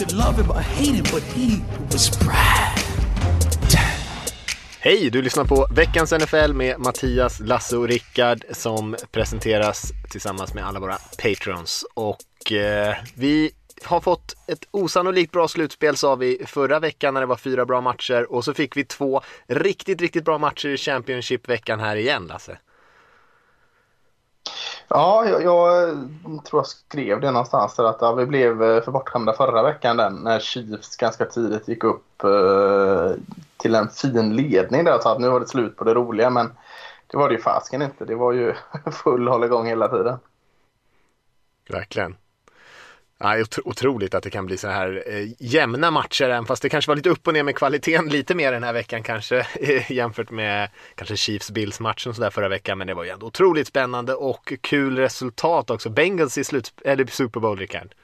Could 0.00 0.12
love 0.12 0.42
him 0.42 0.50
or 0.50 0.60
hate 0.60 0.94
him, 0.94 1.04
but 1.12 1.22
he 1.22 1.60
was 1.92 2.18
Brad. 2.18 2.78
Hej, 4.80 5.10
du 5.10 5.22
lyssnar 5.22 5.44
på 5.44 5.66
veckans 5.70 6.12
NFL 6.12 6.52
med 6.52 6.80
Mattias, 6.80 7.40
Lasse 7.40 7.76
och 7.76 7.88
Rickard 7.88 8.44
som 8.50 8.96
presenteras 9.10 9.92
tillsammans 10.10 10.54
med 10.54 10.66
alla 10.66 10.80
våra 10.80 10.98
patrons. 11.22 11.84
Och 11.94 12.52
eh, 12.52 12.96
vi 13.14 13.50
har 13.84 14.00
fått 14.00 14.34
ett 14.46 14.68
osannolikt 14.70 15.32
bra 15.32 15.48
slutspel 15.48 15.96
sa 15.96 16.14
vi 16.14 16.42
förra 16.46 16.80
veckan 16.80 17.14
när 17.14 17.20
det 17.20 17.26
var 17.26 17.36
fyra 17.36 17.66
bra 17.66 17.80
matcher 17.80 18.32
och 18.32 18.44
så 18.44 18.54
fick 18.54 18.76
vi 18.76 18.84
två 18.84 19.20
riktigt, 19.46 20.00
riktigt 20.00 20.24
bra 20.24 20.38
matcher 20.38 20.68
i 20.68 20.76
Championship-veckan 20.76 21.80
här 21.80 21.96
igen, 21.96 22.26
Lasse. 22.26 22.58
Ja, 24.94 25.24
jag, 25.28 25.42
jag, 25.42 25.88
tror 26.44 26.58
jag 26.60 26.66
skrev 26.66 27.20
det 27.20 27.30
någonstans 27.30 27.76
där 27.76 27.84
att 27.84 27.98
ja, 28.00 28.12
vi 28.12 28.26
blev 28.26 28.62
eh, 28.62 28.82
för 28.82 28.92
bortskämda 28.92 29.32
förra 29.32 29.62
veckan 29.62 29.96
den 29.96 30.14
när 30.14 30.40
Chiefs 30.40 30.96
ganska 30.96 31.24
tidigt 31.24 31.68
gick 31.68 31.84
upp 31.84 32.24
eh, 32.24 33.12
till 33.56 33.74
en 33.74 33.88
fin 33.88 34.36
ledning 34.36 34.84
där. 34.84 34.98
Så 34.98 35.08
att 35.08 35.20
nu 35.20 35.28
var 35.28 35.40
det 35.40 35.46
slut 35.46 35.76
på 35.76 35.84
det 35.84 35.94
roliga 35.94 36.30
men 36.30 36.52
det 37.06 37.16
var 37.16 37.28
det 37.28 37.34
ju 37.34 37.40
fasken 37.40 37.82
inte. 37.82 38.04
Det 38.04 38.14
var 38.14 38.32
ju 38.32 38.54
full 38.92 39.28
hålligång 39.28 39.66
hela 39.66 39.88
tiden. 39.88 40.18
Verkligen. 41.68 42.16
Ja, 43.22 43.44
otroligt 43.64 44.14
att 44.14 44.22
det 44.22 44.30
kan 44.30 44.46
bli 44.46 44.56
så 44.56 44.68
här 44.68 45.02
eh, 45.06 45.28
jämna 45.38 45.90
matcher, 45.90 46.24
även 46.24 46.46
fast 46.46 46.62
det 46.62 46.68
kanske 46.68 46.90
var 46.90 46.96
lite 46.96 47.10
upp 47.10 47.26
och 47.26 47.32
ner 47.32 47.42
med 47.42 47.56
kvaliteten 47.56 48.08
lite 48.08 48.34
mer 48.34 48.52
den 48.52 48.62
här 48.62 48.72
veckan 48.72 49.02
kanske 49.02 49.46
eh, 49.60 49.92
jämfört 49.92 50.30
med 50.30 50.70
kanske 50.94 51.16
Chiefs 51.16 51.50
Bills 51.50 51.80
matchen 51.80 52.14
sådär 52.14 52.30
förra 52.30 52.48
veckan. 52.48 52.78
Men 52.78 52.86
det 52.86 52.94
var 52.94 53.04
ju 53.04 53.10
ändå 53.10 53.26
otroligt 53.26 53.66
spännande 53.66 54.14
och 54.14 54.52
kul 54.60 54.98
resultat 54.98 55.70
också. 55.70 55.90
Bengals 55.90 56.38
i 56.38 56.44
slut, 56.44 56.72
eller 56.84 57.06
Super 57.06 57.40
Bowl, 57.40 57.58
Rickard. 57.58 57.94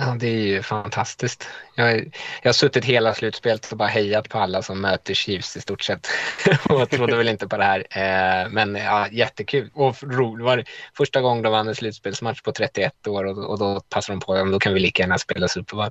Ja, 0.00 0.16
det 0.18 0.26
är 0.26 0.46
ju 0.46 0.62
fantastiskt. 0.62 1.48
Jag, 1.74 1.96
jag 2.42 2.48
har 2.48 2.52
suttit 2.52 2.84
hela 2.84 3.14
slutspelet 3.14 3.72
och 3.72 3.78
bara 3.78 3.88
hejat 3.88 4.28
på 4.28 4.38
alla 4.38 4.62
som 4.62 4.80
möter 4.80 5.14
Chiefs 5.14 5.56
i 5.56 5.60
stort 5.60 5.82
sett. 5.82 6.08
och 6.68 6.80
jag 6.80 6.90
trodde 6.90 7.16
väl 7.16 7.28
inte 7.28 7.48
på 7.48 7.56
det 7.56 7.64
här. 7.64 7.80
Eh, 7.90 8.50
men 8.50 8.74
ja, 8.74 9.08
jättekul. 9.08 9.70
Och 9.74 10.02
roligt. 10.02 10.44
var 10.44 10.64
första 10.96 11.20
gången 11.20 11.42
de 11.42 11.52
vann 11.52 11.68
en 11.68 11.74
slutspelsmatch 11.74 12.42
på 12.42 12.52
31 12.52 13.06
år 13.06 13.24
och, 13.24 13.50
och 13.50 13.58
då 13.58 13.80
passade 13.80 14.18
de 14.18 14.20
på 14.20 14.34
att 14.34 14.52
då 14.52 14.58
kan 14.58 14.74
vi 14.74 14.80
lika 14.80 15.02
gärna 15.02 15.18
spela 15.18 15.48
Super 15.48 15.76
Bowl. 15.76 15.90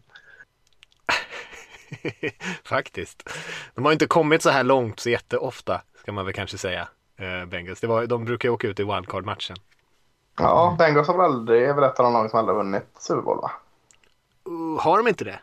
Faktiskt. 2.63 3.29
De 3.75 3.85
har 3.85 3.91
inte 3.91 4.07
kommit 4.07 4.41
så 4.41 4.49
här 4.49 4.63
långt 4.63 4.99
så 4.99 5.09
jätteofta, 5.09 5.81
ska 6.01 6.11
man 6.11 6.25
väl 6.25 6.33
kanske 6.33 6.57
säga, 6.57 6.87
eh, 7.19 7.45
Bengals. 7.45 7.79
Det 7.79 7.87
var, 7.87 8.05
de 8.05 8.25
brukar 8.25 8.49
åka 8.49 8.67
ut 8.67 8.79
i 8.79 8.83
wildcard-matchen. 8.83 9.57
Ja, 10.37 10.75
Bengals 10.79 11.07
har 11.07 11.17
väl 11.17 11.25
aldrig, 11.25 11.63
är 11.63 11.73
väl 11.73 11.83
ett 11.83 11.99
av 11.99 12.03
de 12.03 12.13
lag 12.13 12.29
som 12.29 12.39
aldrig 12.39 12.57
vunnit 12.57 12.87
Super 12.99 13.21
Bowl, 13.21 13.41
va? 13.41 13.51
Uh, 14.47 14.79
har 14.79 14.97
de 14.97 15.07
inte 15.07 15.23
det? 15.23 15.39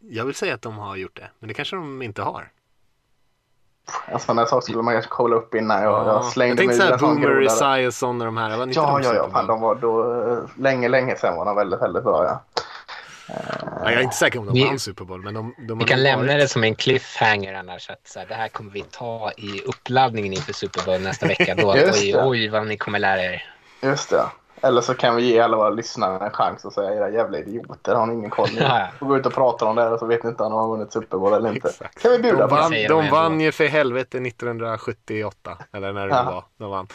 Jag 0.00 0.24
vill 0.24 0.34
säga 0.34 0.54
att 0.54 0.62
de 0.62 0.78
har 0.78 0.96
gjort 0.96 1.16
det, 1.16 1.30
men 1.38 1.48
det 1.48 1.54
kanske 1.54 1.76
de 1.76 2.02
inte 2.02 2.22
har. 2.22 2.50
En 4.06 4.18
sån 4.18 4.36
där 4.36 4.46
sak 4.46 4.62
skulle 4.62 4.82
man 4.82 4.94
kanske 4.94 5.10
kolla 5.10 5.36
upp 5.36 5.54
innan 5.54 5.82
jag, 5.82 5.92
ja. 5.92 6.06
jag 6.06 6.24
slängde 6.24 6.50
Jag 6.50 6.58
tänkte 6.58 6.86
såhär 6.86 6.98
Boomer, 6.98 7.42
Esiason 7.42 8.20
och 8.20 8.24
de 8.24 8.36
här. 8.36 8.56
Var 8.56 8.66
ja, 8.72 9.00
ja, 9.02 9.14
ja. 9.14 9.30
Fan, 9.30 9.46
de 9.46 9.60
var 9.60 9.74
då, 9.74 10.22
eh, 10.32 10.38
länge, 10.56 10.88
länge 10.88 11.16
sedan 11.16 11.36
var 11.36 11.44
de 11.44 11.56
väldigt, 11.56 11.82
väldigt 11.82 12.04
bra. 12.04 12.24
Ja. 12.24 12.64
jag 13.82 13.92
är 13.92 14.00
inte 14.00 14.16
säker 14.16 14.38
om 14.38 14.46
de 14.46 14.64
vann 14.64 14.78
Super 14.78 15.04
Bowl. 15.04 15.22
Men 15.22 15.34
de, 15.34 15.54
de 15.68 15.78
vi 15.78 15.84
kan 15.84 16.02
lämna 16.02 16.26
varit... 16.26 16.40
det 16.40 16.48
som 16.48 16.64
en 16.64 16.74
cliffhanger 16.74 17.54
annars. 17.54 17.90
Att 17.90 18.08
så 18.08 18.18
här, 18.18 18.26
det 18.26 18.34
här 18.34 18.48
kommer 18.48 18.70
vi 18.70 18.82
ta 18.82 19.32
i 19.36 19.62
uppladdningen 19.66 20.32
inför 20.32 20.52
Super 20.52 20.84
Bowl 20.84 21.00
nästa 21.00 21.26
vecka. 21.26 21.54
Då, 21.54 21.72
oj, 21.92 22.16
oj, 22.16 22.48
vad 22.48 22.66
ni 22.66 22.76
kommer 22.76 22.98
lära 22.98 23.22
er. 23.22 23.54
Just 23.82 24.10
det. 24.10 24.24
Eller 24.62 24.80
så 24.80 24.94
kan 24.94 25.16
vi 25.16 25.22
ge 25.22 25.40
alla 25.40 25.56
våra 25.56 25.70
lyssnare 25.70 26.24
en 26.24 26.30
chans 26.30 26.64
och 26.64 26.72
säga 26.72 26.94
era 26.94 27.10
jävla 27.10 27.38
idioter, 27.38 27.94
har 27.94 28.06
ni 28.06 28.14
ingen 28.14 28.30
koll? 28.30 28.48
Ni 28.54 28.60
får 28.98 29.06
gå 29.06 29.16
ut 29.16 29.26
och 29.26 29.34
prata 29.34 29.64
om 29.64 29.76
det 29.76 29.88
och 29.88 29.98
så 29.98 30.06
vet 30.06 30.22
ni 30.22 30.30
inte 30.30 30.42
om 30.42 30.52
de 30.52 30.60
har 30.60 30.68
vunnit 30.68 30.92
Super 30.92 31.18
Bowl 31.18 31.32
eller 31.32 31.52
inte. 31.54 31.68
Exakt. 31.68 32.02
Kan 32.02 32.10
vi 32.10 32.18
bjuda 32.18 32.46
de 32.46 32.50
vann, 32.50 32.64
på 32.64 32.70
det? 32.70 32.88
De 32.88 33.10
vann 33.10 33.40
ju 33.40 33.52
för 33.52 33.66
helvete 33.66 34.18
1978, 34.18 35.58
eller 35.72 35.92
när 35.92 36.08
det 36.08 36.14
ja. 36.14 36.22
var. 36.22 36.44
De 36.58 36.70
vann. 36.70 36.86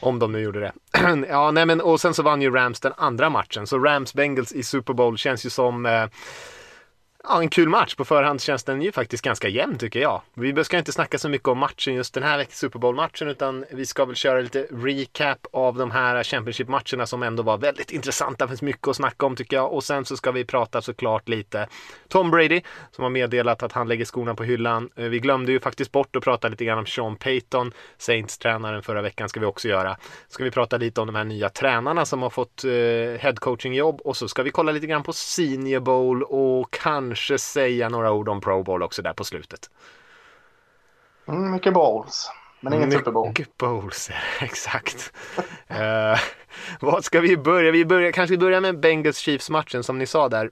Om 0.00 0.18
de 0.18 0.32
nu 0.32 0.40
gjorde 0.40 0.60
det. 0.60 0.72
ja, 1.28 1.50
nej 1.50 1.66
men 1.66 1.80
och 1.80 2.00
sen 2.00 2.14
så 2.14 2.22
vann 2.22 2.42
ju 2.42 2.50
Rams 2.50 2.80
den 2.80 2.92
andra 2.96 3.30
matchen. 3.30 3.66
Så 3.66 3.78
Rams 3.78 4.14
Bengals 4.14 4.52
i 4.52 4.62
Super 4.62 4.92
Bowl 4.92 5.18
känns 5.18 5.46
ju 5.46 5.50
som 5.50 5.86
eh, 5.86 6.04
ja, 7.28 7.42
en 7.42 7.48
kul 7.48 7.68
match. 7.68 7.94
På 7.94 8.04
förhand 8.04 8.40
känns 8.40 8.64
den 8.64 8.82
ju 8.82 8.92
faktiskt 8.92 9.24
ganska 9.24 9.48
jämn 9.48 9.78
tycker 9.78 10.00
jag. 10.00 10.22
Vi 10.34 10.64
ska 10.64 10.78
inte 10.78 10.92
snacka 10.92 11.18
så 11.18 11.28
mycket 11.28 11.48
om 11.48 11.58
matchen 11.58 11.94
just 11.94 12.14
den 12.14 12.22
här 12.22 12.46
Super 12.50 12.78
Bowl-matchen 12.78 13.28
utan 13.28 13.64
vi 13.70 13.86
ska 13.86 14.04
väl 14.04 14.16
köra 14.16 14.40
lite 14.40 14.66
recap 14.70 15.46
av 15.52 15.76
de 15.76 15.90
här 15.90 16.22
Championship-matcherna 16.24 17.06
som 17.06 17.22
ändå 17.22 17.42
var 17.42 17.58
väldigt 17.58 17.90
intressanta. 17.90 18.44
Det 18.44 18.48
finns 18.48 18.62
mycket 18.62 18.88
att 18.88 18.96
snacka 18.96 19.26
om 19.26 19.36
tycker 19.36 19.56
jag. 19.56 19.72
Och 19.72 19.84
sen 19.84 20.04
så 20.04 20.16
ska 20.16 20.32
vi 20.32 20.44
prata 20.44 20.82
såklart 20.82 21.28
lite 21.28 21.68
Tom 22.08 22.30
Brady 22.30 22.60
som 22.90 23.02
har 23.02 23.10
meddelat 23.10 23.62
att 23.62 23.72
han 23.72 23.88
lägger 23.88 24.04
skorna 24.04 24.34
på 24.34 24.44
hyllan. 24.44 24.90
Eh, 24.96 25.04
vi 25.04 25.18
glömde 25.18 25.52
ju 25.52 25.60
faktiskt 25.60 25.92
bort 25.92 26.16
att 26.16 26.24
prata 26.24 26.48
lite 26.48 26.64
grann 26.64 26.78
om 26.78 26.86
Sean 26.86 27.16
Payton, 27.16 27.72
Saints-tränaren 27.98 28.82
förra 28.82 29.02
veckan 29.02 29.28
ska 29.28 29.40
vi 29.40 29.46
också 29.46 29.68
göra. 29.68 29.96
Ska 30.28 30.44
vi 30.44 30.50
prata 30.50 30.76
lite 30.76 31.00
om 31.00 31.06
de 31.06 31.16
här 31.16 31.24
nya 31.24 31.48
tränarna 31.48 32.04
som 32.04 32.22
har 32.22 32.30
fått 32.30 32.64
eh, 32.64 32.70
headcoaching-jobb 33.20 34.00
och 34.00 34.16
så 34.16 34.28
ska 34.28 34.42
vi 34.42 34.50
kolla 34.50 34.72
lite 34.72 34.86
grann 34.86 35.02
på 35.02 35.12
Senior 35.12 35.80
Bowl 35.80 36.22
och 36.22 36.70
kanske 36.70 37.17
kanske 37.18 37.38
säga 37.38 37.88
några 37.88 38.12
ord 38.12 38.28
om 38.28 38.40
Pro 38.40 38.62
Bowl 38.62 38.82
också 38.82 39.02
där 39.02 39.12
på 39.12 39.24
slutet. 39.24 39.70
Mm, 41.28 41.50
mycket 41.50 41.74
bowls, 41.74 42.30
men 42.60 42.72
ingen 42.72 42.92
Super 42.92 43.10
Bowl. 43.10 43.28
Mycket 43.28 43.56
bowls, 43.56 44.10
exakt. 44.40 45.12
uh, 45.70 46.20
vad 46.80 47.04
ska 47.04 47.20
vi 47.20 47.36
börja? 47.36 47.70
Vi 47.70 47.84
börjar 47.84 48.12
kanske 48.12 48.36
börjar 48.36 48.60
med 48.60 48.80
Bengals 48.80 49.18
Chiefs-matchen 49.18 49.84
som 49.84 49.98
ni 49.98 50.06
sa 50.06 50.28
där. 50.28 50.50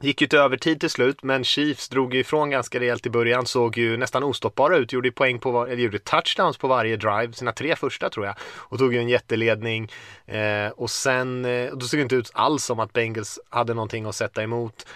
Gick 0.00 0.20
ju 0.20 0.26
till 0.26 0.38
övertid 0.38 0.80
till 0.80 0.90
slut, 0.90 1.22
men 1.22 1.44
Chiefs 1.44 1.88
drog 1.88 2.14
ifrån 2.14 2.50
ganska 2.50 2.80
rejält 2.80 3.06
i 3.06 3.10
början. 3.10 3.46
Såg 3.46 3.78
ju 3.78 3.96
nästan 3.96 4.22
ostoppbara 4.22 4.76
ut. 4.76 4.92
Gjorde 4.92 5.10
poäng 5.10 5.38
på, 5.38 5.66
eller 5.66 5.82
gjorde 5.82 5.98
touchdowns 5.98 6.58
på 6.58 6.68
varje 6.68 6.96
drive, 6.96 7.32
sina 7.32 7.52
tre 7.52 7.76
första 7.76 8.10
tror 8.10 8.26
jag. 8.26 8.34
Och 8.42 8.78
tog 8.78 8.94
ju 8.94 9.00
en 9.00 9.08
jätteledning. 9.08 9.90
Eh, 10.26 10.68
och 10.76 10.90
sen, 10.90 11.44
eh, 11.44 11.70
då 11.74 11.86
såg 11.86 11.98
det 11.98 12.02
inte 12.02 12.14
ut 12.14 12.30
alls 12.34 12.64
som 12.64 12.80
att 12.80 12.92
Bengals 12.92 13.38
hade 13.48 13.74
någonting 13.74 14.06
att 14.06 14.14
sätta 14.14 14.42
emot. 14.42 14.86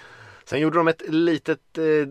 Sen 0.48 0.60
gjorde 0.60 0.78
de 0.78 0.88
ett 0.88 1.03
litet, 1.09 1.78
eh, 1.78 2.09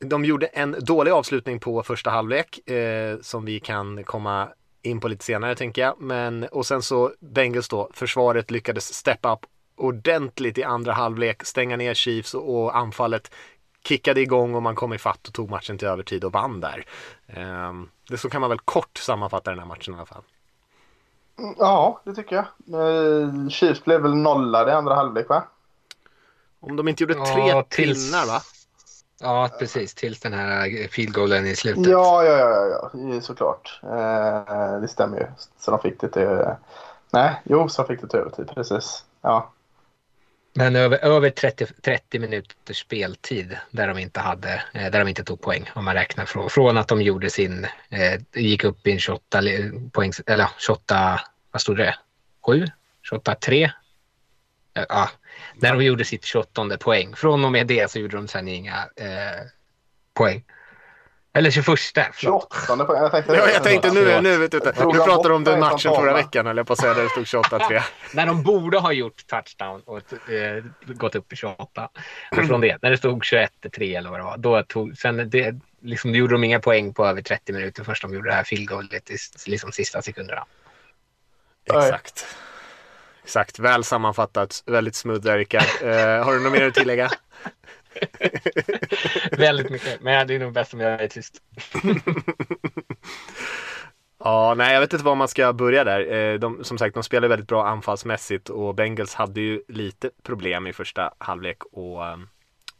de 0.00 0.24
gjorde 0.24 0.46
en 0.46 0.76
dålig 0.80 1.10
avslutning 1.10 1.60
på 1.60 1.82
första 1.82 2.10
halvlek 2.10 2.68
eh, 2.70 3.18
som 3.20 3.44
vi 3.44 3.60
kan 3.60 4.04
komma 4.04 4.48
in 4.82 5.00
på 5.00 5.08
lite 5.08 5.24
senare 5.24 5.54
tänker 5.54 5.82
jag. 5.82 6.00
Men 6.00 6.44
och 6.44 6.66
sen 6.66 6.82
så 6.82 7.12
Bengals 7.20 7.68
då, 7.68 7.90
försvaret 7.92 8.50
lyckades 8.50 8.94
steppa 8.94 9.32
upp 9.32 9.46
ordentligt 9.76 10.58
i 10.58 10.64
andra 10.64 10.92
halvlek, 10.92 11.44
stänga 11.44 11.76
ner 11.76 11.94
Chiefs 11.94 12.34
och, 12.34 12.62
och 12.62 12.76
anfallet 12.76 13.30
kickade 13.84 14.20
igång 14.20 14.54
och 14.54 14.62
man 14.62 14.74
kom 14.74 14.92
i 14.92 14.98
fatt 14.98 15.28
och 15.28 15.34
tog 15.34 15.50
matchen 15.50 15.78
till 15.78 15.88
övertid 15.88 16.24
och 16.24 16.32
vann 16.32 16.60
där. 16.60 16.84
Eh, 17.26 17.72
det 18.08 18.18
så 18.18 18.30
kan 18.30 18.40
man 18.40 18.50
väl 18.50 18.58
kort 18.58 18.98
sammanfatta 18.98 19.50
den 19.50 19.58
här 19.58 19.66
matchen 19.66 19.94
i 19.94 19.96
alla 19.96 20.06
fall. 20.06 20.22
Mm, 21.38 21.54
ja, 21.58 22.00
det 22.04 22.14
tycker 22.14 22.36
jag. 22.36 22.46
Eh, 22.80 23.48
Chiefs 23.48 23.84
blev 23.84 24.02
väl 24.02 24.14
nollade 24.14 24.70
i 24.70 24.74
andra 24.74 24.94
halvlek 24.94 25.28
va? 25.28 25.44
Om 26.60 26.76
de 26.76 26.88
inte 26.88 27.02
gjorde 27.02 27.14
tre 27.14 27.48
ja, 27.48 27.64
tills... 27.68 28.10
pinnar 28.10 28.26
va? 28.26 28.42
Ja, 29.20 29.50
precis. 29.58 29.94
Tills 29.94 30.20
den 30.20 30.32
här 30.32 30.88
field 30.88 31.12
goalen 31.12 31.46
i 31.46 31.56
slutet. 31.56 31.86
Ja, 31.86 32.24
ja, 32.24 32.38
ja, 32.38 32.90
ja. 33.12 33.20
såklart. 33.20 33.80
Eh, 33.82 34.80
det 34.80 34.88
stämmer 34.88 35.18
ju. 35.18 35.26
Så 35.58 35.70
de 35.70 35.80
fick 35.80 36.00
det 36.00 36.08
till... 36.08 36.44
Nej, 37.10 37.42
jo, 37.44 37.68
så 37.68 37.84
fick 37.84 38.00
det 38.00 38.08
till 38.08 38.18
övertid. 38.18 38.50
Precis. 38.54 39.04
Ja. 39.22 39.52
Men 40.58 40.76
över, 40.76 40.98
över 40.98 41.30
30, 41.30 41.66
30 41.66 42.18
minuters 42.18 42.78
speltid 42.78 43.58
där 43.70 43.88
de 43.88 43.98
inte 43.98 44.20
hade, 44.20 44.62
eh, 44.74 44.90
där 44.90 44.98
de 44.98 45.08
inte 45.08 45.24
tog 45.24 45.40
poäng 45.40 45.70
om 45.74 45.84
man 45.84 45.94
räknar 45.94 46.24
från, 46.24 46.50
från 46.50 46.78
att 46.78 46.88
de 46.88 47.02
gjorde 47.02 47.30
sin, 47.30 47.66
eh, 47.88 48.20
gick 48.32 48.64
upp 48.64 48.86
i 48.86 48.92
en 48.92 48.98
28 48.98 49.40
poäng, 49.92 50.12
eller 50.26 50.48
28, 50.58 51.20
vad 51.50 51.62
stod 51.62 51.76
det? 51.76 51.94
7? 52.46 52.66
28 53.02 53.34
3? 53.34 53.70
Ja, 54.72 55.10
när 55.60 55.72
de 55.74 55.84
gjorde 55.84 56.04
sitt 56.04 56.24
28 56.24 56.78
poäng. 56.78 57.16
Från 57.16 57.44
och 57.44 57.52
med 57.52 57.66
det 57.66 57.90
så 57.90 57.98
gjorde 57.98 58.16
de 58.16 58.28
sen 58.28 58.48
inga 58.48 58.76
eh, 58.96 59.46
poäng. 60.14 60.44
Eller 61.36 61.50
21. 61.50 61.66
förlåt. 62.12 62.54
28 62.66 62.84
poäng. 62.84 63.02
Jag 63.02 63.10
tänkte, 63.10 63.32
Ja, 63.32 63.50
jag 63.50 63.62
tänkte 63.64 63.92
nu, 63.92 64.20
nu 64.20 64.36
vet 64.36 64.50
du 64.50 64.58
Du 64.58 64.72
han 64.76 64.92
pratar 64.92 65.16
bort 65.16 65.26
om 65.26 65.44
den 65.44 65.60
matchen 65.60 65.94
förra 65.94 66.12
veckan, 66.12 66.46
eller 66.46 66.64
på 66.64 66.72
att 66.72 66.78
säga, 66.78 66.94
där 66.94 67.02
det 67.02 67.08
stod 67.24 67.42
28-3. 67.44 67.82
När 68.14 68.26
de 68.26 68.42
borde 68.42 68.78
ha 68.78 68.92
gjort 68.92 69.26
touchdown 69.26 69.82
och 69.84 70.30
eh, 70.32 70.64
gått 70.86 71.14
upp 71.14 71.32
i 71.32 71.36
28. 71.36 71.88
Men 72.30 72.46
från 72.46 72.60
det, 72.60 72.78
när 72.82 72.90
det 72.90 72.96
stod 72.96 73.22
21-3 73.22 73.98
eller 73.98 74.10
vad 74.10 74.20
det 74.20 74.24
var. 74.24 74.36
Då 74.36 74.62
tog, 74.62 74.98
sen 74.98 75.30
det, 75.30 75.54
liksom, 75.82 76.14
gjorde 76.14 76.34
de 76.34 76.44
inga 76.44 76.60
poäng 76.60 76.94
på 76.94 77.06
över 77.06 77.22
30 77.22 77.52
minuter 77.52 77.84
först 77.84 78.02
de 78.02 78.14
gjorde 78.14 78.30
det 78.30 78.34
här 78.34 78.44
field 78.44 78.68
goalet 78.68 79.10
i 79.10 79.16
liksom, 79.46 79.72
sista 79.72 80.02
sekunderna. 80.02 80.44
Exakt. 81.64 82.26
Exakt, 83.26 83.58
väl 83.58 83.84
sammanfattat. 83.84 84.62
Väldigt 84.66 84.94
smooth 84.94 85.20
där 85.20 85.38
Rickard. 85.38 85.64
Eh, 85.82 86.24
har 86.24 86.32
du 86.34 86.40
något 86.40 86.52
mer 86.52 86.66
att 86.68 86.74
tillägga? 86.74 87.10
Väldigt 89.38 89.70
mycket, 89.70 90.00
men 90.02 90.26
det 90.26 90.34
är 90.34 90.38
nog 90.38 90.52
bäst 90.52 90.74
om 90.74 90.80
jag 90.80 91.00
är 91.02 91.08
tyst. 91.08 91.34
Ja, 94.18 94.54
nej, 94.56 94.72
jag 94.74 94.80
vet 94.80 94.92
inte 94.92 95.04
var 95.04 95.14
man 95.14 95.28
ska 95.28 95.52
börja 95.52 95.84
där. 95.84 96.12
Eh, 96.12 96.38
De, 96.38 96.64
som 96.64 96.78
sagt, 96.78 96.94
de 96.94 97.02
spelar 97.02 97.28
väldigt 97.28 97.48
bra 97.48 97.66
anfallsmässigt 97.66 98.48
och 98.48 98.74
Bengals 98.74 99.14
hade 99.14 99.40
ju 99.40 99.62
lite 99.68 100.10
problem 100.22 100.66
i 100.66 100.72
första 100.72 101.14
halvlek 101.18 101.64
och, 101.72 102.06
ehm, 102.06 102.28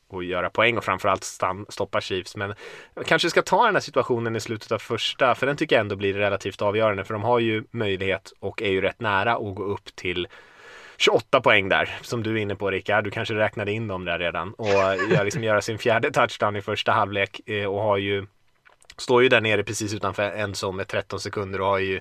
och 0.08 0.25
göra 0.25 0.50
poäng 0.50 0.79
och 0.79 0.85
framförallt 0.85 1.25
stam, 1.25 1.67
stoppa 1.69 2.00
Chiefs. 2.00 2.37
Men 2.37 2.55
jag 2.94 3.06
kanske 3.06 3.31
ska 3.31 3.43
ta 3.43 3.64
den 3.64 3.75
här 3.75 3.81
situationen 3.81 4.37
i 4.37 4.41
slutet 4.41 4.73
av 4.73 4.79
första, 4.79 5.35
för 5.35 5.47
den 5.47 5.56
tycker 5.56 5.76
jag 5.76 5.81
ändå 5.81 5.97
blir 5.97 6.14
relativt 6.14 6.62
avgörande, 6.62 7.05
för 7.05 7.14
de 7.14 7.23
har 7.23 7.38
ju 7.38 7.64
möjlighet 7.70 8.32
och 8.41 8.62
är 8.62 8.70
ju 8.70 8.81
rätt 8.81 9.00
nära 9.00 9.32
att 9.32 9.55
gå 9.55 9.64
upp 9.64 9.97
till 9.97 10.29
28 10.97 11.41
poäng 11.41 11.69
där, 11.69 11.99
som 12.03 12.23
du 12.23 12.32
är 12.32 12.37
inne 12.37 12.55
på 12.55 12.70
Rickard. 12.70 13.05
Du 13.05 13.11
kanske 13.11 13.35
räknade 13.35 13.73
in 13.73 13.88
dem 13.88 14.05
där 14.05 14.19
redan 14.19 14.53
och 14.53 14.69
gör, 14.69 15.25
liksom, 15.25 15.44
göra 15.44 15.61
sin 15.61 15.79
fjärde 15.79 16.11
touchdown 16.11 16.56
i 16.56 16.62
första 16.62 16.93
halvlek 16.93 17.41
eh, 17.49 17.67
och 17.67 17.81
har 17.81 17.97
ju 17.97 18.26
Står 18.99 19.23
ju 19.23 19.29
där 19.29 19.41
nere 19.41 19.64
precis 19.64 19.94
utanför 19.94 20.23
en 20.23 20.55
zon 20.55 20.76
med 20.76 20.88
13 20.88 21.20
sekunder 21.20 21.61
och 21.61 21.67
har 21.67 21.79
ju 21.79 22.00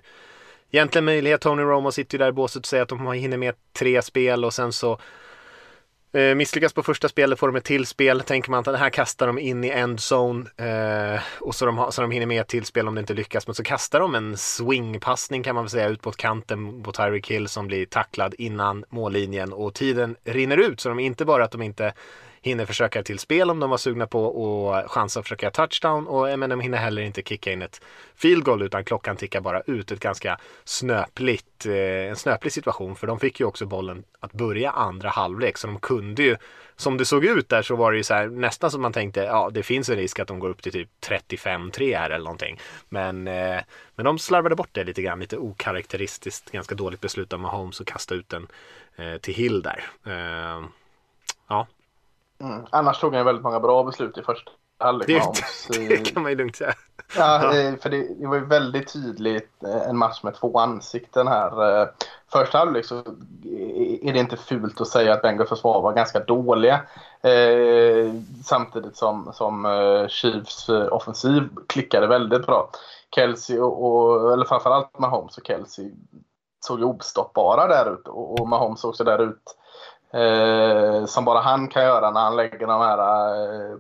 egentligen 0.72 1.06
möjlighet. 1.06 1.42
Tony 1.42 1.64
Romo 1.64 1.92
sitter 1.92 2.18
ju 2.18 2.20
där 2.20 2.30
i 2.30 2.32
båset 2.32 2.60
och 2.60 2.66
säger 2.66 2.84
att 2.84 2.90
de 2.90 3.12
hinner 3.12 3.38
med 3.38 3.56
tre 3.74 4.02
spel 4.02 4.46
och 4.46 4.54
sen 4.54 4.74
så 4.74 5.00
eh, 6.16 6.36
misslyckas 6.36 6.74
på 6.74 6.84
första 6.84 7.10
spelet 7.10 7.40
får 7.40 7.48
de 7.48 7.56
ett 7.56 7.64
till 7.64 7.86
spel. 7.86 8.22
Tänker 8.22 8.52
man 8.52 8.60
att 8.60 8.66
det 8.66 8.78
här 8.78 8.90
kastar 8.90 9.28
de 9.28 9.40
in 9.40 9.64
i 9.64 9.70
endzone 9.70 10.46
eh, 10.58 11.22
och 11.40 11.56
så 11.56 11.66
de, 11.66 11.78
ha, 11.78 11.92
så 11.92 12.02
de 12.02 12.12
hinner 12.12 12.26
med 12.26 12.42
ett 12.42 12.48
till 12.48 12.66
spel 12.66 12.88
om 12.88 12.96
det 12.96 13.00
inte 13.00 13.14
lyckas. 13.14 13.48
Men 13.48 13.56
så 13.56 13.64
kastar 13.64 14.00
de 14.00 14.16
en 14.16 14.38
swingpassning 14.38 15.44
kan 15.44 15.56
man 15.56 15.64
väl 15.64 15.70
säga 15.70 15.88
ut 15.88 16.06
mot 16.06 16.18
kanten 16.18 16.84
på 16.84 16.92
Tyreek 16.92 17.32
Hill 17.32 17.48
som 17.48 17.68
blir 17.68 17.86
tacklad 17.86 18.36
innan 18.38 18.86
mållinjen 18.90 19.54
och 19.54 19.74
tiden 19.74 20.16
rinner 20.24 20.58
ut. 20.58 20.80
Så 20.80 20.90
de 20.90 21.00
inte 21.00 21.26
bara 21.26 21.44
att 21.44 21.52
de 21.52 21.62
inte 21.62 21.94
hinner 22.46 22.66
försöka 22.66 23.04
till 23.04 23.20
spel 23.20 23.50
om 23.50 23.60
de 23.60 23.70
var 23.70 23.78
sugna 23.78 24.08
på 24.08 24.26
och 24.26 24.92
chansa 24.92 25.20
att 25.20 25.26
försöka 25.26 25.52
touchdown 25.52 26.08
och 26.08 26.40
men 26.40 26.50
de 26.50 26.60
hinner 26.60 26.78
heller 26.78 27.02
inte 27.02 27.22
kicka 27.22 27.52
in 27.52 27.62
ett 27.62 27.82
field 28.16 28.44
goal 28.44 28.62
utan 28.62 28.86
klockan 28.86 29.18
tickar 29.18 29.42
bara 29.42 29.62
ut. 29.62 29.92
Ett 29.92 30.00
ganska 30.00 30.38
snöpligt, 30.64 31.66
eh, 31.66 32.10
en 32.10 32.16
snöplig 32.16 32.54
situation 32.54 32.96
för 32.96 33.08
de 33.08 33.20
fick 33.20 33.40
ju 33.40 33.46
också 33.46 33.66
bollen 33.66 34.04
att 34.20 34.34
börja 34.34 34.72
andra 34.72 35.10
halvlek 35.10 35.58
så 35.58 35.68
de 35.68 35.80
kunde 35.80 36.24
ju 36.24 36.38
som 36.76 36.98
det 36.98 37.06
såg 37.06 37.26
ut 37.26 37.50
där 37.50 37.62
så 37.62 37.76
var 37.76 37.92
det 37.92 37.98
ju 37.98 38.04
så 38.04 38.14
här 38.14 38.28
nästan 38.28 38.72
som 38.72 38.82
man 38.82 38.94
tänkte 38.94 39.20
ja 39.20 39.50
det 39.54 39.64
finns 39.64 39.90
en 39.90 39.96
risk 39.96 40.20
att 40.20 40.28
de 40.28 40.40
går 40.40 40.50
upp 40.50 40.62
till 40.62 40.72
typ 40.72 40.90
35-3 41.08 41.98
här 41.98 42.10
eller 42.10 42.24
någonting. 42.24 42.60
Men, 42.90 43.28
eh, 43.28 43.60
men 43.96 44.06
de 44.06 44.20
slarvade 44.20 44.56
bort 44.56 44.70
det 44.72 44.84
lite 44.84 45.02
grann, 45.02 45.20
lite 45.20 45.38
okaraktäristiskt, 45.38 46.52
ganska 46.52 46.76
dåligt 46.76 47.02
beslut 47.02 47.34
av 47.34 47.40
Mahomes 47.40 47.82
att 47.82 47.88
kasta 47.88 48.16
ut 48.16 48.30
den 48.30 48.48
eh, 48.96 49.18
till 49.18 49.34
Hill 49.34 49.62
där. 49.62 49.84
Eh, 50.06 50.66
ja, 51.48 51.68
Mm. 52.40 52.66
Annars 52.70 53.00
tog 53.00 53.16
han 53.16 53.26
väldigt 53.26 53.44
många 53.44 53.60
bra 53.60 53.84
beslut 53.84 54.18
i 54.18 54.22
första 54.22 54.52
halvlek. 54.80 55.08
det, 55.70 55.88
det 55.88 56.14
kan 56.14 56.24
man 56.24 56.32
ju 56.32 56.38
lugnt 56.38 56.56
säga. 56.56 56.74
Ja, 57.18 57.52
för 57.82 57.90
det, 57.90 58.20
det 58.20 58.28
var 58.28 58.36
ju 58.36 58.46
väldigt 58.46 58.94
tydligt 58.94 59.64
eh, 59.64 59.90
en 59.90 59.98
match 59.98 60.24
med 60.24 60.36
två 60.36 60.60
ansikten 60.60 61.28
här. 61.28 61.82
Eh, 61.82 61.88
Första 62.32 62.58
halvlek 62.58 62.86
så 62.86 62.96
är 64.02 64.14
det 64.14 64.20
inte 64.20 64.38
fult 64.38 64.82
att 64.82 64.88
säga 64.88 65.14
att 65.14 65.22
Bengals 65.22 65.50
försvar 65.50 65.82
var 65.82 65.94
ganska 65.94 66.20
dåliga. 66.20 66.82
Eh, 67.22 68.14
samtidigt 68.46 68.98
som, 68.98 69.32
som 69.34 69.66
eh, 69.66 70.08
Chiefs 70.08 70.70
offensiv 70.70 71.50
klickade 71.68 72.08
väldigt 72.08 72.46
bra. 72.46 72.70
Kelsey 73.16 73.60
och, 73.60 73.86
och 73.86 74.34
eller 74.34 74.46
framförallt 74.46 75.00
Mahomes 75.00 75.38
och 75.38 75.48
Kelsey 75.48 75.92
såg 76.66 76.84
ostoppbara 76.84 77.68
där 77.68 77.94
ute 77.94 78.10
och, 78.10 78.40
och 78.40 78.48
Mahomes 78.48 78.80
såg 78.80 78.96
så 78.96 79.04
där 79.04 79.22
ut 79.22 79.56
eh, 80.12 81.06
som 81.06 81.26
bara 81.26 81.40
han 81.40 81.68
kan 81.68 81.84
göra 81.84 82.12
när 82.12 82.22
han 82.22 82.36
lägger 82.36 82.68
de 82.68 82.82
här 82.82 83.00
eh, 83.00 83.78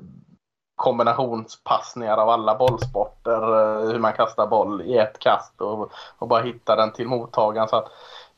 kombinationspassningar 0.75 2.18
av 2.18 2.30
alla 2.30 2.56
bollsporter. 2.56 3.42
eh, 3.42 3.89
Hur 3.92 4.00
man 4.00 4.13
kastar 4.13 4.48
boll 4.48 4.81
i 4.81 4.98
ett 4.98 5.19
kast 5.19 5.62
och, 5.62 5.92
och 6.18 6.27
bara 6.27 6.44
hittar 6.44 6.77
den 6.77 6.92
till 6.92 7.07
mottagaren. 7.07 7.68
Så 7.68 7.75
att, 7.75 7.92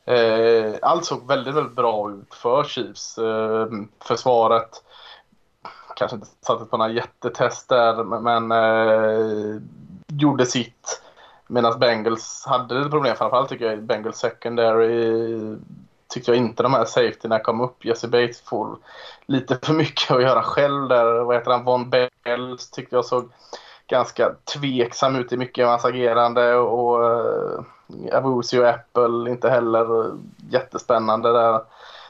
eh, 0.04 0.74
allt 0.82 1.04
såg 1.04 1.26
väldigt, 1.26 1.54
väldigt 1.54 1.76
bra 1.76 2.10
ut 2.10 2.34
för 2.34 2.64
Chiefs. 2.64 3.18
Eh, 3.18 3.66
försvaret 4.04 4.82
kanske 5.96 6.14
inte 6.14 6.28
satt 6.46 6.70
på 6.70 6.76
några 6.76 6.92
jättetester 6.92 8.04
men 8.04 8.52
eh, 8.52 9.62
gjorde 10.08 10.46
sitt. 10.46 11.02
Medan 11.46 11.78
Bengals 11.78 12.44
hade 12.46 12.74
lite 12.74 12.90
problem. 12.90 13.16
Framförallt 13.16 13.48
tycker 13.48 13.70
jag 13.70 13.82
Bengals 13.82 14.18
secondary 14.18 15.56
tyckte 16.08 16.30
jag 16.30 16.38
inte 16.38 16.62
de 16.62 16.74
här 16.74 16.84
safetyna 16.84 17.38
kom 17.38 17.60
upp. 17.60 17.84
Jesse 17.84 18.08
Bates 18.08 18.40
får 18.40 18.78
lite 19.26 19.58
för 19.62 19.72
mycket 19.74 20.10
att 20.10 20.22
göra 20.22 20.42
själv 20.42 20.88
där. 20.88 21.24
Vad 21.24 21.36
heter 21.36 21.50
han? 21.50 21.64
Von 21.64 21.90
Bells 21.90 22.70
tyckte 22.70 22.96
jag 22.96 23.04
såg 23.04 23.30
ganska 23.86 24.34
tveksam 24.54 25.16
ut 25.16 25.32
i 25.32 25.36
mycket 25.36 25.64
av 25.64 25.70
hans 25.70 25.84
agerande. 25.84 26.54
Och 26.54 27.04
eh, 27.04 27.60
uh, 27.88 28.16
Avusi 28.16 28.58
och 28.58 28.68
Apple 28.68 29.30
inte 29.30 29.50
heller 29.50 30.12
jättespännande 30.50 31.32
där. 31.32 31.60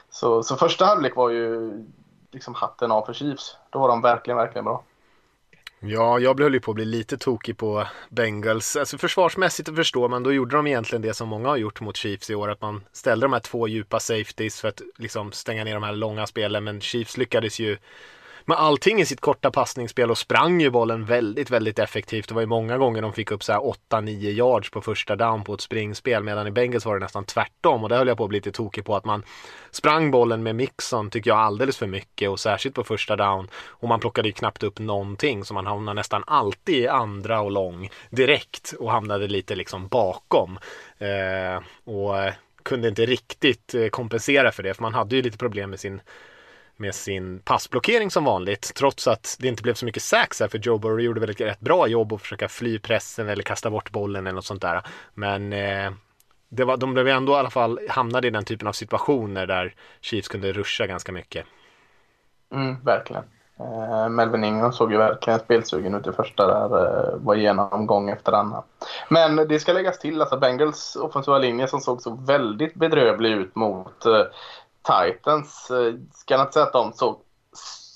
Så, 0.09 0.43
så 0.43 0.55
första 0.55 0.85
halvlek 0.85 1.15
var 1.15 1.29
ju 1.29 1.71
liksom 2.31 2.53
hatten 2.53 2.91
av 2.91 3.05
för 3.05 3.13
Chiefs. 3.13 3.57
Då 3.69 3.79
var 3.79 3.87
de 3.87 4.01
verkligen, 4.01 4.37
verkligen 4.37 4.65
bra. 4.65 4.83
Ja, 5.81 6.19
jag 6.19 6.39
höll 6.39 6.53
ju 6.53 6.59
på 6.59 6.71
att 6.71 6.75
bli 6.75 6.85
lite 6.85 7.17
tokig 7.17 7.57
på 7.57 7.87
Bengals. 8.09 8.75
Alltså 8.75 8.97
försvarsmässigt 8.97 9.75
förstår 9.75 10.09
man, 10.09 10.23
då 10.23 10.33
gjorde 10.33 10.55
de 10.55 10.67
egentligen 10.67 11.01
det 11.01 11.13
som 11.13 11.29
många 11.29 11.49
har 11.49 11.57
gjort 11.57 11.81
mot 11.81 11.97
Chiefs 11.97 12.29
i 12.29 12.35
år. 12.35 12.49
Att 12.49 12.61
man 12.61 12.83
ställde 12.91 13.25
de 13.25 13.33
här 13.33 13.39
två 13.39 13.67
djupa 13.67 13.99
safeties 13.99 14.61
för 14.61 14.67
att 14.67 14.81
liksom 14.97 15.31
stänga 15.31 15.63
ner 15.63 15.73
de 15.73 15.83
här 15.83 15.93
långa 15.93 16.27
spelen. 16.27 16.63
Men 16.63 16.81
Chiefs 16.81 17.17
lyckades 17.17 17.59
ju 17.59 17.77
med 18.49 18.59
allting 18.59 19.01
i 19.01 19.05
sitt 19.05 19.21
korta 19.21 19.51
passningsspel 19.51 20.11
och 20.11 20.17
sprang 20.17 20.61
ju 20.61 20.69
bollen 20.69 21.05
väldigt, 21.05 21.49
väldigt 21.49 21.79
effektivt. 21.79 22.27
Det 22.27 22.33
var 22.33 22.41
ju 22.41 22.47
många 22.47 22.77
gånger 22.77 23.01
de 23.01 23.13
fick 23.13 23.31
upp 23.31 23.43
så 23.43 23.51
här 23.51 23.59
8-9 23.89 24.09
yards 24.09 24.69
på 24.71 24.81
första 24.81 25.15
down 25.15 25.43
på 25.43 25.53
ett 25.53 25.61
springspel 25.61 26.23
medan 26.23 26.47
i 26.47 26.51
Bengals 26.51 26.85
var 26.85 26.93
det 26.93 27.05
nästan 27.05 27.25
tvärtom. 27.25 27.83
Och 27.83 27.89
det 27.89 27.95
höll 27.95 28.07
jag 28.07 28.17
på 28.17 28.23
att 28.23 28.29
bli 28.29 28.37
lite 28.37 28.51
tokig 28.51 28.85
på 28.85 28.95
att 28.95 29.05
man 29.05 29.23
sprang 29.71 30.11
bollen 30.11 30.43
med 30.43 30.55
Mixon 30.55 31.09
tycker 31.09 31.29
jag 31.29 31.39
alldeles 31.39 31.77
för 31.77 31.87
mycket 31.87 32.29
och 32.29 32.39
särskilt 32.39 32.75
på 32.75 32.83
första 32.83 33.15
down. 33.15 33.47
Och 33.53 33.87
man 33.87 33.99
plockade 33.99 34.27
ju 34.27 34.33
knappt 34.33 34.63
upp 34.63 34.79
någonting 34.79 35.45
så 35.45 35.53
man 35.53 35.65
hamnade 35.65 35.95
nästan 35.95 36.23
alltid 36.27 36.75
i 36.75 36.87
andra 36.87 37.41
och 37.41 37.51
lång 37.51 37.89
direkt 38.09 38.73
och 38.79 38.91
hamnade 38.91 39.27
lite 39.27 39.55
liksom 39.55 39.87
bakom. 39.87 40.59
Eh, 40.97 41.63
och 41.83 42.17
eh, 42.17 42.33
kunde 42.63 42.87
inte 42.87 43.05
riktigt 43.05 43.73
eh, 43.73 43.87
kompensera 43.87 44.51
för 44.51 44.63
det 44.63 44.73
för 44.73 44.81
man 44.81 44.93
hade 44.93 45.15
ju 45.15 45.21
lite 45.21 45.37
problem 45.37 45.69
med 45.69 45.79
sin 45.79 46.01
med 46.79 46.95
sin 46.95 47.39
passblockering 47.39 48.11
som 48.11 48.23
vanligt. 48.23 48.71
Trots 48.75 49.07
att 49.07 49.37
det 49.39 49.47
inte 49.47 49.63
blev 49.63 49.73
så 49.73 49.85
mycket 49.85 50.03
sacks 50.03 50.39
här 50.39 50.47
för 50.47 50.57
Joe 50.57 50.77
Burrow 50.77 51.01
gjorde 51.01 51.19
väl 51.19 51.29
ett 51.29 51.41
rätt 51.41 51.59
bra 51.59 51.87
jobb 51.87 52.13
att 52.13 52.21
försöka 52.21 52.47
fly 52.47 52.79
pressen 52.79 53.29
eller 53.29 53.43
kasta 53.43 53.69
bort 53.69 53.91
bollen 53.91 54.27
eller 54.27 54.35
något 54.35 54.45
sånt 54.45 54.61
där. 54.61 54.81
Men 55.13 55.53
eh, 55.53 55.91
det 56.49 56.63
var, 56.63 56.77
de 56.77 56.93
blev 56.93 57.07
ändå 57.07 57.31
i 57.31 57.35
alla 57.35 57.49
fall 57.49 57.79
hamnade 57.89 58.27
i 58.27 58.31
den 58.31 58.45
typen 58.45 58.67
av 58.67 58.73
situationer 58.73 59.47
där 59.47 59.75
Chiefs 60.01 60.27
kunde 60.27 60.51
ruscha 60.51 60.87
ganska 60.87 61.11
mycket. 61.11 61.45
Mm, 62.51 62.83
verkligen. 62.83 63.23
Eh, 63.59 64.09
Melvin 64.09 64.43
Ingram 64.43 64.71
såg 64.71 64.91
ju 64.91 64.97
verkligen 64.97 65.39
spelsugen 65.39 65.95
ut 65.95 66.07
i 66.07 66.11
första 66.11 66.47
där. 66.47 66.63
Eh, 66.63 67.17
var 67.17 67.35
igenom 67.35 67.87
gång 67.87 68.09
efter 68.09 68.31
annan. 68.31 68.63
Men 69.09 69.35
det 69.35 69.59
ska 69.59 69.73
läggas 69.73 69.99
till, 69.99 70.21
alltså 70.21 70.37
Bengals 70.37 70.95
offensiva 70.95 71.37
linje 71.37 71.67
som 71.67 71.79
såg 71.79 72.01
så 72.01 72.15
väldigt 72.15 72.75
bedrövlig 72.75 73.31
ut 73.31 73.55
mot 73.55 74.05
eh, 74.05 74.21
Titans. 74.91 75.71
Eh, 75.71 75.93
ska 76.13 76.33
jag 76.33 76.41
inte 76.41 76.53
säga 76.53 76.65
att 76.65 76.73
de 76.73 76.93
såg 76.93 77.21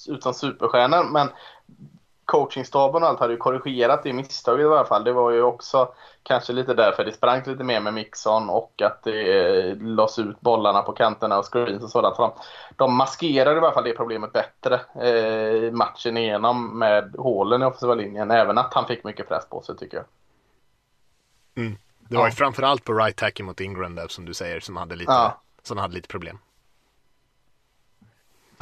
ut 0.07 0.23
som 0.23 0.33
superstjärnor, 0.33 1.03
men 1.03 1.29
coachingstaben 2.25 3.03
och 3.03 3.09
allt 3.09 3.19
hade 3.19 3.33
ju 3.33 3.37
korrigerat 3.37 4.03
det 4.03 4.13
misstaget 4.13 4.63
i 4.63 4.67
alla 4.67 4.85
fall. 4.85 5.03
Det 5.03 5.13
var 5.13 5.31
ju 5.31 5.41
också 5.41 5.93
kanske 6.23 6.53
lite 6.53 6.73
därför 6.73 7.05
det 7.05 7.13
sprang 7.13 7.43
lite 7.45 7.63
mer 7.63 7.79
med 7.79 7.93
Mixon 7.93 8.49
och 8.49 8.81
att 8.81 9.03
det 9.03 9.69
eh, 9.69 9.77
lades 9.77 10.19
ut 10.19 10.41
bollarna 10.41 10.81
på 10.81 10.91
kanterna 10.93 11.39
och 11.39 11.53
screens 11.53 11.83
och 11.83 11.89
sådant. 11.89 12.17
De, 12.17 12.31
de 12.75 12.95
maskerade 12.95 13.55
i 13.55 13.59
alla 13.59 13.71
fall 13.71 13.83
det 13.83 13.93
problemet 13.93 14.33
bättre 14.33 14.81
eh, 15.07 15.71
matchen 15.71 16.17
igenom 16.17 16.79
med 16.79 17.15
hålen 17.17 17.61
i 17.61 17.65
offensiva 17.65 17.95
linjen. 17.95 18.31
Även 18.31 18.57
att 18.57 18.73
han 18.73 18.87
fick 18.87 19.03
mycket 19.03 19.27
press 19.27 19.49
på 19.49 19.61
sig 19.61 19.77
tycker 19.77 19.97
jag. 19.97 20.05
Mm. 21.55 21.77
Det 21.99 22.17
var 22.17 22.25
ju 22.25 22.31
framförallt 22.31 22.83
på 22.83 22.93
right 22.93 23.15
tackle 23.15 23.45
mot 23.45 23.61
Ingram 23.61 23.95
där 23.95 24.07
som 24.07 24.25
du 24.25 24.33
säger 24.33 24.59
som 24.59 24.77
hade 24.77 24.95
lite, 24.95 25.11
Ja. 25.11 25.41
som 25.63 25.77
hade 25.77 25.93
lite 25.93 26.07
problem. 26.07 26.39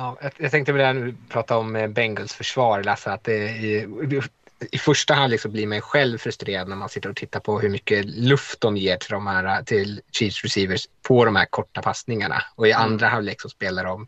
Ja, 0.02 0.18
jag, 0.38 0.52
tänkte 0.52 0.74
väl 0.74 0.96
nu 0.96 1.16
prata 1.30 1.58
om 1.58 1.76
eh, 1.76 1.88
Bengals 1.88 2.34
försvar, 2.34 2.84
Lasse. 2.84 3.12
Att 3.12 3.28
är- 3.28 4.30
i 4.72 4.78
första 4.78 5.14
halvlek 5.14 5.42
så 5.42 5.50
blir 5.50 5.68
man 5.68 5.82
själv 5.82 6.18
frustrerad 6.18 6.68
när 6.68 6.76
man 6.76 6.90
sitter 6.90 7.10
och 7.10 7.16
tittar 7.16 7.40
på 7.40 7.60
hur 7.60 7.70
mycket 7.70 8.06
luft 8.06 8.62
de 8.62 8.78
ger 8.78 8.98
till 8.98 9.12
de 9.12 9.28
här 9.28 9.64
till 9.64 10.02
Chiefs 10.12 10.44
receivers 10.44 10.88
på 11.08 11.26
de 11.26 11.36
här 11.36 11.46
korta 11.46 11.82
passningarna. 11.82 12.44
Och 12.56 12.68
i 12.68 12.74
andra 12.74 13.08
halvlek 13.08 13.42
så 13.42 13.50
spelar 13.50 13.84
de 13.84 14.08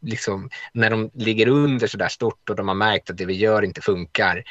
liksom 0.00 0.50
när 0.72 0.90
de 0.90 1.10
ligger 1.14 1.48
under 1.48 1.86
så 1.86 1.96
där 1.96 2.08
stort 2.08 2.50
och 2.50 2.56
de 2.56 2.68
har 2.68 2.74
märkt 2.74 3.10
att 3.10 3.16
det 3.16 3.24
vi 3.24 3.34
gör 3.34 3.62
inte 3.62 3.80
funkar. 3.80 4.44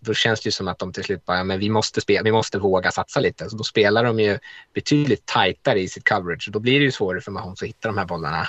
Då 0.00 0.14
känns 0.14 0.40
det 0.40 0.46
ju 0.46 0.52
som 0.52 0.68
att 0.68 0.78
de 0.78 0.92
till 0.92 1.04
slut 1.04 1.26
bara, 1.26 1.36
ja, 1.36 1.44
men 1.44 1.58
vi 1.58 1.70
måste, 1.70 2.00
spela, 2.00 2.22
vi 2.22 2.32
måste 2.32 2.58
våga 2.58 2.90
satsa 2.90 3.20
lite. 3.20 3.50
Så 3.50 3.56
då 3.56 3.64
spelar 3.64 4.04
de 4.04 4.20
ju 4.20 4.38
betydligt 4.74 5.26
tajtare 5.26 5.80
i 5.80 5.88
sitt 5.88 6.08
coverage 6.08 6.48
och 6.48 6.52
då 6.52 6.58
blir 6.58 6.78
det 6.78 6.84
ju 6.84 6.92
svårare 6.92 7.20
för 7.20 7.30
Mahomes 7.30 7.62
att 7.62 7.68
hitta 7.68 7.88
de 7.88 7.98
här 7.98 8.04
bollarna. 8.04 8.48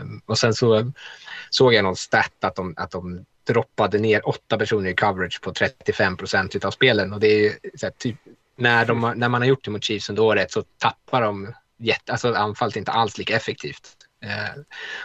Um, 0.00 0.22
och 0.26 0.38
sen 0.38 0.54
så 0.54 0.92
såg 1.50 1.74
jag 1.74 1.84
någon 1.84 1.96
stat 1.96 2.44
att 2.44 2.56
de, 2.56 2.74
att 2.76 2.90
de 2.90 3.24
droppade 3.46 3.98
ner 3.98 4.28
åtta 4.28 4.58
personer 4.58 4.90
i 4.90 4.94
coverage 4.94 5.40
på 5.42 5.52
35 5.52 6.16
procent 6.16 6.64
av 6.64 6.70
spelen. 6.70 7.12
Och 7.12 7.20
det 7.20 7.26
är 7.26 7.38
ju 7.38 7.52
här, 7.82 7.90
typ, 7.98 8.16
när, 8.56 8.86
de, 8.86 9.12
när 9.16 9.28
man 9.28 9.40
har 9.40 9.48
gjort 9.48 9.64
det 9.64 9.70
mot 9.70 9.84
Chiefs 9.84 10.10
under 10.10 10.22
året 10.22 10.52
så 10.52 10.62
tappar 10.78 11.22
de 11.22 11.52
jätte, 11.78 12.12
alltså 12.12 12.34
anfallet 12.34 12.76
inte 12.76 12.92
alls 12.92 13.18
lika 13.18 13.36
effektivt. 13.36 13.95
Eh, 14.24 14.62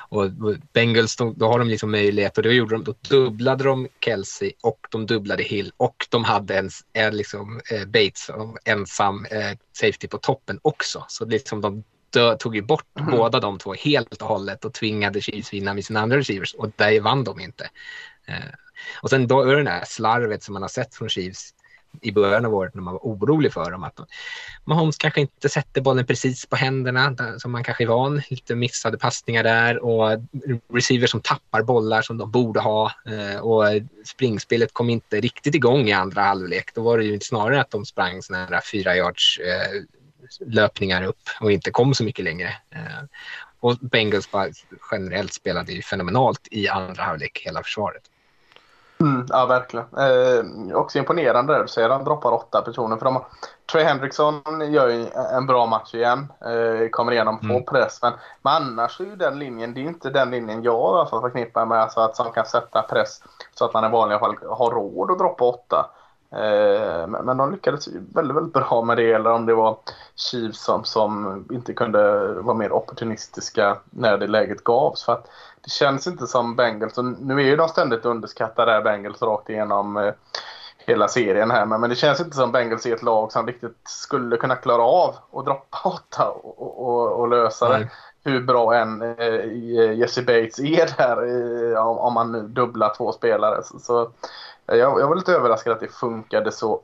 och, 0.10 0.32
Bengals, 0.74 1.16
då, 1.16 1.34
då, 1.38 1.48
har 1.48 1.60
de 1.60 1.68
liksom 1.68 1.92
möjlighet 1.92 2.38
och 2.38 2.44
då, 2.44 2.52
gjorde 2.52 2.76
de, 2.76 2.84
då 2.84 2.96
dubblade 3.10 3.64
de 3.64 3.88
Kelsey 4.06 4.54
och 4.62 4.88
de 4.90 5.06
dubblade 5.06 5.44
Hill 5.44 5.72
och 5.78 6.08
de 6.10 6.24
hade 6.24 6.58
en, 6.58 6.70
en 6.94 7.18
liksom, 7.18 7.62
eh, 7.72 7.86
Bates 7.86 8.30
ensam 8.66 9.26
eh, 9.26 9.58
safety 9.74 10.08
på 10.08 10.18
toppen 10.18 10.60
också. 10.62 11.06
Så 11.08 11.26
liksom 11.26 11.62
de 11.62 11.84
dö, 12.10 12.38
tog 12.38 12.56
ju 12.56 12.62
bort 12.62 13.00
mm. 13.00 13.12
båda 13.12 13.40
de 13.40 13.60
två 13.60 13.74
helt 13.74 14.22
och 14.22 14.28
hållet 14.28 14.66
och 14.66 14.74
tvingade 14.74 15.22
Chiefs 15.22 15.54
vinna 15.54 15.74
med 15.74 15.86
sina 15.86 16.02
andra 16.02 16.18
receivers 16.18 16.54
och 16.54 16.72
där 16.76 17.00
vann 17.00 17.24
de 17.24 17.40
inte. 17.40 17.70
Eh, 18.26 18.36
och 19.02 19.10
sen 19.10 19.28
då 19.28 19.42
är 19.42 19.64
det 19.64 19.70
här 19.70 19.86
slarvet 19.86 20.44
som 20.44 20.54
man 20.54 20.62
har 20.62 20.70
sett 20.70 20.96
från 20.96 21.10
Chiefs 21.10 21.54
i 22.02 22.12
början 22.12 22.46
av 22.46 22.56
året 22.56 22.76
när 22.76 22.82
man 22.82 22.94
var 22.94 23.02
orolig 23.02 23.54
för 23.54 23.72
dem. 23.72 23.84
Att 23.84 24.00
Mahomes 24.64 24.98
kanske 24.98 25.22
inte 25.22 25.50
sätter 25.50 25.82
bollen 25.82 26.06
precis 26.06 26.46
på 26.46 26.56
händerna 26.56 27.16
som 27.40 27.52
man 27.52 27.64
kanske 27.64 27.84
är 27.84 27.88
van. 27.88 28.22
Lite 28.30 28.56
missade 28.56 28.98
passningar 28.98 29.44
där 29.44 29.84
och 29.84 30.22
receivers 30.74 31.12
som 31.12 31.22
tappar 31.22 31.64
bollar 31.64 32.02
som 32.02 32.18
de 32.18 32.32
borde 32.32 32.60
ha. 32.60 32.92
Eh, 33.06 33.40
och 33.40 33.64
springspelet 34.06 34.74
kom 34.74 34.90
inte 34.90 35.22
riktigt 35.22 35.56
igång 35.56 35.90
i 35.90 35.94
andra 35.94 36.22
halvlek. 36.22 36.76
Då 36.76 36.82
var 36.82 36.98
det 36.98 37.04
ju 37.04 37.20
snarare 37.20 37.62
att 37.62 37.72
de 37.72 37.86
sprang 37.86 38.22
såna 38.22 38.46
här 38.46 38.62
fyra 38.72 38.96
yards 38.96 39.40
eh, 39.40 39.82
löpningar 40.48 41.04
upp 41.04 41.30
och 41.40 41.52
inte 41.52 41.72
kom 41.72 41.94
så 41.94 42.04
mycket 42.04 42.26
längre. 42.26 42.48
Eh, 42.70 43.04
och 43.60 43.78
Bengals 43.82 44.32
bara 44.32 44.48
generellt 44.92 45.34
spelade 45.34 45.72
ju 45.72 45.82
fenomenalt 45.82 46.48
i 46.52 46.68
andra 46.68 47.04
halvlek, 47.04 47.42
hela 47.46 47.64
försvaret. 47.64 48.04
Mm, 49.02 49.26
ja, 49.30 49.46
verkligen. 49.46 49.86
Eh, 49.98 50.76
också 50.78 50.98
imponerande 50.98 51.54
där 51.54 51.62
du 51.62 51.68
säger 51.68 51.90
han 51.90 52.04
droppar 52.04 52.32
åtta 52.32 52.62
personer. 52.62 52.98
För 52.98 53.06
de, 53.06 53.24
Trey 53.72 53.84
Hendrickson 53.84 54.42
gör 54.72 54.88
ju 54.88 55.06
en 55.34 55.46
bra 55.46 55.66
match 55.66 55.94
igen. 55.94 56.28
Eh, 56.42 56.90
kommer 56.90 57.12
igenom 57.12 57.40
på 57.40 57.46
mm. 57.46 57.66
press. 57.66 58.00
Men, 58.02 58.14
men 58.42 58.54
annars 58.54 59.00
är 59.00 59.06
ju 59.06 59.16
den 59.16 59.40
linjen, 59.40 59.74
det 59.74 59.82
är 59.82 59.84
inte 59.84 60.10
den 60.10 60.32
linjen 60.32 60.64
jag 60.64 60.96
alltså 60.96 61.22
förknippar 61.22 61.66
med 61.66 61.78
alltså 61.78 62.00
att 62.00 62.16
som 62.16 62.32
kan 62.32 62.46
sätta 62.46 62.82
press 62.82 63.24
så 63.54 63.66
att 63.66 63.74
man 63.74 63.86
i 63.86 63.90
vanliga 63.90 64.20
fall 64.20 64.36
har 64.50 64.72
råd 64.72 65.12
att 65.12 65.20
droppa 65.20 65.44
åtta. 65.44 65.90
Eh, 66.32 67.08
men 67.08 67.38
de 67.38 67.52
lyckades 67.52 67.88
väldigt, 67.88 68.38
väldigt 68.38 68.54
bra 68.54 68.82
med 68.82 68.98
det. 68.98 69.12
Eller 69.12 69.32
om 69.32 69.46
det 69.46 69.54
var 69.54 69.78
Chiefs 70.16 70.64
som, 70.64 70.84
som 70.84 71.46
inte 71.52 71.74
kunde 71.74 72.34
vara 72.34 72.58
mer 72.58 72.72
opportunistiska 72.72 73.78
när 73.90 74.18
det 74.18 74.28
läget 74.28 74.64
gavs. 74.64 75.04
För 75.04 75.14
att 75.14 75.28
det 75.64 75.70
känns 75.70 76.08
inte 76.08 76.28
som 76.28 76.56
Bengals, 76.56 76.98
och 76.98 77.06
nu 77.06 77.40
är 77.40 77.46
ju 77.46 77.56
de 77.56 77.70
ständigt 77.70 78.06
underskattade 78.06 78.82
Bengals 78.82 79.22
rakt 79.22 79.50
igenom 79.50 79.98
eh, 79.98 80.14
hela 80.78 81.08
serien 81.08 81.52
här. 81.52 81.66
Men, 81.66 81.82
men 81.82 81.90
det 81.90 81.96
känns 81.96 82.20
inte 82.20 82.36
som 82.36 82.52
Bengals 82.52 82.86
är 82.86 82.96
ett 82.96 83.04
lag 83.04 83.32
som 83.32 83.48
riktigt 83.48 83.78
skulle 83.84 84.38
kunna 84.38 84.56
klara 84.56 84.84
av 84.84 85.16
att 85.34 85.46
droppa 85.46 85.78
åtta 85.90 86.30
och, 86.30 86.88
och, 86.88 87.20
och 87.20 87.30
lösa 87.30 87.70
Nej. 87.70 87.80
det. 87.80 87.90
Hur 88.24 88.42
bra 88.42 88.76
än 88.76 89.02
eh, 89.02 89.94
Jesse 89.94 90.22
Bates 90.22 90.60
är 90.60 90.98
där 90.98 91.74
eh, 91.74 91.88
om, 91.88 91.98
om 91.98 92.14
man 92.14 92.32
nu 92.32 92.42
dubblar 92.42 92.94
två 92.98 93.12
spelare. 93.12 93.64
Så, 93.64 93.80
så 93.80 94.10
jag, 94.66 94.78
jag 94.80 95.08
var 95.08 95.16
lite 95.16 95.34
överraskad 95.34 95.74
att 95.74 95.80
det 95.80 95.88
funkade 95.88 96.52
så 96.52 96.82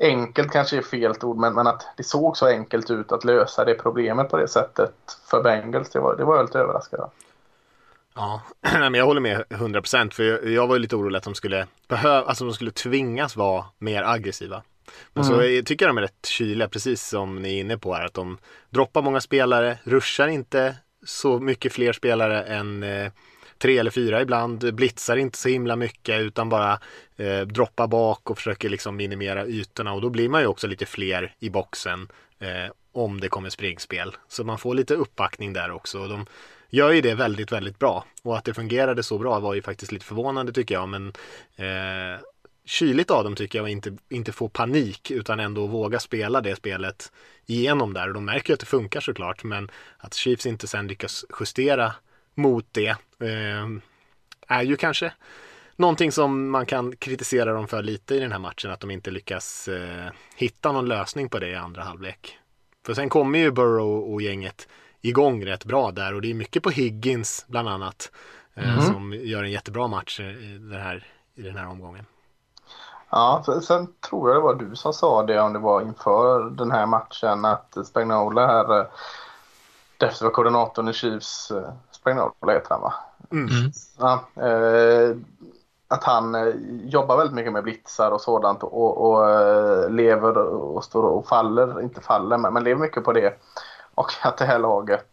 enkelt 0.00 0.52
kanske 0.52 0.76
är 0.76 0.82
fel 0.82 1.14
ord, 1.22 1.36
men, 1.36 1.54
men 1.54 1.66
att 1.66 1.86
det 1.96 2.04
såg 2.04 2.36
så 2.36 2.46
enkelt 2.46 2.90
ut 2.90 3.12
att 3.12 3.24
lösa 3.24 3.64
det 3.64 3.74
problemet 3.74 4.30
på 4.30 4.36
det 4.36 4.48
sättet 4.48 4.94
för 5.30 5.42
Bengals. 5.42 5.90
Det 5.90 6.00
var, 6.00 6.16
det 6.16 6.24
var 6.24 6.36
jag 6.36 6.44
lite 6.44 6.58
överraskad 6.58 7.00
av. 7.00 7.10
Ja, 8.14 8.42
men 8.60 8.94
jag 8.94 9.06
håller 9.06 9.20
med 9.20 9.44
100% 9.48 10.10
för 10.10 10.22
jag, 10.22 10.50
jag 10.50 10.66
var 10.66 10.78
lite 10.78 10.96
orolig 10.96 11.16
att 11.16 11.24
de 11.24 11.34
skulle 11.34 11.66
behöva, 11.88 12.26
alltså 12.26 12.44
de 12.44 12.54
skulle 12.54 12.70
tvingas 12.70 13.36
vara 13.36 13.64
mer 13.78 14.02
aggressiva. 14.02 14.62
Men 15.12 15.24
mm. 15.24 15.36
så 15.36 15.44
jag 15.44 15.66
tycker 15.66 15.86
de 15.86 15.98
är 15.98 16.02
rätt 16.02 16.26
kyliga, 16.26 16.68
precis 16.68 17.08
som 17.08 17.36
ni 17.36 17.56
är 17.56 17.60
inne 17.60 17.78
på 17.78 17.94
här, 17.94 18.04
att 18.04 18.14
de 18.14 18.38
droppar 18.70 19.02
många 19.02 19.20
spelare, 19.20 19.78
ruschar 19.84 20.28
inte 20.28 20.76
så 21.04 21.38
mycket 21.38 21.72
fler 21.72 21.92
spelare 21.92 22.42
än 22.42 22.82
eh, 22.82 23.12
tre 23.58 23.78
eller 23.78 23.90
fyra 23.90 24.22
ibland, 24.22 24.74
blitzar 24.74 25.16
inte 25.16 25.38
så 25.38 25.48
himla 25.48 25.76
mycket 25.76 26.20
utan 26.20 26.48
bara 26.48 26.78
eh, 27.16 27.40
droppar 27.40 27.86
bak 27.86 28.30
och 28.30 28.36
försöker 28.36 28.68
liksom 28.68 28.96
minimera 28.96 29.46
ytorna 29.46 29.92
och 29.92 30.00
då 30.00 30.10
blir 30.10 30.28
man 30.28 30.40
ju 30.40 30.46
också 30.46 30.66
lite 30.66 30.86
fler 30.86 31.34
i 31.38 31.50
boxen 31.50 32.08
eh, 32.38 32.72
om 32.92 33.20
det 33.20 33.28
kommer 33.28 33.50
springspel. 33.50 34.16
Så 34.28 34.44
man 34.44 34.58
får 34.58 34.74
lite 34.74 34.94
uppbackning 34.94 35.52
där 35.52 35.70
också. 35.70 35.98
Och 35.98 36.08
de 36.08 36.26
gör 36.72 36.92
ju 36.92 37.00
det 37.00 37.14
väldigt, 37.14 37.52
väldigt 37.52 37.78
bra. 37.78 38.04
Och 38.22 38.38
att 38.38 38.44
det 38.44 38.54
fungerade 38.54 39.02
så 39.02 39.18
bra 39.18 39.40
var 39.40 39.54
ju 39.54 39.62
faktiskt 39.62 39.92
lite 39.92 40.04
förvånande 40.04 40.52
tycker 40.52 40.74
jag. 40.74 40.88
Men 40.88 41.06
eh, 41.56 42.20
kyligt 42.64 43.10
av 43.10 43.24
dem 43.24 43.34
tycker 43.34 43.58
jag 43.58 43.68
inte, 43.68 43.96
inte 44.08 44.32
få 44.32 44.48
panik 44.48 45.10
utan 45.10 45.40
ändå 45.40 45.66
våga 45.66 46.00
spela 46.00 46.40
det 46.40 46.56
spelet 46.56 47.12
igenom 47.46 47.92
där. 47.94 48.08
Och 48.08 48.14
de 48.14 48.24
märker 48.24 48.50
ju 48.50 48.54
att 48.54 48.60
det 48.60 48.66
funkar 48.66 49.00
såklart. 49.00 49.44
Men 49.44 49.70
att 49.98 50.14
Chiefs 50.14 50.46
inte 50.46 50.66
sen 50.66 50.86
lyckas 50.86 51.24
justera 51.40 51.94
mot 52.34 52.66
det 52.72 52.88
eh, 53.20 53.68
är 54.48 54.62
ju 54.62 54.76
kanske 54.76 55.12
någonting 55.76 56.12
som 56.12 56.50
man 56.50 56.66
kan 56.66 56.96
kritisera 56.96 57.52
dem 57.52 57.68
för 57.68 57.82
lite 57.82 58.14
i 58.14 58.20
den 58.20 58.32
här 58.32 58.38
matchen. 58.38 58.70
Att 58.70 58.80
de 58.80 58.90
inte 58.90 59.10
lyckas 59.10 59.68
eh, 59.68 60.12
hitta 60.36 60.72
någon 60.72 60.88
lösning 60.88 61.28
på 61.28 61.38
det 61.38 61.48
i 61.48 61.54
andra 61.54 61.82
halvlek. 61.82 62.38
För 62.86 62.94
sen 62.94 63.08
kommer 63.08 63.38
ju 63.38 63.50
Burrow 63.50 64.12
och 64.12 64.22
gänget 64.22 64.68
igång 65.02 65.46
rätt 65.46 65.64
bra 65.64 65.90
där 65.90 66.14
och 66.14 66.22
det 66.22 66.30
är 66.30 66.34
mycket 66.34 66.62
på 66.62 66.70
Higgins 66.70 67.44
bland 67.48 67.68
annat 67.68 68.10
eh, 68.54 68.72
mm. 68.72 68.92
som 68.92 69.12
gör 69.12 69.42
en 69.42 69.50
jättebra 69.50 69.86
match 69.88 70.20
i 70.20 70.58
den 70.70 70.80
här, 70.80 71.06
i 71.34 71.42
den 71.42 71.56
här 71.56 71.68
omgången. 71.68 72.04
Ja, 73.10 73.44
sen 73.62 73.88
tror 74.10 74.30
jag 74.30 74.36
det 74.36 74.42
var 74.42 74.54
du 74.54 74.76
som 74.76 74.92
sa 74.92 75.22
det 75.22 75.40
om 75.40 75.52
det 75.52 75.58
var 75.58 75.82
inför 75.82 76.50
den 76.50 76.70
här 76.70 76.86
matchen 76.86 77.44
att 77.44 77.76
Spagnola 77.86 78.46
här, 78.46 78.78
eh, 78.78 78.86
defensiva 79.98 80.30
koordinatorn 80.30 80.88
i 80.88 80.92
Chiefs, 80.92 81.50
eh, 81.50 81.72
Spagnola 81.90 82.52
heter 82.52 82.70
han 82.70 82.80
va? 82.80 82.94
Mm. 83.30 83.48
mm. 83.48 83.72
Ja, 83.98 84.24
eh, 84.46 85.16
att 85.88 86.04
han 86.04 86.52
jobbar 86.84 87.16
väldigt 87.16 87.34
mycket 87.34 87.52
med 87.52 87.62
blitzar 87.62 88.10
och 88.10 88.20
sådant 88.20 88.62
och, 88.62 89.10
och 89.10 89.90
lever 89.90 90.38
och 90.38 90.84
står 90.84 91.02
och 91.02 91.26
faller, 91.26 91.82
inte 91.82 92.00
faller, 92.00 92.38
men, 92.38 92.52
men 92.52 92.64
lever 92.64 92.80
mycket 92.80 93.04
på 93.04 93.12
det. 93.12 93.38
Och 93.94 94.12
att 94.22 94.38
det 94.38 94.44
här 94.44 94.58
laget 94.58 95.06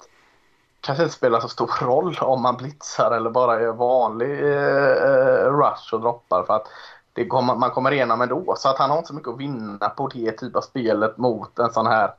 kanske 0.81 1.03
inte 1.03 1.15
spelar 1.15 1.39
så 1.39 1.48
stor 1.48 1.71
roll 1.81 2.17
om 2.21 2.41
man 2.41 2.57
blitzar 2.57 3.12
eller 3.12 3.29
bara 3.29 3.62
gör 3.62 3.74
vanlig 3.74 4.31
eh, 4.31 5.51
rush 5.51 5.93
och 5.93 6.01
droppar 6.01 6.43
för 6.43 6.53
att 6.53 6.67
det 7.13 7.27
kommer, 7.27 7.55
man 7.55 7.71
kommer 7.71 7.91
igenom 7.91 8.21
ändå. 8.21 8.55
Så 8.57 8.69
att 8.69 8.77
han 8.77 8.89
har 8.89 8.98
inte 8.98 9.07
så 9.07 9.13
mycket 9.13 9.29
att 9.29 9.39
vinna 9.39 9.89
på 9.89 10.07
det 10.07 10.31
typ 10.31 10.55
av 10.55 10.62
spelet 10.62 11.17
mot 11.17 11.59
en 11.59 11.74
sån 11.74 11.88
här 11.88 12.13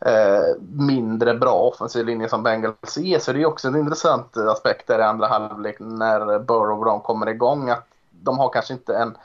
eh, 0.00 0.62
mindre 0.72 1.34
bra 1.34 1.54
offensiv 1.54 2.06
linje 2.06 2.28
som 2.28 2.42
Bengals 2.42 2.98
är. 2.98 3.18
Så 3.18 3.32
det 3.32 3.42
är 3.42 3.46
också 3.46 3.68
en 3.68 3.76
intressant 3.76 4.36
aspekt 4.36 4.86
där 4.86 4.98
i 4.98 5.02
andra 5.02 5.26
halvlek 5.26 5.76
när 5.78 6.38
Burrow 6.38 6.78
och 6.78 6.84
de 6.84 7.00
kommer 7.00 7.28
igång. 7.28 7.70
Att 7.70 7.86
de 8.10 8.38
har 8.38 8.48
kanske 8.48 8.72
inte 8.72 8.96
en 8.96 9.16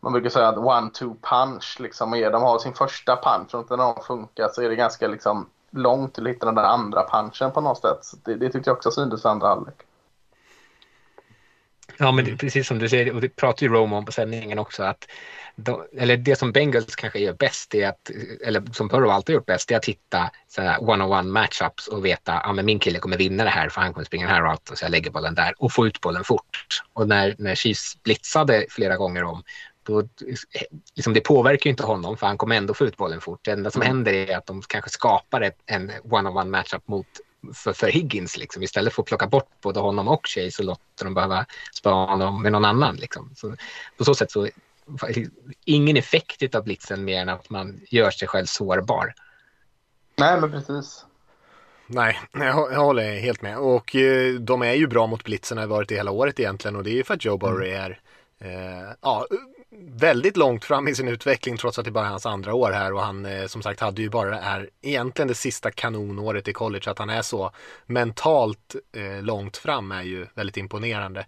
man 0.00 0.12
brukar 0.12 0.30
säga 0.30 0.48
att 0.48 0.56
one-two 0.56 1.16
punch. 1.20 1.76
Liksom, 1.80 2.10
de 2.10 2.42
har 2.42 2.58
sin 2.58 2.74
första 2.74 3.16
punch 3.16 3.54
och 3.54 3.60
inte 3.60 3.76
när 3.76 3.84
de 3.84 4.02
funkar 4.02 4.48
så 4.52 4.62
är 4.62 4.68
det 4.68 4.76
ganska 4.76 5.08
liksom, 5.08 5.46
långt 5.74 6.14
till 6.14 6.26
att 6.26 6.32
hitta 6.32 6.46
den 6.46 6.54
där 6.54 6.62
andra 6.62 7.08
punchen 7.10 7.52
på 7.52 7.60
något 7.60 7.80
sätt. 7.80 7.98
Så 8.04 8.16
det, 8.24 8.34
det 8.34 8.50
tyckte 8.50 8.70
jag 8.70 8.76
också 8.76 8.90
syntes 8.90 9.24
i 9.24 9.28
andra 9.28 9.48
halvlek. 9.48 9.74
Ja, 11.98 12.12
men 12.12 12.24
det, 12.24 12.36
precis 12.36 12.66
som 12.66 12.78
du 12.78 12.88
säger, 12.88 13.14
och 13.14 13.20
det 13.20 13.28
pratar 13.28 13.66
ju 13.66 13.72
Rome 13.72 13.96
om 13.96 14.04
på 14.04 14.12
sändningen 14.12 14.58
också, 14.58 14.82
att 14.82 15.06
de, 15.56 15.84
eller 15.96 16.16
det 16.16 16.36
som 16.36 16.52
Bengals 16.52 16.96
kanske 16.96 17.18
gör 17.18 17.32
bäst 17.32 17.74
är 17.74 17.88
att, 17.88 18.10
eller 18.44 18.62
som 18.72 18.88
Burrow 18.88 19.10
alltid 19.10 19.34
gjort 19.34 19.46
bäst, 19.46 19.70
är 19.70 19.76
att 19.76 19.84
hitta 19.84 20.30
one-on-one 20.80 21.30
matchups 21.30 21.88
och 21.88 22.04
veta 22.04 22.32
att 22.32 22.58
ah, 22.58 22.62
min 22.62 22.78
kille 22.78 22.98
kommer 22.98 23.16
vinna 23.16 23.44
det 23.44 23.50
här 23.50 23.68
för 23.68 23.80
han 23.80 23.92
kommer 23.92 24.04
springa 24.04 24.26
den 24.26 24.34
här 24.34 24.42
routen 24.42 24.76
så 24.76 24.84
jag 24.84 24.90
lägger 24.90 25.10
bollen 25.10 25.34
där 25.34 25.54
och 25.58 25.72
få 25.72 25.86
ut 25.86 26.00
bollen 26.00 26.24
fort. 26.24 26.82
Och 26.92 27.08
när, 27.08 27.34
när 27.38 27.54
Chiefs 27.54 28.02
blitzade 28.02 28.66
flera 28.70 28.96
gånger 28.96 29.24
om, 29.24 29.42
då, 29.84 30.08
liksom 30.94 31.14
det 31.14 31.20
påverkar 31.20 31.64
ju 31.64 31.70
inte 31.70 31.82
honom 31.82 32.16
för 32.16 32.26
han 32.26 32.38
kommer 32.38 32.56
ändå 32.56 32.74
få 32.74 32.84
ut 32.84 32.96
bollen 32.96 33.20
fort. 33.20 33.40
Det 33.42 33.50
enda 33.50 33.70
som 33.70 33.82
mm. 33.82 33.96
händer 33.96 34.12
är 34.12 34.36
att 34.36 34.46
de 34.46 34.62
kanske 34.62 34.90
skapar 34.90 35.40
ett, 35.40 35.58
en 35.66 35.90
one-on-one 36.04 36.50
matchup 36.50 36.88
mot 36.88 37.06
för, 37.54 37.72
för 37.72 37.88
Higgins. 37.88 38.36
Liksom. 38.36 38.62
Istället 38.62 38.92
för 38.92 39.02
att 39.02 39.08
plocka 39.08 39.26
bort 39.26 39.50
både 39.62 39.80
honom 39.80 40.08
och 40.08 40.26
Chase 40.26 40.50
så 40.50 40.62
låter 40.62 41.04
de 41.04 41.14
behöva 41.14 41.46
spara 41.74 42.06
honom 42.06 42.42
med 42.42 42.52
någon 42.52 42.64
annan. 42.64 42.96
Liksom. 42.96 43.30
Så, 43.36 43.56
på 43.96 44.04
så 44.04 44.14
sätt 44.14 44.30
så 44.30 44.48
ingen 45.64 45.96
effekt 45.96 46.54
av 46.54 46.64
blitzen 46.64 47.04
mer 47.04 47.20
än 47.20 47.28
att 47.28 47.50
man 47.50 47.80
gör 47.90 48.10
sig 48.10 48.28
själv 48.28 48.46
sårbar. 48.46 49.14
Nej, 50.16 50.40
men 50.40 50.50
precis. 50.50 51.04
Nej, 51.86 52.20
jag, 52.32 52.72
jag 52.72 52.80
håller 52.80 53.20
helt 53.20 53.42
med. 53.42 53.58
Och 53.58 53.96
eh, 53.96 54.34
de 54.34 54.62
är 54.62 54.72
ju 54.72 54.86
bra 54.86 55.06
mot 55.06 55.24
blitzen, 55.24 55.58
har 55.58 55.66
varit 55.66 55.88
det 55.88 55.94
hela 55.94 56.10
året 56.10 56.40
egentligen. 56.40 56.76
Och 56.76 56.84
det 56.84 56.90
är 56.90 56.94
ju 56.94 57.04
för 57.04 57.14
att 57.14 57.24
Joe 57.24 57.36
Burrow 57.36 57.62
mm. 57.62 57.82
är 57.82 58.00
eh, 58.38 58.94
ja, 59.00 59.26
väldigt 59.80 60.36
långt 60.36 60.64
fram 60.64 60.88
i 60.88 60.94
sin 60.94 61.08
utveckling 61.08 61.56
trots 61.56 61.78
att 61.78 61.84
det 61.84 61.90
bara 61.90 62.06
är 62.06 62.10
hans 62.10 62.26
andra 62.26 62.54
år 62.54 62.70
här 62.70 62.92
och 62.92 63.00
han 63.00 63.26
eh, 63.26 63.46
som 63.46 63.62
sagt 63.62 63.80
hade 63.80 64.02
ju 64.02 64.08
bara 64.08 64.30
det 64.30 64.36
här 64.36 64.70
egentligen 64.82 65.28
det 65.28 65.34
sista 65.34 65.70
kanonåret 65.70 66.48
i 66.48 66.52
college 66.52 66.90
att 66.90 66.98
han 66.98 67.10
är 67.10 67.22
så 67.22 67.50
mentalt 67.86 68.74
eh, 68.96 69.22
långt 69.22 69.56
fram 69.56 69.92
är 69.92 70.02
ju 70.02 70.26
väldigt 70.34 70.56
imponerande. 70.56 71.26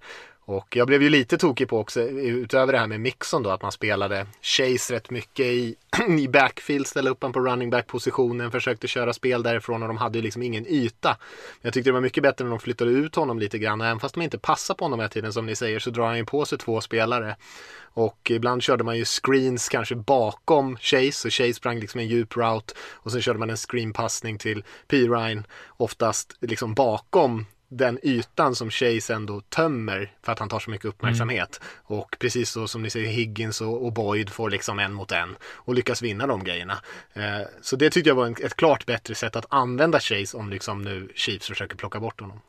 Och 0.48 0.76
jag 0.76 0.86
blev 0.86 1.02
ju 1.02 1.08
lite 1.08 1.38
tokig 1.38 1.68
på 1.68 1.78
också, 1.78 2.00
utöver 2.00 2.72
det 2.72 2.78
här 2.78 2.86
med 2.86 3.00
Mixon 3.00 3.42
då, 3.42 3.50
att 3.50 3.62
man 3.62 3.72
spelade 3.72 4.26
Chase 4.42 4.94
rätt 4.94 5.10
mycket 5.10 5.46
i, 5.46 5.76
i 6.18 6.28
backfield, 6.28 6.86
ställde 6.86 7.10
upp 7.10 7.22
honom 7.22 7.32
på 7.32 7.40
running 7.40 7.70
back 7.70 7.86
positionen, 7.86 8.50
försökte 8.50 8.88
köra 8.88 9.12
spel 9.12 9.42
därifrån 9.42 9.82
och 9.82 9.88
de 9.88 9.96
hade 9.96 10.18
ju 10.18 10.22
liksom 10.22 10.42
ingen 10.42 10.66
yta. 10.66 11.16
Jag 11.62 11.72
tyckte 11.72 11.90
det 11.90 11.94
var 11.94 12.00
mycket 12.00 12.22
bättre 12.22 12.44
när 12.44 12.50
de 12.50 12.60
flyttade 12.60 12.90
ut 12.90 13.14
honom 13.14 13.38
lite 13.38 13.58
grann 13.58 13.80
och 13.80 13.86
även 13.86 14.00
fast 14.00 14.14
de 14.14 14.22
inte 14.22 14.38
passar 14.38 14.74
på 14.74 14.84
honom 14.84 14.98
hela 14.98 15.08
tiden 15.08 15.32
som 15.32 15.46
ni 15.46 15.56
säger 15.56 15.78
så 15.78 15.90
drar 15.90 16.06
han 16.06 16.16
ju 16.16 16.24
på 16.24 16.44
sig 16.44 16.58
två 16.58 16.80
spelare. 16.80 17.36
Och 17.78 18.30
ibland 18.30 18.62
körde 18.62 18.84
man 18.84 18.98
ju 18.98 19.04
screens 19.04 19.68
kanske 19.68 19.94
bakom 19.94 20.76
Chase 20.76 21.28
och 21.28 21.32
Chase 21.32 21.54
sprang 21.54 21.80
liksom 21.80 22.00
en 22.00 22.08
djup 22.08 22.36
route 22.36 22.74
och 22.78 23.12
sen 23.12 23.22
körde 23.22 23.38
man 23.38 23.50
en 23.50 23.56
screenpassning 23.56 24.38
till 24.38 24.64
P. 24.88 24.96
Ryan 24.96 25.46
oftast 25.76 26.36
liksom 26.40 26.74
bakom 26.74 27.46
den 27.68 27.98
ytan 28.02 28.54
som 28.54 28.70
Chase 28.70 29.14
ändå 29.14 29.40
tömmer 29.40 30.12
för 30.22 30.32
att 30.32 30.38
han 30.38 30.48
tar 30.48 30.58
så 30.58 30.70
mycket 30.70 30.86
uppmärksamhet. 30.86 31.60
Mm. 31.60 32.00
Och 32.00 32.16
precis 32.18 32.50
så 32.50 32.68
som 32.68 32.82
ni 32.82 32.90
säger 32.90 33.08
Higgins 33.08 33.60
och, 33.60 33.92
Boyd 33.92 34.30
får 34.30 34.50
liksom 34.50 34.78
en 34.78 34.92
mot 34.92 35.12
en 35.12 35.36
och 35.42 35.74
lyckas 35.74 36.02
vinna 36.02 36.26
de 36.26 36.44
grejerna. 36.44 36.78
Eh, 37.14 37.40
så 37.62 37.76
det 37.76 37.90
tyckte 37.90 38.10
jag 38.10 38.14
var 38.14 38.44
ett 38.44 38.56
klart 38.56 38.86
bättre 38.86 39.14
sätt 39.14 39.36
att 39.36 39.46
använda 39.48 40.00
Chase 40.00 40.36
om 40.36 40.50
liksom 40.50 40.82
nu 40.82 41.08
Chiefs 41.14 41.48
försöker 41.48 41.76
plocka 41.76 42.00
bort 42.00 42.20
honom. 42.20 42.40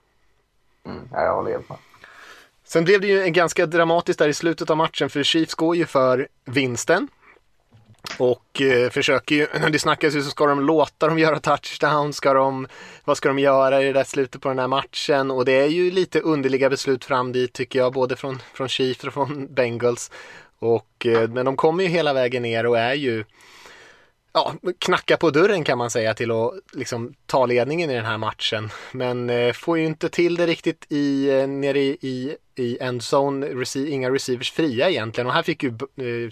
Mm, 0.86 1.10
jag 1.12 1.36
håller 1.36 1.52
helt 1.52 1.70
med. 1.70 1.78
Sen 2.64 2.84
blev 2.84 3.02
det 3.02 3.08
ju 3.08 3.24
en 3.24 3.34
ganska 3.34 3.66
dramatiskt 3.66 4.20
där 4.20 4.28
i 4.28 4.34
slutet 4.34 4.70
av 4.70 4.78
matchen 4.78 5.10
för 5.10 5.24
Chiefs 5.24 5.56
går 5.56 5.76
ju 5.76 5.86
för 5.86 6.28
vinsten. 6.46 7.08
Och 8.18 8.62
eh, 8.62 8.90
försöker 8.90 9.36
ju, 9.36 9.48
det 9.72 9.80
snackas 9.80 10.16
ju 10.16 10.22
så 10.22 10.30
ska 10.30 10.46
de 10.46 10.60
låta 10.60 11.08
dem 11.08 11.20
göra 11.20 11.40
touchdown, 11.40 12.14
ska 12.14 12.34
de, 12.34 12.68
vad 13.04 13.18
ska 13.18 13.30
de 13.30 13.40
göra 13.40 13.82
i 13.82 13.86
det 13.86 13.94
där 13.94 14.04
slutet 14.04 14.42
på 14.42 14.50
den 14.50 14.60
här 14.60 14.68
matchen? 14.68 15.32
Och 15.32 15.46
det 15.46 15.52
är 15.52 15.68
ju 15.68 15.92
lite 15.92 16.20
underliga 16.20 16.70
beslut 16.70 17.06
fram 17.06 17.32
dit 17.32 17.54
tycker 17.54 17.80
jag, 17.80 17.94
både 17.94 18.16
från, 18.16 18.40
från 18.54 18.68
Chiefs 18.68 19.04
och 19.04 19.14
från 19.14 19.48
Bengals. 19.54 20.12
Och, 20.60 21.06
eh, 21.06 21.30
men 21.30 21.46
de 21.46 21.56
kommer 21.56 21.84
ju 21.84 21.90
hela 21.90 22.14
vägen 22.14 22.44
ner 22.44 22.66
och 22.66 22.80
är 22.80 22.94
ju, 22.94 23.24
ja, 24.34 24.54
knacka 24.80 25.18
på 25.18 25.30
dörren 25.30 25.64
kan 25.64 25.78
man 25.78 25.92
säga 25.92 26.14
till 26.14 26.32
att 26.32 26.54
liksom 26.74 27.14
ta 27.26 27.46
ledningen 27.46 27.90
i 27.90 27.94
den 27.96 28.06
här 28.06 28.18
matchen. 28.18 28.70
Men 28.92 29.30
eh, 29.30 29.54
får 29.54 29.78
ju 29.78 29.86
inte 29.86 30.10
till 30.10 30.36
det 30.36 30.48
riktigt 30.48 30.86
i, 30.90 31.30
eh, 31.30 31.48
nere 31.48 31.80
i, 31.80 31.98
i, 32.02 32.36
i 32.56 32.78
endzone, 32.82 33.48
rece 33.48 33.80
inga 33.80 34.10
receivers 34.12 34.52
fria 34.52 34.90
egentligen. 34.90 35.28
Och 35.28 35.34
här 35.34 35.44
fick 35.44 35.64
ju 35.64 35.70
eh, 35.70 36.32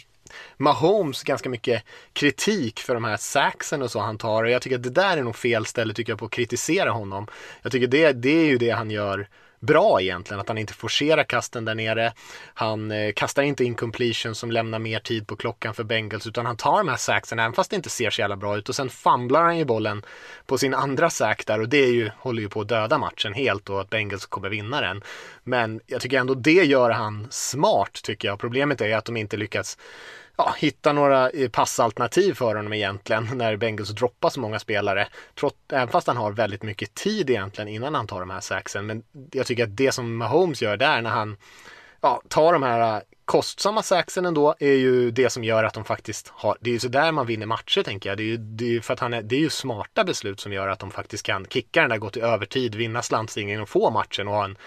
Mahomes 0.57 1.23
ganska 1.23 1.49
mycket 1.49 1.83
kritik 2.13 2.79
för 2.79 2.93
de 2.93 3.03
här 3.03 3.17
saxen 3.17 3.81
och 3.81 3.91
så 3.91 3.99
han 3.99 4.17
tar. 4.17 4.43
Och 4.43 4.49
jag 4.49 4.61
tycker 4.61 4.75
att 4.75 4.83
det 4.83 4.89
där 4.89 5.17
är 5.17 5.23
nog 5.23 5.35
fel 5.35 5.65
ställe 5.65 5.93
tycker 5.93 6.11
jag 6.11 6.19
på 6.19 6.25
att 6.25 6.31
kritisera 6.31 6.91
honom. 6.91 7.27
Jag 7.61 7.71
tycker 7.71 7.87
det, 7.87 8.11
det 8.11 8.29
är 8.29 8.45
ju 8.45 8.57
det 8.57 8.69
han 8.69 8.91
gör 8.91 9.27
bra 9.59 10.01
egentligen, 10.01 10.41
att 10.41 10.47
han 10.47 10.57
inte 10.57 10.73
forcerar 10.73 11.23
kasten 11.23 11.65
där 11.65 11.75
nere. 11.75 12.13
Han 12.53 12.91
eh, 12.91 13.13
kastar 13.13 13.43
inte 13.43 13.63
incompletion 13.63 14.35
som 14.35 14.51
lämnar 14.51 14.79
mer 14.79 14.99
tid 14.99 15.27
på 15.27 15.35
klockan 15.35 15.73
för 15.73 15.83
Bengals 15.83 16.27
utan 16.27 16.45
han 16.45 16.57
tar 16.57 16.77
de 16.77 16.87
här 16.87 16.97
saxen 16.97 17.39
även 17.39 17.53
fast 17.53 17.69
det 17.69 17.75
inte 17.75 17.89
ser 17.89 18.09
så 18.09 18.21
jävla 18.21 18.35
bra 18.35 18.57
ut 18.57 18.69
och 18.69 18.75
sen 18.75 18.89
famlar 18.89 19.43
han 19.43 19.57
ju 19.57 19.65
bollen 19.65 20.05
på 20.45 20.57
sin 20.57 20.73
andra 20.73 21.09
sack 21.09 21.45
där 21.45 21.61
och 21.61 21.69
det 21.69 21.77
är 21.77 21.93
ju, 21.93 22.11
håller 22.17 22.41
ju 22.41 22.49
på 22.49 22.61
att 22.61 22.67
döda 22.67 22.97
matchen 22.97 23.33
helt 23.33 23.69
och 23.69 23.81
att 23.81 23.89
Bengals 23.89 24.25
kommer 24.25 24.49
vinna 24.49 24.81
den. 24.81 25.03
Men 25.43 25.81
jag 25.85 26.01
tycker 26.01 26.19
ändå 26.19 26.33
det 26.33 26.51
gör 26.51 26.89
han 26.89 27.27
smart 27.29 27.99
tycker 28.03 28.27
jag. 28.27 28.39
Problemet 28.39 28.81
är 28.81 28.97
att 28.97 29.05
de 29.05 29.17
inte 29.17 29.37
lyckats 29.37 29.77
ja, 30.37 30.55
hitta 30.57 30.93
några 30.93 31.29
eh, 31.29 31.49
passalternativ 31.49 32.33
för 32.33 32.55
honom 32.55 32.73
egentligen 32.73 33.29
när 33.33 33.57
Bengals 33.57 33.89
droppar 33.89 34.29
så 34.29 34.39
många 34.39 34.59
spelare. 34.59 35.07
Trots, 35.39 35.55
även 35.71 35.87
fast 35.87 36.07
han 36.07 36.17
har 36.17 36.31
väldigt 36.31 36.63
mycket 36.63 36.93
tid 36.93 37.29
egentligen 37.29 37.67
innan 37.67 37.95
han 37.95 38.07
tar 38.07 38.19
de 38.19 38.29
här 38.29 38.39
saxen. 38.39 38.85
Men 38.85 39.03
jag 39.31 39.45
tycker 39.45 39.63
att 39.63 39.77
det 39.77 39.91
som 39.91 40.17
Mahomes 40.17 40.61
gör 40.61 40.77
där 40.77 41.01
när 41.01 41.09
han 41.09 41.37
ja, 42.01 42.21
tar 42.27 42.53
de 42.53 42.63
här 42.63 42.95
eh, 42.95 43.01
kostsamma 43.25 43.83
saxen 43.83 44.25
ändå 44.25 44.55
är 44.59 44.73
ju 44.73 45.11
det 45.11 45.29
som 45.29 45.43
gör 45.43 45.63
att 45.63 45.73
de 45.73 45.83
faktiskt 45.83 46.27
har, 46.27 46.57
det 46.59 46.69
är 46.69 46.73
ju 46.73 46.79
sådär 46.79 47.11
man 47.11 47.27
vinner 47.27 47.45
matcher 47.45 47.83
tänker 47.83 48.09
jag. 48.09 48.17
Det 48.17 48.23
är 48.23 48.25
ju, 48.25 48.37
det 48.37 48.75
är 48.75 48.81
för 48.81 48.93
att 48.93 48.99
han 48.99 49.13
är, 49.13 49.21
det 49.21 49.35
är 49.35 49.39
ju 49.39 49.49
smarta 49.49 50.03
beslut 50.03 50.39
som 50.39 50.53
gör 50.53 50.67
att 50.67 50.79
de 50.79 50.91
faktiskt 50.91 51.25
kan 51.25 51.45
kicka 51.45 51.81
den 51.81 51.89
där, 51.89 51.97
gå 51.97 52.09
till 52.09 52.21
övertid, 52.21 52.75
vinna 52.75 53.01
slantstingen 53.01 53.61
och 53.61 53.69
få 53.69 53.89
matchen 53.89 54.27
och 54.27 54.33
ha 54.33 54.43
en, 54.45 54.57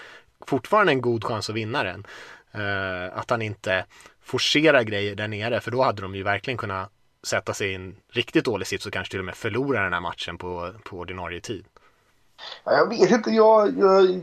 fortfarande 0.47 0.93
en 0.93 1.01
god 1.01 1.25
chans 1.25 1.51
att 1.51 1.57
vinna 1.57 1.83
den. 1.85 2.07
Uh, 2.55 3.19
att 3.19 3.31
han 3.31 3.43
inte 3.43 3.85
forcera 4.29 4.85
grejer 4.85 5.15
där 5.15 5.29
nere 5.29 5.61
för 5.61 5.71
då 5.71 5.83
hade 5.83 6.03
de 6.03 6.15
ju 6.15 6.23
verkligen 6.23 6.59
kunnat 6.59 6.91
sätta 7.23 7.55
sig 7.55 7.71
i 7.71 7.75
en 7.75 7.97
riktigt 8.13 8.45
dålig 8.45 8.67
sits 8.67 8.87
och 8.87 8.93
kanske 8.93 9.11
till 9.11 9.21
och 9.21 9.25
med 9.25 9.35
förlora 9.35 9.83
den 9.83 9.93
här 9.93 10.01
matchen 10.01 10.39
på, 10.39 10.73
på 10.85 10.99
ordinarie 10.99 11.41
tid. 11.41 11.65
Jag 12.65 12.89
vet 12.89 13.11
inte, 13.11 13.31
jag, 13.31 13.79
jag 13.79 14.21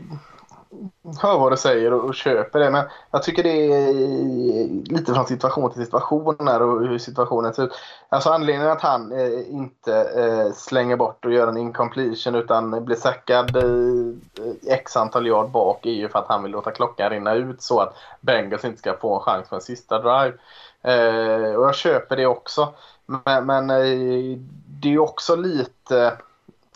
hör 1.22 1.38
vad 1.38 1.52
du 1.52 1.56
säger 1.56 1.92
och, 1.92 2.04
och, 2.04 2.14
köper 2.14 2.60
det 2.60 2.70
men 2.70 2.84
jag 3.10 3.22
tycker 3.22 3.42
det 3.42 3.72
är 3.72 4.92
lite 4.92 5.14
från 5.14 5.26
situation 5.26 5.72
till 5.72 5.84
situation 5.84 6.36
här 6.48 6.62
och 6.62 6.80
hur 6.80 6.98
situationen 6.98 7.54
ser 7.54 7.64
ut. 7.64 7.72
Alltså 8.08 8.30
anledningen 8.30 8.72
att 8.72 8.80
han 8.80 9.12
eh, 9.12 9.50
inte 9.50 9.94
eh, 10.16 10.52
slänger 10.52 10.96
bort 10.96 11.24
och 11.24 11.32
gör 11.32 11.48
en 11.48 11.56
incompletion 11.56 12.34
utan 12.34 12.84
blir 12.84 12.96
sackad 12.96 13.56
eh, 13.56 14.72
x 14.72 14.96
antal 14.96 15.26
yard 15.26 15.50
bak 15.50 15.86
är 15.86 15.90
ju 15.90 16.08
för 16.08 16.18
att 16.18 16.28
han 16.28 16.42
vill 16.42 16.52
låta 16.52 16.70
klockan 16.70 17.10
rinna 17.10 17.34
ut 17.34 17.62
så 17.62 17.80
att 17.80 17.94
Bengals 18.20 18.64
inte 18.64 18.78
ska 18.78 18.96
få 18.96 19.14
en 19.14 19.20
chans 19.20 19.48
för 19.48 19.56
en 19.56 19.62
sista 19.62 19.98
drive. 19.98 20.36
Eh, 20.82 21.54
och 21.54 21.64
jag 21.64 21.74
köper 21.74 22.16
det 22.16 22.26
också. 22.26 22.74
Men, 23.06 23.46
men 23.46 23.70
eh, 23.70 24.38
det 24.66 24.94
är 24.94 24.98
också 24.98 25.36
lite 25.36 26.18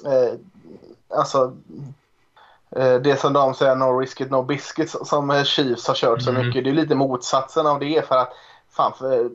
eh, 0.05 0.35
alltså 1.19 1.57
det 3.03 3.21
som 3.21 3.33
de 3.33 3.55
säger 3.55 3.77
no 3.77 3.99
risk 3.99 4.31
no 4.31 4.43
biscuits 4.43 4.97
som 5.09 5.45
Chiefs 5.45 5.89
har 5.89 5.95
kört 5.95 6.23
så 6.23 6.31
mm. 6.31 6.47
mycket. 6.47 6.65
Det 6.65 6.71
är 6.71 6.75
lite 6.75 6.95
motsatsen 6.95 7.67
av 7.67 7.79
det 7.79 8.09
för 8.09 8.17
att 8.17 8.33
fan, 8.71 8.93
för, 8.93 9.31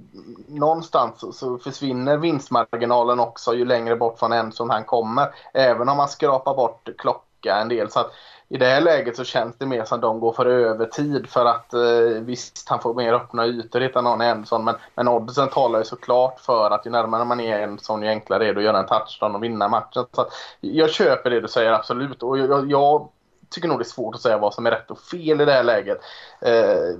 någonstans 0.47 1.39
så, 1.39 1.57
försvinner 1.57 2.17
vinstmarginalen 2.17 3.19
också 3.19 3.53
ju 3.53 3.65
längre 3.65 3.95
bort 3.95 4.19
från 4.19 4.33
en 4.33 4.51
som 4.51 4.69
han 4.69 4.83
kommer. 4.83 5.27
Även 5.53 5.89
om 5.89 5.97
man 5.97 6.09
skrapar 6.09 6.55
bort 6.55 6.89
klocka 6.97 7.55
en 7.55 7.69
del. 7.69 7.91
Så 7.91 7.99
att 7.99 8.11
i 8.49 8.57
det 8.57 8.65
här 8.65 8.81
läget 8.81 9.15
så 9.15 9.23
känns 9.23 9.57
det 9.57 9.65
mer 9.65 9.83
som 9.85 9.95
att 9.95 10.01
de 10.01 10.19
går 10.19 10.33
för 10.33 10.45
övertid 10.45 11.29
för 11.29 11.45
att 11.45 11.73
eh, 11.73 12.21
visst 12.21 12.69
han 12.69 12.79
får 12.79 12.93
mer 12.93 13.13
öppna 13.13 13.45
ytor 13.45 13.79
hittar 13.79 14.01
någon 14.01 14.21
Enson 14.21 14.63
men, 14.63 14.75
men 14.95 15.07
oddsen 15.07 15.49
talar 15.49 15.79
ju 15.79 15.85
såklart 15.85 16.39
för 16.39 16.71
att 16.71 16.85
ju 16.85 16.89
närmare 16.91 17.25
man 17.25 17.39
är 17.39 17.59
Enson 17.59 18.03
ju 18.03 18.09
enklare 18.09 18.47
är 18.47 18.53
det 18.53 18.59
att 18.59 18.65
göra 18.65 18.79
en 18.79 18.85
touchdown 18.85 19.35
och 19.35 19.43
vinna 19.43 19.67
matchen. 19.67 20.05
Så 20.11 20.25
jag 20.59 20.89
köper 20.89 21.29
det 21.29 21.41
du 21.41 21.47
säger 21.47 21.71
absolut 21.71 22.23
och 22.23 22.37
jag, 22.37 22.71
jag 22.71 23.09
tycker 23.55 23.67
nog 23.67 23.79
det 23.79 23.83
är 23.83 23.85
svårt 23.85 24.15
att 24.15 24.21
säga 24.21 24.37
vad 24.37 24.53
som 24.53 24.65
är 24.65 24.71
rätt 24.71 24.91
och 24.91 24.99
fel 24.99 25.41
i 25.41 25.45
det 25.45 25.51
här 25.51 25.63
läget. 25.63 25.97
Eh, 26.41 26.99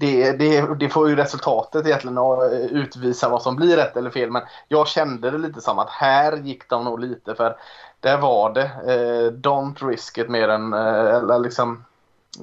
det, 0.00 0.32
det, 0.32 0.74
det, 0.74 0.88
får 0.88 1.08
ju 1.08 1.16
resultatet 1.16 1.86
egentligen 1.86 2.18
att 2.18 2.52
eh, 2.52 2.58
utvisa 2.58 3.28
vad 3.28 3.42
som 3.42 3.56
blir 3.56 3.76
rätt 3.76 3.96
eller 3.96 4.10
fel. 4.10 4.30
Men 4.30 4.42
jag 4.68 4.88
kände 4.88 5.30
det 5.30 5.38
lite 5.38 5.60
som 5.60 5.78
att 5.78 5.90
här 5.90 6.36
gick 6.36 6.68
de 6.68 6.84
nog 6.84 7.00
lite 7.00 7.34
för 7.34 7.56
där 8.00 8.18
var 8.18 8.52
det 8.52 8.62
eh, 8.62 9.32
don't 9.32 9.88
risk 9.88 10.18
it 10.18 10.28
mer 10.28 10.48
än 10.48 10.72
eh, 10.72 11.14
eller 11.14 11.38
liksom 11.38 11.84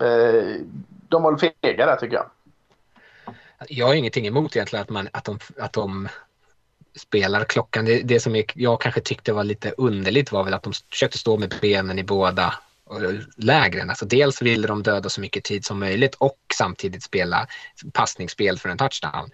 eh, 0.02 0.56
de 1.10 1.24
var 1.24 1.38
fega 1.38 1.86
där 1.86 1.96
tycker 1.96 2.16
jag. 2.16 2.26
Jag 3.68 3.88
har 3.88 3.94
ingenting 3.94 4.28
emot 4.28 4.56
egentligen 4.56 4.84
att, 4.84 4.90
man, 4.90 5.08
att, 5.12 5.24
de, 5.24 5.40
att 5.60 5.74
de 5.74 6.10
spelar 6.96 7.44
klockan. 7.44 7.86
Det, 7.86 8.02
det 8.02 8.20
som 8.20 8.44
jag 8.56 8.82
kanske 8.82 9.02
tyckte 9.02 9.34
var 9.34 9.44
lite 9.44 9.74
underligt 9.78 10.32
var 10.32 10.44
väl 10.44 10.54
att 10.54 10.64
de 10.64 10.74
försökte 10.90 11.18
stå 11.18 11.38
med 11.38 11.56
benen 11.62 12.00
i 12.00 12.04
båda 12.04 12.54
eh, 12.92 13.20
lägren. 13.38 13.90
Alltså 13.90 14.06
dels 14.06 14.42
ville 14.42 14.68
de 14.68 14.84
döda 14.84 15.10
så 15.10 15.22
mycket 15.22 15.44
tid 15.44 15.66
som 15.66 15.80
möjligt 15.80 16.16
och 16.16 16.38
samtidigt 16.56 17.04
spela 17.04 17.48
passningsspel 17.94 18.60
för 18.60 18.70
en 18.70 18.78
touchdown. 18.78 19.30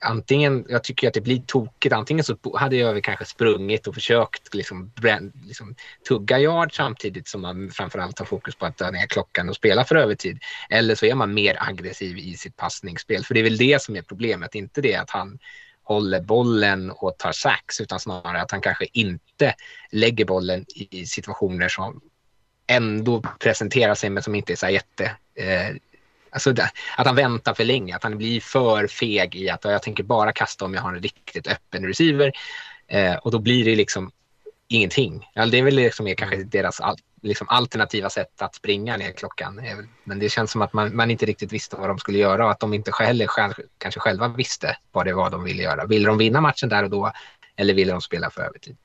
Antingen, 0.00 0.66
jag 0.68 0.84
tycker 0.84 1.08
att 1.08 1.14
det 1.14 1.20
blir 1.20 1.42
tokigt, 1.46 1.94
antingen 1.94 2.24
så 2.24 2.36
hade 2.54 2.76
jag 2.76 2.92
väl 2.92 3.02
kanske 3.02 3.24
sprungit 3.24 3.86
och 3.86 3.94
försökt 3.94 4.54
liksom, 4.54 4.92
liksom 5.46 5.74
tugga 6.08 6.38
yard 6.38 6.76
samtidigt 6.76 7.28
som 7.28 7.40
man 7.40 7.70
framförallt 7.70 8.18
har 8.18 8.26
fokus 8.26 8.54
på 8.54 8.66
att 8.66 8.78
döda 8.78 8.90
ner 8.90 9.06
klockan 9.06 9.48
och 9.48 9.56
spela 9.56 9.84
för 9.84 9.96
övertid. 9.96 10.38
Eller 10.70 10.94
så 10.94 11.06
är 11.06 11.14
man 11.14 11.34
mer 11.34 11.56
aggressiv 11.60 12.18
i 12.18 12.36
sitt 12.36 12.56
passningsspel, 12.56 13.24
för 13.24 13.34
det 13.34 13.40
är 13.40 13.44
väl 13.44 13.56
det 13.56 13.82
som 13.82 13.96
är 13.96 14.02
problemet, 14.02 14.54
inte 14.54 14.80
det 14.80 14.94
att 14.94 15.10
han 15.10 15.38
håller 15.86 16.20
bollen 16.20 16.90
och 16.90 17.18
tar 17.18 17.32
sax 17.32 17.80
utan 17.80 18.00
snarare 18.00 18.42
att 18.42 18.50
han 18.50 18.60
kanske 18.60 18.86
inte 18.92 19.54
lägger 19.90 20.24
bollen 20.24 20.64
i 20.74 21.06
situationer 21.06 21.68
som 21.68 22.00
ändå 22.66 23.22
presenterar 23.40 23.94
sig 23.94 24.10
men 24.10 24.22
som 24.22 24.34
inte 24.34 24.52
är 24.52 24.56
så 24.56 24.68
jätte... 24.68 25.04
Eh, 25.34 25.76
alltså 26.30 26.52
det, 26.52 26.70
att 26.96 27.06
han 27.06 27.16
väntar 27.16 27.54
för 27.54 27.64
länge, 27.64 27.96
att 27.96 28.02
han 28.02 28.18
blir 28.18 28.40
för 28.40 28.86
feg 28.86 29.36
i 29.36 29.50
att 29.50 29.64
jag 29.64 29.82
tänker 29.82 30.02
bara 30.02 30.32
kasta 30.32 30.64
om 30.64 30.74
jag 30.74 30.82
har 30.82 30.94
en 30.94 31.02
riktigt 31.02 31.46
öppen 31.46 31.86
receiver. 31.86 32.32
Eh, 32.86 33.14
och 33.14 33.30
då 33.30 33.38
blir 33.38 33.64
det 33.64 33.76
liksom 33.76 34.10
ingenting. 34.68 35.30
Alltså 35.34 35.50
det 35.50 35.58
är 35.58 35.62
väl 35.62 35.74
liksom 35.74 36.14
kanske 36.16 36.44
deras 36.44 36.80
all, 36.80 36.96
liksom 37.22 37.48
alternativa 37.48 38.10
sätt 38.10 38.42
att 38.42 38.54
springa 38.54 38.96
ner 38.96 39.12
klockan. 39.12 39.60
Men 40.04 40.18
det 40.18 40.28
känns 40.28 40.50
som 40.50 40.62
att 40.62 40.72
man, 40.72 40.96
man 40.96 41.10
inte 41.10 41.26
riktigt 41.26 41.52
visste 41.52 41.76
vad 41.76 41.88
de 41.88 41.98
skulle 41.98 42.18
göra 42.18 42.44
och 42.44 42.50
att 42.50 42.60
de 42.60 42.74
inte 42.74 42.92
heller 42.98 43.26
själv, 43.26 43.54
kanske 43.78 44.00
själva 44.00 44.28
visste 44.28 44.76
vad 44.92 45.06
det 45.06 45.12
var 45.12 45.30
de 45.30 45.44
ville 45.44 45.62
göra. 45.62 45.86
Ville 45.86 46.08
de 46.08 46.18
vinna 46.18 46.40
matchen 46.40 46.68
där 46.68 46.84
och 46.84 46.90
då 46.90 47.12
eller 47.56 47.74
ville 47.74 47.92
de 47.92 48.00
spela 48.00 48.30
för 48.30 48.42
övertid? 48.42 48.76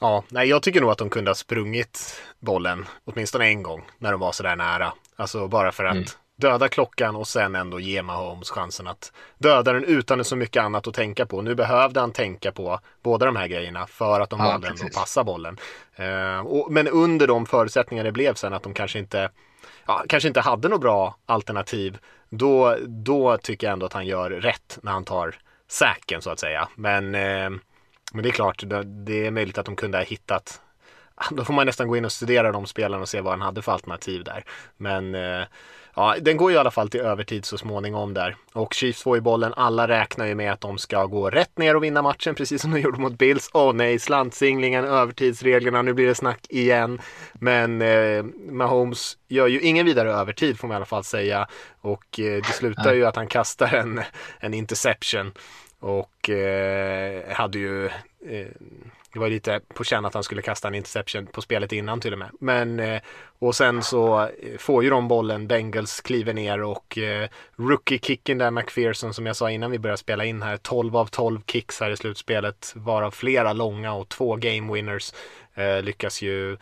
Ja, 0.00 0.24
nej, 0.28 0.48
jag 0.48 0.62
tycker 0.62 0.80
nog 0.80 0.90
att 0.90 0.98
de 0.98 1.10
kunde 1.10 1.30
ha 1.30 1.34
sprungit 1.34 2.22
bollen 2.38 2.86
åtminstone 3.04 3.46
en 3.46 3.62
gång 3.62 3.84
när 3.98 4.12
de 4.12 4.20
var 4.20 4.32
så 4.32 4.42
där 4.42 4.56
nära. 4.56 4.92
Alltså 5.16 5.48
bara 5.48 5.72
för 5.72 5.84
att 5.84 5.94
mm. 5.94 6.06
Döda 6.36 6.68
klockan 6.68 7.16
och 7.16 7.28
sen 7.28 7.54
ändå 7.54 7.80
ge 7.80 8.02
Mahomes 8.02 8.50
chansen 8.50 8.86
att 8.86 9.12
döda 9.38 9.72
den 9.72 9.84
utan 9.84 10.24
så 10.24 10.36
mycket 10.36 10.62
annat 10.62 10.86
att 10.86 10.94
tänka 10.94 11.26
på. 11.26 11.42
Nu 11.42 11.54
behövde 11.54 12.00
han 12.00 12.12
tänka 12.12 12.52
på 12.52 12.80
båda 13.02 13.26
de 13.26 13.36
här 13.36 13.46
grejerna 13.46 13.86
för 13.86 14.20
att 14.20 14.30
de 14.30 14.40
ja, 14.40 14.46
valde 14.46 14.68
ändå 14.68 14.84
att 14.84 14.92
passa 14.92 15.24
bollen. 15.24 15.58
Uh, 16.00 16.38
och, 16.38 16.72
men 16.72 16.88
under 16.88 17.26
de 17.26 17.46
förutsättningar 17.46 18.04
det 18.04 18.12
blev 18.12 18.34
sen 18.34 18.52
att 18.52 18.62
de 18.62 18.74
kanske 18.74 18.98
inte 18.98 19.30
ja, 19.86 20.04
kanske 20.08 20.28
inte 20.28 20.40
hade 20.40 20.68
något 20.68 20.80
bra 20.80 21.16
alternativ. 21.26 21.98
Då, 22.28 22.76
då 22.86 23.38
tycker 23.38 23.66
jag 23.66 23.72
ändå 23.72 23.86
att 23.86 23.92
han 23.92 24.06
gör 24.06 24.30
rätt 24.30 24.78
när 24.82 24.92
han 24.92 25.04
tar 25.04 25.34
säken 25.68 26.22
så 26.22 26.30
att 26.30 26.38
säga. 26.38 26.68
Men 26.74 27.14
eh, 27.14 27.50
men 28.12 28.22
det 28.22 28.28
är 28.28 28.32
klart, 28.32 28.62
det 28.84 29.26
är 29.26 29.30
möjligt 29.30 29.58
att 29.58 29.66
de 29.66 29.76
kunde 29.76 29.98
ha 29.98 30.04
hittat 30.04 30.60
då 31.30 31.44
får 31.44 31.54
man 31.54 31.66
nästan 31.66 31.88
gå 31.88 31.96
in 31.96 32.04
och 32.04 32.12
studera 32.12 32.52
de 32.52 32.66
spelarna 32.66 33.02
och 33.02 33.08
se 33.08 33.20
vad 33.20 33.32
han 33.32 33.40
hade 33.40 33.62
för 33.62 33.72
alternativ 33.72 34.24
där. 34.24 34.44
Men 34.76 35.14
eh, 35.14 35.46
ja, 35.94 36.16
den 36.20 36.36
går 36.36 36.50
ju 36.50 36.56
i 36.56 36.60
alla 36.60 36.70
fall 36.70 36.88
till 36.88 37.00
övertid 37.00 37.44
så 37.44 37.58
småningom 37.58 38.14
där. 38.14 38.36
Och 38.52 38.74
Chiefs 38.74 39.02
får 39.02 39.16
ju 39.16 39.20
bollen. 39.20 39.54
Alla 39.56 39.88
räknar 39.88 40.26
ju 40.26 40.34
med 40.34 40.52
att 40.52 40.60
de 40.60 40.78
ska 40.78 41.06
gå 41.06 41.30
rätt 41.30 41.58
ner 41.58 41.76
och 41.76 41.84
vinna 41.84 42.02
matchen, 42.02 42.34
precis 42.34 42.62
som 42.62 42.70
de 42.70 42.80
gjorde 42.80 43.00
mot 43.00 43.18
Bills. 43.18 43.50
Åh 43.52 43.70
oh, 43.70 43.74
nej, 43.74 43.98
slantsinglingen, 43.98 44.84
övertidsreglerna, 44.84 45.82
nu 45.82 45.92
blir 45.92 46.06
det 46.06 46.14
snack 46.14 46.46
igen. 46.48 47.00
Men 47.32 47.82
eh, 47.82 48.24
Mahomes 48.50 49.18
gör 49.28 49.46
ju 49.46 49.60
ingen 49.60 49.86
vidare 49.86 50.12
övertid 50.12 50.58
får 50.58 50.68
man 50.68 50.74
i 50.74 50.76
alla 50.76 50.84
fall 50.84 51.04
säga. 51.04 51.48
Och 51.80 52.20
eh, 52.20 52.42
det 52.42 52.52
slutar 52.52 52.94
ju 52.94 53.06
att 53.06 53.16
han 53.16 53.26
kastar 53.26 53.74
en, 53.74 54.00
en 54.40 54.54
interception. 54.54 55.32
Och 55.80 56.30
eh, 56.30 57.32
hade 57.32 57.58
ju 57.58 57.86
eh, 57.86 58.48
det 59.14 59.20
var 59.20 59.28
lite 59.28 59.60
på 59.74 59.84
känn 59.84 60.04
att 60.04 60.14
han 60.14 60.22
skulle 60.22 60.42
kasta 60.42 60.68
en 60.68 60.74
interception 60.74 61.26
på 61.26 61.42
spelet 61.42 61.72
innan 61.72 62.00
till 62.00 62.12
och 62.12 62.18
med. 62.18 62.30
Men 62.40 62.80
eh, 62.80 63.02
och 63.38 63.54
sen 63.54 63.82
så 63.82 64.20
eh, 64.20 64.58
får 64.58 64.84
ju 64.84 64.90
de 64.90 65.08
bollen, 65.08 65.46
Bengals 65.46 66.00
kliver 66.00 66.34
ner 66.34 66.62
och 66.62 66.98
eh, 66.98 67.28
rookie-kicken 67.56 68.38
där 68.38 68.50
McPherson 68.50 69.14
som 69.14 69.26
jag 69.26 69.36
sa 69.36 69.50
innan 69.50 69.70
vi 69.70 69.78
började 69.78 69.98
spela 69.98 70.24
in 70.24 70.42
här, 70.42 70.56
12 70.56 70.96
av 70.96 71.06
12 71.06 71.40
kicks 71.46 71.80
här 71.80 71.90
i 71.90 71.96
slutspelet, 71.96 72.72
varav 72.76 73.10
flera 73.10 73.52
långa 73.52 73.92
och 73.92 74.08
två 74.08 74.36
game 74.36 74.72
winners 74.72 75.12
lyckas 75.82 76.22
ju 76.22 76.56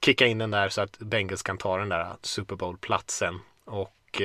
kicka 0.00 0.26
in 0.26 0.38
den 0.38 0.50
där 0.50 0.68
så 0.68 0.80
att 0.80 0.98
Bengals 0.98 1.42
kan 1.42 1.58
ta 1.58 1.76
den 1.76 1.88
där 1.88 2.06
Super 2.22 2.56
Bowl-platsen. 2.56 3.40
Och 3.64 4.22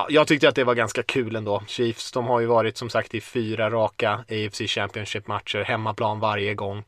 Ja, 0.00 0.06
jag 0.10 0.26
tyckte 0.26 0.48
att 0.48 0.54
det 0.54 0.64
var 0.64 0.74
ganska 0.74 1.02
kul 1.02 1.36
ändå. 1.36 1.62
Chiefs, 1.66 2.12
de 2.12 2.26
har 2.26 2.40
ju 2.40 2.46
varit 2.46 2.76
som 2.76 2.90
sagt 2.90 3.14
i 3.14 3.20
fyra 3.20 3.70
raka 3.70 4.12
AFC 4.12 4.60
Championship-matcher, 4.60 5.64
hemmaplan 5.64 6.20
varje 6.20 6.54
gång. 6.54 6.84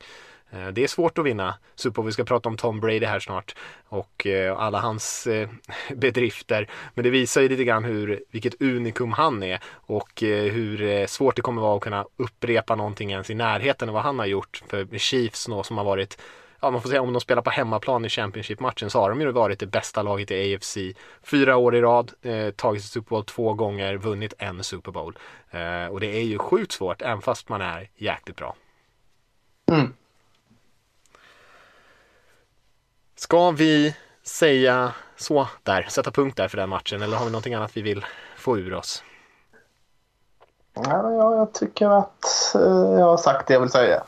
Eh, 0.51 0.68
det 0.68 0.85
är 0.85 0.88
svårt 0.88 1.18
att 1.18 1.25
vinna 1.25 1.55
Super 1.75 1.94
Bowl. 1.94 2.07
Vi 2.07 2.12
ska 2.12 2.25
prata 2.25 2.48
om 2.48 2.57
Tom 2.57 2.81
Brady 2.81 3.07
här 3.07 3.20
snart 3.20 3.55
och 3.88 4.27
eh, 4.27 4.59
alla 4.59 4.81
hans 4.81 5.27
eh, 5.27 5.48
bedrifter. 5.94 6.68
Men 6.94 7.05
det 7.05 7.11
visar 7.11 7.40
ju 7.40 7.48
lite 7.48 7.64
grann 7.64 7.85
hur, 7.85 8.25
vilket 8.31 8.62
unikum 8.62 9.12
han 9.12 9.42
är 9.42 9.61
och 9.66 10.20
hur 10.20 11.07
svårt 11.07 11.37
det 11.37 11.42
kommer 11.42 11.62
vara 11.62 11.77
att 11.77 11.83
kunna 11.83 12.07
upprepa 12.16 12.75
någonting 12.75 13.11
ens 13.11 13.31
i 13.31 13.35
närheten 13.35 13.88
av 13.88 13.94
vad 13.94 14.03
han 14.03 14.18
har 14.18 14.27
gjort 14.27 14.62
för 14.66 14.98
Chiefs 14.98 15.46
då, 15.46 15.62
som 15.62 15.79
har 15.79 15.85
varit 15.85 16.18
ja, 16.62 16.70
man 16.70 16.83
får 16.83 16.88
säga 16.88 17.03
om 17.03 17.12
de 17.12 17.20
spelar 17.20 17.42
på 17.42 17.51
hemmaplan 17.51 18.05
i 18.05 18.09
Championship-matchen 18.09 18.90
så 18.90 19.01
har 19.01 19.11
de 19.11 19.20
ju 19.20 19.33
varit 19.33 19.61
det 19.61 19.66
bästa 19.66 20.03
laget 20.03 20.31
i 20.31 20.55
AFC 20.55 20.77
fyra 21.22 21.57
år 21.57 21.75
i 21.75 21.81
rad, 21.81 22.12
eh, 22.22 22.51
tagit 22.51 22.85
Super 22.85 23.11
Bowl 23.11 23.25
två 23.25 23.55
gånger, 23.55 23.96
vunnit 23.96 24.35
en 24.38 24.64
Super 24.64 24.92
Bowl. 24.92 25.18
Eh, 25.51 25.87
och 25.87 26.01
det 26.01 26.07
är 26.07 26.22
ju 26.22 26.38
sjukt 26.38 26.72
svårt, 26.72 27.03
även 27.03 27.20
fast 27.22 27.48
man 27.48 27.61
är 27.62 27.90
jäkligt 27.96 28.37
bra. 28.37 28.57
Mm. 29.70 29.94
Ska 33.16 33.51
vi 33.51 33.96
säga 34.22 34.92
så 35.16 35.48
där, 35.62 35.83
sätta 35.83 36.11
punkt 36.11 36.37
där 36.37 36.48
för 36.48 36.57
den 36.57 36.68
matchen 36.68 37.03
eller 37.03 37.16
har 37.16 37.25
vi 37.25 37.31
någonting 37.31 37.55
annat 37.55 37.77
vi 37.77 37.83
vill 37.83 38.05
få 38.37 38.59
ur 38.59 38.75
oss? 38.75 39.05
Ja, 40.75 41.35
jag 41.35 41.55
tycker 41.55 41.98
att 41.98 42.55
eh, 42.55 42.98
jag 42.98 43.07
har 43.07 43.16
sagt 43.16 43.48
det 43.48 43.55
jag 43.55 43.61
vill 43.61 43.70
säga. 43.70 44.05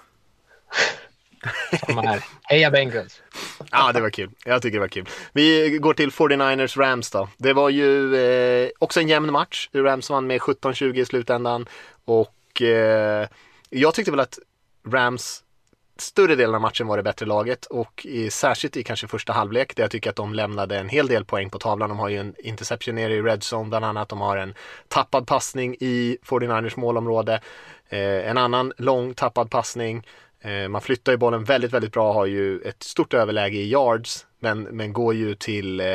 Samma 1.86 2.02
här. 2.02 2.24
Heja 2.42 2.70
Bengals! 2.70 3.22
Ja, 3.70 3.92
det 3.92 4.00
var 4.00 4.10
kul. 4.10 4.30
Jag 4.44 4.62
tycker 4.62 4.76
det 4.76 4.80
var 4.80 4.88
kul. 4.88 5.08
Vi 5.32 5.78
går 5.78 5.94
till 5.94 6.10
49ers 6.10 6.78
Rams 6.78 7.10
då. 7.10 7.28
Det 7.36 7.52
var 7.52 7.70
ju 7.70 8.16
eh, 8.16 8.70
också 8.78 9.00
en 9.00 9.08
jämn 9.08 9.32
match. 9.32 9.68
Rams 9.72 10.10
vann 10.10 10.26
med 10.26 10.40
17-20 10.40 10.98
i 10.98 11.04
slutändan. 11.04 11.66
Och 12.04 12.62
eh, 12.62 13.28
jag 13.70 13.94
tyckte 13.94 14.10
väl 14.10 14.20
att 14.20 14.38
Rams 14.88 15.44
större 15.98 16.36
delen 16.36 16.54
av 16.54 16.60
matchen 16.60 16.86
var 16.86 16.96
det 16.96 17.02
bättre 17.02 17.26
laget 17.26 17.66
och 17.66 18.06
i, 18.06 18.30
särskilt 18.30 18.76
i 18.76 18.82
kanske 18.82 19.08
första 19.08 19.32
halvlek 19.32 19.76
där 19.76 19.82
jag 19.82 19.90
tycker 19.90 20.10
att 20.10 20.16
de 20.16 20.34
lämnade 20.34 20.78
en 20.78 20.88
hel 20.88 21.06
del 21.06 21.24
poäng 21.24 21.50
på 21.50 21.58
tavlan. 21.58 21.88
De 21.88 21.98
har 21.98 22.08
ju 22.08 22.18
en 22.18 22.34
interception 22.38 22.94
nere 22.94 23.14
i 23.14 23.22
red 23.22 23.42
zone 23.52 23.68
bland 23.68 23.84
annat. 23.84 24.08
De 24.08 24.20
har 24.20 24.36
en 24.36 24.54
tappad 24.88 25.26
passning 25.26 25.76
i 25.80 26.18
49ers 26.26 26.78
målområde. 26.80 27.40
Eh, 27.88 28.28
en 28.30 28.38
annan 28.38 28.72
lång 28.76 29.14
tappad 29.14 29.50
passning. 29.50 30.06
Eh, 30.44 30.68
man 30.68 30.80
flyttar 30.80 31.12
ju 31.12 31.18
bollen 31.18 31.44
väldigt, 31.44 31.72
väldigt 31.72 31.92
bra, 31.92 32.12
har 32.12 32.26
ju 32.26 32.60
ett 32.60 32.82
stort 32.82 33.14
överläge 33.14 33.56
i 33.56 33.70
yards, 33.70 34.26
men, 34.38 34.62
men 34.62 34.92
går 34.92 35.14
ju 35.14 35.34
till 35.34 35.80
eh, 35.80 35.86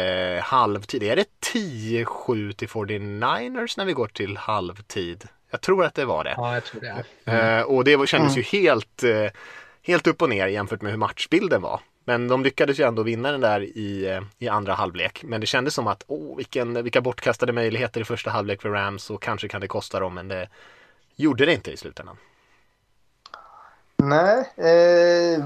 halvtid. 0.42 1.04
Är 1.04 1.16
det 1.16 1.26
10-7 1.54 2.52
till 2.52 2.68
49ers 2.68 3.74
när 3.78 3.86
vi 3.86 3.94
går 3.94 4.08
till 4.08 4.38
halvtid? 4.38 5.28
Jag 5.52 5.62
tror 5.62 5.86
att 5.86 5.96
det 5.96 6.06
var 6.06 6.24
det. 6.24 6.34
Ja, 6.38 6.54
jag 6.54 6.64
tror 6.64 6.82
det. 6.82 7.04
Mm. 7.26 7.60
Eh, 7.60 7.64
och 7.64 7.84
det 7.84 8.10
kändes 8.10 8.36
mm. 8.36 8.36
ju 8.36 8.42
helt, 8.42 9.04
eh, 9.04 9.26
helt 9.84 10.08
upp 10.08 10.22
och 10.22 10.30
ner 10.30 10.48
jämfört 10.48 10.82
med 10.82 10.92
hur 10.92 11.00
matchbilden 11.00 11.62
var. 11.62 11.80
Men 12.06 12.28
de 12.28 12.44
lyckades 12.44 12.80
ju 12.80 12.84
ändå 12.88 13.04
vinna 13.04 13.32
den 13.32 13.42
där 13.42 13.62
i, 13.62 14.06
eh, 14.06 14.22
i 14.40 14.48
andra 14.48 14.74
halvlek. 14.74 15.24
Men 15.24 15.42
det 15.42 15.48
kändes 15.48 15.74
som 15.74 15.88
att, 15.88 16.04
åh, 16.08 16.38
vilken, 16.38 16.84
vilka 16.84 17.02
bortkastade 17.02 17.54
möjligheter 17.54 18.02
i 18.02 18.04
första 18.04 18.30
halvlek 18.30 18.62
för 18.62 18.70
Rams 18.70 19.10
och 19.10 19.22
kanske 19.22 19.48
kan 19.48 19.62
det 19.62 19.68
kosta 19.68 20.00
dem, 20.00 20.14
men 20.14 20.28
det 20.28 20.50
gjorde 21.16 21.46
det 21.46 21.54
inte 21.54 21.72
i 21.72 21.78
slutändan. 21.78 22.18
Nej, 24.04 24.54
eh, 24.58 25.46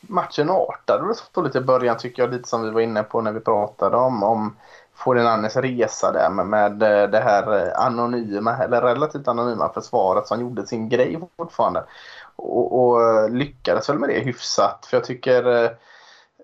matchen 0.00 0.50
artade 0.50 1.14
så 1.34 1.42
lite 1.42 1.58
i 1.58 1.60
början 1.60 1.96
tycker 1.98 2.22
jag, 2.22 2.32
lite 2.32 2.48
som 2.48 2.62
vi 2.62 2.70
var 2.70 2.80
inne 2.80 3.02
på 3.02 3.20
när 3.20 3.32
vi 3.32 3.40
pratade 3.40 3.96
om, 3.96 4.22
om 4.22 4.56
Forinannes 4.94 5.56
resa 5.56 6.12
där 6.12 6.30
med, 6.30 6.46
med 6.46 6.82
eh, 6.82 7.10
det 7.10 7.20
här 7.20 7.66
eh, 7.66 7.86
anonyma, 7.86 8.56
eller 8.56 8.82
relativt 8.82 9.28
anonyma 9.28 9.72
försvaret 9.72 10.26
som 10.26 10.40
gjorde 10.40 10.66
sin 10.66 10.88
grej 10.88 11.20
fortfarande. 11.36 11.84
Och, 12.36 12.84
och 12.84 13.02
eh, 13.02 13.30
lyckades 13.30 13.88
väl 13.88 13.98
med 13.98 14.08
det 14.08 14.20
hyfsat, 14.20 14.86
för 14.90 14.96
jag 14.96 15.04
tycker 15.04 15.64
eh, 15.64 15.70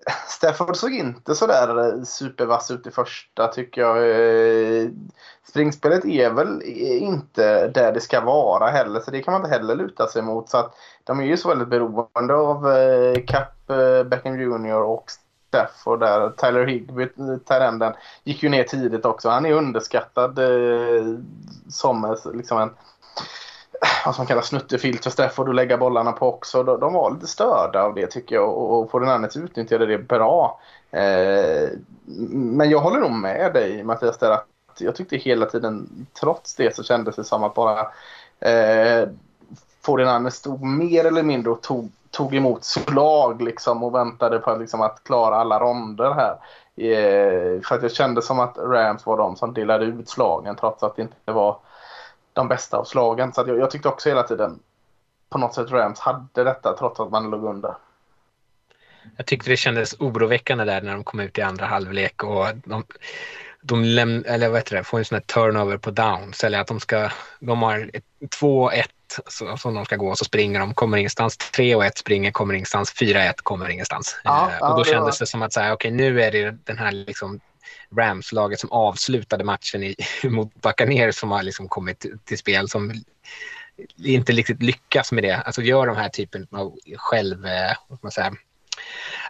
Stafford 0.27 0.75
såg 0.75 0.93
inte 0.93 1.35
sådär 1.35 2.05
supervass 2.05 2.71
ut 2.71 2.87
i 2.87 2.91
första 2.91 3.47
tycker 3.47 3.81
jag. 3.81 3.97
Eh, 3.97 4.89
springspelet 5.49 6.05
är 6.05 6.29
väl 6.29 6.61
inte 6.81 7.67
där 7.67 7.91
det 7.91 8.01
ska 8.01 8.21
vara 8.21 8.67
heller 8.67 8.99
så 8.99 9.11
det 9.11 9.21
kan 9.21 9.31
man 9.31 9.41
inte 9.41 9.57
heller 9.57 9.75
luta 9.75 10.07
sig 10.07 10.21
mot. 10.21 10.49
Så 10.49 10.57
att 10.57 10.73
de 11.03 11.19
är 11.19 11.23
ju 11.23 11.37
så 11.37 11.49
väldigt 11.49 11.67
beroende 11.67 12.33
av 12.33 12.71
eh, 12.71 13.23
Cap, 13.27 13.69
eh, 13.69 14.03
Beckham 14.03 14.39
Jr 14.39 14.81
och 14.81 15.11
Stafford 15.47 15.99
där. 15.99 16.29
Tyler 16.29 16.65
Higby, 16.65 17.07
Tyrenden, 17.47 17.93
gick 18.23 18.43
ju 18.43 18.49
ner 18.49 18.63
tidigt 18.63 19.05
också. 19.05 19.29
Han 19.29 19.45
är 19.45 19.53
underskattad 19.53 20.39
som 21.69 22.17
liksom 22.33 22.57
en 22.57 22.69
vad 24.05 24.15
som 24.15 24.25
kallas 24.25 24.47
snuttefilt 24.47 25.03
för 25.03 25.09
Stafford 25.09 25.49
att 25.49 25.55
lägga 25.55 25.77
bollarna 25.77 26.11
på 26.11 26.27
också. 26.27 26.63
De, 26.63 26.79
de 26.79 26.93
var 26.93 27.11
lite 27.11 27.27
störda 27.27 27.83
av 27.83 27.95
det 27.95 28.07
tycker 28.07 28.35
jag 28.35 28.49
och, 28.49 28.95
och 28.95 29.07
andra 29.07 29.29
utnyttjade 29.35 29.85
det 29.85 29.97
bra. 29.97 30.59
Eh, 30.91 31.69
men 32.29 32.69
jag 32.69 32.79
håller 32.79 32.99
nog 32.99 33.11
med 33.11 33.53
dig 33.53 33.83
Mattias 33.83 34.17
där 34.17 34.31
att 34.31 34.47
jag 34.79 34.95
tyckte 34.95 35.17
hela 35.17 35.45
tiden 35.45 36.07
trots 36.19 36.55
det 36.55 36.75
så 36.75 36.83
kändes 36.83 37.15
det 37.15 37.23
som 37.23 37.43
att 37.43 37.53
bara 37.53 37.79
eh, 38.39 39.09
Fornandes 39.81 40.35
stod 40.35 40.63
mer 40.63 41.05
eller 41.05 41.23
mindre 41.23 41.51
och 41.51 41.61
tog, 41.61 41.91
tog 42.11 42.35
emot 42.35 42.63
slag 42.63 43.41
liksom 43.41 43.83
och 43.83 43.95
väntade 43.95 44.39
på 44.39 44.55
liksom, 44.55 44.81
att 44.81 45.03
klara 45.03 45.35
alla 45.35 45.59
ronder 45.59 46.11
här. 46.11 46.37
Eh, 46.75 47.61
för 47.61 47.75
att 47.75 47.81
jag 47.81 47.91
kände 47.91 48.21
som 48.21 48.39
att 48.39 48.57
Rams 48.57 49.05
var 49.05 49.17
de 49.17 49.35
som 49.35 49.53
delade 49.53 49.85
ut 49.85 50.09
slagen 50.09 50.55
trots 50.55 50.83
att 50.83 50.95
det 50.95 51.01
inte 51.01 51.31
var 51.31 51.57
de 52.37 52.47
bästa 52.47 52.77
av 52.77 52.83
slagen. 52.83 53.33
Så 53.33 53.43
jag, 53.47 53.59
jag, 53.59 53.71
tyckte 53.71 53.89
också 53.89 54.09
hela 54.09 54.23
tiden 54.23 54.59
på 55.29 55.37
något 55.37 55.53
sätt 55.53 55.71
Rams 55.71 55.99
hade 55.99 56.43
detta 56.43 56.77
trots 56.77 56.99
att 56.99 57.11
man 57.11 57.29
låg 57.29 57.43
under. 57.43 57.73
Jag 59.17 59.25
tyckte 59.25 59.49
det 59.49 59.57
kändes 59.57 59.95
oroväckande 59.99 60.65
där 60.65 60.81
när 60.81 60.93
de 60.93 61.03
kom 61.03 61.19
ut 61.19 61.37
i 61.37 61.41
andra 61.41 61.65
halvlek 61.65 62.23
och 62.23 62.45
de, 62.55 62.83
de 63.61 63.83
läm, 63.83 64.23
eller 64.27 64.49
vad 64.49 64.57
heter 64.57 64.75
det, 64.75 64.83
får 64.83 64.99
en 64.99 65.05
sån 65.05 65.15
här 65.15 65.21
turnover 65.21 65.77
på 65.77 65.91
downs 65.91 66.43
eller 66.43 66.59
att 66.59 66.67
de 66.67 66.79
ska, 66.79 67.09
de 67.39 67.61
har 67.61 67.91
2-1 68.41 68.83
som 69.57 69.73
de 69.73 69.85
ska 69.85 69.95
gå 69.95 70.09
och 70.09 70.17
så 70.17 70.25
springer 70.25 70.59
de, 70.59 70.73
kommer 70.73 70.97
ingenstans. 70.97 71.37
3 71.37 71.75
och 71.75 71.85
1 71.85 71.97
springer, 71.97 72.31
kommer 72.31 72.53
ingenstans. 72.53 72.93
4-1 73.01 73.33
kommer 73.43 73.69
ingenstans. 73.69 74.19
Ja, 74.23 74.51
eh, 74.51 74.69
och 74.69 74.75
då 74.75 74.81
ja, 74.81 74.93
kändes 74.93 75.19
var... 75.19 75.25
det 75.25 75.29
som 75.29 75.41
att 75.41 75.57
okej 75.57 75.73
okay, 75.73 75.91
nu 75.91 76.21
är 76.21 76.31
det 76.31 76.57
den 76.63 76.77
här 76.77 76.91
liksom 76.91 77.39
Rams-laget 77.97 78.59
som 78.59 78.71
avslutade 78.71 79.43
matchen 79.43 79.83
i, 79.83 79.95
mot 80.23 80.53
Buccaneers 80.61 81.15
som 81.15 81.31
har 81.31 81.43
liksom 81.43 81.67
kommit 81.67 82.05
till 82.25 82.37
spel 82.37 82.69
som 82.69 82.93
inte 84.03 84.31
riktigt 84.31 84.63
lyckas 84.63 85.11
med 85.11 85.23
det. 85.23 85.35
Alltså 85.35 85.61
gör 85.61 85.87
de 85.87 85.95
här 85.95 86.09
typen 86.09 86.47
av 86.51 86.77
själv, 86.97 87.45
eh, 87.45 87.73
vad 87.87 87.99
man 88.01 88.11
säga, 88.11 88.33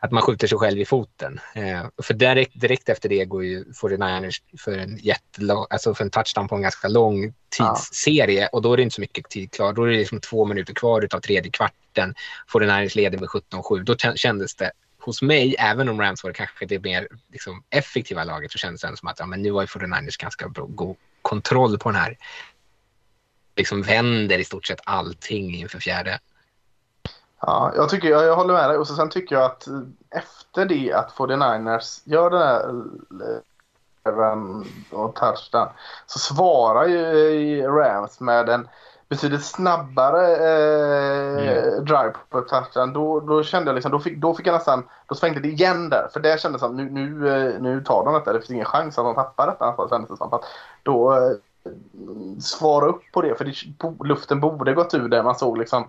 att 0.01 0.11
man 0.11 0.23
skjuter 0.23 0.47
sig 0.47 0.57
själv 0.57 0.79
i 0.79 0.85
foten. 0.85 1.39
Eh, 1.55 1.85
för 2.03 2.13
direkt, 2.13 2.61
direkt 2.61 2.89
efter 2.89 3.09
det 3.09 3.25
går 3.25 3.45
ju 3.45 3.63
49ers 3.63 4.41
för 4.57 4.77
en, 4.77 4.97
jättelång, 4.97 5.65
alltså 5.69 5.93
för 5.93 6.03
en 6.03 6.09
touchdown 6.09 6.47
på 6.47 6.55
en 6.55 6.61
ganska 6.61 6.87
lång 6.87 7.33
tidsserie 7.49 8.41
ja. 8.41 8.49
och 8.51 8.61
då 8.61 8.73
är 8.73 8.77
det 8.77 8.83
inte 8.83 8.95
så 8.95 9.01
mycket 9.01 9.29
tid 9.29 9.51
kvar. 9.51 9.73
Då 9.73 9.83
är 9.83 9.87
det 9.87 9.97
liksom 9.97 10.21
två 10.21 10.45
minuter 10.45 10.73
kvar 10.73 11.07
av 11.11 11.19
tredje 11.19 11.51
kvarten. 11.51 12.15
49ers 12.53 12.95
leder 12.95 13.17
med 13.17 13.29
17-7. 13.29 13.83
Då 13.83 13.95
kändes 14.15 14.55
det 14.55 14.71
hos 14.99 15.21
mig, 15.21 15.55
även 15.59 15.89
om 15.89 16.01
Rams 16.01 16.23
var 16.23 16.31
kanske 16.31 16.65
det 16.65 16.83
mer 16.83 17.07
liksom, 17.31 17.63
effektiva 17.69 18.23
laget, 18.23 18.51
så 18.51 18.57
kändes 18.57 18.81
det 18.81 18.97
som 18.97 19.07
att 19.07 19.19
ja, 19.19 19.25
men 19.25 19.41
nu 19.41 19.51
har 19.51 19.61
ju 19.61 19.67
49ers 19.67 20.21
ganska 20.21 20.49
bra, 20.49 20.65
god 20.65 20.95
kontroll 21.21 21.77
på 21.77 21.89
den 21.89 22.01
här. 22.01 22.17
Liksom 23.55 23.81
vänder 23.81 24.39
i 24.39 24.43
stort 24.43 24.65
sett 24.65 24.79
allting 24.83 25.55
inför 25.55 25.79
fjärde. 25.79 26.19
Ja, 27.41 27.73
jag, 27.75 27.89
tycker, 27.89 28.07
jag, 28.07 28.25
jag 28.25 28.35
håller 28.35 28.53
med 28.53 28.69
dig. 28.69 28.77
Och 28.77 28.87
så 28.87 28.95
sen 28.95 29.09
tycker 29.09 29.35
jag 29.35 29.45
att 29.45 29.67
eh, 29.67 29.81
efter 30.09 30.65
det 30.65 30.93
att 30.93 31.11
49ers 31.11 32.01
gör 32.03 32.29
den 32.29 32.41
här 34.05 34.19
eh, 34.21 34.99
och 34.99 35.15
touchdown 35.15 35.67
så 36.05 36.19
svarar 36.19 36.87
ju 36.87 37.59
eh, 37.59 37.73
Rams 37.73 38.19
med 38.19 38.49
en 38.49 38.67
betydligt 39.09 39.45
snabbare 39.45 40.35
eh, 40.35 41.67
mm. 41.67 41.85
drive 41.85 42.13
på 42.29 42.41
touchdown. 42.41 42.93
Då, 42.93 43.19
då 43.19 43.43
kände 43.43 43.69
jag 43.69 43.75
liksom, 43.75 43.91
då 43.91 43.99
fick, 43.99 44.17
då 44.17 44.33
fick 44.33 44.47
jag 44.47 44.53
nästan, 44.53 44.83
då 45.07 45.15
svängde 45.15 45.39
det 45.39 45.47
igen 45.47 45.89
där. 45.89 46.07
För 46.13 46.19
det 46.19 46.41
kändes 46.41 46.61
som 46.61 46.75
nu, 46.75 46.89
nu, 46.89 47.29
eh, 47.29 47.61
nu 47.61 47.83
tar 47.83 48.05
de 48.05 48.13
detta. 48.13 48.33
Det 48.33 48.39
finns 48.39 48.51
ingen 48.51 48.65
chans 48.65 48.97
att 48.97 49.05
de 49.05 49.15
tappar 49.15 49.47
detta 49.47 49.89
kändes 49.89 50.09
det 50.09 50.17
som. 50.17 50.33
Att 50.33 50.43
då 50.83 51.13
eh, 51.13 51.31
svara 52.39 52.85
upp 52.85 53.01
på 53.13 53.21
det. 53.21 53.35
För 53.35 53.45
det, 53.45 54.07
luften 54.07 54.39
borde 54.39 54.73
gått 54.73 54.93
ur 54.93 55.09
där. 55.09 55.23
Man 55.23 55.35
såg 55.35 55.57
liksom 55.57 55.87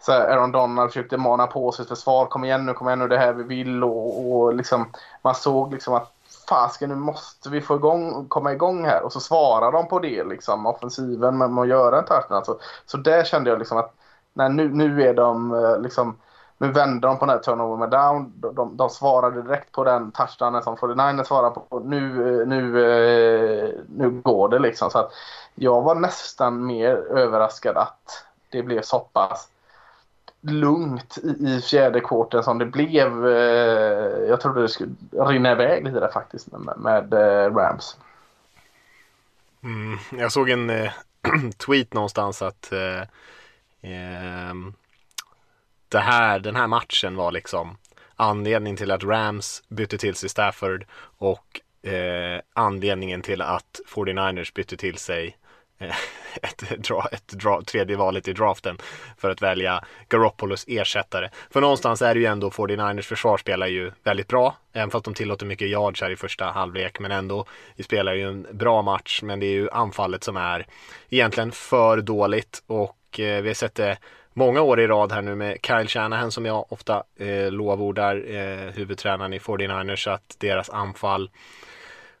så 0.00 0.12
här, 0.12 0.28
Aaron 0.28 0.52
Donald 0.52 0.90
försökte 0.90 1.16
mana 1.16 1.46
på 1.46 1.72
sitt 1.72 1.88
försvar. 1.88 2.26
Kom 2.26 2.44
igen 2.44 2.66
nu, 2.66 2.72
kom 2.72 2.86
igen 2.86 2.98
nu, 2.98 3.08
det 3.08 3.18
här 3.18 3.32
vi 3.32 3.42
vill. 3.42 3.84
Och, 3.84 4.32
och 4.32 4.54
liksom, 4.54 4.86
man 5.22 5.34
såg 5.34 5.72
liksom 5.72 5.94
att 5.94 6.12
fasken 6.48 6.88
nu 6.88 6.96
måste 6.96 7.50
vi 7.50 7.60
få 7.60 7.76
igång, 7.76 8.28
komma 8.28 8.52
igång 8.52 8.84
här. 8.84 9.02
Och 9.02 9.12
så 9.12 9.20
svarar 9.20 9.72
de 9.72 9.88
på 9.88 9.98
det, 9.98 10.24
liksom, 10.24 10.66
offensiven 10.66 11.38
med, 11.38 11.50
med 11.50 11.62
att 11.62 11.68
göra 11.68 11.98
en 11.98 12.04
touchdown. 12.04 12.36
Alltså, 12.36 12.58
så 12.86 12.96
där 12.96 13.24
kände 13.24 13.50
jag 13.50 13.58
liksom 13.58 13.78
att 13.78 13.94
nej, 14.32 14.50
nu, 14.50 14.68
nu 14.74 15.02
är 15.02 15.14
de 15.14 15.54
eh, 15.54 15.80
liksom 15.80 16.16
nu 16.58 16.72
vänder 16.72 17.08
de 17.08 17.18
på 17.18 17.24
den 17.26 17.34
här 17.34 17.42
turnover 17.42 17.76
med 17.76 17.90
down. 17.90 18.32
De, 18.36 18.54
de, 18.54 18.76
de 18.76 18.90
svarade 18.90 19.42
direkt 19.42 19.72
på 19.72 19.84
den 19.84 20.12
touchdownen 20.12 20.62
som 20.62 20.76
49 20.76 21.24
svarade 21.24 21.54
på. 21.54 21.80
Nu, 21.80 22.40
eh, 22.40 22.48
nu, 22.48 22.58
eh, 22.84 23.74
nu 23.88 24.10
går 24.10 24.48
det 24.48 24.58
liksom. 24.58 24.90
Så 24.90 24.98
att 24.98 25.12
jag 25.54 25.82
var 25.82 25.94
nästan 25.94 26.66
mer 26.66 26.94
överraskad 26.96 27.76
att 27.76 28.24
det 28.50 28.62
blev 28.62 28.82
så 28.82 28.98
pass 28.98 29.48
lugnt 30.40 31.18
i, 31.22 31.28
i 31.28 31.60
fjärde 31.60 32.00
kvarten 32.00 32.42
som 32.42 32.58
det 32.58 32.66
blev. 32.66 33.26
Eh, 33.26 34.28
jag 34.28 34.40
trodde 34.40 34.62
det 34.62 34.68
skulle 34.68 34.94
rinna 35.12 35.52
iväg 35.52 35.84
lite 35.84 36.00
där 36.00 36.10
faktiskt 36.12 36.52
med, 36.52 36.78
med 36.78 37.14
eh, 37.14 37.54
Rams. 37.54 37.96
Mm, 39.62 39.98
jag 40.18 40.32
såg 40.32 40.50
en 40.50 40.70
eh, 40.70 40.92
tweet 41.66 41.94
någonstans 41.94 42.42
att 42.42 42.72
eh, 42.72 43.00
eh, 43.92 44.54
det 45.88 45.98
här, 45.98 46.38
den 46.38 46.56
här 46.56 46.66
matchen 46.66 47.16
var 47.16 47.32
liksom 47.32 47.76
anledningen 48.16 48.76
till 48.76 48.90
att 48.90 49.04
Rams 49.04 49.62
bytte 49.68 49.98
till 49.98 50.14
sig 50.14 50.28
Stafford 50.28 50.86
och 51.18 51.60
eh, 51.90 52.40
anledningen 52.52 53.22
till 53.22 53.42
att 53.42 53.80
49ers 53.94 54.54
bytte 54.54 54.76
till 54.76 54.98
sig 54.98 55.37
ett, 56.42 56.58
dra, 56.78 57.08
ett 57.12 57.28
dra, 57.28 57.62
tredje 57.62 57.96
valet 57.96 58.28
i 58.28 58.32
draften 58.32 58.78
för 59.16 59.30
att 59.30 59.42
välja 59.42 59.84
Garoppolos 60.08 60.64
ersättare. 60.68 61.30
För 61.50 61.60
någonstans 61.60 62.02
är 62.02 62.14
det 62.14 62.20
ju 62.20 62.26
ändå 62.26 62.50
49ers 62.50 63.02
försvar 63.02 63.36
spelar 63.36 63.66
ju 63.66 63.92
väldigt 64.04 64.28
bra, 64.28 64.56
även 64.72 64.90
fast 64.90 65.04
de 65.04 65.14
tillåter 65.14 65.46
mycket 65.46 65.68
yards 65.68 66.02
här 66.02 66.10
i 66.10 66.16
första 66.16 66.44
halvlek, 66.44 67.00
men 67.00 67.12
ändå, 67.12 67.46
vi 67.76 67.84
spelar 67.84 68.14
ju 68.14 68.28
en 68.28 68.46
bra 68.50 68.82
match, 68.82 69.22
men 69.22 69.40
det 69.40 69.46
är 69.46 69.52
ju 69.52 69.70
anfallet 69.70 70.24
som 70.24 70.36
är 70.36 70.66
egentligen 71.08 71.52
för 71.52 72.00
dåligt 72.00 72.62
och 72.66 73.20
eh, 73.20 73.42
vi 73.42 73.48
har 73.48 73.54
sett 73.54 73.74
det 73.74 73.98
många 74.32 74.60
år 74.60 74.80
i 74.80 74.86
rad 74.86 75.12
här 75.12 75.22
nu 75.22 75.34
med 75.34 75.58
Kyle 75.62 75.88
Shanahan 75.88 76.32
som 76.32 76.46
jag 76.46 76.72
ofta 76.72 77.02
eh, 77.16 77.50
lovordar, 77.50 78.24
eh, 78.30 78.72
huvudtränaren 78.74 79.32
i 79.32 79.38
49ers, 79.38 80.10
att 80.10 80.36
deras 80.38 80.70
anfall 80.70 81.30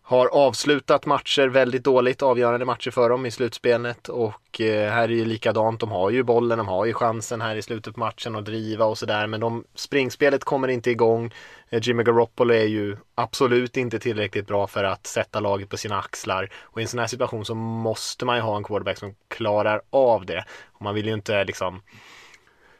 har 0.08 0.26
avslutat 0.26 1.06
matcher 1.06 1.48
väldigt 1.48 1.84
dåligt, 1.84 2.22
avgörande 2.22 2.66
matcher 2.66 2.90
för 2.90 3.10
dem 3.10 3.26
i 3.26 3.30
slutspelet 3.30 4.08
och 4.08 4.60
eh, 4.60 4.90
här 4.92 5.02
är 5.02 5.08
det 5.08 5.24
likadant. 5.24 5.80
De 5.80 5.90
har 5.90 6.10
ju 6.10 6.22
bollen, 6.22 6.58
de 6.58 6.68
har 6.68 6.84
ju 6.84 6.92
chansen 6.92 7.40
här 7.40 7.56
i 7.56 7.62
slutet 7.62 7.94
på 7.94 8.00
matchen 8.00 8.36
att 8.36 8.44
driva 8.44 8.84
och 8.84 8.98
sådär 8.98 9.26
men 9.26 9.40
de, 9.40 9.64
springspelet 9.74 10.44
kommer 10.44 10.68
inte 10.68 10.90
igång. 10.90 11.34
Eh, 11.70 11.80
Jimmy 11.82 12.02
Garoppolo 12.02 12.54
är 12.54 12.64
ju 12.64 12.96
absolut 13.14 13.76
inte 13.76 13.98
tillräckligt 13.98 14.46
bra 14.46 14.66
för 14.66 14.84
att 14.84 15.06
sätta 15.06 15.40
laget 15.40 15.68
på 15.68 15.76
sina 15.76 15.98
axlar 15.98 16.50
och 16.62 16.80
i 16.80 16.82
en 16.82 16.88
sån 16.88 17.00
här 17.00 17.06
situation 17.06 17.44
så 17.44 17.54
måste 17.54 18.24
man 18.24 18.36
ju 18.36 18.42
ha 18.42 18.56
en 18.56 18.64
quarterback 18.64 18.98
som 18.98 19.14
klarar 19.28 19.80
av 19.90 20.26
det. 20.26 20.44
Och 20.72 20.82
man 20.82 20.94
vill 20.94 21.06
ju 21.06 21.14
inte 21.14 21.44
liksom 21.44 21.82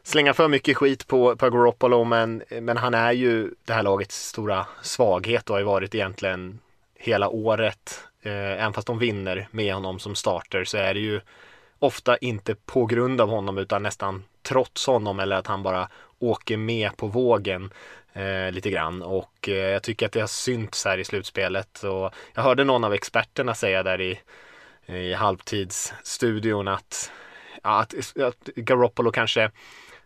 slänga 0.03 0.33
för 0.33 0.47
mycket 0.47 0.77
skit 0.77 1.07
på, 1.07 1.35
på 1.35 1.49
Garoppolo 1.49 2.03
men, 2.03 2.43
men 2.61 2.77
han 2.77 2.93
är 2.93 3.11
ju 3.11 3.51
det 3.65 3.73
här 3.73 3.83
lagets 3.83 4.27
stora 4.27 4.65
svaghet 4.81 5.49
och 5.49 5.53
har 5.53 5.59
ju 5.59 5.65
varit 5.65 5.95
egentligen 5.95 6.59
hela 6.99 7.29
året. 7.29 8.03
Eh, 8.21 8.31
även 8.33 8.73
fast 8.73 8.87
de 8.87 8.99
vinner 8.99 9.47
med 9.51 9.73
honom 9.73 9.99
som 9.99 10.15
starter 10.15 10.63
så 10.63 10.77
är 10.77 10.93
det 10.93 10.99
ju 10.99 11.21
ofta 11.79 12.17
inte 12.17 12.55
på 12.55 12.85
grund 12.85 13.21
av 13.21 13.29
honom 13.29 13.57
utan 13.57 13.83
nästan 13.83 14.23
trots 14.41 14.87
honom 14.87 15.19
eller 15.19 15.35
att 15.35 15.47
han 15.47 15.63
bara 15.63 15.89
åker 16.19 16.57
med 16.57 16.97
på 16.97 17.07
vågen 17.07 17.73
eh, 18.13 18.51
lite 18.51 18.69
grann 18.69 19.03
och 19.03 19.49
eh, 19.49 19.55
jag 19.55 19.83
tycker 19.83 20.05
att 20.05 20.11
det 20.11 20.19
har 20.19 20.27
synts 20.27 20.85
här 20.85 20.97
i 20.97 21.03
slutspelet 21.03 21.83
och 21.83 22.13
jag 22.33 22.43
hörde 22.43 22.63
någon 22.63 22.83
av 22.83 22.93
experterna 22.93 23.55
säga 23.55 23.83
där 23.83 24.01
i, 24.01 24.19
i 24.85 25.13
halvtidsstudion 25.13 26.67
att, 26.67 27.11
ja, 27.63 27.79
att, 27.79 27.93
att 28.21 28.45
Garoppolo 28.55 29.11
kanske 29.11 29.51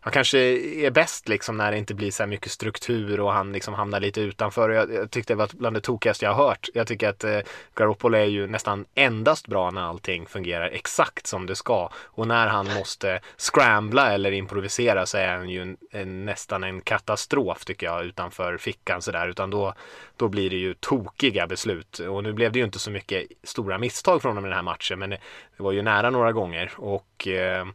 han 0.04 0.14
kanske 0.14 0.40
är 0.86 0.92
bäst 0.92 1.30
liksom 1.30 1.58
när 1.58 1.72
det 1.72 1.78
inte 1.78 1.94
blir 1.94 2.12
så 2.12 2.24
här 2.24 2.28
mycket 2.28 2.52
struktur 2.52 3.20
och 3.20 3.34
han 3.34 3.52
liksom 3.52 3.74
hamnar 3.74 4.00
lite 4.00 4.22
utanför. 4.22 4.70
Jag, 4.70 4.94
jag 4.94 5.12
tyckte 5.12 5.34
det 5.34 5.38
var 5.38 5.50
bland 5.54 5.76
det 5.76 5.82
tokigaste 5.82 6.26
jag 6.26 6.34
har 6.34 6.48
hört. 6.48 6.70
Jag 6.74 6.88
tycker 6.88 7.10
att 7.10 7.24
eh, 7.24 7.40
Garoppolo 7.76 8.18
är 8.18 8.26
ju 8.26 8.48
nästan 8.48 8.86
endast 8.96 9.48
bra 9.48 9.72
när 9.72 9.82
allting 9.82 10.26
fungerar 10.26 10.70
exakt 10.70 11.28
som 11.28 11.46
det 11.46 11.56
ska. 11.56 11.90
Och 11.96 12.28
när 12.28 12.48
han 12.48 12.74
måste 12.74 13.20
scrambla 13.38 14.14
eller 14.14 14.32
improvisera 14.32 15.06
så 15.06 15.18
är 15.18 15.38
han 15.38 15.50
ju 15.50 15.62
en, 15.62 15.78
en, 15.92 16.26
nästan 16.26 16.64
en 16.64 16.82
katastrof 16.82 17.66
tycker 17.66 17.86
jag 17.86 18.06
utanför 18.06 18.58
fickan 18.58 19.02
sådär. 19.02 19.28
Utan 19.28 19.50
då, 19.50 19.74
då 20.18 20.28
blir 20.28 20.50
det 20.50 20.56
ju 20.56 20.74
tokiga 20.74 21.48
beslut. 21.48 22.00
Och 22.00 22.24
nu 22.24 22.34
blev 22.34 22.52
det 22.52 22.60
ju 22.60 22.66
inte 22.66 22.80
så 22.80 22.92
mycket 22.92 23.28
stora 23.44 23.78
misstag 23.78 24.22
från 24.22 24.30
honom 24.30 24.46
i 24.46 24.48
den 24.48 24.56
här 24.56 24.64
matchen 24.64 25.00
men 25.00 25.10
det, 25.10 25.18
det 25.58 25.64
var 25.64 25.72
ju 25.72 25.82
nära 25.82 26.10
några 26.10 26.32
gånger. 26.32 26.72
Och 26.76 27.28
eh, 27.28 27.66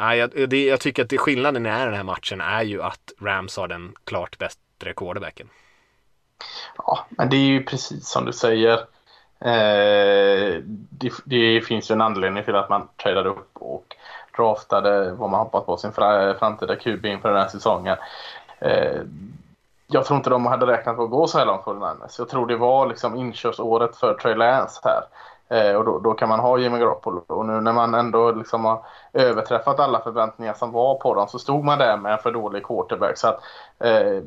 Ja, 0.00 0.14
jag, 0.16 0.50
det, 0.50 0.64
jag 0.64 0.80
tycker 0.80 1.02
att 1.02 1.08
det, 1.08 1.18
skillnaden 1.18 1.66
i 1.66 1.68
den 1.68 1.94
här 1.94 2.02
matchen 2.02 2.40
är 2.40 2.62
ju 2.62 2.82
att 2.82 3.12
Rams 3.20 3.56
har 3.56 3.68
den 3.68 3.94
klart 4.04 4.38
bättre 4.38 4.92
quarterbacken. 4.96 5.48
Ja, 6.76 7.06
men 7.10 7.30
det 7.30 7.36
är 7.36 7.46
ju 7.46 7.64
precis 7.64 8.08
som 8.08 8.24
du 8.24 8.32
säger. 8.32 8.72
Eh, 9.40 10.62
det, 10.90 11.12
det, 11.24 11.60
finns 11.60 11.90
ju 11.90 11.92
en 11.92 12.00
anledning 12.00 12.44
till 12.44 12.56
att 12.56 12.68
man 12.68 12.88
tradade 12.96 13.28
upp 13.28 13.50
och 13.54 13.96
draftade 14.36 15.12
vad 15.12 15.30
man 15.30 15.40
hoppas 15.40 15.66
på 15.66 15.76
sin 15.76 15.92
framtida 15.92 16.76
QB 16.76 17.06
inför 17.06 17.28
den 17.28 17.40
här 17.40 17.48
säsongen. 17.48 17.96
Eh, 18.58 19.00
jag 19.86 20.04
tror 20.04 20.16
inte 20.16 20.30
de 20.30 20.46
hade 20.46 20.66
räknat 20.66 20.96
på 20.96 21.04
att 21.04 21.10
gå 21.10 21.26
så 21.26 21.38
här 21.38 21.46
långt 21.46 21.64
för 21.64 21.98
Jag 22.18 22.28
tror 22.28 22.46
det 22.46 22.56
var 22.56 22.86
liksom 22.86 23.16
inkörsåret 23.16 23.96
för 23.96 24.14
Trey 24.14 24.34
Lance 24.34 24.80
här. 24.84 25.02
Eh, 25.50 25.74
och 25.74 25.84
då, 25.84 25.98
då, 25.98 26.14
kan 26.14 26.28
man 26.28 26.40
ha 26.40 26.58
Jimmy 26.58 26.78
Garoppolo. 26.78 27.24
Och 27.26 27.46
nu 27.46 27.60
när 27.60 27.72
man 27.72 27.94
ändå 27.94 28.32
liksom 28.32 28.64
har 28.64 28.86
överträffat 29.12 29.80
alla 29.80 30.00
förväntningar 30.00 30.54
som 30.54 30.72
var 30.72 30.94
på 30.94 31.14
dem 31.14 31.28
så 31.28 31.38
stod 31.38 31.64
man 31.64 31.78
där 31.78 31.96
med 31.96 32.12
en 32.12 32.18
för 32.18 32.32
dålig 32.32 32.66
quarterback. 32.66 33.18
Så 33.18 33.28
att, 33.28 33.40
eh, 33.78 34.22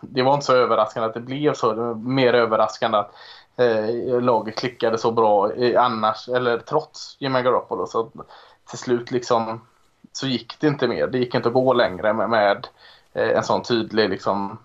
det 0.00 0.22
var 0.22 0.34
inte 0.34 0.46
så 0.46 0.54
överraskande 0.54 1.08
att 1.08 1.14
det 1.14 1.20
blev 1.20 1.54
så. 1.54 1.72
Det 1.72 1.80
var 1.80 1.94
mer 1.94 2.32
överraskande 2.32 2.98
att 2.98 3.14
eh, 3.56 4.20
laget 4.20 4.56
klickade 4.56 4.98
så 4.98 5.12
bra 5.12 5.50
annars, 5.76 6.28
eller 6.28 6.58
trots 6.58 7.16
Jimmy 7.18 7.42
Garoppolo. 7.42 7.86
Så 7.86 8.10
till 8.68 8.78
slut 8.78 9.10
liksom 9.10 9.60
så 10.12 10.26
gick 10.26 10.60
det 10.60 10.66
inte 10.66 10.88
mer. 10.88 11.06
Det 11.06 11.18
gick 11.18 11.34
inte 11.34 11.48
att 11.48 11.54
gå 11.54 11.72
längre 11.72 12.12
med, 12.12 12.30
med 12.30 12.66
eh, 13.12 13.28
en 13.28 13.44
sån 13.44 13.62
tydlig 13.62 14.10
liksom 14.10 14.58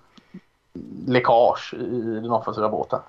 läckage 1.07 1.73
i 1.73 2.01
den 2.01 2.31
offensiva 2.31 2.69
båten. 2.69 2.99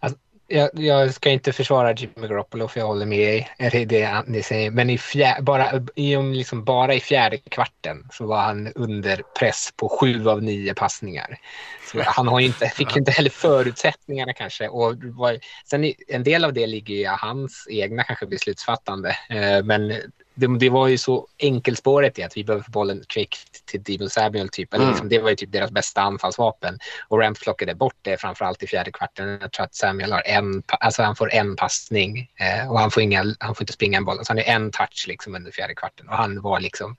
Alltså, 0.00 0.18
jag, 0.52 0.70
jag, 0.72 1.14
ska 1.14 1.30
inte 1.30 1.52
försvara 1.52 1.92
Jimmy 1.92 2.28
Garoppolo 2.28 2.68
för 2.68 2.80
jag 2.80 2.86
håller 2.86 3.06
med 3.06 3.46
er 3.58 3.76
i 3.76 3.84
det 3.84 4.22
ni 4.26 4.42
säger. 4.42 4.70
Men 4.70 4.90
i 4.90 4.98
fjär, 4.98 5.42
bara, 5.42 5.82
i, 5.94 6.16
liksom 6.16 6.64
bara 6.64 6.94
i 6.94 7.00
fjärde 7.00 7.38
kvarten 7.38 8.08
så 8.12 8.26
var 8.26 8.40
han 8.40 8.72
under 8.74 9.22
press 9.38 9.72
på 9.76 9.88
sju 9.88 10.28
av 10.28 10.42
nio 10.42 10.74
passningar. 10.74 11.38
Så 11.92 12.02
han 12.06 12.28
har 12.28 12.40
inte, 12.40 12.68
fick 12.68 12.96
inte 12.96 13.10
heller 13.10 13.30
förutsättningarna 13.30 14.32
kanske. 14.32 14.68
Och 14.68 14.94
var, 15.04 15.38
sen 15.64 15.92
en 16.08 16.24
del 16.24 16.44
av 16.44 16.52
det 16.52 16.66
ligger 16.66 16.94
i 16.94 17.04
hans 17.04 17.66
egna 17.70 18.04
kanske 18.04 18.26
beslutsfattande. 18.26 19.16
Eh, 19.28 19.64
men 19.64 19.92
det, 20.40 20.58
det, 20.58 20.70
var 20.70 20.88
ju 20.88 20.98
så 20.98 21.26
enkelspåret 21.38 22.18
i 22.18 22.22
att 22.22 22.36
vi 22.36 22.44
behöver 22.44 22.64
få 22.64 22.70
bollen 22.70 23.04
kvickt 23.08 23.66
till 23.66 23.82
Debo 23.82 24.08
Samuel 24.08 24.48
typ. 24.48 24.74
Mm. 24.74 24.88
liksom, 24.88 25.08
det 25.08 25.18
var 25.18 25.30
ju 25.30 25.36
typ 25.36 25.52
deras 25.52 25.70
bästa 25.70 26.00
anfallsvapen. 26.00 26.78
Och 27.08 27.18
Rams 27.18 27.40
plockade 27.40 27.74
bort 27.74 27.96
det 28.02 28.20
framförallt 28.20 28.62
i 28.62 28.66
fjärde 28.66 28.92
kvarten. 28.92 29.38
Jag 29.40 29.52
tror 29.52 29.64
att 29.64 29.74
Samuel 29.74 30.12
har 30.12 30.22
en, 30.26 30.62
alltså 30.66 31.02
han 31.02 31.16
får 31.16 31.32
en 31.32 31.56
passning 31.56 32.30
eh, 32.34 32.70
och 32.72 32.80
han 32.80 32.90
får, 32.90 33.02
inga, 33.02 33.24
han 33.38 33.54
får 33.54 33.62
inte 33.62 33.72
springa 33.72 33.98
en 33.98 34.04
boll. 34.04 34.24
Så 34.24 34.30
han 34.30 34.38
är 34.38 34.54
en 34.54 34.70
touch 34.70 35.04
liksom 35.08 35.34
under 35.34 35.50
fjärde 35.50 35.74
kvarten 35.74 36.08
och 36.08 36.16
han 36.16 36.40
var 36.40 36.60
liksom 36.60 36.96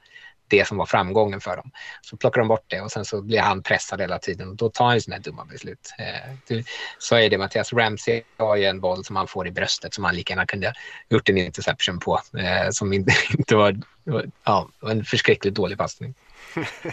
det 0.52 0.68
som 0.68 0.78
var 0.78 0.86
framgången 0.86 1.42
för 1.42 1.56
dem. 1.56 1.72
Så 2.02 2.18
plockar 2.18 2.42
de 2.42 2.48
bort 2.48 2.66
det 2.68 2.82
och 2.82 2.92
sen 2.92 3.06
så 3.06 3.22
blir 3.22 3.40
han 3.40 3.64
pressad 3.64 4.02
hela 4.02 4.20
tiden 4.20 4.50
och 4.50 4.56
då 4.56 4.70
tar 4.70 4.86
han 4.86 4.96
ju 4.96 5.02
sådana 5.02 5.16
här 5.16 5.24
dumma 5.24 5.46
beslut. 5.46 5.94
Eh, 6.00 6.36
du 6.48 6.64
sa 7.00 7.22
ju 7.22 7.30
det 7.30 7.38
Mattias, 7.38 7.74
Ramsey 7.74 8.22
har 8.38 8.56
ju 8.56 8.66
en 8.66 8.80
boll 8.80 9.06
som 9.06 9.16
han 9.16 9.28
får 9.28 9.48
i 9.48 9.52
bröstet 9.52 9.94
som 9.94 10.04
han 10.04 10.16
lika 10.16 10.34
gärna 10.34 10.46
kunde 10.46 10.74
gjort 11.10 11.30
en 11.30 11.38
interception 11.38 12.00
på 12.00 12.22
eh, 12.38 12.70
som 12.72 12.94
inte, 12.94 13.14
inte 13.38 13.56
var, 13.56 13.78
ja, 14.44 14.70
en 14.82 15.06
förskräckligt 15.06 15.56
dålig 15.56 15.78
passning. 15.78 16.16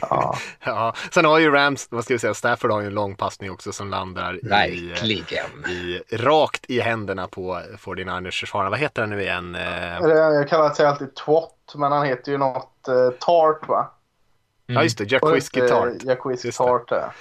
ja. 0.00 0.38
ja. 0.64 0.94
Sen 1.14 1.24
har 1.24 1.38
ju 1.38 1.50
Rams, 1.50 1.88
vad 1.90 2.04
ska 2.04 2.14
vi 2.14 2.18
säga, 2.18 2.34
Stafford 2.34 2.70
har 2.70 2.80
ju 2.80 2.86
en 2.86 2.94
lång 2.94 3.14
passning 3.14 3.50
också 3.50 3.72
som 3.72 3.90
landar 3.90 4.34
i, 4.34 5.24
i, 5.68 6.00
rakt 6.16 6.64
i 6.68 6.80
händerna 6.80 7.28
på 7.28 7.62
49ers 7.78 8.40
försvarare. 8.40 8.70
Vad 8.70 8.78
heter 8.78 9.02
han 9.02 9.10
nu 9.10 9.22
igen? 9.22 9.54
Eh, 9.54 9.62
jag 10.00 10.48
kallar 10.48 10.74
sig 10.74 10.86
alltid 10.86 11.14
Twat, 11.14 11.57
men 11.74 11.92
han 11.92 12.06
heter 12.06 12.32
ju 12.32 12.38
något 12.38 12.88
uh, 12.88 13.10
Tart 13.10 13.68
va? 13.68 13.90
Mm. 14.68 14.76
Ja 14.76 14.82
just 14.82 14.98
det, 14.98 15.04
Jack 15.04 15.22
Whiskey 15.34 15.68
Tart. 15.68 16.04
Jack 16.04 16.26
Whiskey 16.26 16.52
Tart, 16.52 16.84
ja. 16.90 17.12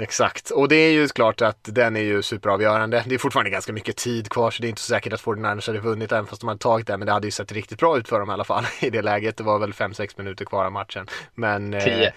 Exakt, 0.00 0.50
och 0.50 0.68
det 0.68 0.76
är 0.76 0.90
ju 0.90 1.08
klart 1.08 1.42
att 1.42 1.58
den 1.62 1.96
är 1.96 2.00
ju 2.00 2.22
superavgörande. 2.22 3.04
Det 3.06 3.14
är 3.14 3.18
fortfarande 3.18 3.50
ganska 3.50 3.72
mycket 3.72 3.96
tid 3.96 4.28
kvar 4.28 4.50
så 4.50 4.62
det 4.62 4.66
är 4.66 4.68
inte 4.68 4.80
så 4.80 4.88
säkert 4.88 5.12
att 5.12 5.22
49ers 5.22 5.66
hade 5.66 5.80
vunnit 5.80 6.12
även 6.12 6.26
fast 6.26 6.40
de 6.40 6.48
hade 6.48 6.58
tagit 6.58 6.86
det. 6.86 6.96
Men 6.96 7.06
det 7.06 7.12
hade 7.12 7.26
ju 7.26 7.30
sett 7.30 7.52
riktigt 7.52 7.78
bra 7.78 7.98
ut 7.98 8.08
för 8.08 8.20
dem 8.20 8.30
i 8.30 8.32
alla 8.32 8.44
fall 8.44 8.64
i 8.80 8.90
det 8.90 9.02
läget. 9.02 9.36
Det 9.36 9.44
var 9.44 9.58
väl 9.58 9.72
5-6 9.72 10.14
minuter 10.16 10.44
kvar 10.44 10.64
av 10.64 10.72
matchen. 10.72 11.06
Men... 11.34 11.72
10. 11.72 12.06
Eh, 12.06 12.12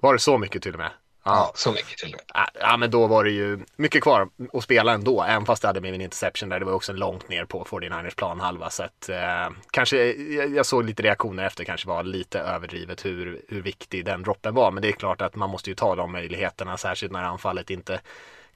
var 0.00 0.12
det 0.12 0.18
så 0.18 0.38
mycket 0.38 0.62
till 0.62 0.72
och 0.72 0.78
med? 0.78 0.90
Ja, 1.26 1.52
så 1.54 1.72
mycket 1.72 1.98
till 1.98 2.14
och 2.14 2.20
med. 2.34 2.48
Ja, 2.60 2.76
men 2.76 2.90
då 2.90 3.06
var 3.06 3.24
det 3.24 3.30
ju 3.30 3.58
mycket 3.76 4.02
kvar 4.02 4.28
att 4.52 4.64
spela 4.64 4.92
ändå. 4.92 5.22
Även 5.22 5.46
fast 5.46 5.62
det 5.62 5.68
hade 5.68 5.80
blivit 5.80 5.98
en 5.98 6.04
interception 6.04 6.48
där. 6.48 6.58
Det 6.58 6.64
var 6.64 6.72
också 6.72 6.92
långt 6.92 7.28
ner 7.28 7.44
på 7.44 7.64
49ers 7.64 8.16
planhalva. 8.16 8.70
Så 8.70 8.82
att 8.82 9.08
eh, 9.08 9.48
kanske, 9.70 10.12
jag, 10.54 10.66
såg 10.66 10.84
lite 10.84 11.02
reaktioner 11.02 11.46
efter 11.46 11.64
kanske 11.64 11.88
var 11.88 12.02
lite 12.02 12.40
överdrivet 12.40 13.04
hur, 13.04 13.42
hur 13.48 13.62
viktig 13.62 14.04
den 14.04 14.22
droppen 14.22 14.54
var. 14.54 14.70
Men 14.70 14.82
det 14.82 14.88
är 14.88 14.92
klart 14.92 15.22
att 15.22 15.34
man 15.34 15.50
måste 15.50 15.70
ju 15.70 15.74
ta 15.76 15.94
de 15.94 16.12
möjligheterna. 16.12 16.76
Särskilt 16.76 17.12
när 17.12 17.22
anfallet 17.22 17.70
inte 17.70 18.00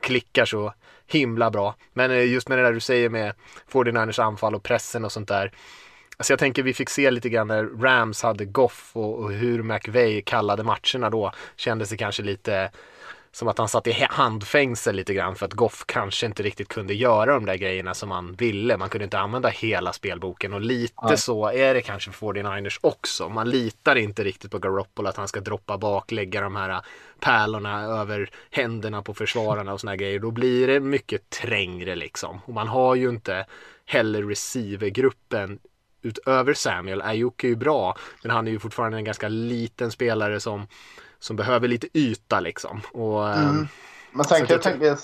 klickar 0.01 0.45
så 0.45 0.75
himla 1.07 1.51
bra. 1.51 1.75
Men 1.93 2.11
eh, 2.11 2.31
just 2.31 2.49
med 2.49 2.59
det 2.59 2.65
där 2.65 2.73
du 2.73 2.81
säger 2.81 3.09
med 3.09 3.33
49ers 3.73 4.23
anfall 4.23 4.55
och 4.55 4.63
pressen 4.63 5.05
och 5.05 5.13
sånt 5.13 5.29
där. 5.29 5.53
Alltså 6.21 6.33
jag 6.33 6.39
tänker 6.39 6.63
vi 6.63 6.75
fick 6.75 6.91
se 6.91 7.11
lite 7.11 7.29
grann 7.29 7.49
när 7.49 7.65
Rams 7.65 8.23
hade 8.23 8.45
Goff 8.45 8.91
och, 8.93 9.19
och 9.19 9.33
hur 9.33 9.63
McVay 9.63 10.23
kallade 10.23 10.63
matcherna 10.63 11.11
då. 11.11 11.33
Kändes 11.57 11.91
det 11.91 11.97
kanske 11.97 12.23
lite 12.23 12.71
som 13.33 13.49
att 13.49 13.59
han 13.59 13.69
satt 13.69 13.87
i 13.87 14.07
handfängsel 14.11 14.97
lite 14.97 15.15
grann 15.15 15.37
för 15.37 15.47
att 15.47 15.53
Goff 15.53 15.85
kanske 15.87 16.27
inte 16.27 16.43
riktigt 16.43 16.69
kunde 16.69 16.95
göra 16.95 17.35
de 17.35 17.47
där 17.47 17.55
grejerna 17.55 17.95
som 17.95 18.11
han 18.11 18.35
ville. 18.35 18.77
Man 18.77 18.89
kunde 18.89 19.05
inte 19.05 19.19
använda 19.19 19.49
hela 19.49 19.93
spelboken 19.93 20.53
och 20.53 20.61
lite 20.61 20.95
ja. 20.97 21.17
så 21.17 21.49
är 21.49 21.75
det 21.75 21.83
kanske 21.83 22.11
för 22.11 22.27
49ers 22.27 22.79
också. 22.81 23.29
Man 23.29 23.51
litar 23.51 23.97
inte 23.97 24.25
riktigt 24.25 24.51
på 24.51 24.59
Garoppolo 24.59 25.09
att 25.09 25.17
han 25.17 25.29
ska 25.29 25.41
droppa 25.41 25.79
bak, 25.79 26.13
lägga 26.13 26.41
de 26.41 26.57
här 26.57 26.81
pärlorna 27.21 27.83
över 27.83 28.31
händerna 28.51 29.03
på 29.03 29.15
försvararna 29.15 29.73
och 29.73 29.81
såna 29.81 29.97
grejer. 29.97 30.19
Då 30.19 30.31
blir 30.31 30.67
det 30.67 30.81
mycket 30.81 31.31
trängre 31.31 31.97
liksom. 31.97 32.41
Och 32.45 32.55
man 32.55 32.69
har 32.69 32.95
ju 32.95 33.09
inte 33.09 33.47
heller 33.85 34.23
receivergruppen 34.23 35.59
utöver 36.03 36.55
Samuel. 36.55 37.03
Ayuk 37.03 37.45
är 37.45 37.49
ju 37.49 37.57
bra, 37.57 37.97
men 38.23 38.31
han 38.31 38.47
är 38.47 38.51
ju 38.51 38.59
fortfarande 38.59 38.97
en 38.97 39.05
ganska 39.05 39.29
liten 39.29 39.91
spelare 39.91 40.41
som, 40.41 40.67
som 41.19 41.37
behöver 41.37 41.69
lite 41.69 41.99
yta 41.99 42.41
liksom. 42.41 42.81
Och, 42.93 43.29
mm. 43.29 43.49
Ehm, 43.49 43.69
men 44.13 44.27
tänk, 44.29 44.51
jag 44.51 44.63
tänker, 44.63 44.97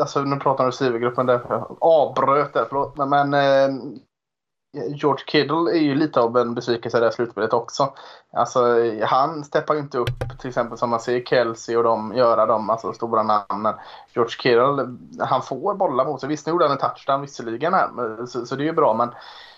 alltså 0.00 0.22
nu 0.22 0.36
pratar 0.36 0.64
om 0.64 0.70
receivergruppen 0.70 1.26
där, 1.26 1.40
jag 1.48 1.76
avbröt 1.80 2.52
där, 2.52 2.66
förlåt. 2.68 2.96
Men, 2.96 3.08
men 3.08 3.34
eh, 3.34 3.76
George 4.74 5.24
Kittle 5.26 5.70
är 5.70 5.80
ju 5.80 5.94
lite 5.94 6.20
av 6.20 6.36
en 6.36 6.54
besvikelse 6.54 6.98
i 6.98 7.00
det 7.00 7.06
här 7.06 7.12
slutspelet 7.12 7.52
också. 7.52 7.92
Alltså, 8.32 8.60
han 9.02 9.44
steppar 9.44 9.74
ju 9.74 9.80
inte 9.80 9.98
upp 9.98 10.38
till 10.40 10.48
exempel 10.48 10.78
som 10.78 10.90
man 10.90 11.00
ser 11.00 11.20
Kelsey 11.20 11.76
och 11.76 11.82
de 11.82 12.12
göra 12.16 12.46
de 12.46 12.70
alltså, 12.70 12.92
stora 12.92 13.22
namnen. 13.22 13.74
George 14.14 14.30
Kittle, 14.30 14.96
han 15.24 15.42
får 15.42 15.74
bollar 15.74 16.04
mot 16.04 16.20
sig. 16.20 16.28
Visst, 16.28 16.46
nu 16.46 16.52
gjorde 16.52 16.64
han 16.64 16.72
en 16.72 16.78
touchdown 16.78 17.20
visserligen 17.20 17.74
här, 17.74 18.26
så, 18.26 18.46
så 18.46 18.56
det 18.56 18.62
är 18.62 18.66
ju 18.66 18.72
bra. 18.72 18.94
Men 18.94 19.10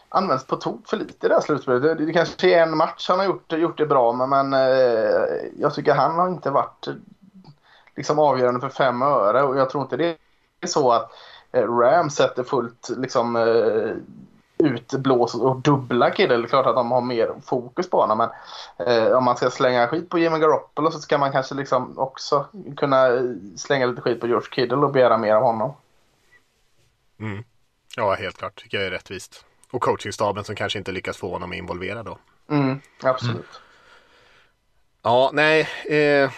används 0.08 0.46
på 0.46 0.56
tok 0.56 0.88
för 0.88 0.96
lite 0.96 1.26
i 1.26 1.28
det 1.28 1.34
här 1.34 1.40
slutspelet. 1.40 1.82
Det, 1.82 1.94
det 1.94 2.12
kanske 2.12 2.54
är 2.54 2.62
en 2.62 2.76
match 2.76 3.08
han 3.08 3.18
har 3.18 3.26
gjort, 3.26 3.52
gjort 3.52 3.78
det 3.78 3.86
bra 3.86 4.12
med 4.12 4.28
men 4.28 4.52
eh, 4.52 5.50
jag 5.58 5.74
tycker 5.74 5.94
han 5.94 6.14
har 6.14 6.28
inte 6.28 6.50
varit 6.50 6.86
eh, 6.86 6.94
liksom 7.96 8.18
avgörande 8.18 8.60
för 8.60 8.68
fem 8.68 9.02
öre 9.02 9.42
och 9.42 9.58
jag 9.58 9.70
tror 9.70 9.82
inte 9.82 9.96
det 9.96 10.16
är 10.60 10.66
så 10.66 10.92
att 10.92 11.10
eh, 11.52 11.78
Rams 11.78 12.14
sätter 12.14 12.42
fullt 12.42 12.88
liksom 12.96 13.36
eh, 13.36 13.92
utblås 14.58 15.34
och 15.34 15.60
dubbla 15.60 16.10
killar. 16.10 16.36
Det 16.36 16.44
är 16.44 16.48
klart 16.48 16.66
att 16.66 16.74
de 16.74 16.90
har 16.90 17.00
mer 17.00 17.34
fokus 17.44 17.90
på 17.90 18.00
honom 18.00 18.18
men 18.18 18.30
eh, 18.88 19.12
om 19.12 19.24
man 19.24 19.36
ska 19.36 19.50
slänga 19.50 19.88
skit 19.88 20.08
på 20.08 20.18
Jimmy 20.18 20.38
Garoppolo 20.38 20.90
så 20.90 20.98
ska 20.98 21.18
man 21.18 21.32
kanske 21.32 21.54
liksom 21.54 21.98
också 21.98 22.46
kunna 22.76 23.06
eh, 23.06 23.22
slänga 23.56 23.86
lite 23.86 24.02
skit 24.02 24.20
på 24.20 24.26
George 24.26 24.48
Kittle 24.52 24.76
och 24.76 24.92
begära 24.92 25.18
mer 25.18 25.34
av 25.34 25.42
honom. 25.42 25.72
Mm. 27.20 27.44
Ja, 27.96 28.14
helt 28.14 28.38
klart. 28.38 28.56
tycker 28.56 28.78
jag 28.78 28.86
är 28.86 28.90
rättvist. 28.90 29.44
Och 29.70 29.82
coachingstaben 29.82 30.44
som 30.44 30.56
kanske 30.56 30.78
inte 30.78 30.92
lyckas 30.92 31.16
få 31.16 31.30
honom 31.30 31.52
involverad 31.52 32.06
då. 32.06 32.18
Mm, 32.50 32.80
absolut. 33.02 33.36
Mm. 33.36 33.46
Ja, 35.02 35.30
nej. 35.32 35.68
Eh, 35.88 36.30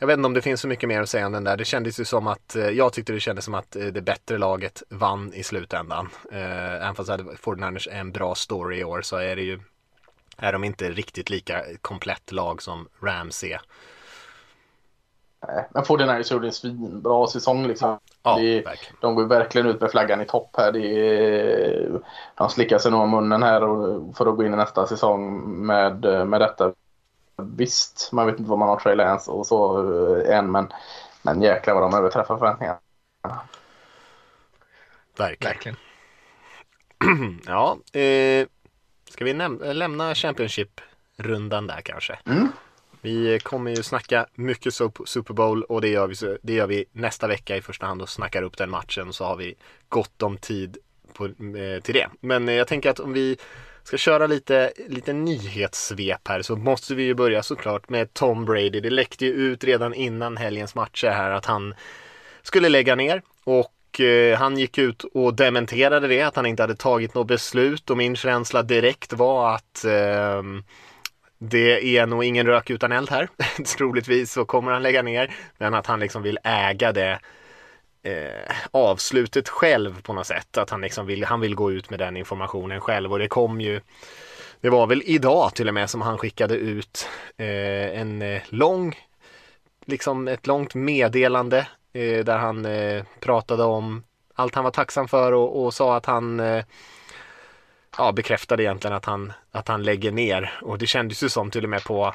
jag 0.00 0.06
vet 0.06 0.16
inte 0.16 0.26
om 0.26 0.34
det 0.34 0.42
finns 0.42 0.60
så 0.60 0.68
mycket 0.68 0.88
mer 0.88 1.00
att 1.00 1.08
säga 1.08 1.26
om 1.26 1.32
den 1.32 1.44
där. 1.44 1.56
Det 1.56 1.64
kändes 1.64 2.00
ju 2.00 2.04
som 2.04 2.26
att, 2.26 2.56
eh, 2.56 2.68
jag 2.68 2.92
tyckte 2.92 3.12
det 3.12 3.20
kändes 3.20 3.44
som 3.44 3.54
att 3.54 3.76
eh, 3.76 3.86
det 3.86 4.00
bättre 4.02 4.38
laget 4.38 4.82
vann 4.88 5.34
i 5.34 5.42
slutändan. 5.42 6.08
Eh, 6.32 6.74
även 6.74 6.94
fast 6.94 7.10
hade 7.10 7.24
49ers 7.24 7.88
en 7.90 8.12
bra 8.12 8.34
story 8.34 8.78
i 8.78 8.84
år 8.84 9.02
så 9.02 9.16
är 9.16 9.36
det 9.36 9.42
ju, 9.42 9.60
är 10.36 10.52
de 10.52 10.64
inte 10.64 10.90
riktigt 10.90 11.30
lika 11.30 11.64
komplett 11.80 12.32
lag 12.32 12.62
som 12.62 12.88
Rams 13.02 13.44
är. 13.44 13.60
Nej, 15.48 15.68
men 15.70 15.84
49ers 15.84 16.32
gjorde 16.32 16.46
en 16.46 16.52
svinbra 16.52 17.26
säsong 17.26 17.66
liksom. 17.66 17.98
Ja, 18.26 18.40
är, 18.40 18.78
de 19.00 19.14
går 19.14 19.24
verkligen 19.24 19.66
ut 19.66 19.80
med 19.80 19.90
flaggan 19.90 20.20
i 20.20 20.24
topp 20.24 20.50
här. 20.56 20.72
Det 20.72 20.80
är, 20.80 22.00
de 22.34 22.48
slickar 22.50 22.78
sig 22.78 22.90
nog 22.90 23.00
om 23.00 23.10
munnen 23.10 23.42
här 23.42 23.60
för 24.14 24.26
att 24.26 24.36
gå 24.36 24.44
in 24.44 24.54
i 24.54 24.56
nästa 24.56 24.86
säsong 24.86 25.42
med, 25.66 26.26
med 26.28 26.40
detta. 26.40 26.72
Visst, 27.42 28.12
man 28.12 28.26
vet 28.26 28.38
inte 28.38 28.50
vad 28.50 28.58
man 28.58 28.68
har 28.68 28.76
Trey 28.76 28.94
Lance 28.94 29.30
och 29.30 29.46
så 29.46 29.80
eh, 30.16 30.38
än, 30.38 30.50
men, 30.50 30.72
men 31.22 31.42
jäklar 31.42 31.74
vad 31.74 31.82
de 31.82 31.98
överträffar 31.98 32.38
förväntningarna. 32.38 32.78
Verkligen. 35.16 35.52
verkligen. 35.52 35.76
ja, 37.46 37.78
eh, 38.00 38.46
ska 39.10 39.24
vi 39.24 39.34
lämna 39.74 40.14
Championship-rundan 40.14 41.66
där 41.66 41.80
kanske? 41.80 42.18
Mm. 42.26 42.48
Vi 43.00 43.38
kommer 43.42 43.70
ju 43.70 43.82
snacka 43.82 44.26
mycket 44.34 44.74
Super 45.04 45.34
Bowl 45.34 45.62
och 45.62 45.80
det 45.80 45.88
gör, 45.88 46.06
vi, 46.06 46.38
det 46.42 46.52
gör 46.52 46.66
vi 46.66 46.84
nästa 46.92 47.26
vecka 47.26 47.56
i 47.56 47.62
första 47.62 47.86
hand 47.86 48.02
och 48.02 48.08
snackar 48.08 48.42
upp 48.42 48.56
den 48.56 48.70
matchen 48.70 49.12
så 49.12 49.24
har 49.24 49.36
vi 49.36 49.54
gott 49.88 50.22
om 50.22 50.38
tid 50.38 50.78
på, 51.12 51.24
eh, 51.26 51.82
till 51.82 51.94
det. 51.94 52.08
Men 52.20 52.48
eh, 52.48 52.54
jag 52.54 52.68
tänker 52.68 52.90
att 52.90 53.00
om 53.00 53.12
vi 53.12 53.36
ska 53.84 53.96
köra 53.96 54.26
lite, 54.26 54.72
lite 54.88 55.12
nyhetssvep 55.12 56.28
här 56.28 56.42
så 56.42 56.56
måste 56.56 56.94
vi 56.94 57.02
ju 57.02 57.14
börja 57.14 57.42
såklart 57.42 57.88
med 57.88 58.14
Tom 58.14 58.44
Brady. 58.44 58.80
Det 58.80 58.90
läckte 58.90 59.26
ju 59.26 59.32
ut 59.32 59.64
redan 59.64 59.94
innan 59.94 60.36
helgens 60.36 60.74
matcher 60.74 61.08
här 61.08 61.30
att 61.30 61.46
han 61.46 61.74
skulle 62.42 62.68
lägga 62.68 62.94
ner 62.94 63.22
och 63.44 64.00
eh, 64.00 64.38
han 64.38 64.58
gick 64.58 64.78
ut 64.78 65.04
och 65.04 65.34
dementerade 65.34 66.08
det, 66.08 66.22
att 66.22 66.36
han 66.36 66.46
inte 66.46 66.62
hade 66.62 66.76
tagit 66.76 67.14
något 67.14 67.26
beslut 67.26 67.90
och 67.90 67.96
min 67.96 68.16
känsla 68.16 68.62
direkt 68.62 69.12
var 69.12 69.54
att 69.54 69.84
eh, 69.84 70.42
det 71.38 71.96
är 71.98 72.06
nog 72.06 72.24
ingen 72.24 72.46
rök 72.46 72.70
utan 72.70 72.92
eld 72.92 73.10
här. 73.10 73.28
Troligtvis 73.76 74.32
så 74.32 74.44
kommer 74.44 74.72
han 74.72 74.82
lägga 74.82 75.02
ner. 75.02 75.34
Men 75.58 75.74
att 75.74 75.86
han 75.86 76.00
liksom 76.00 76.22
vill 76.22 76.38
äga 76.44 76.92
det 76.92 77.18
eh, 78.02 78.56
avslutet 78.70 79.48
själv 79.48 80.02
på 80.02 80.12
något 80.12 80.26
sätt. 80.26 80.58
Att 80.58 80.70
han 80.70 80.80
liksom 80.80 81.06
vill, 81.06 81.24
han 81.24 81.40
vill 81.40 81.54
gå 81.54 81.72
ut 81.72 81.90
med 81.90 81.98
den 81.98 82.16
informationen 82.16 82.80
själv. 82.80 83.12
Och 83.12 83.18
det 83.18 83.28
kom 83.28 83.60
ju 83.60 83.80
det 84.60 84.70
var 84.70 84.86
väl 84.86 85.02
idag 85.04 85.54
till 85.54 85.68
och 85.68 85.74
med 85.74 85.90
som 85.90 86.02
han 86.02 86.18
skickade 86.18 86.54
ut 86.54 87.08
eh, 87.36 88.00
en 88.00 88.22
eh, 88.22 88.42
lång, 88.48 88.94
liksom 89.84 90.28
ett 90.28 90.46
långt 90.46 90.74
meddelande 90.74 91.58
eh, 91.92 92.24
där 92.24 92.38
han 92.38 92.64
eh, 92.64 93.04
pratade 93.20 93.62
om 93.62 94.02
allt 94.34 94.54
han 94.54 94.64
var 94.64 94.70
tacksam 94.70 95.08
för 95.08 95.32
och, 95.32 95.64
och 95.64 95.74
sa 95.74 95.96
att 95.96 96.06
han 96.06 96.40
eh, 96.40 96.64
ja, 97.98 98.12
bekräftade 98.12 98.62
egentligen 98.62 98.96
att 98.96 99.04
han, 99.04 99.32
att 99.52 99.68
han 99.68 99.82
lägger 99.82 100.12
ner. 100.12 100.52
Och 100.62 100.78
det 100.78 100.86
kändes 100.86 101.22
ju 101.22 101.28
som 101.28 101.50
till 101.50 101.64
och 101.64 101.70
med 101.70 101.84
på 101.84 102.14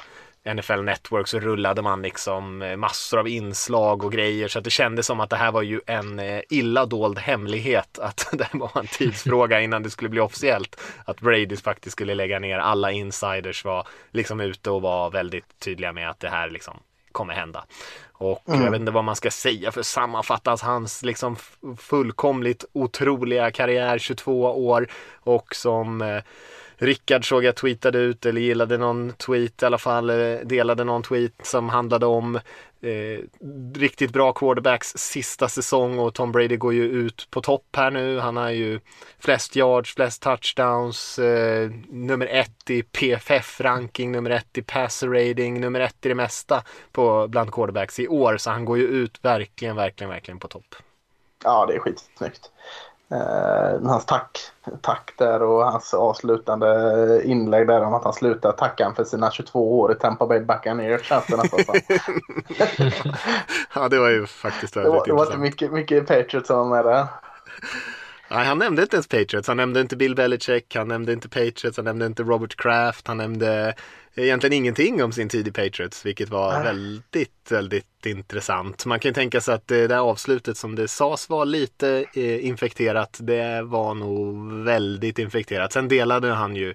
NFL 0.54 0.82
Network 0.82 1.28
så 1.28 1.40
rullade 1.40 1.82
man 1.82 2.02
liksom 2.02 2.62
eh, 2.62 2.76
massor 2.76 3.18
av 3.18 3.28
inslag 3.28 4.04
och 4.04 4.12
grejer 4.12 4.48
så 4.48 4.58
att 4.58 4.64
det 4.64 4.70
kändes 4.70 5.06
som 5.06 5.20
att 5.20 5.30
det 5.30 5.36
här 5.36 5.52
var 5.52 5.62
ju 5.62 5.80
en 5.86 6.18
eh, 6.18 6.40
illa 6.48 6.86
dold 6.86 7.18
hemlighet 7.18 7.98
att 7.98 8.28
det 8.32 8.48
var 8.52 8.70
en 8.80 8.86
tidsfråga 8.86 9.60
innan 9.60 9.82
det 9.82 9.90
skulle 9.90 10.08
bli 10.08 10.20
officiellt 10.20 10.80
att 11.04 11.20
Brady 11.20 11.56
faktiskt 11.56 11.92
skulle 11.92 12.14
lägga 12.14 12.38
ner. 12.38 12.58
Alla 12.58 12.92
insiders 12.92 13.64
var 13.64 13.88
liksom 14.10 14.40
ute 14.40 14.70
och 14.70 14.82
var 14.82 15.10
väldigt 15.10 15.58
tydliga 15.58 15.92
med 15.92 16.10
att 16.10 16.20
det 16.20 16.28
här 16.28 16.50
liksom 16.50 16.80
kommer 17.12 17.34
hända. 17.34 17.64
Och 18.12 18.48
mm. 18.48 18.62
jag 18.62 18.70
vet 18.70 18.80
inte 18.80 18.92
vad 18.92 19.04
man 19.04 19.16
ska 19.16 19.30
säga 19.30 19.72
för 19.72 19.80
att 19.80 19.86
sammanfatta 19.86 20.56
hans 20.62 21.02
liksom 21.02 21.36
fullkomligt 21.78 22.64
otroliga 22.72 23.50
karriär, 23.50 23.98
22 23.98 24.66
år 24.66 24.88
och 25.20 25.54
som 25.54 26.02
eh, 26.02 26.22
Rickard 26.82 27.28
såg 27.28 27.44
jag 27.44 27.56
tweetade 27.56 27.98
ut 27.98 28.26
eller 28.26 28.40
gillade 28.40 28.78
någon 28.78 29.12
tweet 29.12 29.62
i 29.62 29.66
alla 29.66 29.78
fall, 29.78 30.06
delade 30.44 30.84
någon 30.84 31.02
tweet 31.02 31.32
som 31.42 31.68
handlade 31.68 32.06
om 32.06 32.36
eh, 32.80 33.18
riktigt 33.74 34.12
bra 34.12 34.32
quarterbacks 34.32 34.88
sista 34.96 35.48
säsong 35.48 35.98
och 35.98 36.14
Tom 36.14 36.32
Brady 36.32 36.56
går 36.56 36.74
ju 36.74 36.84
ut 36.84 37.28
på 37.30 37.40
topp 37.40 37.66
här 37.76 37.90
nu. 37.90 38.18
Han 38.18 38.36
har 38.36 38.50
ju 38.50 38.80
flest 39.18 39.56
yards, 39.56 39.94
flest 39.94 40.22
touchdowns, 40.22 41.18
eh, 41.18 41.70
nummer 41.88 42.26
ett 42.26 42.70
i 42.70 42.82
PFF-ranking, 42.82 44.12
nummer 44.12 44.30
ett 44.30 44.58
i 44.58 44.62
passer 44.62 45.08
rating, 45.08 45.60
nummer 45.60 45.80
ett 45.80 46.06
i 46.06 46.08
det 46.08 46.14
mesta 46.14 46.62
på, 46.92 47.28
bland 47.28 47.52
quarterbacks 47.52 48.00
i 48.00 48.08
år. 48.08 48.36
Så 48.36 48.50
han 48.50 48.64
går 48.64 48.78
ju 48.78 48.86
ut 48.86 49.18
verkligen, 49.22 49.76
verkligen, 49.76 50.10
verkligen 50.10 50.38
på 50.38 50.48
topp. 50.48 50.74
Ja, 51.44 51.66
det 51.66 51.74
är 51.74 51.78
skitsnyggt 51.78 52.50
eh, 53.12 53.88
hans 53.88 54.06
tack, 54.06 54.38
tack 54.80 55.12
där 55.18 55.42
och 55.42 55.64
hans 55.64 55.94
avslutande 55.94 57.22
inlägg 57.24 57.66
där 57.66 57.82
om 57.82 57.94
att 57.94 58.04
han 58.04 58.12
slutar 58.12 58.52
tacka 58.52 58.92
för 58.96 59.04
sina 59.04 59.30
22 59.30 59.80
år 59.80 59.92
i 59.92 59.94
Tampa 59.94 60.26
Bay 60.26 60.40
Buccaneers 60.40 61.02
känns 61.02 61.26
det 61.26 61.36
nästan 61.36 61.64
som. 61.64 61.74
ja, 63.74 63.88
det 63.88 63.98
var 63.98 64.08
ju 64.08 64.26
faktiskt 64.26 64.76
väldigt 64.76 64.92
det 64.92 64.98
var, 64.98 65.06
det 65.06 65.12
var 65.12 65.26
inte 65.26 65.38
mycket, 65.38 65.72
mycket 65.72 66.06
Patriots 66.06 66.46
som 66.46 66.56
var 66.56 66.76
med 66.76 66.84
där. 66.84 67.06
Nej, 68.28 68.46
han 68.46 68.58
nämnde 68.58 68.82
inte 68.82 68.96
ens 68.96 69.08
Patriots. 69.08 69.48
Han 69.48 69.56
nämnde 69.56 69.80
inte 69.80 69.96
Bill 69.96 70.14
Belichick, 70.14 70.76
han 70.76 70.88
nämnde 70.88 71.12
inte 71.12 71.28
Patriots, 71.28 71.76
han 71.76 71.84
nämnde 71.84 72.06
inte 72.06 72.22
Robert 72.22 72.56
Kraft, 72.56 73.08
han 73.08 73.16
nämnde 73.16 73.74
egentligen 74.16 74.52
ingenting 74.52 75.02
om 75.02 75.12
sin 75.12 75.28
tid 75.28 75.48
i 75.48 75.50
Patriots, 75.50 76.06
vilket 76.06 76.28
var 76.28 76.52
Nej. 76.52 76.62
väldigt, 76.62 77.50
väldigt 77.50 78.06
intressant. 78.06 78.86
Man 78.86 79.00
kan 79.00 79.08
ju 79.08 79.14
tänka 79.14 79.40
sig 79.40 79.54
att 79.54 79.68
det 79.68 79.86
där 79.86 79.98
avslutet 79.98 80.56
som 80.56 80.74
det 80.74 80.88
sades 80.88 81.28
var 81.28 81.44
lite 81.44 82.04
eh, 82.14 82.46
infekterat, 82.46 83.18
det 83.20 83.62
var 83.62 83.94
nog 83.94 84.52
väldigt 84.64 85.18
infekterat. 85.18 85.72
Sen 85.72 85.88
delade 85.88 86.28
han 86.28 86.56
ju 86.56 86.74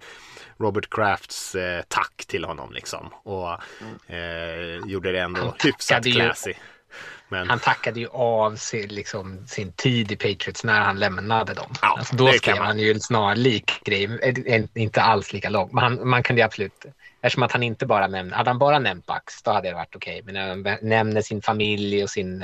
Robert 0.60 0.90
Crafts 0.90 1.56
eh, 1.56 1.82
tack 1.88 2.26
till 2.28 2.46
honom 2.46 2.74
liksom 2.74 3.10
och 3.24 3.52
eh, 4.14 4.78
gjorde 4.86 5.12
det 5.12 5.20
ändå 5.20 5.56
hyfsat 5.64 6.04
classy. 6.04 6.54
Men... 7.30 7.50
Han 7.50 7.60
tackade 7.60 8.00
ju 8.00 8.08
av 8.08 8.56
sin, 8.56 8.88
liksom, 8.88 9.48
sin 9.48 9.72
tid 9.72 10.12
i 10.12 10.16
Patriots 10.16 10.64
när 10.64 10.82
han 10.82 11.00
lämnade 11.00 11.54
dem. 11.54 11.74
Ja, 11.82 11.96
alltså, 11.98 12.16
då 12.16 12.28
skrev 12.28 12.58
han 12.58 12.80
ju 12.80 12.92
en 12.92 13.00
snarlik 13.00 13.72
grej, 13.86 14.70
inte 14.74 15.02
alls 15.02 15.34
lika 15.34 15.50
lång, 15.50 15.70
men 15.74 15.84
han, 15.84 16.08
man 16.08 16.24
kunde 16.24 16.46
absolut 16.46 16.86
Eftersom 17.22 17.44
att 17.44 17.52
han 17.52 17.64
inte 17.64 17.86
bara 17.86 18.08
nämnde, 18.08 18.36
hade 18.36 18.50
han 18.50 18.60
bara 18.60 18.80
nämnt 18.80 19.06
Bucks 19.06 19.42
då 19.44 19.52
hade 19.52 19.70
det 19.70 19.74
varit 19.74 19.96
okej. 19.96 20.22
Okay. 20.22 20.34
Men 20.34 20.64
när 20.64 20.72
han 20.74 20.78
nämner 20.82 21.22
sin 21.22 21.42
familj 21.42 22.04
och 22.04 22.10
sin 22.10 22.42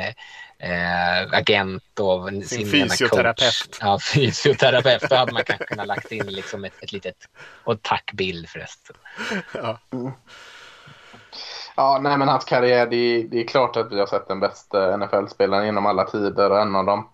eh, 0.59 1.27
agent 1.31 1.99
och 1.99 2.29
sin, 2.29 2.43
sin 2.43 2.67
fysioterapeut. 2.67 3.77
ja, 3.81 3.99
fysioterapeut. 4.13 5.09
Då 5.09 5.15
hade 5.15 5.33
man 5.33 5.43
kanske 5.43 5.65
kunnat 5.65 5.87
lagt 5.87 6.11
in 6.11 6.25
liksom 6.25 6.65
ett, 6.65 6.83
ett 6.83 6.91
litet, 6.91 7.15
och 7.63 7.81
tackbild 7.81 8.49
förresten. 8.49 8.95
Ja. 9.53 9.79
Mm. 9.93 10.11
Ja, 11.75 11.99
nej 12.01 12.17
men 12.17 12.27
hans 12.27 12.45
karriär, 12.45 12.87
det 12.87 12.95
är, 12.95 13.23
det 13.23 13.39
är 13.39 13.47
klart 13.47 13.77
att 13.77 13.91
vi 13.91 13.99
har 13.99 14.05
sett 14.05 14.27
den 14.27 14.39
bästa 14.39 14.97
NFL-spelaren 14.97 15.65
genom 15.65 15.85
alla 15.85 16.03
tider 16.03 16.51
och 16.51 16.61
en 16.61 16.75
av 16.75 16.85
de 16.85 17.09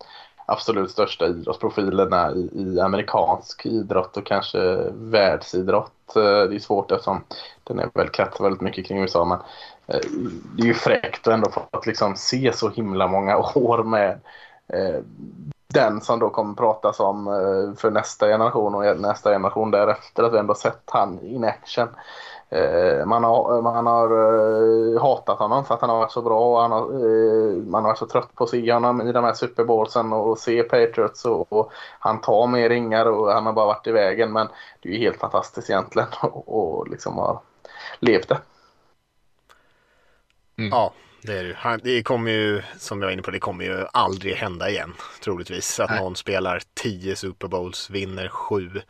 absolut 0.50 0.92
största 0.92 1.28
idrottsprofilerna 1.28 2.32
i, 2.32 2.50
i 2.54 2.80
amerikansk 2.80 3.66
idrott 3.66 4.18
och 4.18 4.26
kanske 4.26 4.60
världsidrott. 4.92 6.16
Eh, 6.16 6.22
det 6.22 6.56
är 6.56 6.60
svårt 6.60 6.92
eftersom 6.92 7.24
den 7.64 7.80
är 7.80 7.90
väl 7.94 8.10
kretsar 8.10 8.44
väldigt 8.44 8.62
mycket 8.62 8.86
kring 8.86 9.02
USA 9.02 9.26
men 9.26 9.38
eh, 9.88 10.10
det 10.56 10.64
är 10.64 10.68
ju 10.68 10.74
fräckt 10.74 11.28
att 11.28 11.34
ändå 11.34 11.52
få 11.52 11.62
att 11.72 11.86
liksom 11.86 12.16
se 12.16 12.52
så 12.54 12.70
himla 12.70 13.08
många 13.08 13.38
år 13.56 13.84
med 13.84 14.20
eh, 14.68 15.02
den 15.74 16.02
som 16.02 16.20
då 16.20 16.30
kommer 16.30 16.56
pratas 16.56 17.00
om 17.00 17.26
för 17.78 17.92
nästa 17.92 18.28
generation 18.28 18.76
och 18.76 19.02
nästa 19.02 19.32
generation 19.32 19.72
därefter. 19.72 20.24
Att 20.24 20.34
vi 20.34 20.38
ändå 20.38 20.56
sett 20.56 20.84
han 20.86 21.20
in 21.20 21.44
action. 21.44 21.88
Eh, 22.52 23.06
man 23.06 23.24
har, 23.24 23.62
man 23.62 23.86
har 23.86 24.14
uh, 24.14 25.02
hatat 25.02 25.40
honom 25.40 25.66
för 25.66 25.76
att 25.76 25.82
han 25.82 25.90
har 25.90 25.98
varit 25.98 26.12
så 26.12 26.22
bra 26.22 26.40
och 26.40 26.62
han 26.62 26.72
har, 26.72 27.06
uh, 27.06 27.64
man 27.64 27.84
har 27.84 27.90
varit 27.90 27.98
så 27.98 28.06
trött 28.06 28.36
på 28.36 28.44
att 28.44 28.50
se 28.50 28.74
honom 28.74 29.02
i 29.02 29.12
de 29.12 29.24
här 29.24 29.34
Super 29.34 29.64
Bowlsen 29.64 30.14
och 30.14 30.38
se 30.38 30.64
Patriots 30.64 31.26
och, 31.26 31.54
och, 31.54 31.72
han 32.00 32.22
tar 32.22 32.48
mer 32.48 32.70
ringar 32.70 33.06
och 33.06 33.32
han 33.32 33.46
har 33.46 33.54
bara 33.54 33.66
varit 33.66 33.88
i 33.88 33.92
vägen 33.92 34.32
men 34.32 34.48
det 34.82 34.90
är 34.90 34.94
ju 34.94 35.00
helt 35.00 35.20
fantastiskt 35.20 35.70
egentligen 35.70 36.08
och, 36.22 36.80
och 36.80 36.88
liksom 36.88 37.18
har 37.18 37.40
levt 38.00 38.30
det. 38.30 38.38
Mm. 40.58 40.70
Ja, 40.70 40.94
det 41.22 41.38
är 41.38 41.44
det 41.44 41.80
Det 41.84 42.04
kommer 42.04 42.32
ju, 42.32 42.62
som 42.78 43.02
jag 43.02 43.08
var 43.08 43.14
inne 43.14 43.22
på, 43.22 43.32
det 43.32 43.40
kommer 43.40 43.66
ju 43.66 43.86
aldrig 43.94 44.36
hända 44.36 44.70
igen 44.70 44.94
troligtvis. 45.24 45.80
Att 45.80 45.90
Nej. 45.90 46.00
någon 46.02 46.16
spelar 46.16 46.62
tio 46.74 47.16
Super 47.16 47.48
Bowls, 47.48 47.90
vinner 47.90 48.28
sju. 48.28 48.82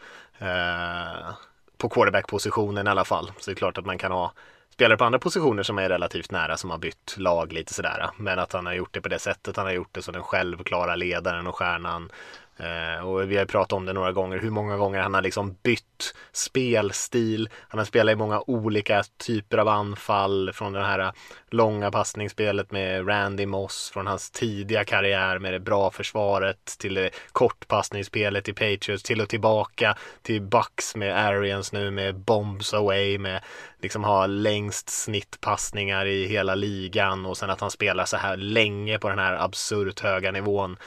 Uh, 0.42 1.34
på 1.80 1.90
quarterback-positionen 1.90 2.88
i 2.88 2.90
alla 2.90 3.06
fall. 3.06 3.32
Så 3.38 3.52
det 3.52 3.54
är 3.54 3.56
klart 3.56 3.78
att 3.78 3.86
man 3.86 3.98
kan 3.98 4.12
ha 4.12 4.34
spelare 4.74 4.98
på 4.98 5.04
andra 5.04 5.20
positioner 5.20 5.64
som 5.64 5.78
är 5.80 5.90
relativt 5.90 6.32
nära 6.32 6.58
som 6.58 6.70
har 6.70 6.78
bytt 6.78 7.16
lag 7.18 7.54
lite 7.54 7.74
sådär. 7.74 8.10
Men 8.18 8.40
att 8.40 8.54
han 8.54 8.66
har 8.66 8.74
gjort 8.74 8.94
det 8.94 9.02
på 9.02 9.10
det 9.10 9.20
sättet, 9.20 9.58
han 9.58 9.66
har 9.66 9.74
gjort 9.74 9.94
det 9.94 10.02
som 10.02 10.14
den 10.14 10.24
självklara 10.24 10.96
ledaren 10.96 11.48
och 11.48 11.56
stjärnan. 11.56 12.12
Eh, 12.60 13.08
och 13.08 13.32
vi 13.32 13.38
har 13.38 13.46
pratat 13.46 13.74
om 13.74 13.86
det 13.86 13.94
några 13.94 14.12
gånger, 14.12 14.40
hur 14.40 14.50
många 14.50 14.78
gånger 14.78 15.00
han 15.00 15.14
har 15.14 15.22
liksom 15.22 15.56
bytt 15.64 16.16
spelstil. 16.32 17.50
Han 17.68 17.78
har 17.78 17.86
spelat 17.86 18.14
i 18.14 18.16
många 18.16 18.42
olika 18.48 19.04
typer 19.18 19.58
av 19.58 19.68
anfall 19.68 20.52
från 20.54 20.74
det 20.74 20.86
här 20.86 21.12
långa 21.50 21.92
passningsspelet 21.92 22.72
med 22.72 23.08
Randy 23.08 23.46
Moss 23.46 23.92
från 23.94 24.08
hans 24.08 24.32
tidiga 24.32 24.84
karriär 24.84 25.40
med 25.40 25.54
det 25.54 25.60
bra 25.60 25.92
försvaret 25.92 26.76
till 26.80 26.94
det 26.94 27.10
kortpassningsspelet 27.32 28.50
i 28.50 28.54
Patriots 28.54 29.04
till 29.04 29.22
och 29.22 29.30
tillbaka 29.30 29.98
till 30.22 30.42
Bucks 30.42 30.96
med 30.96 31.18
Arians 31.18 31.72
nu 31.72 31.92
med 31.92 32.16
Bombs 32.16 32.74
Away 32.74 33.18
med 33.18 33.44
liksom 33.82 34.04
ha 34.04 34.26
längst 34.26 34.90
snittpassningar 34.90 36.06
i 36.06 36.26
hela 36.26 36.56
ligan 36.56 37.26
och 37.26 37.38
sen 37.38 37.50
att 37.50 37.62
han 37.62 37.72
spelar 37.72 38.06
så 38.06 38.18
här 38.18 38.38
länge 38.38 39.00
på 39.00 39.10
den 39.10 39.20
här 39.20 39.44
absurt 39.44 40.00
höga 40.00 40.32
nivån 40.32 40.78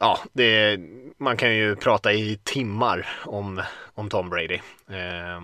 ja, 0.00 0.18
det, 0.32 0.80
man 1.18 1.36
kan 1.36 1.54
ju 1.54 1.76
prata 1.76 2.12
i 2.12 2.38
timmar 2.44 3.06
om, 3.24 3.62
om 3.94 4.08
Tom 4.08 4.30
Brady. 4.30 4.60
Eh, 4.90 5.40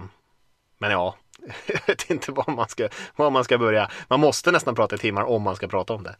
men 0.78 0.90
ja, 0.90 1.16
jag 1.66 1.86
vet 1.86 2.10
inte 2.10 2.32
var 2.32 2.50
man, 2.50 2.68
ska, 2.68 2.88
var 3.16 3.30
man 3.30 3.44
ska 3.44 3.58
börja. 3.58 3.90
Man 4.08 4.20
måste 4.20 4.52
nästan 4.52 4.74
prata 4.74 4.94
i 4.94 4.98
timmar 4.98 5.22
om 5.22 5.42
man 5.42 5.56
ska 5.56 5.68
prata 5.68 5.94
om 5.94 6.02
det. 6.02 6.16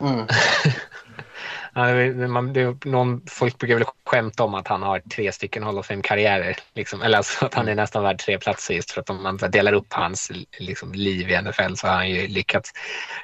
Mm. 0.00 0.26
ja, 2.20 2.28
man, 2.28 2.52
det, 2.52 2.84
någon, 2.84 3.22
folk 3.26 3.58
brukar 3.58 3.74
väl 3.74 3.84
skämta 4.06 4.44
om 4.44 4.54
att 4.54 4.68
han 4.68 4.82
har 4.82 5.00
tre 5.00 5.32
stycken 5.32 5.62
Hall 5.62 5.78
of 5.78 5.86
Fame-karriärer. 5.86 6.56
Liksom. 6.74 7.02
Eller 7.02 7.16
alltså 7.16 7.46
att 7.46 7.54
han 7.54 7.66
är 7.66 7.72
mm. 7.72 7.82
nästan 7.82 8.02
värd 8.02 8.18
tre 8.18 8.38
platser 8.38 8.74
just 8.74 8.90
för 8.90 9.00
att 9.00 9.10
om 9.10 9.22
man 9.22 9.36
delar 9.36 9.72
upp 9.72 9.92
hans 9.92 10.32
liksom, 10.58 10.92
liv 10.92 11.30
i 11.30 11.42
NFL 11.42 11.74
så 11.74 11.86
har 11.86 11.94
han 11.94 12.10
ju 12.10 12.26
lyckats. 12.26 12.72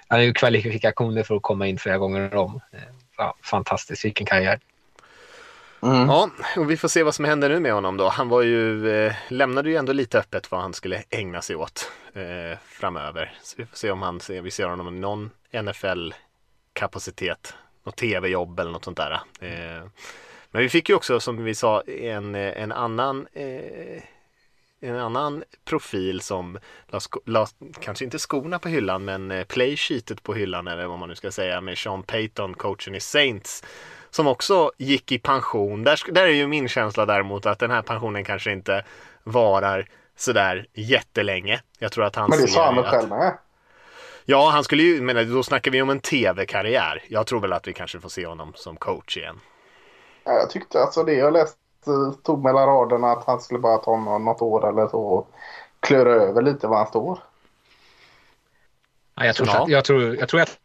Han 0.09 0.19
har 0.19 0.25
ju 0.25 0.33
kvalifikationer 0.33 1.23
för 1.23 1.37
att 1.37 1.43
komma 1.43 1.67
in 1.67 1.79
flera 1.79 1.99
gånger 1.99 2.35
om 2.35 2.61
ja, 3.17 3.35
fantastiskt, 3.43 4.05
vilken 4.05 4.27
karriär. 4.27 4.61
Mm. 5.83 6.09
Ja, 6.09 6.31
och 6.57 6.71
vi 6.71 6.77
får 6.77 6.89
se 6.89 7.03
vad 7.03 7.15
som 7.15 7.25
händer 7.25 7.49
nu 7.49 7.61
med 7.61 7.73
honom 7.73 7.97
då. 7.97 8.09
Han 8.09 8.29
var 8.29 8.43
ju, 8.43 8.91
eh, 8.91 9.15
lämnade 9.29 9.71
ju 9.71 9.77
ändå 9.77 9.93
lite 9.93 10.19
öppet 10.19 10.51
vad 10.51 10.61
han 10.61 10.73
skulle 10.73 11.03
ägna 11.11 11.43
sig 11.43 11.57
åt 11.57 11.91
eh, 12.15 12.59
framöver. 12.67 13.39
Så 13.43 13.55
vi 13.59 13.67
får 13.67 13.77
se 13.77 13.91
om 13.91 14.03
han, 14.03 14.21
vi 14.29 14.51
ser 14.51 14.69
honom 14.69 15.01
någon 15.01 15.31
NFL-kapacitet, 15.53 17.55
något 17.85 17.97
tv-jobb 17.97 18.61
eller 18.61 18.71
något 18.71 18.85
sånt 18.85 18.97
där. 18.97 19.21
Eh, 19.41 19.85
men 20.51 20.63
vi 20.63 20.69
fick 20.69 20.89
ju 20.89 20.95
också 20.95 21.21
som 21.21 21.45
vi 21.45 21.55
sa 21.55 21.81
en, 21.81 22.35
en 22.35 22.73
annan 22.73 23.27
eh, 23.33 24.03
en 24.85 24.99
annan 24.99 25.45
profil 25.65 26.21
som 26.21 26.59
la, 26.87 27.01
la, 27.25 27.47
kanske 27.81 28.05
inte 28.05 28.19
skorna 28.19 28.59
på 28.59 28.69
hyllan 28.69 29.05
men 29.05 29.31
eh, 29.31 29.45
playsheetet 29.45 30.23
på 30.23 30.35
hyllan 30.35 30.69
eller 30.69 30.87
vad 30.87 30.99
man 30.99 31.09
nu 31.09 31.15
ska 31.15 31.31
säga 31.31 31.61
med 31.61 31.79
Sean 31.79 32.03
Payton, 32.03 32.55
coachen 32.55 32.95
i 32.95 33.01
Saints 33.01 33.65
som 34.11 34.27
också 34.27 34.73
gick 34.77 35.13
i 35.13 35.19
pension. 35.19 35.85
Där, 35.85 36.13
där 36.13 36.23
är 36.23 36.29
ju 36.29 36.47
min 36.47 36.69
känsla 36.69 37.07
däremot 37.07 37.47
att 37.47 37.59
den 37.59 37.71
här 37.71 37.83
pensionen 37.83 38.25
kanske 38.25 38.53
inte 38.53 38.85
varar 39.23 39.89
sådär 40.17 40.67
jättelänge. 40.73 41.61
Jag 41.79 41.93
tror 41.93 42.05
att 42.05 42.17
han 42.17 42.31
Men 42.31 42.41
det 42.41 42.49
sa 42.49 42.65
han 42.65 42.77
väl 42.77 42.85
själv 42.85 43.09
med? 43.09 43.39
Ja, 44.25 44.51
han 44.51 44.65
skulle 44.65 44.83
ju, 44.83 45.01
men 45.01 45.33
då 45.33 45.43
snackar 45.43 45.71
vi 45.71 45.83
om 45.83 45.91
en 45.91 46.01
tv-karriär. 46.01 47.03
Jag 47.09 47.27
tror 47.27 47.41
väl 47.41 47.53
att 47.53 47.69
vi 47.69 47.73
kanske 47.73 48.01
får 48.01 48.09
se 48.09 48.27
honom 48.27 48.53
som 48.55 48.77
coach 48.77 49.17
igen. 49.17 49.41
Ja, 50.25 50.33
Jag 50.33 50.51
tyckte 50.51 50.81
alltså 50.81 51.03
det 51.03 51.15
jag 51.15 51.33
läste 51.33 51.64
stod 52.21 52.45
mellan 52.45 52.67
raderna 52.67 53.13
att 53.13 53.25
han 53.25 53.41
skulle 53.41 53.61
bara 53.61 53.79
ta 53.79 53.97
nå- 53.97 54.19
något 54.19 54.43
år 54.43 54.69
eller 54.69 54.89
så 54.89 55.01
och 55.01 55.31
klöra 55.81 56.13
över 56.13 56.43
lite 56.43 56.67
var 56.67 56.77
han 56.77 56.87
står. 56.87 57.19
Ja, 59.15 59.25
jag, 59.27 59.35
tror 59.37 59.49
Ja. 59.49 59.63
att, 59.63 59.69
jag, 59.69 59.85
tror, 59.85 60.17
jag 60.17 60.29
tror 60.29 60.41
att 60.41 60.59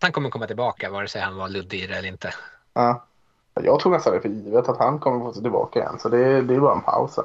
han 0.00 0.12
kommer 0.12 0.30
komma 0.30 0.46
tillbaka 0.46 0.90
vare 0.90 1.08
sig 1.08 1.20
han 1.22 1.36
var 1.36 1.48
luddig 1.48 1.84
eller 1.84 2.06
inte. 2.06 2.34
Ja. 2.74 3.04
Jag 3.62 3.80
tror 3.80 3.92
nästan 3.92 4.12
det 4.12 4.18
är 4.18 4.22
för 4.22 4.28
givet 4.28 4.68
att 4.68 4.78
han 4.78 4.98
kommer 4.98 5.24
få 5.24 5.32
sig 5.32 5.42
tillbaka 5.42 5.78
igen. 5.78 5.98
Så 5.98 6.08
det, 6.08 6.42
det 6.42 6.54
är 6.54 6.60
bara 6.60 6.74
en 6.74 6.80
paus. 6.80 7.18
Eh, 7.18 7.24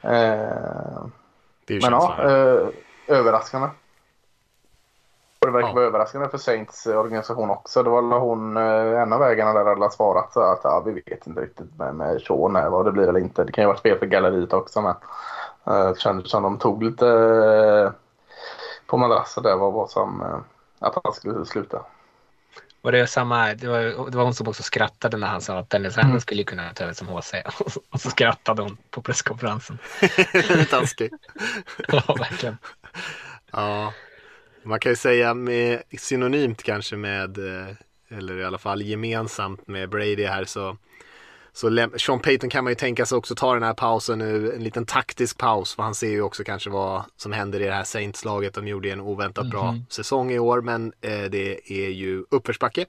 Det 0.00 1.74
är 1.74 1.74
ju 1.74 1.80
men 1.80 1.92
ja, 1.92 2.16
eh, 2.30 2.68
överraskande. 3.06 3.68
Verkar 5.52 5.68
Ja. 5.68 5.74
vara 5.74 5.84
överraskande 5.84 6.28
för 6.28 6.38
Saints 6.38 6.86
organisation 6.86 7.50
också. 7.50 7.82
Det 7.82 7.90
var 7.90 8.18
hon, 8.18 8.56
eh, 8.56 9.02
en 9.02 9.12
av 9.12 9.22
ägarna 9.22 9.52
där 9.52 9.64
hade 9.64 9.90
svarat 9.90 10.32
så 10.32 10.40
att 10.40 10.60
ja, 10.64 10.82
vi 10.86 10.92
vet 10.92 11.26
inte 11.26 11.40
riktigt 11.40 11.78
med, 11.78 11.94
med 11.94 12.20
Sean 12.20 12.56
här, 12.56 12.70
vad 12.70 12.84
det 12.84 12.92
blir 12.92 13.08
eller 13.08 13.20
inte. 13.20 13.44
Det 13.44 13.52
kan 13.52 13.62
ju 13.62 13.68
vara 13.68 13.78
spel 13.78 13.98
för 13.98 14.06
galleriet 14.06 14.52
också 14.52 14.80
men 14.80 14.94
eh, 15.66 15.88
det 15.88 16.00
kändes 16.00 16.30
som 16.30 16.42
de 16.42 16.58
tog 16.58 16.82
lite 16.82 17.08
eh, 17.08 17.90
på 18.86 18.96
madrasser 18.96 19.42
där 19.42 19.56
vad, 19.56 19.72
vad 19.72 19.90
som 19.90 20.22
eh, 20.22 20.38
att 20.78 20.98
han 21.04 21.12
skulle 21.12 21.46
sluta. 21.46 21.82
Och 22.82 22.92
det, 22.92 22.98
är 22.98 23.06
samma, 23.06 23.54
det, 23.54 23.68
var, 23.68 24.10
det 24.10 24.16
var 24.16 24.24
hon 24.24 24.34
som 24.34 24.48
också 24.48 24.62
skrattade 24.62 25.16
när 25.16 25.26
han 25.26 25.40
sa 25.40 25.58
att 25.58 25.70
Dennis 25.70 25.98
Allen 25.98 26.20
skulle 26.20 26.40
ju 26.40 26.44
kunna 26.44 26.72
ta 26.74 26.84
över 26.84 26.94
som 26.94 27.08
HC. 27.08 27.34
Och 27.92 28.00
så 28.00 28.10
skrattade 28.10 28.62
hon 28.62 28.76
på 28.90 29.02
presskonferensen. 29.02 29.78
Lite 30.34 30.64
taskig. 30.64 31.12
Ja, 31.88 32.14
verkligen. 32.18 32.58
Ja, 33.52 33.92
man 34.62 34.80
kan 34.80 34.92
ju 34.92 34.96
säga 34.96 35.34
med, 35.34 35.82
synonymt 35.98 36.62
kanske 36.62 36.96
med, 36.96 37.38
eh, 37.38 37.74
eller 38.08 38.38
i 38.38 38.44
alla 38.44 38.58
fall 38.58 38.82
gemensamt 38.82 39.68
med 39.68 39.88
Brady 39.88 40.24
här 40.24 40.44
så 40.44 40.76
så 41.54 41.88
Sean 41.96 42.20
Payton 42.20 42.50
kan 42.50 42.64
man 42.64 42.70
ju 42.70 42.74
tänka 42.74 43.06
sig 43.06 43.18
också 43.18 43.34
ta 43.34 43.54
den 43.54 43.62
här 43.62 43.74
pausen 43.74 44.18
nu, 44.18 44.52
en 44.52 44.64
liten 44.64 44.86
taktisk 44.86 45.38
paus, 45.38 45.74
för 45.74 45.82
han 45.82 45.94
ser 45.94 46.10
ju 46.10 46.22
också 46.22 46.44
kanske 46.44 46.70
vad 46.70 47.02
som 47.16 47.32
händer 47.32 47.60
i 47.60 47.64
det 47.64 47.72
här 47.72 47.84
Saints-laget. 47.84 48.54
De 48.54 48.68
gjorde 48.68 48.90
en 48.90 49.00
oväntat 49.00 49.50
bra 49.50 49.76
säsong 49.88 50.30
i 50.30 50.38
år, 50.38 50.60
men 50.60 50.92
eh, 51.00 51.24
det 51.24 51.72
är 51.72 51.88
ju 51.88 52.24
uppförsbacke 52.30 52.86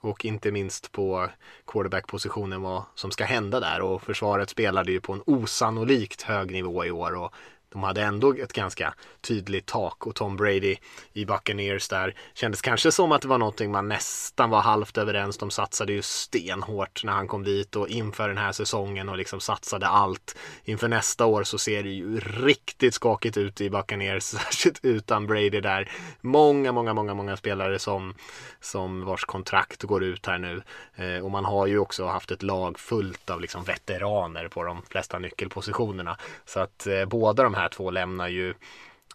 och 0.00 0.24
inte 0.24 0.52
minst 0.52 0.92
på 0.92 1.28
quarterback-positionen 1.66 2.62
vad 2.62 2.82
som 2.94 3.10
ska 3.10 3.24
hända 3.24 3.60
där 3.60 3.80
och 3.80 4.02
försvaret 4.02 4.50
spelade 4.50 4.92
ju 4.92 5.00
på 5.00 5.12
en 5.12 5.22
osannolikt 5.26 6.22
hög 6.22 6.52
nivå 6.52 6.84
i 6.84 6.90
år 6.90 7.14
och 7.14 7.34
de 7.68 7.82
hade 7.82 8.02
ändå 8.02 8.34
ett 8.34 8.52
ganska 8.52 8.94
tydligt 9.20 9.66
tak 9.66 10.06
och 10.06 10.14
Tom 10.14 10.36
Brady 10.36 10.76
i 11.12 11.24
Buccaneers 11.24 11.88
där 11.88 12.14
kändes 12.34 12.62
kanske 12.62 12.92
som 12.92 13.12
att 13.12 13.22
det 13.22 13.28
var 13.28 13.38
någonting 13.38 13.70
man 13.70 13.88
nästan 13.88 14.50
var 14.50 14.60
halvt 14.60 14.98
överens. 14.98 15.38
De 15.38 15.50
satsade 15.50 15.92
ju 15.92 16.02
stenhårt 16.02 17.04
när 17.04 17.12
han 17.12 17.28
kom 17.28 17.44
dit 17.44 17.76
och 17.76 17.88
inför 17.88 18.28
den 18.28 18.38
här 18.38 18.52
säsongen 18.52 19.08
och 19.08 19.16
liksom 19.16 19.40
satsade 19.40 19.86
allt. 19.86 20.36
Inför 20.64 20.88
nästa 20.88 21.26
år 21.26 21.44
så 21.44 21.58
ser 21.58 21.82
det 21.82 21.88
ju 21.88 22.20
riktigt 22.20 22.94
skakigt 22.94 23.36
ut 23.36 23.60
i 23.60 23.70
Buccaneers, 23.70 24.22
särskilt 24.24 24.84
utan 24.84 25.26
Brady 25.26 25.60
där. 25.60 25.90
Många, 26.20 26.72
många, 26.72 26.94
många, 26.94 27.14
många 27.14 27.36
spelare 27.36 27.78
som, 27.78 28.14
som 28.60 29.04
vars 29.04 29.24
kontrakt 29.24 29.82
går 29.82 30.04
ut 30.04 30.26
här 30.26 30.38
nu. 30.38 30.62
Eh, 30.96 31.24
och 31.24 31.30
man 31.30 31.44
har 31.44 31.66
ju 31.66 31.78
också 31.78 32.06
haft 32.06 32.30
ett 32.30 32.42
lag 32.42 32.78
fullt 32.78 33.30
av 33.30 33.40
liksom 33.40 33.64
veteraner 33.64 34.48
på 34.48 34.62
de 34.62 34.82
flesta 34.82 35.18
nyckelpositionerna. 35.18 36.16
Så 36.44 36.60
att 36.60 36.86
eh, 36.86 37.04
båda 37.04 37.42
de 37.42 37.54
här 37.56 37.68
två 37.68 37.90
lämnar 37.90 38.28
ju 38.28 38.54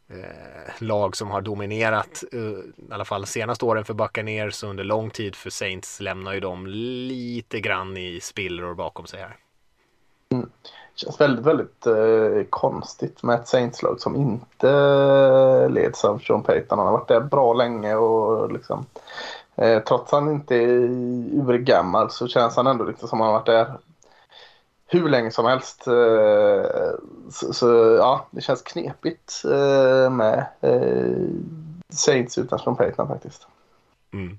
eh, 0.09 0.73
lag 0.79 1.15
som 1.15 1.31
har 1.31 1.41
dominerat 1.41 2.23
eh, 2.31 2.39
i 2.39 2.91
alla 2.91 3.05
fall 3.05 3.25
senaste 3.25 3.65
åren 3.65 3.85
för 3.85 3.93
Buccaneers 3.93 4.63
och 4.63 4.69
under 4.69 4.83
lång 4.83 5.09
tid 5.09 5.35
för 5.35 5.49
Saints 5.49 5.99
lämnar 5.99 6.33
ju 6.33 6.39
de 6.39 6.67
lite 6.67 7.59
grann 7.59 7.97
i 7.97 8.19
spillror 8.21 8.73
bakom 8.73 9.05
sig 9.05 9.19
här. 9.19 9.37
Det 10.93 10.99
känns 11.05 11.21
väldigt, 11.21 11.45
väldigt 11.45 11.85
eh, 11.85 12.43
konstigt 12.49 13.23
med 13.23 13.35
ett 13.35 13.47
Saints-lag 13.47 13.99
som 13.99 14.15
inte 14.15 15.67
leds 15.69 16.05
av 16.05 16.19
Sean 16.19 16.43
Payton. 16.43 16.77
Han 16.79 16.87
har 16.87 16.93
varit 16.93 17.07
där 17.07 17.21
bra 17.21 17.53
länge 17.53 17.95
och 17.95 18.51
liksom 18.51 18.85
eh, 19.55 19.79
trots 19.83 20.13
att 20.13 20.19
han 20.19 20.31
inte 20.31 20.55
är 20.55 20.69
urgammal 21.47 22.11
så 22.11 22.27
känns 22.27 22.55
han 22.55 22.67
ändå 22.67 22.83
liksom 22.83 23.07
som 23.07 23.19
han 23.19 23.27
har 23.27 23.33
varit 23.33 23.45
där 23.45 23.77
hur 24.91 25.09
länge 25.09 25.31
som 25.31 25.45
helst. 25.45 25.87
Eh, 25.87 26.93
så, 27.31 27.53
så 27.53 27.67
ja, 27.99 28.27
det 28.31 28.41
känns 28.41 28.61
knepigt 28.61 29.41
eh, 29.45 30.09
med 30.09 30.45
eh, 30.61 31.27
Saints 31.89 32.37
utan 32.37 32.59
Sean 32.59 32.75
Payton 32.75 33.07
faktiskt. 33.07 33.47
Mm. 34.13 34.37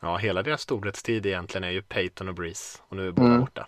Ja, 0.00 0.16
hela 0.16 0.42
deras 0.42 0.60
storhetstid 0.60 1.26
egentligen 1.26 1.64
är 1.64 1.70
ju 1.70 1.82
Peyton 1.82 2.28
och 2.28 2.34
Breeze 2.34 2.78
och 2.88 2.96
nu 2.96 3.08
är 3.08 3.12
båda 3.12 3.28
Mm. 3.28 3.40
borta. 3.40 3.66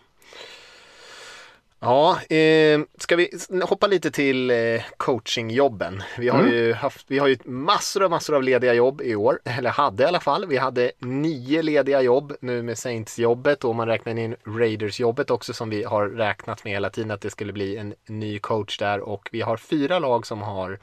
Ja, 1.80 2.20
eh, 2.22 2.80
ska 2.98 3.16
vi 3.16 3.30
hoppa 3.62 3.86
lite 3.86 4.10
till 4.10 4.50
eh, 4.50 4.56
coachingjobben. 4.96 6.02
Vi 6.18 6.28
har 6.28 6.38
Mm. 6.40 6.52
ju 6.52 6.72
haft, 6.72 7.04
vi 7.10 7.18
har 7.18 7.26
ju 7.26 7.38
massor 7.44 8.02
och 8.02 8.10
massor 8.10 8.36
av 8.36 8.42
lediga 8.42 8.74
jobb 8.74 9.02
i 9.02 9.14
år, 9.16 9.40
eller 9.44 9.70
hade 9.70 10.02
i 10.02 10.06
alla 10.06 10.20
fall. 10.20 10.46
Vi 10.46 10.56
hade 10.56 10.92
nio 10.98 11.62
lediga 11.62 12.02
jobb 12.02 12.32
nu 12.40 12.62
med 12.62 12.78
Saints-jobbet 12.78 13.64
och 13.64 13.74
man 13.74 13.88
räknar 13.88 14.18
in 14.18 14.36
Raiders-jobbet 14.46 15.30
också 15.30 15.52
som 15.52 15.70
vi 15.70 15.84
har 15.84 16.08
räknat 16.08 16.64
med 16.64 16.72
hela 16.72 16.90
tiden 16.90 17.10
att 17.10 17.20
det 17.20 17.30
skulle 17.30 17.52
bli 17.52 17.76
en 17.76 17.94
ny 18.08 18.38
coach 18.38 18.78
där 18.78 19.00
och 19.00 19.28
vi 19.32 19.40
har 19.40 19.56
fyra 19.56 19.98
lag 19.98 20.26
som 20.26 20.42
har 20.42 20.78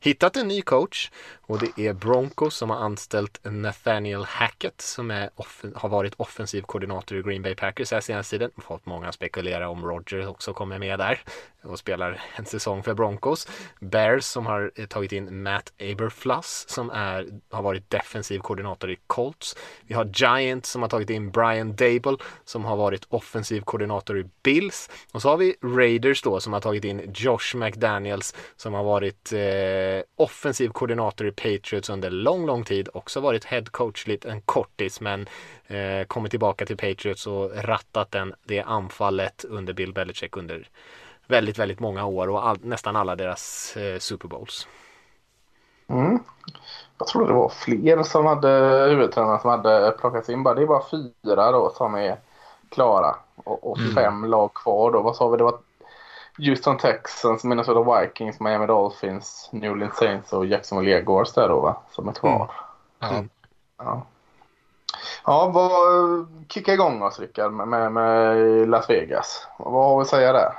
hittat 0.00 0.36
en 0.36 0.48
ny 0.48 0.62
coach 0.62 1.10
och 1.40 1.58
det 1.58 1.86
är 1.86 1.92
Broncos 1.92 2.56
som 2.56 2.70
har 2.70 2.76
anställt 2.76 3.40
Nathaniel 3.44 4.24
Hackett 4.24 4.80
som 4.80 5.10
är 5.10 5.30
har 5.74 5.88
varit 5.88 6.14
offensiv 6.16 6.62
koordinator 6.62 7.18
i 7.18 7.22
Green 7.22 7.42
Bay 7.42 7.54
Packers 7.54 7.92
här 7.92 8.00
senaste 8.00 8.30
tiden. 8.30 8.50
Fått 8.56 8.86
många 8.86 9.08
att 9.08 9.14
spekulera 9.14 9.68
om 9.68 9.84
Roger 9.84 10.28
också 10.28 10.52
kommer 10.52 10.78
med 10.78 10.98
där 10.98 11.20
och 11.62 11.78
spelar 11.78 12.22
en 12.36 12.44
säsong 12.44 12.82
för 12.82 12.94
Broncos. 12.94 13.48
Bears 13.80 14.24
som 14.24 14.46
har 14.46 14.72
eh, 14.74 14.86
tagit 14.86 15.12
in 15.12 15.42
Matt 15.42 15.72
Aberfluss 15.80 16.64
som 16.68 16.90
är, 16.90 17.26
har 17.50 17.62
varit 17.62 17.90
defensiv 17.90 18.38
koordinator 18.38 18.90
i 18.90 18.96
Colts. 19.06 19.56
Vi 19.86 19.94
har 19.94 20.04
Giants 20.14 20.70
som 20.70 20.82
har 20.82 20.88
tagit 20.88 21.10
in 21.10 21.30
Brian 21.30 21.76
Dable 21.76 22.16
som 22.44 22.64
har 22.64 22.76
varit 22.76 23.06
offensiv 23.08 23.60
koordinator 23.60 24.18
i 24.18 24.24
Bills. 24.42 24.90
Och 25.12 25.22
så 25.22 25.28
har 25.28 25.36
vi 25.36 25.56
Raiders 25.62 26.22
då 26.22 26.40
som 26.40 26.52
har 26.52 26.60
tagit 26.60 26.84
in 26.84 27.12
Josh 27.14 27.56
McDaniels 27.56 28.34
som 28.56 28.74
har 28.74 28.84
varit 28.84 29.32
eh, 29.32 30.04
offensiv 30.16 30.68
koordinator 30.68 31.26
i 31.26 31.32
Patriots 31.32 31.90
under 31.90 32.10
lång, 32.10 32.46
lång 32.46 32.64
tid. 32.64 32.88
Också 32.94 33.20
varit 33.20 33.44
head 33.44 33.64
coach 33.70 34.06
lite 34.06 34.30
en 34.30 34.40
kortis 34.40 35.00
men 35.00 35.28
eh, 35.66 36.04
kommit 36.06 36.30
tillbaka 36.30 36.66
till 36.66 36.76
Patriots 36.76 37.26
och 37.26 37.50
rattat 37.64 38.10
den, 38.10 38.34
det 38.44 38.60
anfallet 38.60 39.44
under 39.48 39.72
Bill 39.72 39.92
Belichick 39.92 40.36
under 40.36 40.68
väldigt, 41.30 41.58
väldigt 41.58 41.80
många 41.80 42.06
år 42.06 42.28
och 42.28 42.46
all, 42.46 42.58
nästan 42.62 42.96
alla 42.96 43.16
deras 43.16 43.76
eh, 43.76 43.98
Super 43.98 44.28
Bowls. 44.28 44.68
Mm. 45.88 46.18
Jag 46.98 47.08
trodde 47.08 47.26
det 47.26 47.34
var 47.34 47.48
fler 47.48 48.02
som 48.02 48.26
hade 48.26 48.48
huvudtränare 48.90 49.40
som 49.40 49.50
hade 49.50 49.90
plockats 49.90 50.28
in. 50.28 50.42
Bara, 50.42 50.54
det 50.54 50.62
är 50.62 50.66
bara 50.66 50.84
fyra 50.90 51.52
då 51.52 51.70
som 51.70 51.94
är 51.94 52.18
klara 52.68 53.16
och, 53.36 53.70
och 53.70 53.78
fem 53.94 54.24
lag 54.24 54.54
kvar 54.54 54.92
då. 54.92 55.02
Vad 55.02 55.16
sa 55.16 55.28
vi? 55.28 55.36
Det 55.36 55.44
var 55.44 55.58
Houston 56.38 56.78
Texans, 56.78 57.44
Minnesota 57.44 58.00
Vikings, 58.00 58.40
Miami 58.40 58.66
Dolphins, 58.66 59.48
New 59.52 59.72
Orleans 59.72 59.96
Saints 59.96 60.32
och 60.32 60.46
Jacksonville 60.46 60.90
Jaguars 60.90 61.32
där 61.32 61.48
då 61.48 61.60
va? 61.60 61.76
Som 61.90 62.08
är 62.08 62.12
kvar. 62.12 62.50
Ja. 62.98 63.24
Ja. 63.78 64.06
Ja, 65.24 65.50
vad, 65.54 66.26
kicka 66.48 66.72
igång 66.72 67.02
oss 67.02 67.20
Rickard 67.20 67.52
med, 67.52 67.68
med, 67.68 67.92
med 67.92 68.68
Las 68.68 68.90
Vegas. 68.90 69.46
Vad 69.58 69.84
har 69.84 69.96
vi 69.96 70.02
att 70.02 70.08
säga 70.08 70.32
där? 70.32 70.52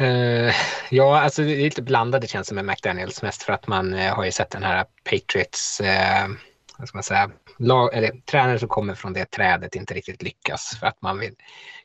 Uh, 0.00 0.52
ja, 0.90 1.20
alltså 1.20 1.42
det 1.42 1.52
är 1.52 1.62
lite 1.62 1.82
blandade 1.82 2.26
känslor 2.26 2.54
med 2.54 2.64
McDaniels 2.64 3.22
mest 3.22 3.42
för 3.42 3.52
att 3.52 3.66
man 3.66 3.94
uh, 3.94 4.14
har 4.14 4.24
ju 4.24 4.32
sett 4.32 4.50
den 4.50 4.62
här 4.62 4.84
Patriots, 5.04 5.80
uh, 5.80 6.34
vad 6.78 6.88
ska 6.88 6.96
man 6.96 7.02
säga, 7.02 7.30
lag, 7.58 7.94
eller, 7.94 8.10
tränare 8.30 8.58
som 8.58 8.68
kommer 8.68 8.94
från 8.94 9.12
det 9.12 9.30
trädet 9.30 9.74
inte 9.74 9.94
riktigt 9.94 10.22
lyckas 10.22 10.76
för 10.80 10.86
att 10.86 11.02
man 11.02 11.18
vill 11.18 11.34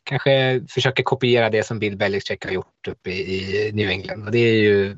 kanske 0.03 0.61
försöka 0.69 1.03
kopiera 1.03 1.49
det 1.49 1.63
som 1.63 1.79
Bill 1.79 1.97
Belichick 1.97 2.45
har 2.45 2.51
gjort 2.51 2.87
uppe 2.87 3.09
i, 3.11 3.67
i 3.67 3.71
New 3.71 3.89
England. 3.89 4.25
Och 4.25 4.31
det 4.31 4.39
är 4.39 4.53
ju 4.53 4.97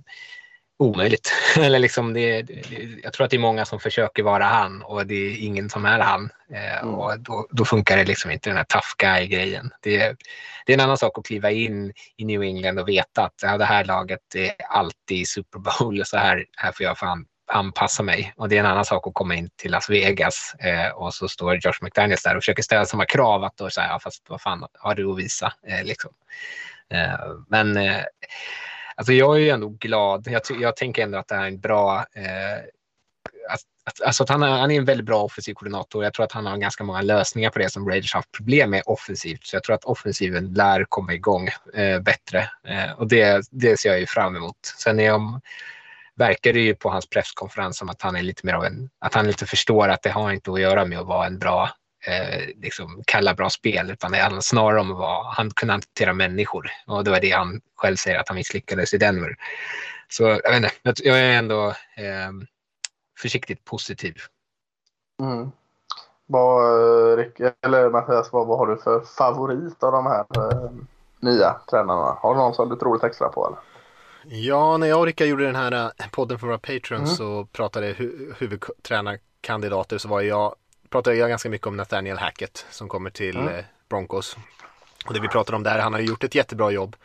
omöjligt. 0.80 1.34
Eller 1.59 1.80
liksom 1.80 2.13
det, 2.13 2.41
det, 2.41 2.63
jag 3.03 3.13
tror 3.13 3.26
att 3.26 3.32
det 3.32 3.38
är 3.38 3.39
många 3.39 3.65
som 3.65 3.80
försöker 3.80 4.23
vara 4.23 4.43
han 4.43 4.82
och 4.82 5.07
det 5.07 5.15
är 5.15 5.38
ingen 5.38 5.69
som 5.69 5.86
är 5.86 5.99
han. 5.99 6.30
Eh, 6.51 6.82
mm. 6.82 6.95
Och 6.95 7.19
då, 7.19 7.47
då, 7.51 7.65
funkar 7.65 7.97
det 7.97 8.05
liksom 8.05 8.32
inte 8.32 8.49
den 8.49 8.57
här 8.57 8.63
tough 8.63 8.88
guy-grejen. 8.97 9.71
Det, 9.82 9.97
det, 10.65 10.73
är 10.73 10.78
en 10.78 10.84
annan 10.84 10.97
sak 10.97 11.17
att 11.17 11.26
kliva 11.26 11.51
in 11.51 11.93
i 12.17 12.26
New 12.26 12.43
England 12.43 12.80
och 12.80 12.89
veta 12.89 13.23
att 13.23 13.36
ja, 13.41 13.57
det 13.57 13.65
här 13.65 13.86
laget 13.86 14.36
är 14.36 14.51
alltid 14.69 15.28
Super 15.28 15.59
Bowl 15.59 15.99
och 15.99 16.07
så 16.07 16.17
här, 16.17 16.45
här 16.57 16.71
får 16.71 16.84
jag 16.84 16.97
fan 16.97 17.26
anpassa 17.51 18.03
mig. 18.03 18.34
Och 18.38 18.49
det 18.49 18.55
är 18.55 18.59
en 18.59 18.65
annan 18.65 18.86
sak 18.86 19.07
att 19.07 19.13
komma 19.13 19.36
in 19.36 19.49
till 19.55 19.71
Las 19.71 19.89
Vegas 19.89 20.55
eh, 20.59 20.89
och 20.89 21.13
så 21.13 21.28
står 21.28 21.55
Josh 21.55 21.78
McDaniels 21.82 22.23
där 22.23 22.36
och 22.36 22.43
försöker 22.43 22.63
ställa 22.63 22.86
samma 22.86 23.05
krav 23.05 23.43
att 23.43 23.57
då 23.57 23.69
säga, 23.69 23.88
ja, 23.88 23.99
fast 23.99 24.23
vad 24.30 24.41
fan 24.41 24.65
har 24.73 24.95
du 24.95 25.11
att 25.11 25.17
visa? 25.17 25.53
Eh, 25.67 25.84
liksom. 25.84 26.11
Eh, 26.89 27.19
men 27.49 27.78
eh, 27.78 28.03
alltså 28.96 29.14
jag 29.14 29.36
är 29.36 29.39
ju 29.39 29.50
ändå 29.50 29.70
glad. 29.70 30.28
Jag, 30.28 30.41
jag 30.60 30.76
tänker 30.76 31.04
ändå 31.04 31.18
att 31.18 31.28
det 31.28 31.36
här 31.36 31.43
är 31.43 31.48
en 31.48 31.60
bra 31.60 32.06
eh, 32.16 32.58
att, 33.50 33.60
att, 33.86 34.02
alltså 34.02 34.24
att 34.24 34.30
han, 34.30 34.43
är, 34.43 34.48
han 34.48 34.72
är 34.72 34.78
en 34.78 34.86
väldigt 34.86 35.06
bra 35.06 35.24
offensiv 35.24 35.54
koordinator. 35.54 36.04
Jag 36.04 36.14
tror 36.14 36.24
att 36.24 36.32
han 36.32 36.46
har 36.46 36.58
ganska 36.58 36.84
många 36.84 37.02
lösningar 37.02 37.50
på 37.50 37.60
det 37.60 37.70
som 37.70 37.89
Raiders 37.89 38.14
haft 38.14 38.32
problem 38.32 38.70
med 38.70 38.84
offensivt. 38.86 39.46
Så 39.46 39.56
jag 39.56 39.64
tror 39.64 39.76
att 39.76 39.86
offensiven 39.86 40.54
lär 40.54 40.86
komma 40.89 41.14
igång 41.14 41.50
eh, 41.74 42.00
bättre 42.00 42.50
eh, 42.68 42.91
och 42.98 43.08
det, 43.08 43.48
det 43.52 43.80
ser 43.80 43.89
jag 43.89 44.00
ju 44.00 44.06
fram 44.06 44.36
emot. 44.36 44.58
Sen 44.78 45.00
är 45.00 45.06
jag, 45.06 45.41
verkar 46.16 46.54
det 46.54 46.60
ju 46.60 46.76
på 46.76 46.89
hans 46.89 47.10
presskonferens 47.10 47.78
som 47.78 47.89
att 47.89 48.02
han 48.02 48.16
är 48.16 48.24
lite 48.24 48.46
mer 48.46 48.54
av 48.54 48.66
en, 48.66 48.89
att 49.00 49.14
han 49.14 49.28
lite 49.28 49.46
förstår 49.46 49.88
att 49.88 50.02
det 50.02 50.10
har 50.10 50.32
inte 50.32 50.52
att 50.52 50.62
göra 50.62 50.86
med 50.86 51.00
att 51.00 51.08
vara 51.08 51.28
en 51.28 51.39
bra 51.39 51.70
eh, 52.08 52.47
liksom 52.62 53.03
kalla 53.08 53.34
bra 53.34 53.49
spel 53.49 53.91
utan 53.91 54.12
det 54.12 54.18
handlar 54.18 54.41
snarare 54.41 54.80
om 54.80 54.89
vara, 54.89 55.24
han 55.24 55.49
kunde 55.49 55.74
hantera 55.74 56.14
människor 56.14 56.72
och 56.88 57.03
det 57.03 57.12
var 57.12 57.20
det 57.20 57.32
han 57.32 57.62
själv 57.76 57.95
säger 57.95 58.20
att 58.20 58.28
han 58.28 58.36
misslyckades 58.36 58.93
i 58.93 58.97
Denver. 58.97 59.36
Så 60.10 60.24
jag 60.24 60.51
vet 60.51 60.72
inte, 60.86 61.08
jag 61.08 61.20
är 61.20 61.38
ändå 61.38 61.68
eh, 61.95 62.32
försiktigt 63.20 63.66
positiv. 63.66 64.16
Mm. 65.22 65.51
Vad, 66.28 67.20
eller 67.62 67.89
Mattias, 67.89 68.30
vad, 68.32 68.47
vad 68.47 68.58
har 68.58 68.68
du 68.68 68.78
för 68.78 68.99
favorit 68.99 69.84
av 69.84 69.91
de 69.91 70.06
här 70.06 70.26
eh, 70.36 70.72
nya 71.20 71.56
tränarna? 71.70 72.18
Har 72.22 72.34
du 72.34 72.39
någon 72.39 72.53
som 72.53 72.70
du 72.70 72.76
tror 72.76 72.95
lite 72.95 73.08
extra 73.08 73.30
på? 73.30 73.47
Eller? 73.47 73.60
Ja, 74.28 74.78
när 74.78 74.88
jag 74.88 74.99
och 74.99 75.06
Rickard 75.06 75.28
gjorde 75.28 75.45
den 75.45 75.56
här 75.56 75.72
eh, 75.72 76.10
podden 76.12 76.39
för 76.39 76.47
våra 76.47 76.58
patrons 76.58 77.20
mm. 77.20 77.32
och 77.32 77.51
pratade 77.51 77.88
hu 77.88 78.34
huvudtränarkandidater 78.38 79.97
så 79.97 80.08
var 80.08 80.22
jag 80.22 80.56
pratade 80.89 81.15
jag 81.15 81.29
ganska 81.29 81.49
mycket 81.49 81.67
om 81.67 81.77
Nathaniel 81.77 82.17
Hackett 82.17 82.65
som 82.69 82.89
kommer 82.89 83.09
till 83.09 83.38
mm. 83.38 83.55
Eh, 83.55 83.65
Broncos. 83.89 84.38
Och 85.05 85.13
det 85.13 85.19
vi 85.19 85.27
pratade 85.27 85.55
om 85.55 85.63
där, 85.63 85.79
han 85.79 85.93
har 85.93 85.99
gjort 85.99 86.23
ett 86.23 86.36
jättebra 86.36 86.71
jobb 86.71 86.95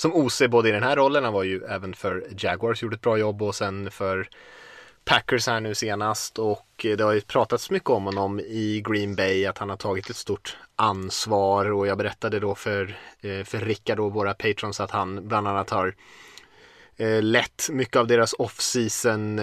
som 0.00 0.14
OC 0.14 0.42
både 0.48 0.68
i 0.68 0.72
den 0.72 0.82
här 0.82 0.96
rollen, 0.96 1.24
han 1.24 1.32
var 1.32 1.42
ju 1.42 1.64
även 1.64 1.94
för 1.94 2.26
Jaguars 2.38 2.82
gjort 2.82 2.94
ett 2.94 3.00
bra 3.00 3.18
jobb 3.18 3.42
och 3.42 3.54
sen 3.54 3.90
för 3.90 4.28
Packers 5.04 5.46
här 5.46 5.60
nu 5.60 5.74
senast 5.74 6.38
och 6.38 6.86
eh, 6.86 6.96
det 6.96 7.04
har 7.04 7.12
ju 7.12 7.20
pratats 7.20 7.70
mycket 7.70 7.90
om 7.90 8.04
honom 8.04 8.40
i 8.40 8.82
Green 8.86 9.14
Bay 9.14 9.46
att 9.46 9.58
han 9.58 9.70
har 9.70 9.76
tagit 9.76 10.10
ett 10.10 10.16
stort 10.16 10.56
ansvar 10.76 11.72
och 11.72 11.86
jag 11.86 11.98
berättade 11.98 12.40
då 12.40 12.54
för, 12.54 12.96
eh, 13.20 13.44
för 13.44 13.60
Rickard 13.60 14.00
och 14.00 14.12
våra 14.12 14.34
patrons 14.34 14.80
att 14.80 14.90
han 14.90 15.28
bland 15.28 15.48
annat 15.48 15.70
har 15.70 15.94
lett 17.20 17.68
mycket 17.70 17.96
av 17.96 18.06
deras 18.06 18.34
off-season 18.38 19.40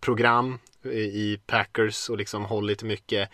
program 0.00 0.58
i 0.92 1.40
Packers 1.46 2.10
och 2.10 2.16
liksom 2.16 2.44
hållit 2.44 2.82
mycket 2.82 3.30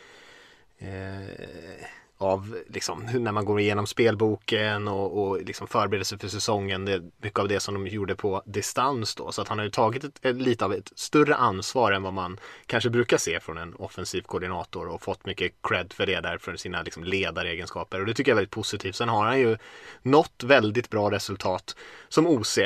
eh, 0.79 1.87
av 2.23 2.57
liksom, 2.69 3.09
när 3.13 3.33
man 3.33 3.45
går 3.45 3.61
igenom 3.61 3.87
spelboken 3.87 4.89
och, 4.89 5.23
och 5.23 5.43
liksom 5.43 5.67
förbereder 5.67 6.05
sig 6.05 6.19
för 6.19 6.29
säsongen. 6.29 6.85
Det 6.85 6.93
är 6.93 7.03
mycket 7.23 7.39
av 7.39 7.49
det 7.49 7.61
som 7.61 7.75
de 7.75 7.87
gjorde 7.87 8.17
på 8.17 8.43
distans 8.47 9.15
då. 9.15 9.33
Så 9.33 9.43
att 9.43 9.49
han 9.49 9.59
har 9.59 9.65
ju 9.65 9.71
tagit 9.71 10.05
ett, 10.05 10.25
ett, 10.25 10.37
lite 10.37 10.65
av 10.65 10.73
ett 10.73 10.93
större 10.95 11.35
ansvar 11.35 11.93
än 11.93 12.03
vad 12.03 12.13
man 12.13 12.41
kanske 12.67 12.91
brukar 12.91 13.19
se 13.19 13.41
från 13.41 13.59
en 13.59 13.75
offensiv 13.75 14.23
koordinator 14.23 14.89
och 14.89 15.03
fått 15.03 15.27
mycket 15.27 15.53
cred 15.63 15.93
för 15.93 16.07
det 16.07 16.21
där 16.21 16.39
för 16.39 16.57
sina 16.57 16.83
liksom 16.83 17.05
ledaregenskaper. 17.05 18.01
Och 18.01 18.07
det 18.07 18.15
tycker 18.15 18.31
jag 18.31 18.37
är 18.37 18.41
väldigt 18.41 18.55
positivt. 18.55 18.97
Sen 18.97 19.09
har 19.09 19.25
han 19.25 19.41
ju 19.41 19.59
nått 20.03 20.43
väldigt 20.45 20.91
bra 20.91 21.11
resultat 21.11 21.77
som 22.09 22.27
OC 22.27 22.59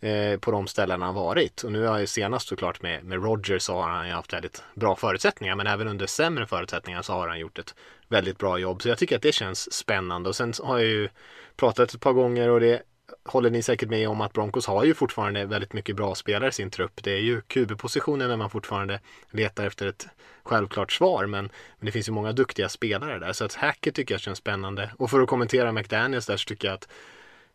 eh, 0.00 0.38
på 0.38 0.50
de 0.50 0.66
ställena 0.66 1.06
han 1.06 1.14
varit. 1.14 1.62
Och 1.62 1.72
nu 1.72 1.86
har 1.86 1.98
jag 1.98 2.08
senast 2.08 2.48
såklart 2.48 2.82
med, 2.82 3.04
med 3.04 3.22
Rogers 3.22 3.62
så 3.62 3.74
har 3.74 3.88
han 3.88 4.06
ju 4.06 4.12
haft 4.12 4.32
väldigt 4.32 4.62
bra 4.74 4.96
förutsättningar 4.96 5.56
men 5.56 5.66
även 5.66 5.88
under 5.88 6.06
sämre 6.06 6.46
förutsättningar 6.46 7.02
så 7.02 7.12
har 7.12 7.28
han 7.28 7.38
gjort 7.38 7.58
ett 7.58 7.74
väldigt 8.08 8.38
bra 8.38 8.58
jobb. 8.58 8.82
Så 8.82 8.88
jag 8.88 8.98
tycker 8.98 9.16
att 9.16 9.22
det 9.22 9.32
känns 9.32 9.72
spännande 9.72 10.28
och 10.28 10.36
sen 10.36 10.52
har 10.62 10.78
jag 10.78 10.88
ju 10.88 11.08
pratat 11.56 11.94
ett 11.94 12.00
par 12.00 12.12
gånger 12.12 12.48
och 12.48 12.60
det 12.60 12.82
håller 13.24 13.50
ni 13.50 13.62
säkert 13.62 13.88
med 13.88 14.08
om 14.08 14.20
att 14.20 14.32
Broncos 14.32 14.66
har 14.66 14.84
ju 14.84 14.94
fortfarande 14.94 15.46
väldigt 15.46 15.72
mycket 15.72 15.96
bra 15.96 16.14
spelare 16.14 16.48
i 16.48 16.52
sin 16.52 16.70
trupp. 16.70 17.02
Det 17.02 17.12
är 17.12 17.20
ju 17.20 17.40
QB-positionen 17.40 18.28
när 18.28 18.36
man 18.36 18.50
fortfarande 18.50 19.00
letar 19.30 19.66
efter 19.66 19.86
ett 19.86 20.06
självklart 20.42 20.92
svar 20.92 21.26
men, 21.26 21.44
men 21.78 21.86
det 21.86 21.92
finns 21.92 22.08
ju 22.08 22.12
många 22.12 22.32
duktiga 22.32 22.68
spelare 22.68 23.18
där 23.18 23.32
så 23.32 23.44
att 23.44 23.54
Hacker 23.54 23.90
tycker 23.90 24.14
jag 24.14 24.20
känns 24.20 24.38
spännande. 24.38 24.90
Och 24.96 25.10
för 25.10 25.20
att 25.20 25.28
kommentera 25.28 25.72
McDaniels 25.72 26.26
där 26.26 26.36
så 26.36 26.44
tycker 26.44 26.68
jag 26.68 26.74
att 26.74 26.88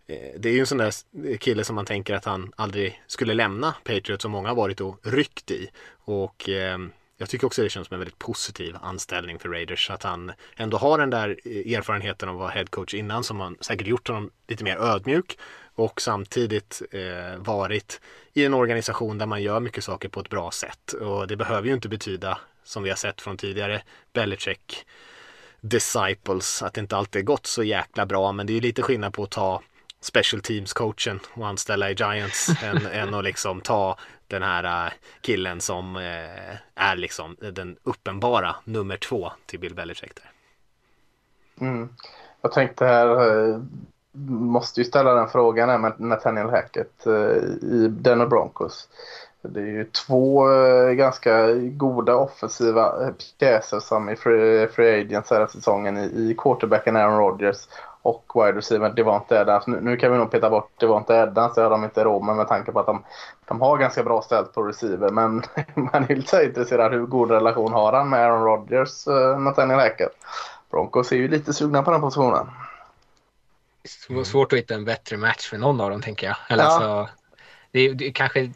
Eh, 0.08 0.40
det 0.40 0.50
är 0.50 0.54
ju 0.54 0.60
en 0.60 0.68
sån 0.68 0.78
där 0.78 1.38
kille 1.38 1.64
som 1.64 1.76
man 1.76 1.86
tänker 1.86 2.14
att 2.14 2.26
han 2.26 2.54
aldrig 2.56 3.04
skulle 3.08 3.34
lämna 3.34 3.76
Patriots 3.84 4.22
som 4.22 4.32
många 4.32 4.48
har 4.48 4.56
varit 4.56 4.82
och 4.82 5.00
ryckt 5.04 5.52
i. 5.52 5.70
Och 6.06 6.50
eh, 6.50 6.78
jag 7.18 7.30
tycker 7.30 7.48
också 7.48 7.64
det 7.64 7.70
känns 7.70 7.88
som 7.88 7.94
en 7.94 8.00
väldigt 8.00 8.20
positiv 8.20 8.76
anställning 8.82 9.40
för 9.40 9.50
Raiders. 9.50 9.90
Att 9.90 10.04
han 10.04 10.32
ändå 10.56 10.78
har 10.78 10.98
den 10.98 11.10
där 11.10 11.40
eh, 11.46 11.78
erfarenheten 11.78 12.30
av 12.30 12.36
att 12.36 12.40
vara 12.40 12.52
headcoach 12.52 12.94
innan 12.94 13.24
som 13.24 13.40
har 13.40 13.56
säkert 13.60 13.88
gjort 13.88 14.08
honom 14.08 14.30
lite 14.48 14.64
mer 14.64 14.78
ödmjuk. 14.78 15.38
Och 15.76 16.02
samtidigt 16.02 16.82
eh, 16.92 17.38
varit 17.38 18.02
i 18.34 18.46
en 18.46 18.54
organisation 18.54 19.18
där 19.18 19.26
man 19.26 19.42
gör 19.42 19.60
mycket 19.60 19.84
saker 19.84 20.10
på 20.10 20.20
ett 20.20 20.30
bra 20.30 20.52
sätt. 20.52 20.94
Och 20.94 21.28
det 21.28 21.36
behöver 21.36 21.68
ju 21.68 21.74
inte 21.74 21.90
betyda, 21.90 22.38
som 22.64 22.84
vi 22.84 22.90
har 22.90 22.98
sett 22.98 23.22
från 23.22 23.38
tidigare, 23.38 23.82
Belichick 24.14 24.86
disciples, 25.62 26.64
att 26.64 26.74
det 26.74 26.82
inte 26.82 26.98
alltid 26.98 27.26
gått 27.26 27.46
så 27.46 27.64
jäkla 27.64 28.06
bra. 28.06 28.32
Men 28.32 28.48
det 28.48 28.54
är 28.54 28.56
ju 28.56 28.62
lite 28.62 28.82
skillnad 28.82 29.14
på 29.14 29.24
att 29.24 29.32
ta 29.32 29.62
special 30.04 30.42
teams 30.42 30.74
coachen 30.74 31.20
och 31.34 31.48
anställa 31.48 31.90
i 31.90 31.94
Giants 31.94 32.64
än, 32.64 32.86
än 32.92 33.14
att 33.14 33.24
liksom 33.24 33.62
ta 33.62 33.98
den 34.28 34.44
här 34.44 34.86
äh, 34.86 34.92
killen 35.22 35.62
som 35.62 35.96
äh, 35.96 36.56
är 36.76 36.96
liksom 36.96 37.36
den 37.54 37.78
uppenbara 37.84 38.56
nummer 38.64 38.98
två 38.98 39.32
till 39.46 39.60
Bill 39.60 39.76
Belichick. 39.76 40.12
Där. 40.16 40.32
Mm. 41.68 41.90
Jag 42.42 42.52
tänkte 42.52 42.86
här, 42.86 43.08
äh, 43.52 43.60
måste 44.30 44.82
ju 44.82 44.86
ställa 44.86 45.14
den 45.14 45.30
frågan 45.30 45.70
här 45.70 45.78
med 45.78 46.00
Nathaniel 46.00 46.50
Hackett 46.50 47.08
i 47.62 47.88
Denver 47.88 48.28
Broncos. 48.28 48.90
Det 49.42 49.60
är 49.60 49.66
ju 49.66 49.86
två 49.86 50.46
ganska 50.94 51.54
goda 51.54 52.16
offensiva 52.16 53.14
pjäser 53.40 53.80
som 53.80 54.10
i 54.10 54.16
Free, 54.16 54.68
free 54.68 55.02
Agents 55.02 55.30
här 55.30 55.48
säsongen 55.48 55.98
i 55.98 56.36
quarterbacken 56.38 56.96
Aaron 56.96 57.18
Rodgers 57.18 57.68
och 58.04 58.32
wide 58.36 58.58
receiver 58.58 58.90
Devonte 58.90 59.42
Adams. 59.42 59.68
Nu, 59.68 59.82
nu 59.82 59.98
kan 59.98 60.12
vi 60.12 60.18
nog 60.18 60.32
peta 60.32 60.50
bort 60.50 60.80
Devonte 60.80 61.22
Adams, 61.22 61.56
det 61.56 61.62
har 61.62 61.70
de 61.70 61.84
inte 61.84 62.04
råd 62.04 62.24
med 62.24 62.36
med 62.36 62.48
tanke 62.48 62.72
på 62.72 62.80
att 62.80 62.86
de, 62.86 63.04
de 63.46 63.62
har 63.62 63.78
ganska 63.78 64.04
bra 64.04 64.22
ställt 64.22 64.54
på 64.54 64.64
receiver. 64.64 65.10
Men 65.10 65.44
man 65.74 66.04
är 66.10 66.16
lite 66.16 66.44
intresserad 66.44 66.92
hur 66.92 67.06
god 67.06 67.32
relation 67.32 67.74
har 67.74 67.94
han 67.94 68.10
med 68.10 68.20
Aaron 68.20 68.44
Rodgers, 68.44 69.08
uh, 69.08 69.40
Nathaniel 69.40 69.80
Hackett. 69.80 70.18
Broncos 70.72 71.12
är 71.12 71.16
ju 71.16 71.28
lite 71.28 71.54
sugna 71.54 71.84
på 71.84 71.92
den 71.92 72.02
positionen. 72.02 72.48
Svårt 74.26 74.54
att 74.54 74.60
hitta 74.60 74.74
en 74.74 74.86
bättre 74.86 75.18
match 75.18 75.50
för 75.50 75.58
någon 75.58 75.82
av 75.82 75.90
dem 75.90 76.02
tänker 76.02 76.28
jag. 76.28 76.36
Eller 76.50 76.64
ja. 76.64 76.70
alltså, 76.70 77.10
det, 77.72 77.80
är, 77.80 77.94
det 77.94 78.12
kanske 78.12 78.52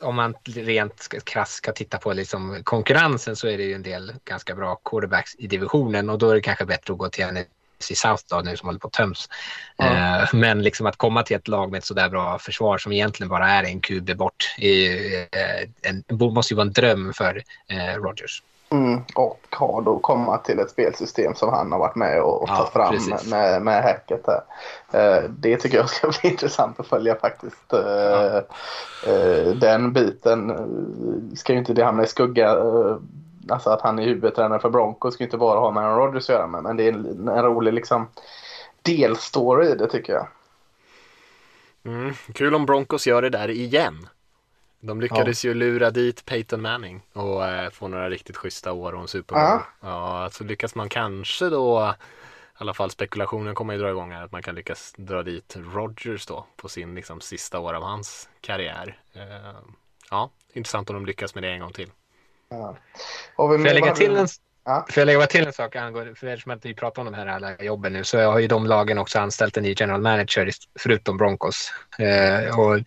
om 0.00 0.16
man 0.16 0.34
rent 0.44 1.08
krasst 1.24 1.52
ska 1.52 1.72
titta 1.72 1.98
på 1.98 2.12
liksom 2.12 2.60
konkurrensen 2.64 3.36
så 3.36 3.48
är 3.48 3.58
det 3.58 3.64
ju 3.64 3.74
en 3.74 3.82
del 3.82 4.12
ganska 4.24 4.54
bra 4.54 4.80
quarterbacks 4.84 5.34
i 5.38 5.46
divisionen 5.46 6.10
och 6.10 6.18
då 6.18 6.30
är 6.30 6.34
det 6.34 6.40
kanske 6.40 6.64
bättre 6.64 6.92
att 6.92 6.98
gå 6.98 7.08
till 7.08 7.24
en 7.24 7.36
i 7.90 7.94
South 7.94 8.24
då, 8.30 8.40
nu 8.40 8.56
som 8.56 8.66
håller 8.68 8.78
på 8.78 8.86
att 8.86 8.92
töms. 8.92 9.28
Mm. 9.76 10.20
Eh, 10.22 10.28
men 10.32 10.62
liksom 10.62 10.86
att 10.86 10.96
komma 10.96 11.22
till 11.22 11.36
ett 11.36 11.48
lag 11.48 11.70
med 11.70 11.78
ett 11.78 11.84
sådär 11.84 12.08
bra 12.08 12.38
försvar 12.38 12.78
som 12.78 12.92
egentligen 12.92 13.28
bara 13.28 13.50
är 13.50 13.64
en 13.64 13.80
QB 13.80 14.16
bort 14.16 14.54
är, 14.58 15.20
eh, 15.20 15.68
en, 15.82 16.04
måste 16.32 16.54
ju 16.54 16.56
vara 16.56 16.66
en 16.66 16.72
dröm 16.72 17.12
för 17.12 17.42
eh, 17.68 18.00
Rogers. 18.00 18.42
Mm, 18.70 19.00
och 19.14 19.40
har 19.50 19.82
då 19.82 19.98
komma 19.98 20.38
till 20.38 20.58
ett 20.58 20.70
spelsystem 20.70 21.34
som 21.34 21.48
han 21.48 21.72
har 21.72 21.78
varit 21.78 21.96
med 21.96 22.22
och, 22.22 22.42
och 22.42 22.48
tagit 22.48 22.72
fram 22.72 22.92
precis. 22.92 23.30
med, 23.30 23.62
med 23.62 23.82
hacket. 23.82 24.28
Eh, 24.92 25.22
det 25.28 25.56
tycker 25.56 25.76
jag 25.76 25.90
ska 25.90 26.08
bli 26.20 26.30
intressant 26.30 26.80
att 26.80 26.86
följa 26.86 27.14
faktiskt. 27.14 27.72
Eh, 27.72 27.80
ja. 27.80 28.42
eh, 29.12 29.54
den 29.54 29.92
biten 29.92 30.50
eh, 30.50 31.36
ska 31.36 31.52
ju 31.52 31.58
inte 31.58 31.72
det 31.72 31.84
hamna 31.84 32.02
i 32.02 32.06
skugga 32.06 32.56
alltså 33.50 33.70
att 33.70 33.80
han 33.80 33.98
är 33.98 34.04
huvudtränare 34.04 34.60
för 34.60 34.70
Broncos 34.70 35.14
ska 35.14 35.24
inte 35.24 35.36
bara 35.36 35.58
ha 35.58 35.70
med 35.70 35.84
Aaron 35.84 35.98
Rodgers 35.98 36.30
att 36.30 36.34
göra 36.34 36.46
med. 36.46 36.62
Men 36.62 36.76
det 36.76 36.82
är 36.84 36.92
en, 36.92 37.28
en 37.28 37.42
rolig 37.42 37.72
liksom 37.72 38.08
delstory 38.82 39.66
i 39.66 39.74
det 39.74 39.86
tycker 39.86 40.12
jag. 40.12 40.26
Mm, 41.84 42.14
kul 42.34 42.54
om 42.54 42.66
Broncos 42.66 43.06
gör 43.06 43.22
det 43.22 43.30
där 43.30 43.50
igen. 43.50 44.08
De 44.80 45.00
lyckades 45.00 45.44
ja. 45.44 45.48
ju 45.48 45.54
lura 45.54 45.90
dit 45.90 46.24
Peyton 46.24 46.62
Manning 46.62 47.02
och 47.12 47.46
eh, 47.46 47.70
få 47.70 47.88
några 47.88 48.10
riktigt 48.10 48.36
schyssta 48.36 48.72
år 48.72 48.92
och 48.92 49.00
en 49.00 49.08
Super 49.08 49.34
Bowl. 49.34 49.44
Ja. 49.44 49.62
ja, 49.80 50.30
så 50.32 50.44
lyckas 50.44 50.74
man 50.74 50.88
kanske 50.88 51.48
då 51.48 51.94
alla 52.58 52.74
fall 52.74 52.90
spekulationen 52.90 53.54
kommer 53.54 53.74
ju 53.74 53.80
dra 53.80 53.90
igång 53.90 54.12
här 54.12 54.24
att 54.24 54.32
man 54.32 54.42
kan 54.42 54.54
lyckas 54.54 54.94
dra 54.96 55.22
dit 55.22 55.56
Rogers 55.56 56.26
då 56.26 56.46
på 56.56 56.68
sin 56.68 56.94
liksom 56.94 57.20
sista 57.20 57.58
år 57.58 57.74
av 57.74 57.82
hans 57.82 58.28
karriär. 58.40 59.00
Eh, 59.12 59.60
ja, 60.10 60.30
intressant 60.52 60.90
om 60.90 60.94
de 60.94 61.06
lyckas 61.06 61.34
med 61.34 61.44
det 61.44 61.50
en 61.50 61.60
gång 61.60 61.72
till. 61.72 61.90
Ja. 62.50 62.76
Får 63.36 63.66
jag 63.66 63.74
lägga 63.74 63.94
till 63.94 64.16
en, 64.16 64.28
Ja. 64.68 64.86
Får 64.90 65.00
jag 65.00 65.06
lägga 65.06 65.26
till 65.26 65.46
en 65.46 65.52
sak 65.52 65.76
angående, 65.76 66.14
för 66.14 66.26
eftersom 66.26 66.52
att 66.52 66.64
vi 66.64 66.74
pratar 66.74 67.02
om 67.02 67.06
de 67.06 67.14
här 67.14 67.26
alla 67.26 67.64
jobben 67.64 67.92
nu, 67.92 68.04
så 68.04 68.20
har 68.20 68.38
ju 68.38 68.46
de 68.46 68.66
lagen 68.66 68.98
också 68.98 69.18
anställt 69.18 69.56
en 69.56 69.62
ny 69.62 69.74
general 69.78 70.00
manager 70.00 70.50
förutom 70.78 71.16
Broncos. 71.16 71.72
Eh, 71.98 72.58
och 72.58 72.80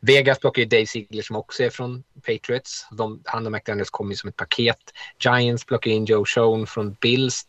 Vegas 0.00 0.38
plockar 0.38 0.62
ju 0.62 0.68
Dave 0.68 0.86
Ziegler 0.86 1.22
som 1.22 1.36
också 1.36 1.62
är 1.62 1.70
från 1.70 2.04
Patriots. 2.26 2.86
De, 2.90 3.22
han 3.24 3.46
och 3.46 3.52
McDaniels 3.52 3.90
kommer 3.90 4.10
ju 4.10 4.16
som 4.16 4.28
ett 4.28 4.36
paket. 4.36 4.76
Giants 5.18 5.64
plockar 5.66 5.90
in 5.90 6.04
Joe 6.04 6.24
Schoen 6.24 6.66
från 6.66 6.96
Bills 7.00 7.46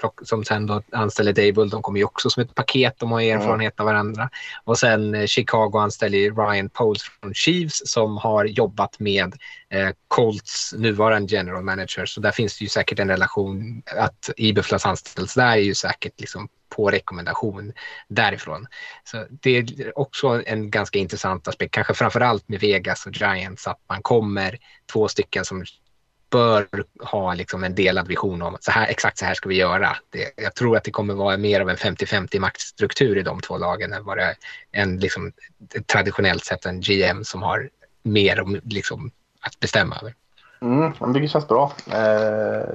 plock, 0.00 0.20
som 0.22 0.44
sen 0.44 0.66
då 0.66 0.82
anställer 0.92 1.32
Dable. 1.32 1.70
De 1.70 1.82
kommer 1.82 1.98
ju 1.98 2.04
också 2.04 2.30
som 2.30 2.42
ett 2.42 2.54
paket. 2.54 2.94
De 2.98 3.12
har 3.12 3.20
erfarenhet 3.20 3.80
av 3.80 3.86
varandra. 3.86 4.30
Och 4.64 4.78
sen 4.78 5.14
eh, 5.14 5.26
Chicago 5.26 5.78
anställer 5.78 6.18
ju 6.18 6.34
Ryan 6.34 6.68
Poles 6.68 7.02
från 7.02 7.34
Chiefs 7.34 7.82
som 7.84 8.16
har 8.16 8.44
jobbat 8.44 9.00
med 9.00 9.34
eh, 9.70 9.88
Colts 10.08 10.74
nuvarande 10.76 11.34
general 11.34 11.62
manager. 11.62 12.06
Så 12.06 12.20
där 12.20 12.30
finns 12.30 12.58
det 12.58 12.62
ju 12.62 12.68
säkert 12.68 12.98
en 12.98 13.08
relation 13.08 13.27
att 13.96 14.30
Iberflas 14.36 14.86
anställs 14.86 15.34
där 15.34 15.52
är 15.52 15.56
ju 15.56 15.74
säkert 15.74 16.20
liksom 16.20 16.48
på 16.68 16.90
rekommendation 16.90 17.72
därifrån. 18.08 18.66
Så 19.04 19.26
det 19.30 19.56
är 19.56 19.98
också 19.98 20.42
en 20.46 20.70
ganska 20.70 20.98
intressant 20.98 21.48
aspekt, 21.48 21.74
kanske 21.74 21.94
framför 21.94 22.20
allt 22.20 22.48
med 22.48 22.60
Vegas 22.60 23.06
och 23.06 23.12
Giants, 23.12 23.66
att 23.66 23.80
man 23.88 24.02
kommer 24.02 24.58
två 24.92 25.08
stycken 25.08 25.44
som 25.44 25.64
bör 26.30 26.68
ha 27.00 27.34
liksom 27.34 27.64
en 27.64 27.74
delad 27.74 28.08
vision 28.08 28.42
om 28.42 28.56
så 28.60 28.70
här, 28.70 28.86
exakt 28.86 29.18
så 29.18 29.24
här 29.24 29.34
ska 29.34 29.48
vi 29.48 29.56
göra. 29.56 29.96
Det, 30.10 30.32
jag 30.36 30.54
tror 30.54 30.76
att 30.76 30.84
det 30.84 30.90
kommer 30.90 31.14
vara 31.14 31.36
mer 31.36 31.60
av 31.60 31.70
en 31.70 31.76
50-50 31.76 32.38
maktstruktur 32.38 33.18
i 33.18 33.22
de 33.22 33.40
två 33.40 33.58
lagen 33.58 33.92
än 33.92 34.04
vad 34.04 34.16
det 34.16 34.22
är 34.22 34.36
en, 34.72 34.98
liksom, 34.98 35.32
traditionellt 35.86 36.44
sett 36.44 36.66
en 36.66 36.80
GM 36.80 37.24
som 37.24 37.42
har 37.42 37.70
mer 38.02 38.40
om, 38.40 38.60
liksom, 38.64 39.10
att 39.40 39.60
bestämma 39.60 39.96
över. 39.96 40.14
Mm, 40.60 41.12
det 41.12 41.28
känns 41.28 41.48
bra. 41.48 41.72
Eh, 41.92 42.68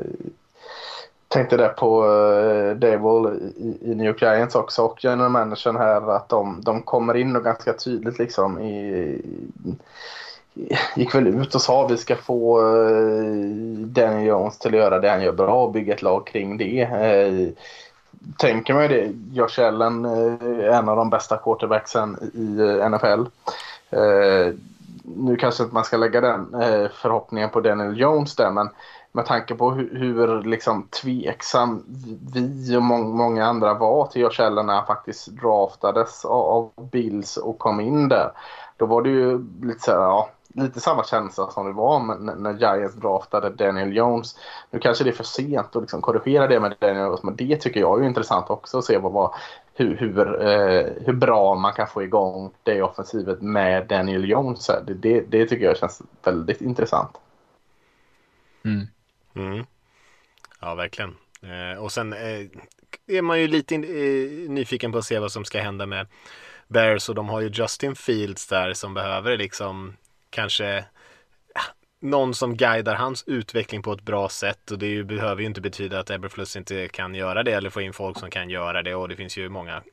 tänkte 1.34 1.58
det 1.58 1.68
på 1.68 2.06
uh, 2.06 2.76
Devil 2.76 3.42
i, 3.58 3.92
i 3.92 3.96
New 3.96 4.08
York 4.08 4.22
Giants 4.22 4.56
också 4.56 4.82
och 4.82 5.04
general 5.04 5.30
managern 5.30 5.76
här 5.76 6.16
att 6.16 6.30
de, 6.30 6.62
de 6.62 6.82
kommer 6.82 7.16
in 7.18 7.36
och 7.36 7.44
ganska 7.44 7.74
tydligt 7.74 8.20
liksom 8.20 8.60
i, 8.60 9.22
gick 10.96 11.16
väl 11.16 11.28
ut 11.28 11.56
och 11.56 11.62
sa 11.62 11.88
vi 11.88 11.98
ska 11.98 12.16
få 12.16 12.62
uh, 12.62 13.78
Daniel 13.78 14.28
Jones 14.28 14.60
till 14.60 14.74
att 14.74 14.80
göra 14.80 15.00
det 15.00 15.10
han 15.10 15.24
gör 15.24 15.32
bra 15.32 15.64
och 15.64 15.72
bygga 15.72 15.94
ett 15.94 16.02
lag 16.02 16.28
kring 16.28 16.58
det. 16.58 16.86
Uh, 16.86 17.50
tänker 18.38 18.74
mig 18.74 18.88
det, 18.88 19.12
Josh 19.34 19.68
Allen, 19.68 20.06
är 20.06 20.70
en 20.70 20.90
av 20.90 20.98
de 20.98 21.10
bästa 21.10 21.38
quarterbacksen 21.38 22.18
i 22.34 22.90
NFL. 22.90 23.24
Nu 25.04 25.36
kanske 25.36 25.64
inte 25.64 25.76
man 25.76 25.84
ska 25.84 25.98
lägga 25.98 26.22
den 26.22 26.48
förhoppningen 27.02 27.50
på 27.50 27.62
Daniel 27.62 28.00
Jones 28.00 28.36
där 28.36 28.52
men 28.52 28.70
med 29.16 29.26
tanke 29.26 29.56
på 29.56 29.72
hur, 29.72 29.96
hur 29.96 30.44
liksom 30.44 30.88
tveksam 30.88 31.84
vi 32.34 32.78
och 32.78 32.84
må 32.84 32.98
många 32.98 33.46
andra 33.46 33.74
var 33.74 34.08
till 34.08 34.22
Josh 34.22 34.42
Allen 34.42 34.66
när 34.66 34.74
han 34.74 34.86
faktiskt 34.86 35.28
draftades 35.28 36.26
av, 36.26 36.72
av 36.78 36.90
Bills 36.92 37.38
och 37.38 37.60
kom 37.60 37.80
in 37.80 38.10
där. 38.10 38.32
Då 38.78 38.86
var 38.86 39.02
det 39.02 39.10
ju 39.10 39.46
lite, 39.62 39.80
så 39.80 39.92
här, 39.92 39.98
ja, 39.98 40.30
lite 40.54 40.80
samma 40.80 41.04
känsla 41.04 41.52
som 41.52 41.66
det 41.66 41.72
var 41.74 42.00
när, 42.00 42.36
när 42.36 42.54
Giants 42.54 42.96
draftade 42.96 43.50
Daniel 43.50 43.96
Jones. 43.96 44.36
Nu 44.72 44.80
kanske 44.80 45.04
det 45.04 45.10
är 45.10 45.16
för 45.16 45.24
sent 45.24 45.76
att 45.76 45.82
liksom 45.82 46.02
korrigera 46.02 46.48
det 46.48 46.60
med 46.60 46.76
Daniel 46.80 47.06
Jones 47.06 47.24
men 47.24 47.36
det 47.36 47.56
tycker 47.56 47.80
jag 47.80 48.02
är 48.02 48.08
intressant 48.08 48.50
också 48.50 48.78
att 48.78 48.86
se 48.86 48.98
vad, 48.98 49.12
vad, 49.12 49.32
hur, 49.74 49.98
hur, 49.98 50.42
eh, 50.48 50.86
hur 51.06 51.14
bra 51.14 51.56
man 51.56 51.74
kan 51.74 51.88
få 51.88 52.04
igång 52.04 52.52
det 52.64 52.82
offensivet 52.82 53.42
med 53.42 53.88
Daniel 53.88 54.30
Jones. 54.30 54.68
Det, 54.68 54.94
det, 54.94 55.22
det 55.22 55.46
tycker 55.46 55.66
jag 55.66 55.78
känns 55.78 56.02
väldigt 56.24 56.62
intressant. 56.62 57.20
Mm. 58.66 58.88
Mm. 59.36 59.66
Ja, 60.62 60.76
verkligen. 60.76 61.16
Eh, 61.42 61.84
och 61.84 61.92
sen 61.92 62.14
eh, 62.14 62.48
är 63.08 63.22
man 63.22 63.42
ju 63.42 63.48
lite 63.48 63.76
in, 63.76 63.84
eh, 63.84 64.50
nyfiken 64.50 64.92
på 64.92 64.98
att 64.98 65.06
se 65.06 65.20
vad 65.20 65.32
som 65.32 65.46
ska 65.46 65.62
hända 65.62 65.86
med 65.86 66.08
Bears 66.68 67.10
och 67.10 67.16
de 67.16 67.30
har 67.30 67.42
ju 67.42 67.50
Justin 67.54 67.96
Fields 67.96 68.48
där 68.48 68.74
som 68.74 68.94
behöver 68.94 69.38
liksom 69.38 69.98
kanske 70.30 70.86
någon 72.02 72.34
som 72.34 72.58
guidar 72.58 72.96
hans 72.96 73.24
utveckling 73.28 73.82
på 73.82 73.94
ett 73.94 74.02
bra 74.02 74.30
sätt 74.30 74.72
och 74.72 74.80
det 74.80 74.88
ju, 74.88 75.04
behöver 75.04 75.42
ju 75.42 75.48
inte 75.48 75.62
betyda 75.62 76.00
att 76.00 76.10
Eberflus 76.10 76.56
inte 76.56 76.88
kan 76.88 77.16
göra 77.16 77.44
det 77.44 77.52
eller 77.52 77.70
få 77.70 77.82
in 77.82 77.94
folk 77.94 78.20
som 78.20 78.30
kan 78.30 78.50
göra 78.50 78.84
det 78.84 78.96
och 78.96 79.10
det 79.10 79.16
finns 79.16 79.38
ju 79.38 79.50
många 79.50 79.84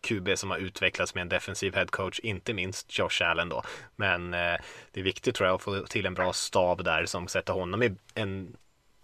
QB 0.00 0.28
som 0.38 0.50
har 0.50 0.58
utvecklats 0.58 1.14
med 1.14 1.22
en 1.22 1.28
defensiv 1.28 1.74
headcoach, 1.74 2.18
inte 2.18 2.54
minst 2.54 2.98
Josh 2.98 3.22
Allen 3.22 3.48
då. 3.48 3.62
Men 3.96 4.34
eh, 4.34 4.56
det 4.92 5.00
är 5.00 5.04
viktigt 5.04 5.34
tror 5.34 5.48
jag 5.48 5.54
att 5.54 5.62
få 5.62 5.80
till 5.80 6.06
en 6.06 6.14
bra 6.14 6.32
stab 6.32 6.84
där 6.84 7.06
som 7.06 7.28
sätter 7.28 7.52
honom 7.52 7.82
i 7.82 7.94
en 8.14 8.56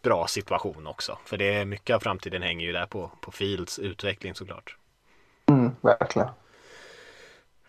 bra 0.02 0.26
situation 0.26 0.86
också. 0.86 1.18
För 1.24 1.36
det 1.36 1.54
är 1.54 1.64
mycket 1.64 1.96
av 1.96 2.00
framtiden 2.00 2.42
hänger 2.42 2.66
ju 2.66 2.72
där 2.72 2.86
på, 2.86 3.10
på 3.20 3.32
Fields 3.32 3.78
utveckling 3.78 4.34
såklart. 4.34 4.76
Mm, 5.48 5.70
verkligen. 5.80 6.28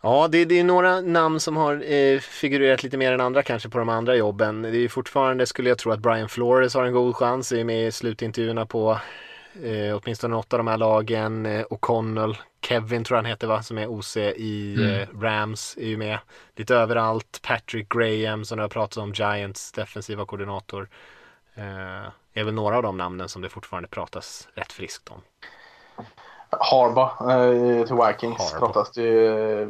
Ja, 0.04 0.28
det, 0.32 0.46
det 0.46 0.60
är 0.60 0.64
några 0.64 1.02
namn 1.02 1.40
som 1.40 1.58
har 1.58 1.94
eh, 1.94 2.20
figurerat 2.20 2.84
lite 2.84 2.98
mer 2.98 3.12
än 3.12 3.22
andra 3.22 3.44
kanske 3.44 3.70
på 3.70 3.78
de 3.78 3.90
andra 3.90 4.16
jobben. 4.16 4.62
Det 4.62 4.70
är 4.70 4.74
ju 4.74 4.90
fortfarande, 4.90 5.46
skulle 5.46 5.70
jag 5.70 5.78
tro, 5.78 5.92
att 5.92 6.00
Brian 6.00 6.30
Flores 6.30 6.74
har 6.74 6.84
en 6.84 6.94
god 6.94 7.16
chans. 7.16 7.52
Är 7.52 7.64
med 7.64 7.88
i 7.88 7.92
slutintervjuerna 7.92 8.66
på 8.66 9.00
eh, 9.64 9.98
åtminstone 9.98 10.36
åtta 10.36 10.56
av 10.56 10.60
de 10.60 10.68
här 10.68 10.78
lagen. 10.78 11.46
Eh, 11.46 11.66
O'Connell, 11.66 12.36
Kevin 12.66 13.04
tror 13.04 13.16
jag 13.18 13.24
han 13.24 13.30
heter 13.32 13.48
va, 13.48 13.64
som 13.64 13.78
är 13.78 13.88
OC 13.88 14.18
i 14.18 14.76
Mm. 14.78 15.02
eh, 15.02 15.08
Rams, 15.22 15.78
är 15.78 15.88
ju 15.88 15.98
med 15.98 16.18
lite 16.56 16.76
överallt. 16.76 17.40
Patrick 17.44 17.90
Graham 17.90 18.46
som 18.46 18.58
du 18.58 18.62
har 18.64 18.70
pratat 18.70 18.98
om, 18.98 19.14
Giants 19.14 19.72
defensiva 19.72 20.26
koordinator. 20.26 20.90
Eh, 21.56 22.12
är 22.34 22.44
väl 22.44 22.54
några 22.54 22.78
av 22.78 22.84
de 22.84 22.98
namnen 22.98 23.30
som 23.30 23.42
det 23.42 23.50
fortfarande 23.50 23.90
pratas 23.90 24.48
rätt 24.54 24.72
friskt 24.72 25.10
om. 25.10 25.22
Harbaugh 26.50 27.30
eh, 27.30 27.86
till 27.86 27.96
Vikings 27.96 28.54
Harbaugh. 28.54 28.60
pratas 28.60 28.92
det 28.92 29.02
ju 29.02 29.62
eh, 29.62 29.68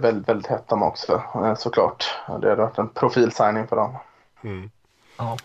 väldigt, 0.00 0.28
väldigt 0.28 0.46
hett 0.46 0.72
om 0.72 0.82
också 0.82 1.22
eh, 1.34 1.54
såklart. 1.54 2.14
Det 2.40 2.48
har 2.48 2.56
varit 2.56 2.78
en 2.78 2.88
profilsigning 2.88 3.66
för 3.66 3.76
dem. 3.76 3.96
Mm. 4.42 4.70
Ja. 5.16 5.36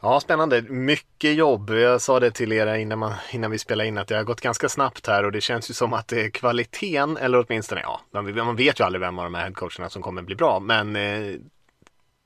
Ja, 0.00 0.20
spännande. 0.20 0.62
Mycket 0.62 1.34
jobb. 1.34 1.70
Jag 1.70 2.00
sa 2.00 2.20
det 2.20 2.30
till 2.30 2.52
er 2.52 2.74
innan, 2.74 2.98
man, 2.98 3.14
innan 3.30 3.50
vi 3.50 3.58
spelade 3.58 3.88
in 3.88 3.98
att 3.98 4.08
det 4.08 4.16
har 4.16 4.24
gått 4.24 4.40
ganska 4.40 4.68
snabbt 4.68 5.06
här 5.06 5.24
och 5.24 5.32
det 5.32 5.40
känns 5.40 5.70
ju 5.70 5.74
som 5.74 5.92
att 5.92 6.08
det 6.08 6.24
är 6.24 6.30
kvaliteten, 6.30 7.16
eller 7.16 7.44
åtminstone 7.46 7.80
ja, 7.80 8.00
man, 8.10 8.34
man 8.34 8.56
vet 8.56 8.80
ju 8.80 8.84
aldrig 8.84 9.00
vem 9.00 9.18
av 9.18 9.24
de 9.24 9.34
här 9.34 9.42
headcoacherna 9.42 9.90
som 9.90 10.02
kommer 10.02 10.22
bli 10.22 10.34
bra, 10.34 10.60
men 10.60 10.96
eh, 10.96 11.34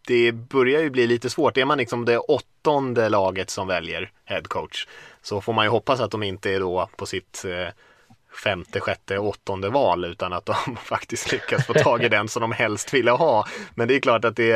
det 0.07 0.33
börjar 0.33 0.83
ju 0.83 0.91
bli 0.91 1.07
lite 1.07 1.31
svårt. 1.31 1.57
Är 1.57 1.65
man 1.65 1.79
liksom 1.79 2.05
det 2.05 2.19
åttonde 2.19 3.09
laget 3.09 3.51
som 3.51 3.67
väljer 3.67 4.11
headcoach 4.25 4.87
så 5.23 5.41
får 5.41 5.53
man 5.53 5.65
ju 5.65 5.69
hoppas 5.69 6.01
att 6.01 6.11
de 6.11 6.23
inte 6.23 6.51
är 6.51 6.61
då 6.61 6.89
på 6.97 7.07
sitt 7.07 7.45
eh, 7.45 7.69
femte, 8.45 8.81
sjätte, 8.81 9.19
åttonde 9.19 9.69
val 9.69 10.05
utan 10.05 10.33
att 10.33 10.47
de 10.47 10.77
faktiskt 10.85 11.33
lyckas 11.33 11.67
få 11.67 11.75
tag 11.75 12.05
i 12.05 12.09
den 12.09 12.29
som 12.29 12.41
de 12.41 12.53
helst 12.53 12.95
ville 12.95 13.11
ha. 13.11 13.47
Men 13.75 13.89
det 13.89 13.95
är 13.95 14.01
klart 14.01 14.25
att 14.25 14.37
det, 14.37 14.53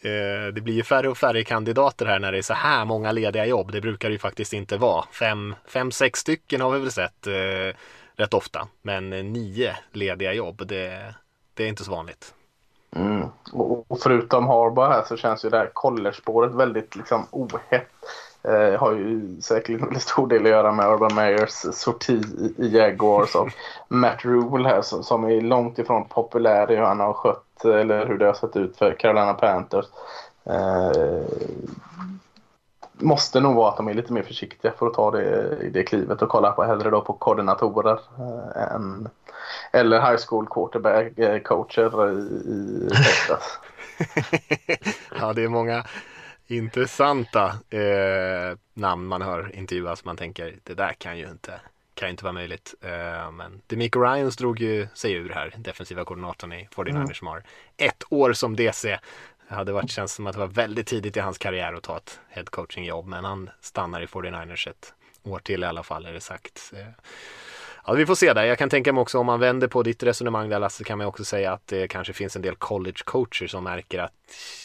eh, 0.00 0.52
det 0.54 0.60
blir 0.60 0.74
ju 0.74 0.82
färre 0.82 1.08
och 1.08 1.18
färre 1.18 1.44
kandidater 1.44 2.06
här 2.06 2.18
när 2.18 2.32
det 2.32 2.38
är 2.38 2.42
så 2.42 2.54
här 2.54 2.84
många 2.84 3.12
lediga 3.12 3.46
jobb. 3.46 3.72
Det 3.72 3.80
brukar 3.80 4.08
det 4.08 4.12
ju 4.12 4.18
faktiskt 4.18 4.52
inte 4.52 4.76
vara. 4.76 5.04
Fem, 5.12 5.54
fem 5.68 5.90
sex 5.90 6.20
stycken 6.20 6.60
har 6.60 6.70
vi 6.70 6.78
väl 6.78 6.92
sett 6.92 7.26
eh, 7.26 7.76
rätt 8.16 8.34
ofta. 8.34 8.68
Men 8.82 9.12
eh, 9.12 9.24
nio 9.24 9.76
lediga 9.92 10.32
jobb, 10.32 10.66
det, 10.66 11.14
det 11.54 11.64
är 11.64 11.68
inte 11.68 11.84
så 11.84 11.90
vanligt. 11.90 12.34
Mm. 12.96 13.26
Och, 13.52 13.84
och 13.88 14.00
förutom 14.00 14.46
Harbaugh 14.46 14.92
här 14.92 15.04
så 15.08 15.16
känns 15.16 15.44
ju 15.44 15.48
det 15.48 15.58
här 15.58 15.70
college-spåret 15.72 16.52
väldigt 16.52 16.96
liksom 16.96 17.26
ohett. 17.30 17.88
Eh, 18.42 18.80
har 18.80 18.92
ju 18.92 19.40
säkert 19.40 19.80
en 19.80 20.00
stor 20.00 20.26
del 20.26 20.42
att 20.42 20.50
göra 20.50 20.72
med 20.72 20.92
Urban 20.92 21.14
Meyers 21.14 21.66
sorti 21.72 22.22
i, 22.38 22.54
i 22.64 22.76
Jaguars 22.76 23.34
och 23.34 23.48
Matt 23.88 24.24
Rule 24.24 24.68
här 24.68 24.82
som, 24.82 25.02
som 25.02 25.24
är 25.24 25.40
långt 25.40 25.78
ifrån 25.78 26.08
populär 26.08 26.70
i 26.70 26.76
hur 26.76 26.82
han 26.82 27.00
har 27.00 27.12
skött 27.12 27.64
eller 27.64 28.06
hur 28.06 28.18
det 28.18 28.26
har 28.26 28.34
sett 28.34 28.56
ut 28.56 28.76
för 28.76 28.92
Carolina 28.92 29.34
Panthers. 29.34 29.86
Eh, 30.44 31.22
måste 33.02 33.40
nog 33.40 33.54
vara 33.56 33.70
att 33.70 33.76
de 33.76 33.88
är 33.88 33.94
lite 33.94 34.12
mer 34.12 34.22
försiktiga 34.22 34.72
för 34.78 34.86
att 34.86 34.94
ta 34.94 35.10
det 35.10 35.70
det 35.70 35.82
klivet 35.82 36.22
och 36.22 36.28
kolla 36.28 36.52
på 36.52 36.62
hellre 36.64 36.90
då 36.90 37.00
på 37.00 37.12
koordinatorer 37.12 38.00
eh, 38.56 38.74
än, 38.74 39.08
eller 39.72 40.00
high 40.00 40.20
school 40.28 40.46
quarterback 40.50 41.18
eh, 41.18 41.40
coacher 41.42 42.10
i, 42.12 42.22
i 42.52 42.88
Texas. 42.90 43.58
ja, 45.20 45.32
det 45.32 45.42
är 45.44 45.48
många 45.48 45.84
intressanta 46.46 47.46
eh, 47.70 48.56
namn 48.74 49.06
man 49.06 49.22
hör 49.22 49.56
intervjuas. 49.56 50.04
Man 50.04 50.16
tänker 50.16 50.56
det 50.62 50.74
där 50.74 50.92
kan 50.98 51.18
ju 51.18 51.28
inte, 51.28 51.60
kan 51.94 52.08
ju 52.08 52.10
inte 52.10 52.24
vara 52.24 52.32
möjligt. 52.32 52.74
Eh, 52.80 53.30
men 53.32 53.62
Demico 53.66 54.00
Ryans 54.00 54.36
drog 54.36 54.60
ju 54.60 54.86
sig 54.94 55.12
ur 55.12 55.28
här, 55.30 55.54
defensiva 55.56 56.04
koordinatorn 56.04 56.52
i 56.52 56.68
49ers 56.74 56.96
Mm. 56.96 57.14
som 57.14 57.26
har 57.26 57.42
ett 57.76 58.02
år 58.10 58.32
som 58.32 58.56
DC. 58.56 58.98
Det 59.50 59.56
hade 59.56 59.72
varit, 59.72 59.90
känns 59.90 60.14
som 60.14 60.26
att 60.26 60.32
det 60.32 60.38
var 60.38 60.46
väldigt 60.46 60.86
tidigt 60.86 61.16
i 61.16 61.20
hans 61.20 61.38
karriär 61.38 61.72
att 61.72 61.82
ta 61.82 61.96
ett 61.96 62.20
headcoachingjobb 62.28 63.06
men 63.06 63.24
han 63.24 63.50
stannar 63.60 64.00
i 64.00 64.06
49ers 64.06 64.70
ett 64.70 64.94
år 65.22 65.38
till 65.38 65.62
i 65.62 65.66
alla 65.66 65.82
fall 65.82 66.06
är 66.06 66.12
det 66.12 66.20
sagt. 66.20 66.72
Eh, 66.76 66.86
Ja, 67.86 67.92
vi 67.92 68.06
får 68.06 68.14
se 68.14 68.32
där. 68.32 68.44
Jag 68.44 68.58
kan 68.58 68.70
tänka 68.70 68.92
mig 68.92 69.02
också 69.02 69.18
om 69.18 69.26
man 69.26 69.40
vänder 69.40 69.68
på 69.68 69.82
ditt 69.82 70.02
resonemang 70.02 70.48
där 70.48 70.58
Lasse 70.58 70.84
kan 70.84 70.98
man 70.98 71.06
också 71.06 71.24
säga 71.24 71.52
att 71.52 71.66
det 71.66 71.88
kanske 71.88 72.12
finns 72.12 72.36
en 72.36 72.42
del 72.42 72.54
college 72.54 72.98
coacher 73.04 73.46
som 73.46 73.64
märker 73.64 73.98
att 73.98 74.12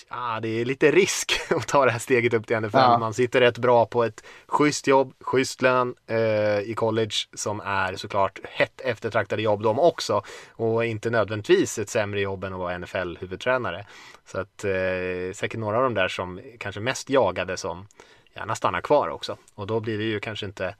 ah, 0.07 0.39
det 0.39 0.47
är 0.47 0.65
lite 0.65 0.91
risk 0.91 1.33
att 1.49 1.67
ta 1.67 1.85
det 1.85 1.91
här 1.91 1.99
steget 1.99 2.33
upp 2.33 2.47
till 2.47 2.59
NFL. 2.59 2.77
Ja. 2.77 2.97
Man 2.97 3.13
sitter 3.13 3.41
rätt 3.41 3.57
bra 3.57 3.85
på 3.85 4.03
ett 4.03 4.23
schysst 4.47 4.87
jobb, 4.87 5.13
schysst 5.19 5.61
lön 5.61 5.95
eh, 6.07 6.59
i 6.59 6.73
college 6.75 7.15
som 7.33 7.61
är 7.65 7.95
såklart 7.95 8.39
hett 8.43 8.81
eftertraktade 8.81 9.41
jobb 9.41 9.63
de 9.63 9.79
också 9.79 10.23
och 10.51 10.85
inte 10.85 11.09
nödvändigtvis 11.09 11.79
ett 11.79 11.89
sämre 11.89 12.21
jobb 12.21 12.43
än 12.43 12.53
att 12.53 12.59
vara 12.59 12.77
NFL-huvudtränare. 12.77 13.85
Så 14.25 14.39
att 14.39 14.63
eh, 14.63 15.33
säkert 15.33 15.59
några 15.59 15.77
av 15.77 15.83
de 15.83 15.93
där 15.93 16.07
som 16.07 16.41
kanske 16.59 16.81
mest 16.81 17.09
jagade 17.09 17.57
som 17.57 17.87
gärna 18.35 18.55
stannar 18.55 18.81
kvar 18.81 19.09
också 19.09 19.37
och 19.55 19.67
då 19.67 19.79
blir 19.79 19.97
det 19.97 20.03
ju 20.03 20.19
kanske 20.19 20.45
inte 20.45 20.75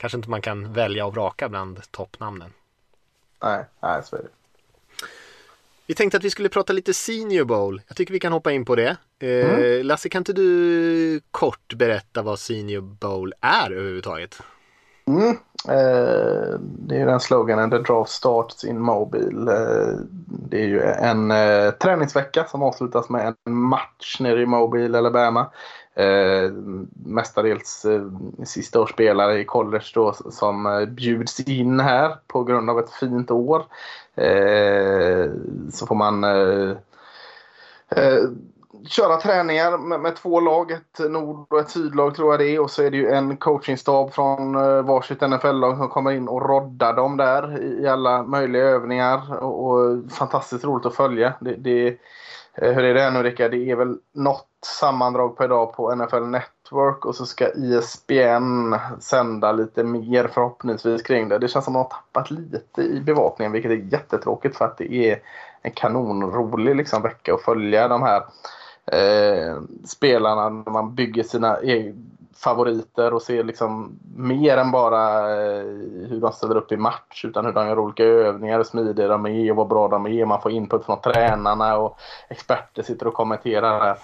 kanske 0.00 0.16
inte 0.16 0.30
man 0.30 0.42
kan 0.42 0.72
välja 0.72 1.06
och 1.06 1.12
vraka 1.12 1.48
bland 1.48 1.90
toppnamnen. 1.90 2.52
Nej, 3.42 3.64
nej 3.80 4.00
så 4.04 4.16
är 4.16 4.20
det. 4.20 4.28
Vi 5.86 5.94
tänkte 5.94 6.16
att 6.16 6.24
vi 6.24 6.30
skulle 6.30 6.48
prata 6.48 6.72
lite 6.72 6.94
Senior 6.94 7.44
Bowl. 7.44 7.82
Jag 7.88 7.96
tycker 7.96 8.12
vi 8.12 8.20
kan 8.20 8.32
hoppa 8.32 8.52
in 8.52 8.64
på 8.64 8.76
det. 8.76 8.96
Eh, 9.18 9.50
mm. 9.50 9.86
Lasse, 9.86 10.08
kan 10.08 10.20
inte 10.20 10.32
du 10.32 11.20
kort 11.30 11.74
berätta 11.74 12.22
vad 12.22 12.38
Senior 12.38 12.80
Bowl 12.80 13.34
är 13.40 13.70
överhuvudtaget? 13.70 14.42
Mm. 15.06 15.36
Eh, 15.68 16.58
det 16.60 16.94
är 16.94 16.98
ju 16.98 17.06
den 17.06 17.20
sloganen 17.20 17.70
The 17.70 17.78
Draft 17.78 18.10
Starts 18.10 18.64
in 18.64 18.80
Mobile. 18.80 19.52
Eh, 19.52 19.94
det 20.28 20.62
är 20.62 20.66
ju 20.66 20.82
en 20.82 21.30
eh, 21.30 21.70
träningsvecka 21.70 22.44
som 22.44 22.62
avslutas 22.62 23.08
med 23.08 23.26
en 23.26 23.54
match 23.54 24.20
nere 24.20 24.42
i 24.42 24.46
Mobile, 24.46 24.98
Alabama. 24.98 25.50
Eh, 26.00 26.50
mestadels 27.04 27.84
eh, 27.84 28.02
sista 28.44 28.80
årsspelare 28.80 29.38
i 29.38 29.44
college 29.44 29.84
då, 29.94 30.12
som 30.12 30.66
eh, 30.66 30.84
bjuds 30.84 31.40
in 31.40 31.80
här 31.80 32.16
på 32.26 32.44
grund 32.44 32.70
av 32.70 32.78
ett 32.78 32.90
fint 32.90 33.30
år. 33.30 33.64
Eh, 34.14 35.30
så 35.72 35.86
får 35.86 35.94
man 35.94 36.24
eh, 36.24 36.76
eh, 37.88 38.24
köra 38.86 39.16
träningar 39.16 39.78
med, 39.78 40.00
med, 40.00 40.16
två 40.16 40.40
lag, 40.40 40.70
ett 40.70 41.10
nord 41.10 41.46
och 41.52 41.60
ett 41.60 41.70
sydlag 41.70 42.14
tror 42.14 42.32
jag 42.32 42.40
det 42.40 42.54
är. 42.54 42.60
Och 42.60 42.70
så 42.70 42.82
är 42.82 42.90
det 42.90 42.96
ju 42.96 43.10
en 43.10 43.36
coachingstab 43.36 44.12
från 44.12 44.54
eh, 44.54 44.82
varsitt 44.82 45.20
NFL-lag 45.20 45.76
som 45.76 45.88
kommer 45.88 46.12
in 46.12 46.28
och 46.28 46.48
roddar 46.48 46.92
dem 46.92 47.16
där 47.16 47.62
i, 47.62 47.82
i 47.82 47.88
alla 47.88 48.22
möjliga 48.22 48.62
övningar. 48.62 49.42
Och, 49.42 49.70
och 49.70 50.12
fantastiskt 50.12 50.64
roligt 50.64 50.86
att 50.86 50.94
följa. 50.94 51.34
Det, 51.40 51.54
det, 51.54 51.96
Eh, 52.54 52.72
hur 52.72 52.84
är 52.84 52.94
det 52.94 53.10
nu 53.10 53.22
Rickard? 53.22 53.50
Det 53.50 53.70
är 53.70 53.76
väl 53.76 53.98
något 54.12 54.46
sammandrag 54.80 55.36
per 55.36 55.48
dag 55.48 55.72
på 55.72 55.94
NFL 55.94 56.22
Network 56.22 57.04
och 57.04 57.14
så 57.14 57.26
ska 57.26 57.52
ISBN 57.52 58.74
sända 59.00 59.52
lite 59.52 59.84
mer 59.84 60.28
förhoppningsvis 60.28 61.02
kring 61.02 61.28
det. 61.28 61.38
Det 61.38 61.48
känns 61.48 61.64
som 61.64 61.76
att 61.76 61.90
de 61.90 61.94
har 61.94 62.00
tappat 62.00 62.30
lite 62.30 62.82
i 62.82 63.00
bevakningen 63.00 63.52
vilket 63.52 63.70
är 63.70 63.92
jättetråkigt 63.92 64.56
för 64.56 64.64
att 64.64 64.78
det 64.78 64.94
är 64.94 65.18
en 65.62 65.70
kanonrolig 65.70 66.76
liksom, 66.76 67.02
vecka 67.02 67.34
att 67.34 67.42
följa 67.42 67.88
de 67.88 68.02
här 68.02 68.22
eh, 68.86 69.56
spelarna 69.84 70.48
när 70.48 70.72
man 70.72 70.94
bygger 70.94 71.22
sina 71.22 71.60
e- 71.62 71.94
favoriter 72.40 73.14
och 73.14 73.22
ser 73.22 73.44
liksom 73.44 73.98
mer 74.16 74.56
än 74.56 74.70
bara 74.70 75.18
eh, 75.18 75.64
hur 76.08 76.20
de 76.20 76.32
ställer 76.32 76.56
upp 76.56 76.72
i 76.72 76.76
match 76.76 77.24
utan 77.24 77.44
hur 77.44 77.52
de 77.52 77.66
gör 77.66 77.78
olika 77.78 78.04
övningar, 78.04 78.56
hur 78.56 78.64
smidiga 78.64 79.08
de 79.08 79.26
är 79.26 79.50
och 79.50 79.56
vad 79.56 79.68
bra 79.68 79.88
de 79.88 80.06
är. 80.06 80.24
Man 80.24 80.40
får 80.40 80.52
input 80.52 80.84
från 80.84 81.00
tränarna 81.00 81.76
och 81.76 81.98
experter 82.28 82.82
sitter 82.82 83.06
och 83.06 83.14
kommenterar. 83.14 83.98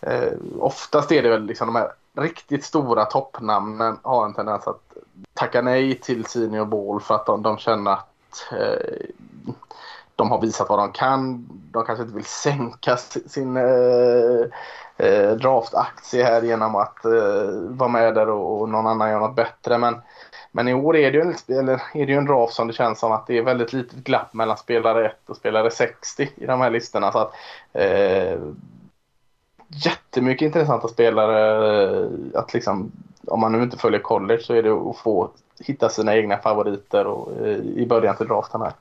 Eh, 0.00 0.32
oftast 0.58 1.12
är 1.12 1.22
det 1.22 1.28
väl 1.28 1.44
liksom 1.44 1.66
de 1.66 1.76
här 1.76 1.92
riktigt 2.16 2.64
stora 2.64 3.04
toppnamnen 3.04 3.98
har 4.02 4.24
en 4.24 4.34
tendens 4.34 4.66
att 4.66 4.96
tacka 5.34 5.62
nej 5.62 5.94
till 5.94 6.24
senior 6.26 6.64
ball 6.64 7.00
för 7.00 7.14
att 7.14 7.26
de, 7.26 7.42
de 7.42 7.58
känner 7.58 7.92
att 7.92 8.52
eh, 8.52 9.06
de 10.16 10.30
har 10.30 10.40
visat 10.40 10.68
vad 10.68 10.78
de 10.78 10.92
kan. 10.92 11.46
De 11.70 11.84
kanske 11.84 12.02
inte 12.02 12.14
vill 12.14 12.24
sänka 12.24 12.96
sin 12.96 13.56
eh, 13.56 14.46
eh, 14.96 15.30
draftaktie 15.30 16.24
här 16.24 16.42
genom 16.42 16.74
att 16.74 17.04
eh, 17.04 17.50
vara 17.68 17.88
med 17.88 18.14
där 18.14 18.28
och, 18.28 18.60
och, 18.60 18.68
någon 18.68 18.86
annan 18.86 19.10
gör 19.10 19.20
något 19.20 19.36
bättre. 19.36 19.78
Men, 19.78 20.00
men 20.52 20.68
i 20.68 20.74
år 20.74 20.96
är 20.96 21.12
det, 21.12 21.18
ju 21.18 21.22
en, 21.22 21.56
eller 21.58 21.82
är 21.94 22.06
det 22.06 22.12
ju 22.12 22.18
en 22.18 22.26
draft 22.26 22.54
som 22.54 22.66
det 22.66 22.72
känns 22.72 22.98
som 22.98 23.12
att 23.12 23.26
det 23.26 23.38
är 23.38 23.42
väldigt 23.42 23.72
litet 23.72 23.98
glapp 23.98 24.34
mellan 24.34 24.56
spelare 24.56 25.06
1 25.06 25.16
och 25.26 25.36
spelare 25.36 25.70
60 25.70 26.28
i 26.36 26.46
de 26.46 26.60
här 26.60 26.70
listorna. 26.70 27.12
Så 27.12 27.18
att, 27.18 27.32
eh, 27.72 28.38
jättemycket 29.68 30.46
intressanta 30.46 30.88
spelare. 30.88 31.72
Eh, 31.84 32.08
att 32.34 32.54
liksom, 32.54 32.92
om 33.26 33.40
man 33.40 33.52
nu 33.52 33.62
inte 33.62 33.78
följer 33.78 34.00
college 34.00 34.42
så 34.42 34.54
är 34.54 34.62
det 34.62 34.72
att 34.72 34.96
få 34.96 35.30
hitta 35.60 35.88
sina 35.88 36.16
egna 36.16 36.36
favoriter 36.36 37.06
och, 37.06 37.46
eh, 37.46 37.56
i 37.56 37.86
början 37.86 38.16
till 38.16 38.28
draften 38.28 38.60
här. 38.60 38.72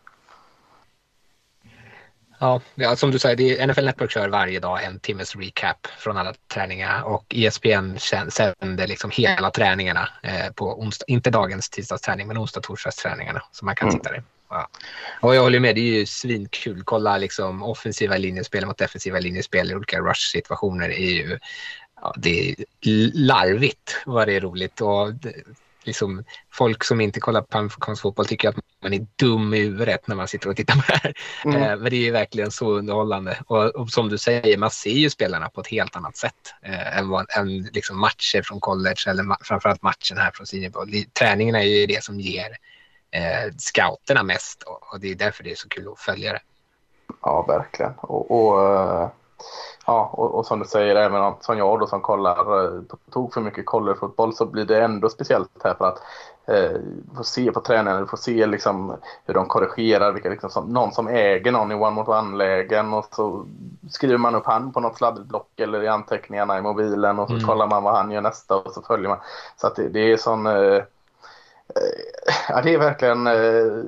Ja, 2.75 2.95
som 2.95 3.11
du 3.11 3.19
säger, 3.19 3.67
NFL 3.67 3.85
Network 3.85 4.11
kör 4.11 4.29
varje 4.29 4.59
dag 4.59 4.83
en 4.83 4.99
timmes 4.99 5.35
recap 5.35 5.87
från 5.97 6.17
alla 6.17 6.33
träningar 6.53 7.03
och 7.03 7.25
ESPN 7.35 7.97
sänder 8.29 8.87
liksom 8.87 9.11
hela 9.13 9.51
träningarna 9.51 10.09
eh, 10.23 10.51
på 10.55 10.79
onsdag, 10.79 11.05
inte 11.07 11.29
dagens 11.29 11.69
tisdagsträning 11.69 12.27
men 12.27 12.37
onsdag 12.37 12.61
torsdagsträningarna 12.61 13.41
som 13.51 13.65
man 13.65 13.75
kan 13.75 13.89
mm. 13.89 13.99
titta 13.99 14.15
i. 14.15 14.19
Ja. 14.49 14.67
Och 15.21 15.35
jag 15.35 15.41
håller 15.41 15.59
med, 15.59 15.75
det 15.75 15.81
är 15.81 15.99
ju 15.99 16.05
svinkul. 16.05 16.83
Kolla 16.85 17.17
liksom 17.17 17.63
offensiva 17.63 18.17
linjespel 18.17 18.65
mot 18.65 18.77
defensiva 18.77 19.19
linjespel 19.19 19.71
i 19.71 19.75
olika 19.75 19.99
rush-situationer 19.99 20.89
är 20.89 21.11
ju 21.11 21.39
ja, 22.01 22.13
det 22.17 22.49
är 22.49 22.55
larvigt 23.13 24.01
vad 24.05 24.27
det 24.27 24.35
är 24.35 24.41
roligt. 24.41 24.81
Och 24.81 25.11
liksom, 25.83 26.23
folk 26.51 26.83
som 26.83 27.01
inte 27.01 27.19
kollar 27.19 27.41
på 27.41 27.57
amerikansk 27.57 28.01
fotboll 28.01 28.25
tycker 28.25 28.49
att 28.49 28.55
man 28.81 28.93
är 28.93 29.07
dum 29.15 29.53
i 29.53 29.59
huvudet 29.59 30.07
när 30.07 30.15
man 30.15 30.27
sitter 30.27 30.49
och 30.49 30.55
tittar 30.55 30.75
på 30.75 30.81
det 30.87 30.99
här. 31.03 31.13
Mm. 31.45 31.63
Eh, 31.63 31.69
men 31.69 31.83
det 31.83 31.95
är 31.95 32.03
ju 32.03 32.11
verkligen 32.11 32.51
så 32.51 32.71
underhållande. 32.71 33.37
Och, 33.47 33.65
och, 33.65 33.89
som 33.89 34.09
du 34.09 34.17
säger, 34.17 34.57
man 34.57 34.71
ser 34.71 34.89
ju 34.89 35.09
spelarna 35.09 35.49
på 35.49 35.61
ett 35.61 35.67
helt 35.67 35.95
annat 35.95 36.17
sätt 36.17 36.53
eh, 36.61 36.97
än, 36.97 37.09
vad, 37.09 37.25
än 37.37 37.61
liksom 37.63 37.99
matcher 37.99 38.41
från 38.41 38.59
college 38.59 39.03
eller 39.07 39.23
ma 39.23 39.37
framförallt 39.41 39.81
matchen 39.81 40.17
här 40.17 40.31
från 40.33 40.47
senior. 40.47 41.13
Träningen 41.19 41.55
är 41.55 41.63
ju 41.63 41.85
det 41.85 42.03
som 42.03 42.19
ger 42.19 42.57
eh, 43.11 43.53
scouterna 43.57 44.23
mest 44.23 44.63
och, 44.63 44.93
och, 44.93 44.99
det 44.99 45.11
är 45.11 45.15
därför 45.15 45.43
det 45.43 45.51
är 45.51 45.55
så 45.55 45.69
kul 45.69 45.87
att 45.91 45.99
följa 45.99 46.33
det. 46.33 46.41
Ja, 47.21 47.45
verkligen. 47.47 47.93
och, 47.97 48.31
och 48.31 48.59
uh 48.59 49.07
Ja, 49.85 50.09
och, 50.13 50.35
och, 50.35 50.45
som 50.45 50.59
du 50.59 50.65
säger, 50.65 50.95
även 50.95 51.21
om, 51.21 51.35
som 51.41 51.57
jag 51.57 51.79
då 51.79 51.87
som 51.87 52.01
kollar 52.01 52.65
eh, 52.65 52.81
tok 53.11 53.33
för 53.33 53.41
mycket 53.41 53.65
collegefotboll 53.65 54.33
så 54.33 54.45
blir 54.45 54.65
det 54.65 54.83
ändå 54.83 55.09
speciellt 55.09 55.49
här 55.63 55.73
för 55.73 55.85
att 55.85 56.01
eh, 56.45 56.79
få 57.17 57.23
se 57.23 57.51
på 57.51 57.61
tränarna, 57.61 57.99
du 57.99 58.07
får 58.07 58.17
se 58.17 58.45
liksom 58.45 58.95
hur 59.25 59.33
de 59.33 59.45
korrigerar, 59.45 60.11
vilka 60.11 60.29
liksom 60.29 60.49
som, 60.49 60.69
någon 60.69 60.91
som 60.91 61.07
äger 61.07 61.51
någon 61.51 61.71
i 61.71 61.75
one 61.75 61.91
mot 61.91 62.07
one-lägen 62.07 62.93
och 62.93 63.05
så 63.11 63.45
skriver 63.89 64.17
man 64.17 64.35
upp 64.35 64.45
han 64.45 64.71
på 64.71 64.79
något 64.79 64.97
sladdblock 64.97 65.59
eller 65.59 65.83
i 65.83 65.87
anteckningarna 65.87 66.57
i 66.57 66.61
mobilen 66.61 67.19
och 67.19 67.27
så 67.27 67.33
mm. 67.33 67.47
kollar 67.47 67.67
man 67.67 67.83
vad 67.83 67.95
han 67.95 68.11
gör 68.11 68.21
nästa 68.21 68.55
och 68.55 68.71
så 68.71 68.81
följer 68.81 69.09
man. 69.09 69.19
Så 69.57 69.67
att 69.67 69.75
det, 69.75 69.89
det 69.89 70.11
är 70.11 70.17
sån, 70.17 70.45
eh, 70.45 70.53
eh 70.53 70.83
ja 72.49 72.61
det 72.63 72.73
är 72.73 72.79
verkligen 72.79 73.27
eh, 73.27 73.83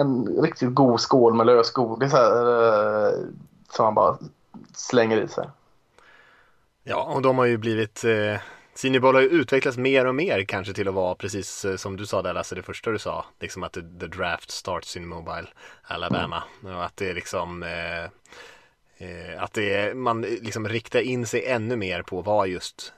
en 0.00 0.26
riktigt 0.42 0.74
god 0.74 1.00
skål 1.00 1.34
med 1.34 1.46
lösgodis 1.46 2.12
här. 2.12 3.12
Som 3.70 3.84
man 3.84 3.94
bara 3.94 4.16
slänger 4.76 5.22
i 5.22 5.28
sig. 5.28 5.48
Ja, 6.84 7.02
och 7.02 7.22
de 7.22 7.38
har 7.38 7.44
ju 7.44 7.56
blivit 7.56 8.04
eh... 8.04 8.40
Senior 8.74 9.12
har 9.12 9.20
ju 9.20 9.28
utvecklats 9.28 9.78
mer 9.78 10.06
och 10.06 10.14
mer 10.14 10.44
kanske 10.44 10.72
till 10.72 10.88
att 10.88 10.94
vara 10.94 11.14
precis 11.14 11.64
eh, 11.64 11.76
som 11.76 11.96
du 11.96 12.06
sa 12.06 12.22
där 12.22 12.34
Lasse, 12.34 12.54
det 12.54 12.62
första 12.62 12.90
du 12.90 12.98
sa, 12.98 13.24
liksom 13.40 13.62
att 13.62 13.72
the, 13.72 13.80
the 13.80 14.06
draft 14.06 14.50
starts 14.50 14.96
in 14.96 15.06
Mobile 15.06 15.46
Alabama. 15.82 16.42
Mm. 16.62 16.76
Och 16.76 16.84
att 16.84 16.96
det 16.96 17.10
är 17.10 17.14
liksom 17.14 17.62
eh, 17.62 18.04
eh, 19.08 19.42
att 19.42 19.52
det 19.52 19.74
är, 19.74 19.94
man 19.94 20.22
liksom 20.22 20.68
riktar 20.68 21.00
in 21.00 21.26
sig 21.26 21.46
ännu 21.46 21.76
mer 21.76 22.02
på 22.02 22.22
vad 22.22 22.48
just 22.48 22.92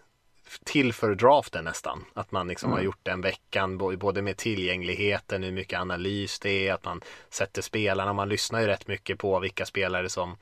till 0.65 0.93
för 0.93 1.15
draften 1.15 1.65
nästan. 1.65 2.05
Att 2.15 2.33
man 2.33 2.49
liksom 2.49 2.71
mm. 2.71 2.77
har 2.77 2.85
gjort 2.85 3.01
den 3.03 3.21
veckan 3.21 3.79
både 3.79 4.23
med 4.23 4.37
tillgängligheten, 4.37 5.43
hur 5.43 5.53
mycket 5.53 5.81
analys 5.81 6.39
det 6.39 6.69
är, 6.69 6.75
att 6.75 6.85
man 6.85 7.01
sätter 7.31 7.63
spelarna, 7.63 8.13
man 8.13 8.29
lyssnar 8.29 8.61
ju 8.61 8.67
rätt 8.67 8.87
mycket 8.87 9.19
på 9.19 9.39
vilka 9.39 9.67
spelare 9.67 10.09
som 10.09 10.37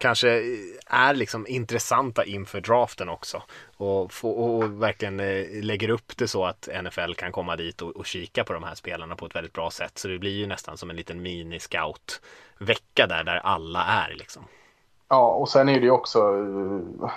kanske 0.00 0.28
är 0.86 1.14
liksom 1.14 1.46
intressanta 1.46 2.24
inför 2.24 2.60
draften 2.60 3.08
också. 3.08 3.42
Och, 3.76 4.12
få, 4.12 4.30
och 4.30 4.82
verkligen 4.82 5.20
eh, 5.20 5.62
lägger 5.62 5.90
upp 5.90 6.16
det 6.16 6.28
så 6.28 6.44
att 6.44 6.68
NFL 6.82 7.12
kan 7.14 7.32
komma 7.32 7.56
dit 7.56 7.82
och, 7.82 7.96
och 7.96 8.06
kika 8.06 8.44
på 8.44 8.52
de 8.52 8.62
här 8.62 8.74
spelarna 8.74 9.16
på 9.16 9.26
ett 9.26 9.36
väldigt 9.36 9.52
bra 9.52 9.70
sätt. 9.70 9.98
Så 9.98 10.08
det 10.08 10.18
blir 10.18 10.30
ju 10.30 10.46
nästan 10.46 10.76
som 10.76 10.90
en 10.90 10.96
liten 10.96 11.22
mini-scout-vecka 11.22 13.06
där, 13.06 13.24
där 13.24 13.36
alla 13.36 13.84
är 13.84 14.14
liksom. 14.14 14.42
Ja, 15.08 15.30
och 15.30 15.48
sen 15.48 15.68
är 15.68 15.80
det 15.80 15.84
ju 15.84 15.90
också 15.90 16.18
eh, 16.18 17.10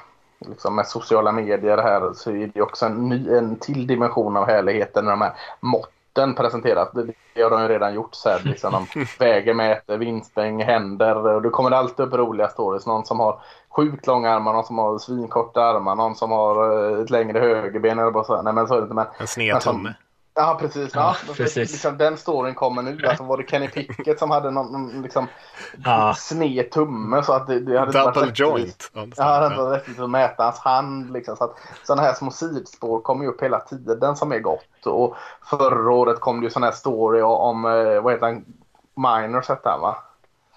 liksom 0.50 0.76
med 0.76 0.88
sociala 0.88 1.32
medier 1.32 1.78
här 1.78 2.14
så 2.14 2.32
är 2.32 2.52
det 2.54 2.62
också 2.62 2.86
en, 2.86 3.10
ny, 3.10 3.30
en 3.30 3.56
till 3.60 3.88
dimension 3.88 4.38
av 4.38 4.48
härligheten 4.48 5.06
med 5.06 5.14
de 5.14 5.22
här 5.22 5.34
mått 5.60 5.90
sporten 6.14 6.36
presenterat. 6.36 6.92
Det, 7.34 7.44
har 7.44 7.50
de 7.50 7.62
ju 7.62 7.68
redan 7.68 7.94
gjort. 7.94 8.16
Så 8.16 8.30
här, 8.30 8.42
liksom, 8.44 8.88
de 8.94 9.06
väger, 9.20 9.54
mäter, 9.54 9.98
vinstbäng, 9.98 10.64
händer. 10.64 11.16
Och 11.16 11.42
då 11.42 11.50
kommer 11.50 11.70
det 11.70 11.78
alltid 11.78 12.06
upp 12.06 12.14
roliga 12.14 12.48
stories. 12.48 12.86
Någon 12.86 13.06
som 13.06 13.20
har 13.20 13.42
sjukt 13.70 14.08
långa 14.08 14.30
armar, 14.30 14.54
någon 14.54 14.64
som 14.64 14.78
har 14.78 15.00
svinkorta 15.00 15.62
armar, 15.62 15.96
någon 15.96 16.16
som 16.16 16.32
har 16.32 16.92
eh, 16.94 17.02
ett 17.02 17.10
längre 17.10 17.40
högerben. 17.40 18.00
Eller 18.00 18.12
bara 18.12 18.24
så. 18.24 18.42
Nej 18.42 18.54
men 18.54 18.68
så 18.68 18.74
är 18.74 18.78
det 18.78 18.84
inte. 18.84 18.96
Men, 18.96 19.06
En 19.20 19.28
sned 19.28 19.62
tumme. 19.62 19.94
Ja, 20.36 20.58
precis. 20.60 20.92
Ja, 20.96 21.16
Ja, 21.28 21.34
precis. 21.34 21.72
Liksom, 21.72 21.98
den 21.98 22.18
storyn 22.18 22.56
kommer 22.56 22.82
nu. 22.82 23.08
Alltså, 23.08 23.24
var 23.24 23.38
det 23.38 23.50
Kenny 23.50 23.68
Pickett 23.68 24.20
som 24.20 24.32
hade 24.32 24.52
någon, 24.52 24.72
någon 24.72 25.02
liksom, 25.02 25.28
Ja. 25.86 26.14
sned 26.18 26.72
tumme? 26.72 27.24
Så 27.24 27.34
att 27.34 27.48
det, 27.48 27.60
det 27.60 27.80
hade 27.80 27.92
Double 27.92 28.32
joint. 28.36 28.92
Ja, 28.94 29.06
det 29.16 29.24
hade 29.24 29.56
varit 29.56 29.80
rättvist 29.80 30.00
att 30.00 30.10
mäta 30.10 30.44
hans 30.44 30.60
hand. 30.60 31.14
Liksom, 31.14 31.36
så 31.38 31.44
att, 31.44 31.58
sådana 31.84 32.02
här 32.02 32.14
små 32.14 32.32
sidspår 32.32 33.02
kommer 33.02 33.24
ju 33.24 33.30
upp 33.30 33.44
hela 33.44 33.60
tiden 33.60 34.16
som 34.16 34.32
är 34.32 34.40
gott. 34.40 34.86
Och 34.86 35.16
förra 35.50 35.92
året 35.92 36.20
kom 36.20 36.40
det 36.40 36.44
ju 36.44 36.50
sån 36.50 36.64
här 36.64 36.72
story 36.72 37.22
om, 37.22 37.66
eh, 37.66 38.02
vad 38.02 38.14
heter 38.14 38.26
han, 38.26 38.46
Miners 38.96 39.50
hette 39.50 39.70
han 39.70 39.82
va? 39.82 39.98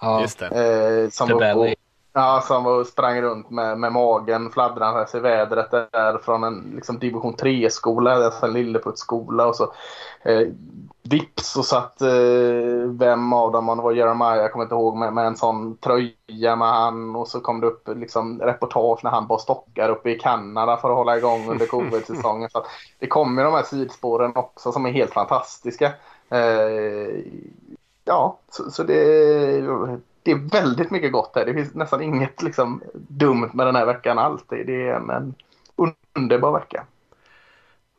Ja. 0.01 0.21
Just 0.21 0.39
det. 0.39 1.03
Eh, 1.03 1.09
som 1.09 1.27
The 1.27 1.35
Belly. 1.35 1.75
Ja, 2.19 2.43
som 2.47 2.85
sprang 2.85 3.21
runt 3.21 3.49
med, 3.49 3.79
med 3.79 3.91
magen 3.91 4.51
fladdrandes 4.51 5.15
i 5.15 5.19
vädret 5.19 5.71
där 5.71 6.17
från 6.17 6.43
en 6.43 6.71
liksom, 6.75 6.99
division 6.99 7.35
3-skola, 7.35 8.25
alltså 8.25 8.45
en 8.45 8.53
Lilleputtskola 8.53 9.47
och 9.47 9.55
så 9.55 9.73
eh, 10.23 10.47
vips 11.03 11.55
och 11.55 11.65
satt 11.65 12.01
eh, 12.01 12.89
vem 12.99 13.33
av 13.33 13.51
dem, 13.51 13.69
om 13.69 13.77
det 13.77 13.83
var 13.83 13.91
Jeremiah, 13.91 14.37
jag 14.37 14.51
kommer 14.51 14.65
inte 14.65 14.75
ihåg, 14.75 14.97
med, 14.97 15.13
med 15.13 15.27
en 15.27 15.35
sån 15.35 15.77
tröja 15.77 16.55
med 16.55 16.67
han 16.67 17.15
och 17.15 17.27
så 17.27 17.39
kom 17.39 17.61
det 17.61 17.67
upp 17.67 17.89
liksom, 17.95 18.41
reportage 18.41 19.03
när 19.03 19.11
han 19.11 19.27
bara 19.27 19.39
stockar 19.39 19.89
uppe 19.89 20.09
i 20.09 20.19
Kanada 20.19 20.77
för 20.77 20.89
att 20.89 20.97
hålla 20.97 21.17
igång 21.17 21.49
under 21.49 21.65
covid-säsongen. 21.65 22.49
Så 22.49 22.57
att 22.57 22.65
det 22.99 23.07
kommer 23.07 23.43
de 23.43 23.53
här 23.53 23.63
sidspåren 23.63 24.35
också 24.35 24.71
som 24.71 24.85
är 24.85 24.91
helt 24.91 25.13
fantastiska. 25.13 25.93
Eh, 26.29 27.23
ja, 28.05 28.37
så, 28.49 28.71
så 28.71 28.83
det, 28.83 29.61
det 30.27 30.31
är 30.31 30.61
väldigt 30.61 30.91
mycket 30.91 31.11
gott 31.11 31.31
här. 31.35 31.45
Det 31.45 31.53
finns 31.53 31.73
nästan 31.73 32.01
inget 32.01 32.41
liksom, 32.41 32.81
dumt 32.93 33.49
med 33.53 33.67
den 33.67 33.75
här 33.75 33.85
veckan 33.85 34.19
alls. 34.19 34.41
Det, 34.49 34.63
det 34.63 34.87
är 34.87 34.93
en, 34.93 35.09
en 35.09 35.35
underbar 36.13 36.59
vecka. 36.59 36.83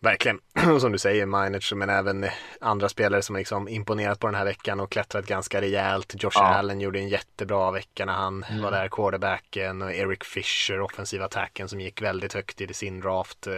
Verkligen. 0.00 0.40
Och 0.74 0.80
som 0.80 0.92
du 0.92 0.98
säger, 0.98 1.26
Miners 1.26 1.72
men 1.72 1.90
även 1.90 2.26
andra 2.60 2.88
spelare 2.88 3.22
som 3.22 3.36
liksom 3.36 3.68
imponerat 3.68 4.20
på 4.20 4.26
den 4.26 4.34
här 4.34 4.44
veckan 4.44 4.80
och 4.80 4.90
klättrat 4.90 5.26
ganska 5.26 5.60
rejält. 5.60 6.14
Josh 6.22 6.30
Ja. 6.34 6.40
Allen 6.40 6.80
gjorde 6.80 6.98
en 6.98 7.08
jättebra 7.08 7.70
vecka 7.70 8.04
när 8.04 8.12
han 8.12 8.44
var 8.62 8.70
där, 8.70 8.88
quarterbacken 8.88 9.82
och 9.82 9.92
Eric 9.92 10.24
Fisher, 10.24 10.80
offensiva 10.80 11.24
attacken 11.24 11.68
som 11.68 11.80
gick 11.80 12.02
väldigt 12.02 12.34
högt 12.34 12.60
i 12.60 12.74
sin 12.74 13.00
draft, 13.00 13.46
eh, 13.46 13.54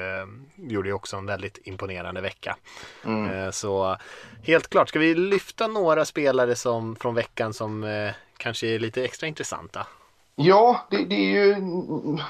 gjorde 0.57 0.89
ju 0.89 0.95
också 0.95 1.17
en 1.17 1.27
väldigt 1.27 1.59
imponerande 1.65 2.21
vecka. 2.21 2.57
Mm. 3.05 3.31
Eh, 3.31 3.51
så 3.51 3.97
helt 4.43 4.71
klart, 4.71 4.89
ska 4.89 4.99
vi 4.99 5.15
lyfta 5.15 5.67
några 5.67 6.05
spelare 6.05 6.55
som, 6.55 6.97
från 6.97 7.15
veckan 7.15 7.55
som 7.55 7.85
eh, 7.85 8.13
kanske 8.41 8.67
är 8.67 8.79
lite 8.79 9.05
extra 9.05 9.27
intressanta? 9.27 9.87
Ja, 10.37 10.81
det, 10.91 11.05
det 11.05 11.15
är 11.15 11.31
ju... 11.31 11.57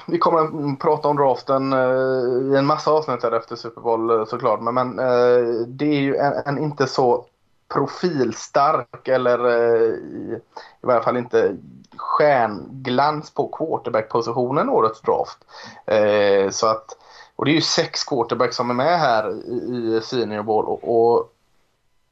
Vi 0.07 0.17
kommer 0.17 0.39
att 0.39 0.79
prata 0.79 1.07
om 1.07 1.17
draften 1.17 1.73
eh, 1.73 2.53
i 2.53 2.57
en 2.57 2.65
massa 2.65 2.91
avsnitt 2.91 3.23
här 3.23 3.31
efter 3.31 3.55
Super 3.55 3.81
Bowl 3.81 4.09
eh, 4.09 4.25
såklart. 4.25 4.61
Men, 4.61 4.73
men 4.73 4.99
eh, 4.99 5.65
det 5.67 5.85
är 5.85 6.01
ju 6.01 6.15
en, 6.15 6.33
en 6.45 6.63
inte 6.63 6.87
så 6.87 7.25
profilstark 7.73 9.07
eller 9.07 9.45
eh, 9.45 9.81
i, 9.81 10.39
i 10.83 10.85
varje 10.85 11.01
fall 11.01 11.17
inte 11.17 11.57
stjärnglans 11.97 13.33
på 13.33 13.47
quarterback-positionen 13.47 14.69
årets 14.69 15.01
draft. 15.01 15.37
Eh, 15.85 16.49
så 16.49 16.67
att, 16.67 16.97
och 17.35 17.45
det 17.45 17.51
är 17.51 17.55
ju 17.55 17.61
sex 17.61 18.03
quarterbacks 18.03 18.55
som 18.55 18.69
är 18.69 18.73
med 18.73 18.99
här 18.99 19.31
i, 19.31 19.97
i 19.97 20.01
Senior 20.03 20.43
Bowl. 20.43 20.65
Och, 20.65 20.83
och 20.83 21.33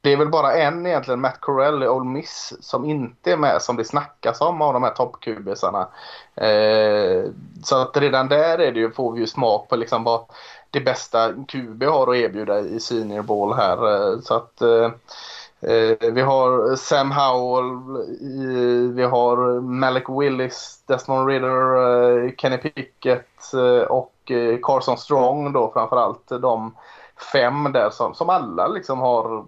det 0.02 0.12
är 0.12 0.16
väl 0.16 0.28
bara 0.28 0.52
en 0.52 0.86
egentligen, 0.86 1.20
Matt 1.20 1.40
Corell 1.40 1.82
i 1.82 1.88
Ole 1.88 2.10
Miss, 2.10 2.52
som 2.60 2.84
inte 2.84 3.32
är 3.32 3.36
med 3.36 3.62
som 3.62 3.76
det 3.76 3.84
snackas 3.84 4.40
om 4.40 4.62
av 4.62 4.72
de 4.72 4.82
här 4.82 4.90
toppkubisarna. 4.90 5.88
Eh, 6.34 7.24
så 7.64 7.76
att 7.76 7.96
redan 7.96 8.28
där 8.28 8.58
är 8.58 8.72
det 8.72 8.80
ju, 8.80 8.90
får 8.90 9.12
vi 9.12 9.20
ju 9.20 9.26
smak 9.26 9.68
på 9.68 9.76
liksom 9.76 10.04
vad 10.04 10.24
det 10.70 10.80
bästa 10.80 11.32
QB 11.48 11.82
har 11.82 12.10
att 12.10 12.16
erbjuda 12.16 12.60
i 12.60 12.80
Senior 12.80 13.22
Bowl 13.22 13.54
här. 13.54 14.12
Eh, 14.12 14.20
så 14.20 14.34
att 14.34 14.62
eh, 14.62 14.90
eh 15.70 16.12
vi 16.12 16.20
har 16.20 16.76
Sam 16.76 17.12
Howell, 17.12 17.72
vi 18.94 19.02
har 19.02 19.60
Malik 19.60 20.04
Willis, 20.08 20.82
Desmond 20.86 21.28
Ridder, 21.28 22.24
eh, 22.24 22.32
Kenny 22.38 22.56
Pickett 22.56 23.54
eh, 23.54 23.82
och 23.82 24.30
eh, 24.30 24.58
Carson 24.62 24.98
Strong 24.98 25.52
då 25.52 25.70
framförallt. 25.72 26.28
De 26.28 26.74
fem 27.32 27.72
där 27.72 27.90
som, 27.90 28.14
som 28.14 28.30
alla 28.30 28.68
liksom 28.68 28.98
har 28.98 29.44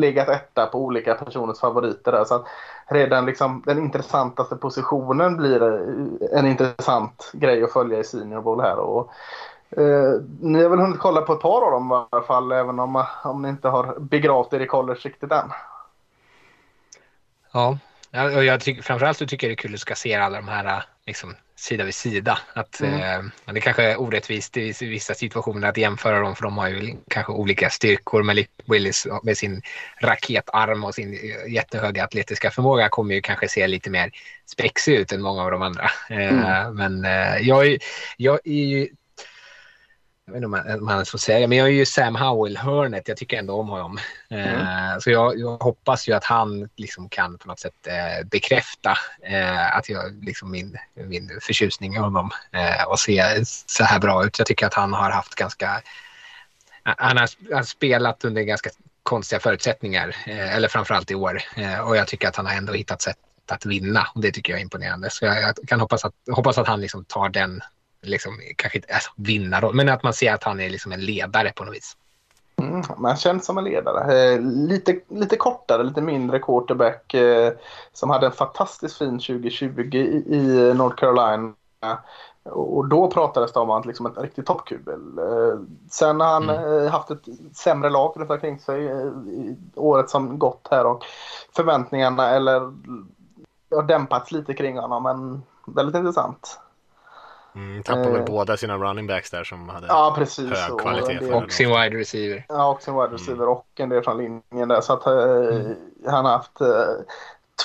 legat 0.00 0.28
etta 0.28 0.66
på 0.66 0.78
olika 0.78 1.14
personers 1.14 1.60
favoriter 1.60 2.12
där. 2.12 2.24
Så 2.24 2.34
att 2.34 2.46
redan 2.86 3.26
liksom 3.26 3.62
den 3.66 3.78
intressantaste 3.78 4.56
positionen 4.56 5.36
blir 5.36 5.62
en 6.32 6.46
intressant 6.46 7.30
grej 7.32 7.64
att 7.64 7.72
följa 7.72 7.98
i 7.98 8.04
Senior 8.04 8.40
Bowl 8.40 8.60
här. 8.60 8.76
Och, 8.78 9.12
eh, 9.70 10.20
ni 10.40 10.62
har 10.62 10.70
väl 10.70 10.78
hunnit 10.78 10.98
kolla 11.00 11.20
på 11.20 11.32
ett 11.32 11.40
par 11.40 11.62
av 11.62 11.70
dem 11.70 11.92
i 11.92 12.14
alla 12.16 12.22
fall, 12.22 12.52
även 12.52 12.78
om, 12.78 13.04
om 13.24 13.42
ni 13.42 13.48
inte 13.48 13.68
har 13.68 13.98
begravt 13.98 14.52
er 14.52 14.60
i 14.60 14.66
college 14.66 15.00
riktigt 15.02 15.32
än. 15.32 15.52
Ja, 17.52 17.78
Ja, 18.10 18.36
och 18.36 18.44
jag 18.44 18.60
tycker, 18.60 18.82
framförallt 18.82 19.18
så 19.18 19.26
tycker 19.26 19.46
jag 19.46 19.50
det 19.56 19.60
är 19.60 19.62
kul 19.62 19.74
att 19.74 19.80
ska 19.80 19.94
se 19.94 20.14
alla 20.14 20.36
de 20.36 20.48
här 20.48 20.82
liksom, 21.06 21.36
sida 21.56 21.84
vid 21.84 21.94
sida. 21.94 22.38
Att, 22.54 22.80
Mm. 22.80 23.00
eh, 23.00 23.30
men 23.44 23.54
det 23.54 23.60
kanske 23.60 23.82
är 23.82 24.00
orättvist 24.00 24.56
i 24.56 24.72
vissa 24.80 25.14
situationer 25.14 25.68
att 25.68 25.76
jämföra 25.76 26.20
dem 26.20 26.36
för 26.36 26.42
de 26.42 26.58
har 26.58 26.68
ju 26.68 26.96
kanske 27.10 27.32
olika 27.32 27.70
styrkor. 27.70 28.22
Men 28.22 28.44
Willis 28.66 29.06
med 29.22 29.36
sin 29.38 29.62
raketarm 30.00 30.84
och 30.84 30.94
sin 30.94 31.12
eh, 31.14 31.52
jättehöga 31.52 32.04
atletiska 32.04 32.50
förmåga 32.50 32.88
kommer 32.88 33.14
ju 33.14 33.20
kanske 33.20 33.48
se 33.48 33.66
lite 33.66 33.90
mer 33.90 34.10
spexig 34.46 34.94
ut 34.94 35.12
än 35.12 35.22
många 35.22 35.42
av 35.42 35.50
de 35.50 35.62
andra. 35.62 35.90
Eh, 36.10 36.72
Men 36.72 37.04
eh, 37.04 37.36
jag, 37.48 37.66
är- 37.66 37.78
jag 38.16 38.38
är 38.44 38.64
ju 38.64 38.88
jag 40.28 40.32
vet 40.32 40.36
inte 40.36 40.46
om 40.46 40.80
man, 40.80 40.84
man 40.84 41.06
får 41.06 41.18
säga 41.18 41.48
men 41.48 41.58
jag 41.58 41.66
är 41.66 41.72
ju 41.72 41.86
Sam 41.86 42.16
Howell-hörnet. 42.16 43.08
Jag 43.08 43.16
tycker 43.16 43.38
ändå 43.38 43.54
om 43.54 43.68
honom. 43.68 43.98
Eh, 44.30 44.98
så 45.00 45.10
jag, 45.10 45.38
jag 45.38 45.56
hoppas 45.56 46.08
ju 46.08 46.12
att 46.12 46.24
han 46.24 46.68
liksom 46.76 47.08
kan 47.08 47.38
på 47.38 47.48
något 47.48 47.60
sätt 47.60 47.86
eh, 47.86 48.26
bekräfta 48.26 48.98
eh, 49.22 49.76
att 49.76 49.88
jag, 49.88 50.24
liksom 50.24 50.50
min, 50.50 50.76
min 50.94 51.30
förtjusning 51.42 51.94
i 51.94 51.98
honom 51.98 52.30
eh, 52.52 52.88
och 52.88 52.98
se 52.98 53.44
så 53.44 53.84
här 53.84 53.98
bra 53.98 54.24
ut. 54.24 54.38
Jag 54.38 54.46
tycker 54.46 54.66
att 54.66 54.74
han 54.74 54.92
har 54.92 55.10
haft 55.10 55.34
ganska... 55.34 55.82
Han 56.82 57.16
har, 57.16 57.28
han 57.48 57.56
har 57.56 57.62
spelat 57.62 58.24
under 58.24 58.42
ganska 58.42 58.70
konstiga 59.02 59.40
förutsättningar, 59.40 60.16
eh, 60.26 60.56
eller 60.56 60.68
framförallt 60.68 61.10
i 61.10 61.14
år. 61.14 61.42
Eh, 61.56 61.80
och 61.80 61.96
jag 61.96 62.06
tycker 62.06 62.28
att 62.28 62.36
han 62.36 62.46
har 62.46 62.54
ändå 62.54 62.72
hittat 62.72 63.02
sätt 63.02 63.16
att 63.50 63.66
vinna 63.66 64.06
och 64.14 64.20
det 64.20 64.32
tycker 64.32 64.52
jag 64.52 64.60
är 64.60 64.62
imponerande. 64.62 65.10
Så 65.10 65.24
jag, 65.24 65.42
jag 65.42 65.68
kan 65.68 65.80
hoppas 65.80 66.04
att, 66.04 66.14
hoppas 66.30 66.58
att 66.58 66.66
han 66.66 66.80
liksom 66.80 67.04
tar 67.04 67.28
den 67.28 67.62
liksom, 68.02 68.32
kanske 68.56 68.78
inte 68.78 68.94
alltså, 68.94 69.10
vinnarroll, 69.16 69.74
men 69.74 69.88
att 69.88 70.02
man 70.02 70.12
ser 70.12 70.34
att 70.34 70.44
han 70.44 70.60
är 70.60 70.70
liksom 70.70 70.92
en 70.92 71.04
ledare 71.04 71.52
på 71.56 71.64
något 71.64 71.74
vis. 71.74 71.96
Mm, 72.62 72.82
man 72.96 73.16
känns 73.16 73.44
som 73.44 73.58
en 73.58 73.64
ledare. 73.64 74.32
Eh, 74.32 74.40
lite, 74.40 75.00
lite 75.08 75.36
kortare, 75.36 75.82
lite 75.82 76.00
mindre 76.00 76.38
quarterback 76.38 77.14
eh, 77.14 77.52
som 77.92 78.10
hade 78.10 78.26
en 78.26 78.32
fantastiskt 78.32 78.98
fin 78.98 79.18
2020 79.18 79.80
i, 79.94 80.24
i 80.36 80.74
North 80.74 80.96
Carolina. 80.96 81.54
Och 82.44 82.88
då 82.88 83.10
pratades 83.10 83.52
det 83.52 83.60
om 83.60 83.70
att 83.70 83.86
liksom 83.86 84.06
ett 84.06 84.18
riktigt 84.18 84.46
toppkubel. 84.46 85.18
Eh, 85.18 85.60
sen 85.90 86.20
har 86.20 86.28
han 86.28 86.48
eh, 86.50 86.90
haft 86.90 87.10
ett 87.10 87.24
sämre 87.56 87.90
lag 87.90 88.12
runt 88.16 88.30
omkring 88.30 88.58
sig 88.58 88.86
eh, 88.86 89.12
året 89.74 90.10
som 90.10 90.38
gått 90.38 90.68
här 90.70 90.86
och 90.86 91.04
förväntningarna 91.56 92.30
eller 92.30 92.60
har 93.70 93.82
dämpats 93.82 94.32
lite 94.32 94.54
kring 94.54 94.78
honom 94.78 95.02
men 95.02 95.42
väldigt 95.74 95.96
intressant. 95.96 96.60
Mm, 97.54 97.82
tappade 97.82 98.10
väl 98.10 98.20
Eh. 98.20 98.24
båda 98.26 98.56
sina 98.56 98.76
running 98.78 99.06
backs 99.06 99.30
där 99.30 99.44
som 99.44 99.68
hade 99.68 99.86
Ja 99.86 100.14
precis. 100.18 100.50
hög 100.50 100.72
Och 100.74 100.80
kvalitet. 100.80 101.18
för 101.18 101.44
Och 101.44 101.52
sin 101.52 101.68
wide 101.68 101.98
receiver. 101.98 102.44
Ja, 102.48 102.70
och 102.70 102.82
sin 102.82 102.94
wide 102.94 103.14
receiver 103.14 103.48
och 103.48 103.66
en 103.76 103.88
del 103.88 104.02
från 104.02 104.16
linjen 104.18 104.68
där. 104.68 104.80
Så 104.80 104.92
att 104.92 105.06
eh, 105.06 105.70
han 106.10 106.24
har 106.24 106.32
haft 106.32 106.60
eh, 106.60 106.66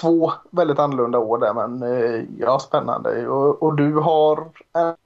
två 0.01 0.31
väldigt 0.51 0.79
annorlunda 0.79 1.17
år 1.19 1.37
där. 1.37 1.53
Men 1.53 1.83
eh, 1.93 2.23
ja, 2.39 2.59
spännande. 2.59 3.27
Och, 3.27 3.63
och 3.63 3.75
du 3.75 3.93
har 3.95 4.45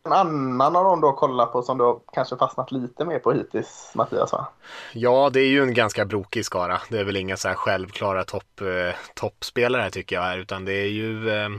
en 0.05 0.11
annan 0.13 0.75
av 0.75 0.83
dem 0.83 1.01
du 1.01 1.07
har 1.07 1.13
kollat 1.13 1.51
på 1.51 1.61
som 1.61 1.77
du 1.77 1.83
har 1.83 1.99
kanske 2.13 2.37
fastnat 2.37 2.71
lite 2.71 3.05
mer 3.05 3.19
på 3.19 3.31
hittills, 3.31 3.91
Mattias 3.95 4.31
va? 4.31 4.47
Ja, 4.93 5.29
det 5.33 5.39
är 5.39 5.47
ju 5.49 5.63
en 5.63 5.73
ganska 5.73 6.05
brokig 6.05 6.45
skara. 6.45 6.79
Det 6.89 6.99
är 6.99 7.03
väl 7.03 7.17
inga 7.17 7.37
så 7.37 7.47
här 7.47 7.55
självklara 7.55 8.23
topp, 8.23 8.61
eh, 8.61 8.95
toppspelare 9.15 9.81
här 9.81 9.89
tycker 9.89 10.15
jag 10.15 10.23
här, 10.23 10.37
utan 10.37 10.65
det 10.65 10.73
är 10.73 10.89
ju 10.89 11.29
eh, 11.29 11.49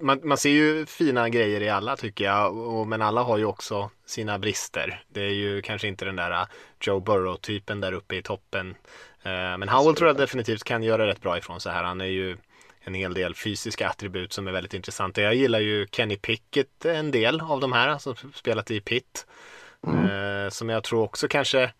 man, 0.00 0.20
man 0.24 0.38
ser 0.38 0.50
ju 0.50 0.86
fina 0.86 1.28
grejer 1.28 1.60
i 1.60 1.68
alla 1.68 1.96
tycker 1.96 2.24
jag, 2.24 2.56
och, 2.56 2.86
men 2.86 3.02
alla 3.02 3.22
har 3.22 3.38
ju 3.38 3.44
också 3.44 3.90
sina 4.06 4.38
brister. 4.38 5.02
Det 5.08 5.22
är 5.22 5.32
ju 5.32 5.62
kanske 5.62 5.88
inte 5.88 6.04
den 6.04 6.16
där 6.16 6.30
eh, 6.30 6.46
Joe 6.80 7.00
Burrow-typen 7.00 7.80
där 7.80 7.92
uppe 7.92 8.16
i 8.16 8.22
toppen. 8.22 8.74
Eh, 9.22 9.58
men 9.58 9.68
Howell 9.68 9.94
tror 9.94 10.08
jag 10.08 10.16
definitivt 10.16 10.64
kan 10.64 10.82
göra 10.82 11.06
rätt 11.06 11.20
bra 11.20 11.38
ifrån 11.38 11.60
sig 11.60 11.72
här. 11.72 11.84
Han 11.84 12.00
är 12.00 12.04
ju 12.04 12.36
en 12.80 12.94
hel 12.94 13.14
del 13.14 13.34
fysiska 13.34 13.88
attribut 13.88 14.32
som 14.32 14.48
är 14.48 14.52
väldigt 14.52 14.74
intressanta. 14.74 15.20
Jag 15.20 15.34
gillar 15.34 15.60
ju 15.60 15.86
Kenny 15.92 16.16
Pickett 16.16 16.84
en 16.84 17.10
del 17.10 17.40
av 17.40 17.60
de 17.60 17.72
här 17.72 17.98
som 17.98 18.14
spelat 18.34 18.70
i 18.70 18.80
Pitt. 18.80 19.26
Eh, 19.86 20.50
som 20.50 20.68
jag 20.68 20.84
tror 20.84 21.02
också 21.02 21.28
kanske 21.28 21.72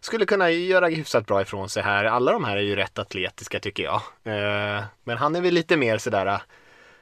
skulle 0.00 0.26
kunna 0.26 0.50
göra 0.50 0.86
hyfsat 0.88 1.26
bra 1.26 1.42
ifrån 1.42 1.68
sig 1.68 1.82
här. 1.82 2.04
Alla 2.04 2.32
de 2.32 2.44
här 2.44 2.56
är 2.56 2.62
ju 2.62 2.76
rätt 2.76 2.98
atletiska 2.98 3.60
tycker 3.60 3.82
jag. 3.82 4.02
Men 5.04 5.18
han 5.18 5.36
är 5.36 5.40
väl 5.40 5.54
lite 5.54 5.76
mer 5.76 5.98
sådär 5.98 6.40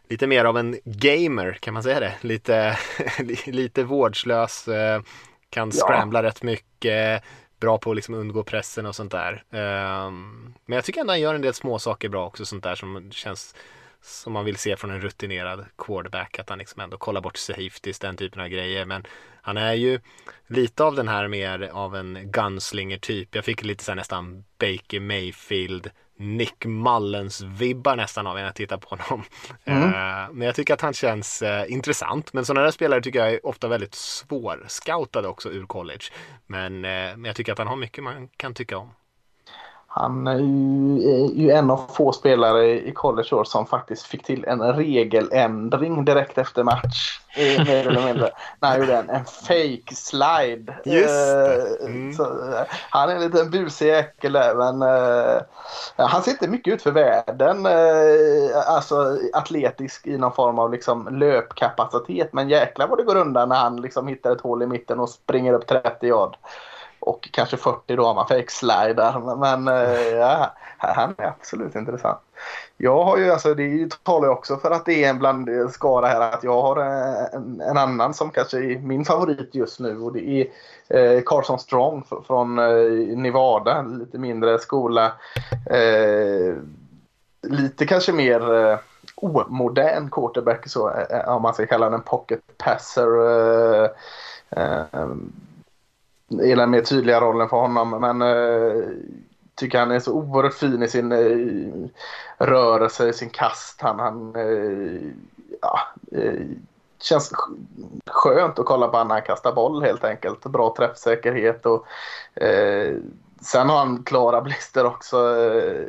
lite 0.09 0.27
mer 0.27 0.45
av 0.45 0.59
en 0.59 0.79
gamer, 0.85 1.53
kan 1.61 1.75
man 1.75 1.83
säga 1.83 2.01
det? 2.01 2.15
Lite, 2.21 2.79
lite 3.47 3.85
vårdslös, 3.85 4.69
eh, 4.69 5.03
kan 5.51 5.71
Ja. 5.75 5.87
scrambla 5.87 6.23
rätt 6.23 6.43
mycket, 6.43 7.23
bra 7.61 7.79
på 7.79 7.91
att 7.91 7.97
liksom 7.97 8.15
undgå 8.15 8.43
pressen 8.43 8.87
och 8.87 8.95
sånt 8.95 9.13
där. 9.13 9.45
Ehm, 9.51 10.55
Men 10.67 10.77
jag 10.77 10.85
tycker 10.85 11.01
ändå 11.01 11.13
han 11.13 11.21
gör 11.21 11.35
en 11.35 11.43
del 11.43 11.55
små 11.55 11.79
saker 11.79 12.09
bra 12.09 12.27
också, 12.27 12.47
sånt 12.47 12.63
där 12.65 12.75
som 12.75 13.11
känns 13.13 13.55
som 14.03 14.33
man 14.33 14.45
vill 14.45 14.57
se 14.57 14.77
från 14.77 14.91
en 14.91 15.01
rutinerad 15.01 15.67
quarterback, 15.79 16.39
att 16.39 16.49
han 16.49 16.59
liksom 16.59 16.81
ändå 16.83 16.97
kollar 16.97 17.21
bort 17.21 17.37
safeties, 17.37 17.99
den 17.99 18.17
typen 18.17 18.43
av 18.43 18.49
grejer. 18.49 18.85
Men 18.85 19.07
han 19.43 19.57
är 19.57 19.73
ju 19.75 20.01
lite 20.47 20.85
av 20.85 20.95
den 20.95 21.09
här 21.09 21.29
mer 21.29 21.71
av 21.73 21.97
en 21.97 22.19
gunslinger 22.31 22.99
typ. 22.99 23.35
Jag 23.35 23.45
fick 23.45 23.63
lite 23.63 23.85
så 23.85 23.91
här 23.91 23.97
nästan 23.97 24.45
Baker 24.59 25.01
Mayfield, 25.01 25.91
Nick 26.17 26.65
Mullens-vibbar 26.65 27.97
nästan 27.97 28.27
av 28.27 28.35
när 28.35 28.43
jag 28.43 28.55
tittar 28.55 28.77
på 28.77 28.97
honom. 28.97 29.25
Eh, 29.65 30.31
men 30.33 30.41
jag 30.41 30.55
tycker 30.55 30.75
att 30.75 30.81
han 30.81 30.93
känns 30.93 31.43
eh, 31.43 31.73
intressant. 31.73 32.33
Men 32.33 32.45
sådana 32.45 32.65
där 32.65 32.71
spelare 32.71 33.01
tycker 33.01 33.19
jag 33.19 33.33
är 33.33 33.47
ofta 33.47 33.69
väldigt 33.69 33.95
svårscoutade 33.95 35.29
också 35.29 35.51
ur 35.51 35.67
college. 35.67 36.05
Men, 36.47 36.85
eh, 36.85 36.91
men 36.91 37.25
jag 37.25 37.37
tycker 37.37 37.53
att 37.53 37.59
han 37.59 37.67
har 37.67 37.77
mycket 37.77 38.05
man 38.05 38.29
kan 38.29 38.55
tycka 38.55 38.79
om. 38.79 38.91
Han 39.97 40.27
är 40.27 40.39
ju, 41.41 41.51
en 41.51 41.71
av 41.71 41.81
få 41.93 42.13
spelare 42.13 42.65
i 42.89 42.93
college 42.93 43.29
år 43.35 43.45
som 43.45 43.67
faktiskt 43.67 44.07
fick 44.07 44.25
till 44.25 44.45
en 44.45 44.63
regeländring 44.63 46.05
direkt 46.05 46.39
efter 46.39 46.63
match. 46.63 47.21
eh, 47.37 47.65
Mer 47.67 47.89
eller 47.89 48.07
mindre. 48.07 48.31
Han 48.61 48.81
gjorde 48.81 48.97
en, 48.97 49.11
en 49.11 49.25
fake 49.25 49.95
slide. 49.95 50.75
Just. 50.85 51.09
Eh, 51.09 51.87
Mm. 51.87 52.13
Så, 52.13 52.23
eh, 52.23 52.63
han 52.91 53.11
är 53.11 53.15
en 53.15 53.21
liten 53.21 53.51
busig 53.51 53.95
äckel 53.99 54.33
där, 54.33 54.55
men 54.55 54.83
eh, 54.83 55.43
han 55.97 56.23
ser 56.23 56.31
inte 56.31 56.49
mycket 56.49 56.75
ut 56.75 56.83
för 56.83 56.91
världen. 56.91 57.67
Eh, 57.67 58.69
alltså 58.75 59.19
atletisk 59.33 60.07
i 60.07 60.19
någon 60.19 60.33
form 60.33 60.59
av 60.59 60.73
liksom, 60.73 61.09
löpkapacitet. 61.19 62.33
Men 62.33 62.49
jäklar 62.49 62.87
vad 62.89 62.99
det 62.99 63.05
går 63.05 63.17
undan 63.17 63.49
när 63.49 63.57
han 63.57 63.81
liksom 63.81 64.09
hittar 64.09 64.33
ett 64.33 64.41
hål 64.41 64.63
i 64.63 64.67
mitten 64.67 65.01
och 65.01 65.09
springer 65.11 65.53
upp 65.53 65.67
30 65.67 66.07
yard. 66.07 66.37
Och 67.07 67.29
kanske 67.33 67.57
40 67.57 67.97
då 67.97 68.07
om 68.07 68.17
man 68.17 68.29
fake 68.29 68.51
slidar. 68.51 69.37
Men 69.37 69.69
eh, 69.69 70.09
ja, 70.09 70.53
han 70.79 71.15
är 71.19 71.27
absolut 71.27 71.75
intressant. 71.75 72.19
Jag 72.77 73.05
har 73.05 73.19
ju, 73.19 73.31
alltså 73.31 73.55
det 73.55 73.99
talar 74.03 74.29
ju 74.29 74.33
också 74.33 74.57
för 74.57 74.71
att 74.71 74.87
det 74.87 75.05
är 75.05 75.11
en 75.11 75.19
bland 75.19 75.49
eh, 75.49 75.69
skara 75.69 76.07
här 76.07 76.21
att 76.21 76.45
jag 76.45 76.63
har 76.63 76.77
eh, 76.77 77.25
en, 77.33 77.61
en 77.61 77.77
annan 77.77 78.15
som 78.15 78.31
kanske 78.31 78.59
är 78.59 78.79
min 78.79 79.05
favorit 79.05 79.55
just 79.55 79.81
nu 79.81 79.99
och 79.99 80.13
det 80.13 80.29
är 80.29 80.47
eh, 80.89 81.23
Carson 81.27 81.59
Strong 81.59 82.05
från 82.27 82.59
eh, 82.59 83.17
Nevada, 83.17 83.77
en 83.77 83.99
lite 83.99 84.19
mindre 84.19 84.59
skola. 84.59 85.13
Eh, 85.71 86.55
lite 87.43 87.87
kanske 87.87 88.13
mer 88.13 88.55
eh, 88.55 88.79
omodern 89.15 90.11
quarterback 90.11 90.69
så, 90.69 90.91
eh, 90.91 91.29
om 91.29 91.43
man 91.43 91.55
ska 91.55 91.67
kalla 91.67 91.91
den 91.91 92.03
pocket 92.03 92.41
passer. 92.59 93.09
I 96.41 96.55
den 96.55 96.71
mer 96.71 96.81
tydliga 96.81 97.21
rollen 97.21 97.49
för 97.49 97.57
honom. 97.57 97.91
Men 97.91 98.23
eh, 98.23 98.89
tycker 99.55 99.79
han 99.79 99.91
är 99.91 100.01
så 100.01 100.13
oerhört 100.13 100.55
fin 100.55 100.83
i 100.83 100.89
sin 100.89 101.13
eh, 101.13 102.47
rörelse, 102.47 103.09
i 103.09 103.13
sin 103.13 103.31
kast. 103.31 103.81
Han, 103.81 103.99
han 103.99 104.37
eh, 104.37 105.11
ja, 105.61 105.81
eh, 106.13 106.47
känns 107.01 107.33
skönt 108.07 108.59
att 108.59 108.67
kolla 108.67 108.89
på 108.89 109.05
när 109.05 109.15
han 109.15 109.23
kastar 109.23 109.53
boll 109.53 109.83
helt 109.83 110.05
enkelt. 110.05 110.45
Bra 110.45 110.75
träffsäkerhet 110.77 111.67
och 111.67 111.87
eh, 112.43 112.97
sen 113.41 113.69
har 113.69 113.77
han 113.77 114.03
klara 114.03 114.41
blister 114.41 114.87
också. 114.87 115.37
Eh, 115.37 115.87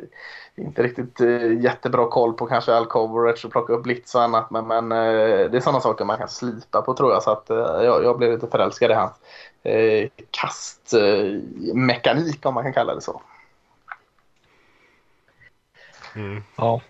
inte 0.58 0.82
riktigt 0.82 1.20
eh, 1.20 1.62
jättebra 1.62 2.08
koll 2.08 2.34
på 2.34 2.46
kanske 2.46 2.74
all 2.74 2.86
coverage 2.86 3.44
och 3.44 3.52
plocka 3.52 3.72
upp 3.72 3.82
blitz 3.82 4.14
och 4.14 4.22
annat. 4.22 4.50
Men, 4.50 4.66
men 4.66 4.92
eh, 4.92 5.50
det 5.50 5.56
är 5.56 5.60
sådana 5.60 5.80
saker 5.80 6.04
man 6.04 6.18
kan 6.18 6.28
slipa 6.28 6.82
på 6.82 6.94
tror 6.94 7.12
jag. 7.12 7.22
Så 7.22 7.30
att, 7.30 7.50
eh, 7.50 7.56
jag, 7.56 8.04
jag 8.04 8.18
blev 8.18 8.32
lite 8.32 8.46
förälskad 8.46 8.90
i 8.90 8.94
hans 8.94 9.12
eh, 9.66 10.08
kastmekanik 10.30 12.46
om 12.46 12.54
man 12.54 12.64
kan 12.64 12.72
kalla 12.72 12.94
det 12.94 13.00
så. 13.00 13.22
Mm. 16.14 16.42
Ja. 16.56 16.80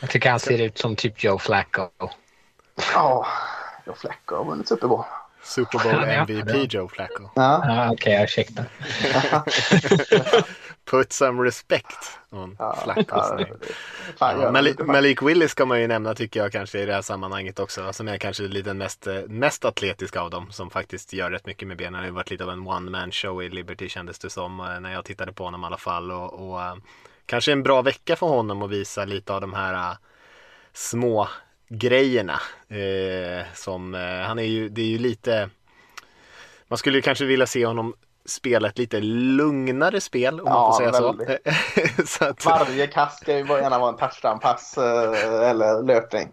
Jag 0.00 0.10
tycker 0.10 0.30
han 0.30 0.40
ser 0.40 0.62
ut 0.62 0.78
som 0.78 0.96
typ 0.96 1.24
Joe 1.24 1.38
Flacco. 1.38 1.88
Ja, 2.94 3.26
Joe 3.86 3.94
Flacco 3.94 4.36
har 4.36 4.44
vunnit 4.44 4.68
Super 4.68 4.88
Bowl. 4.88 5.04
Super 5.42 5.78
Bowl. 5.78 6.04
MVP 6.04 6.74
Joe 6.74 6.88
Flacco. 6.88 7.30
Ja. 7.34 7.64
Ja, 7.66 7.92
Okej, 7.92 8.12
jag 8.12 8.22
ursäktar. 8.22 8.64
Put 10.90 11.12
some 11.12 11.44
respect 11.44 12.18
on 12.30 12.56
Ja, 12.58 12.76
Flaccos 12.84 13.48
ja, 14.18 14.50
Malik. 14.52 14.78
Malik 14.78 15.22
Willis 15.22 15.50
ska 15.50 15.66
man 15.66 15.80
ju 15.80 15.86
nämna 15.86 16.14
tycker 16.14 16.40
jag 16.40 16.52
kanske 16.52 16.80
i 16.80 16.86
det 16.86 16.92
här 16.92 17.02
sammanhanget 17.02 17.58
också. 17.58 17.92
Som 17.92 18.08
är 18.08 18.18
kanske 18.18 18.42
lite 18.42 18.70
den 18.70 18.78
mest, 18.78 19.06
eh, 19.06 19.14
mest 19.28 19.64
atletiska 19.64 20.20
av 20.20 20.30
dem. 20.30 20.50
Som 20.50 20.70
faktiskt 20.70 21.12
gör 21.12 21.30
rätt 21.30 21.46
mycket 21.46 21.68
med 21.68 21.76
benen. 21.76 21.92
Det 21.92 21.98
har 21.98 22.04
ju 22.04 22.10
varit 22.10 22.30
lite 22.30 22.44
av 22.44 22.50
en 22.50 22.66
one 22.66 22.90
man 22.90 23.12
show 23.12 23.42
i 23.42 23.48
Liberty 23.48 23.88
kändes 23.88 24.18
det 24.18 24.30
som. 24.30 24.60
eh, 24.60 24.80
När 24.80 24.92
jag 24.92 25.04
tittade 25.04 25.32
på 25.32 25.44
honom 25.44 25.62
i 25.62 25.66
alla 25.66 25.76
fall. 25.78 26.10
Och, 26.10 26.50
och 26.50 26.62
eh, 26.62 26.74
kanske 27.26 27.52
en 27.52 27.62
bra 27.62 27.82
vecka 27.82 28.16
för 28.16 28.26
honom 28.26 28.62
att 28.62 28.70
visa 28.70 29.04
lite 29.04 29.32
av 29.34 29.40
de 29.40 29.52
här 29.52 29.90
eh, 29.90 29.96
små 30.72 31.28
grejerna. 31.68 32.40
Eh, 32.68 33.46
som, 33.54 33.94
han 34.26 34.38
är 34.38 34.42
ju, 34.42 34.68
det 34.68 34.82
är 34.82 34.86
ju 34.86 34.98
lite 34.98 35.50
man 36.68 36.78
skulle 36.78 36.98
ju 36.98 37.02
kanske 37.02 37.24
vilja 37.24 37.46
se 37.46 37.66
honom 37.66 37.94
spela 38.26 38.68
ett 38.68 38.78
lite 38.78 39.00
lugnare 39.00 40.00
spel 40.00 40.40
om 40.40 40.44
man 40.44 40.54
Ja, 40.54 40.72
får 40.72 40.78
säga 40.78 40.92
så. 40.92 41.12
väldigt. 41.12 42.08
så 42.08 42.24
att, 42.24 42.44
Varje 42.44 42.86
kast 42.86 43.22
ska 43.22 43.32
ju 43.32 43.46
gärna 43.46 43.78
vara 43.78 43.88
en 43.88 43.96
touchdown-pass 43.96 44.78
eh, 44.78 45.50
eller 45.50 45.82
löpning. 45.82 46.28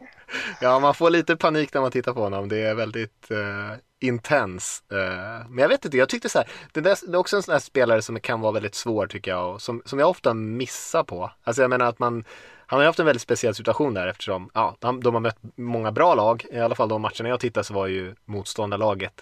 Ja, 0.62 0.80
man 0.80 0.94
får 0.94 1.10
lite 1.10 1.36
panik 1.36 1.74
när 1.74 1.82
man 1.82 1.92
tittar 1.92 2.14
på 2.14 2.22
honom. 2.22 2.50
Det 2.50 2.62
är 2.62 2.76
väldigt 2.76 3.32
eh, 3.32 3.78
intens. 4.02 4.84
Eh, 4.92 5.48
men 5.50 5.58
jag 5.58 5.70
vet 5.70 5.86
inte, 5.86 5.98
jag 5.98 6.10
tyckte 6.10 6.30
så 6.30 6.38
här. 6.38 6.48
Det, 6.72 6.82
där, 6.82 6.98
det 7.08 7.14
är 7.14 7.20
också 7.20 7.36
en 7.36 7.44
sån 7.44 7.52
här 7.52 7.60
spelare 7.60 8.02
som 8.02 8.20
kan 8.20 8.42
vara 8.42 8.52
väldigt 8.52 8.76
svår 8.76 9.08
tycker 9.08 9.32
jag. 9.32 9.54
Och 9.54 9.62
som, 9.62 9.82
som 9.86 10.00
jag 10.00 10.10
ofta 10.10 10.34
missar 10.34 11.04
på. 11.04 11.32
Alltså 11.44 11.62
jag 11.62 11.70
menar 11.70 11.86
att 11.86 12.00
man 12.00 12.24
han 12.66 12.78
har 12.78 12.84
ju 12.84 12.88
haft 12.88 13.00
en 13.00 13.06
väldigt 13.06 13.22
speciell 13.22 13.56
situation 13.56 13.94
där 13.94 14.08
eftersom 14.08 14.50
ja, 14.54 14.76
de, 14.80 15.04
de 15.04 15.14
har 15.14 15.22
mött 15.22 15.38
många 15.56 15.92
bra 15.92 16.16
lag. 16.16 16.46
I 16.52 16.60
alla 16.60 16.76
fall 16.76 16.90
de 16.90 17.02
matcherna 17.02 17.30
jag 17.30 17.40
tittade 17.40 17.64
så 17.64 17.74
var 17.74 17.88
ju 17.88 18.16
motståndarlaget 18.26 19.14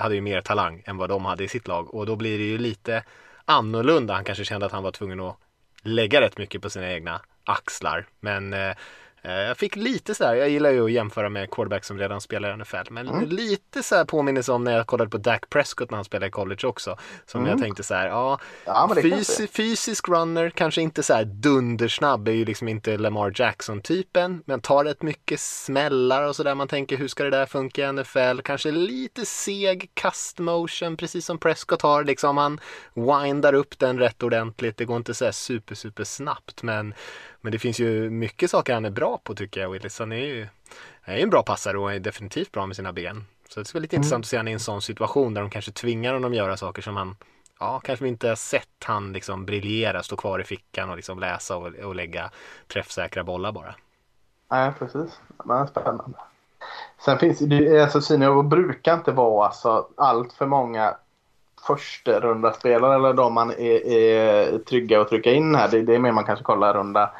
hade 0.00 0.14
ju 0.14 0.20
mer 0.20 0.40
talang 0.40 0.82
än 0.86 0.96
vad 0.96 1.08
de 1.08 1.24
hade 1.24 1.44
i 1.44 1.48
sitt 1.48 1.68
lag. 1.68 1.94
Och 1.94 2.06
då 2.06 2.16
blir 2.16 2.38
det 2.38 2.44
ju 2.44 2.58
lite 2.58 3.04
annorlunda. 3.44 4.14
Han 4.14 4.24
kanske 4.24 4.44
kände 4.44 4.66
att 4.66 4.72
han 4.72 4.82
var 4.82 4.92
tvungen 4.92 5.20
att 5.20 5.36
lägga 5.82 6.20
rätt 6.20 6.38
mycket 6.38 6.62
på 6.62 6.70
sina 6.70 6.92
egna 6.92 7.20
axlar. 7.44 8.06
Men 8.20 8.52
eh, 8.52 8.76
jag 9.22 9.56
fick 9.56 9.76
lite 9.76 10.14
så 10.14 10.24
här, 10.24 10.34
jag 10.34 10.48
gillar 10.50 10.70
ju 10.70 10.84
att 10.84 10.92
jämföra 10.92 11.28
med 11.28 11.50
quarterback 11.50 11.84
som 11.84 11.98
redan 11.98 12.20
spelar 12.20 12.50
i 12.54 12.56
NFL. 12.56 12.76
Men 12.90 13.06
lite 13.28 13.82
så 13.82 13.94
här 13.96 14.04
påminnelse 14.04 14.52
om 14.52 14.64
när 14.64 14.76
jag 14.76 14.86
kollade 14.86 15.10
på 15.10 15.18
Dak 15.18 15.50
Prescott 15.50 15.90
när 15.90 15.96
han 15.98 16.04
spelade 16.04 16.26
i 16.26 16.30
college 16.30 16.66
också. 16.66 16.98
Som 17.26 17.46
jag 17.46 17.58
tänkte 17.62 17.82
så 17.82 17.94
här, 17.94 18.06
ja, 18.08 18.38
Ja, 18.64 18.88
fysi- 19.02 19.46
fysisk 19.46 20.08
runner, 20.08 20.50
kanske 20.50 20.82
inte 20.82 21.02
så 21.02 21.14
här 21.14 21.24
dundersnabb, 21.24 22.28
är 22.28 22.32
ju 22.32 22.44
liksom 22.44 22.68
inte 22.68 22.96
Lamar 22.96 23.32
Jackson-typen. 23.34 24.42
Men 24.46 24.60
tar 24.60 24.84
rätt 24.84 25.02
mycket 25.02 25.40
smällar 25.40 26.22
och 26.28 26.36
sådär. 26.36 26.54
Man 26.54 26.68
tänker 26.68 26.96
hur 26.96 27.08
ska 27.08 27.24
det 27.24 27.30
där 27.30 27.46
funka 27.46 27.82
i 27.88 27.92
NFL? 27.92 28.40
Kanske 28.44 28.70
lite 28.70 29.26
seg 29.26 29.90
cast 29.94 30.38
motion, 30.38 30.96
precis 30.96 31.26
som 31.26 31.38
Prescott 31.38 31.82
har. 31.82 32.04
Liksom 32.04 32.36
han 32.36 32.60
windar 32.94 33.52
upp 33.54 33.78
den 33.78 33.98
rätt 33.98 34.22
ordentligt. 34.22 34.76
Det 34.76 34.84
går 34.84 34.96
inte 34.96 35.14
så 35.14 35.24
här 35.24 35.32
super, 35.32 35.74
super 35.74 36.04
snabbt. 36.04 36.62
Men, 36.62 36.94
men 37.40 37.52
det 37.52 37.58
finns 37.58 37.80
ju 37.80 38.10
mycket 38.10 38.50
saker 38.50 38.74
han 38.74 38.84
är 38.84 38.90
bra 38.90 39.20
på 39.24 39.34
tycker 39.34 39.60
jag, 39.60 39.70
Willis. 39.70 39.98
Han 39.98 40.12
är 40.12 40.16
ju 40.16 40.48
är 41.04 41.18
en 41.18 41.30
bra 41.30 41.42
passare 41.42 41.78
och 41.78 41.92
är 41.92 42.00
definitivt 42.00 42.52
bra 42.52 42.66
med 42.66 42.76
sina 42.76 42.92
ben. 42.92 43.24
Så 43.48 43.60
det 43.60 43.64
ska 43.64 43.78
bli 43.78 43.82
lite 43.82 43.96
intressant 43.96 44.24
att 44.24 44.28
se 44.28 44.36
han 44.36 44.48
i 44.48 44.52
en 44.52 44.60
sån 44.60 44.82
situation 44.82 45.34
där 45.34 45.40
de 45.40 45.50
kanske 45.50 45.72
tvingar 45.72 46.14
honom 46.14 46.34
göra 46.34 46.56
saker 46.56 46.82
som 46.82 46.96
han 46.96 47.16
Ja, 47.60 47.80
kanske 47.84 48.02
vi 48.04 48.08
inte 48.08 48.28
har 48.28 48.36
sett 48.36 48.84
han 48.84 49.12
liksom 49.12 49.46
briljera, 49.46 50.02
stå 50.02 50.16
kvar 50.16 50.38
i 50.38 50.44
fickan 50.44 50.90
och 50.90 50.96
liksom 50.96 51.18
läsa 51.18 51.56
och, 51.56 51.66
och 51.66 51.94
lägga 51.94 52.30
träffsäkra 52.68 53.24
bollar 53.24 53.52
bara. 53.52 53.74
Nej, 54.50 54.72
precis. 54.78 55.20
Men 55.44 55.66
spännande. 55.66 56.18
Sen 57.04 57.18
finns 57.18 57.38
det, 57.38 57.82
alltså 57.82 58.00
Senior 58.00 58.42
brukar 58.42 58.94
inte 58.94 59.12
vara 59.12 59.46
alltså, 59.46 59.88
allt 59.96 60.32
för 60.32 60.46
många 60.46 60.96
första 61.66 62.20
runda 62.20 62.52
spelare 62.52 62.94
eller 62.94 63.12
de 63.12 63.34
man 63.34 63.50
är, 63.50 63.86
är 63.86 64.58
trygga 64.58 65.00
att 65.00 65.08
trycka 65.08 65.32
in 65.32 65.54
här. 65.54 65.68
Det, 65.68 65.82
det 65.82 65.94
är 65.94 65.98
mer 65.98 66.12
man 66.12 66.24
kanske 66.24 66.44
kollar 66.44 66.74
runda 66.74 67.10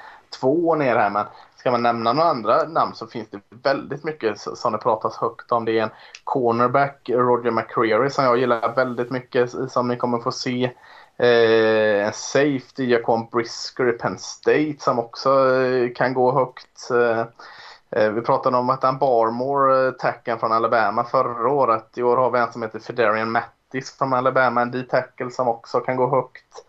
två 0.40 0.74
ner 0.74 0.96
här. 0.96 1.10
Men 1.10 1.26
ska 1.56 1.70
man 1.70 1.82
nämna 1.82 2.12
några 2.12 2.28
andra 2.28 2.62
namn 2.62 2.94
så 2.94 3.06
finns 3.06 3.28
det 3.30 3.40
väldigt 3.62 4.04
mycket 4.04 4.40
som 4.40 4.72
det 4.72 4.78
pratas 4.78 5.16
högt 5.16 5.52
om. 5.52 5.64
Det 5.64 5.78
är 5.78 5.82
en 5.82 5.90
cornerback, 6.24 7.10
Roger 7.12 7.50
McCreary, 7.50 8.10
som 8.10 8.24
jag 8.24 8.38
gillar 8.38 8.74
väldigt 8.74 9.10
mycket 9.10 9.50
som 9.70 9.88
ni 9.88 9.96
kommer 9.96 10.18
få 10.18 10.32
se. 10.32 10.70
Eh, 11.16 12.06
en 12.06 12.12
safety, 12.12 12.84
Jacob 12.84 13.30
Brisker 13.30 13.88
i 13.88 13.92
Penn 13.92 14.18
State 14.18 14.76
som 14.78 14.98
också 14.98 15.54
eh, 15.54 15.92
kan 15.92 16.14
gå 16.14 16.32
högt. 16.32 16.90
Eh, 16.90 17.20
eh 17.90 18.10
vi 18.10 18.20
pratade 18.20 18.56
om 18.56 18.70
att 18.70 18.82
han 18.82 18.98
Barmore, 18.98 19.86
eh, 19.86 19.92
tacken 19.92 20.38
från 20.38 20.52
Alabama 20.52 21.04
förra 21.04 21.50
året. 21.50 21.98
I 21.98 22.02
år 22.02 22.16
har 22.16 22.30
vi 22.30 22.38
en 22.38 22.52
som 22.52 22.62
heter 22.62 22.78
Federian 22.78 23.30
Mattis 23.30 23.98
från 23.98 24.14
Alabama, 24.14 24.62
en 24.62 24.70
D-tackle 24.70 25.30
som 25.30 25.48
också 25.48 25.80
kan 25.80 25.96
gå 25.96 26.10
högt. 26.10 26.64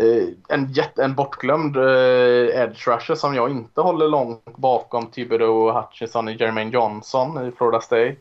Eh, 0.00 0.28
en, 0.48 0.72
jätte, 0.72 1.04
en 1.04 1.14
bortglömd 1.14 1.76
eh, 1.76 2.62
edge 2.62 2.88
rusher 2.88 3.14
som 3.14 3.34
jag 3.34 3.50
inte 3.50 3.80
håller 3.80 4.08
långt 4.08 4.56
bakom 4.56 5.06
Thibodeau 5.06 5.68
och 5.68 5.72
i 6.02 6.36
Jermaine 6.36 6.70
Johnson 6.70 7.48
i 7.48 7.52
Florida 7.52 7.80
State. 7.80 8.16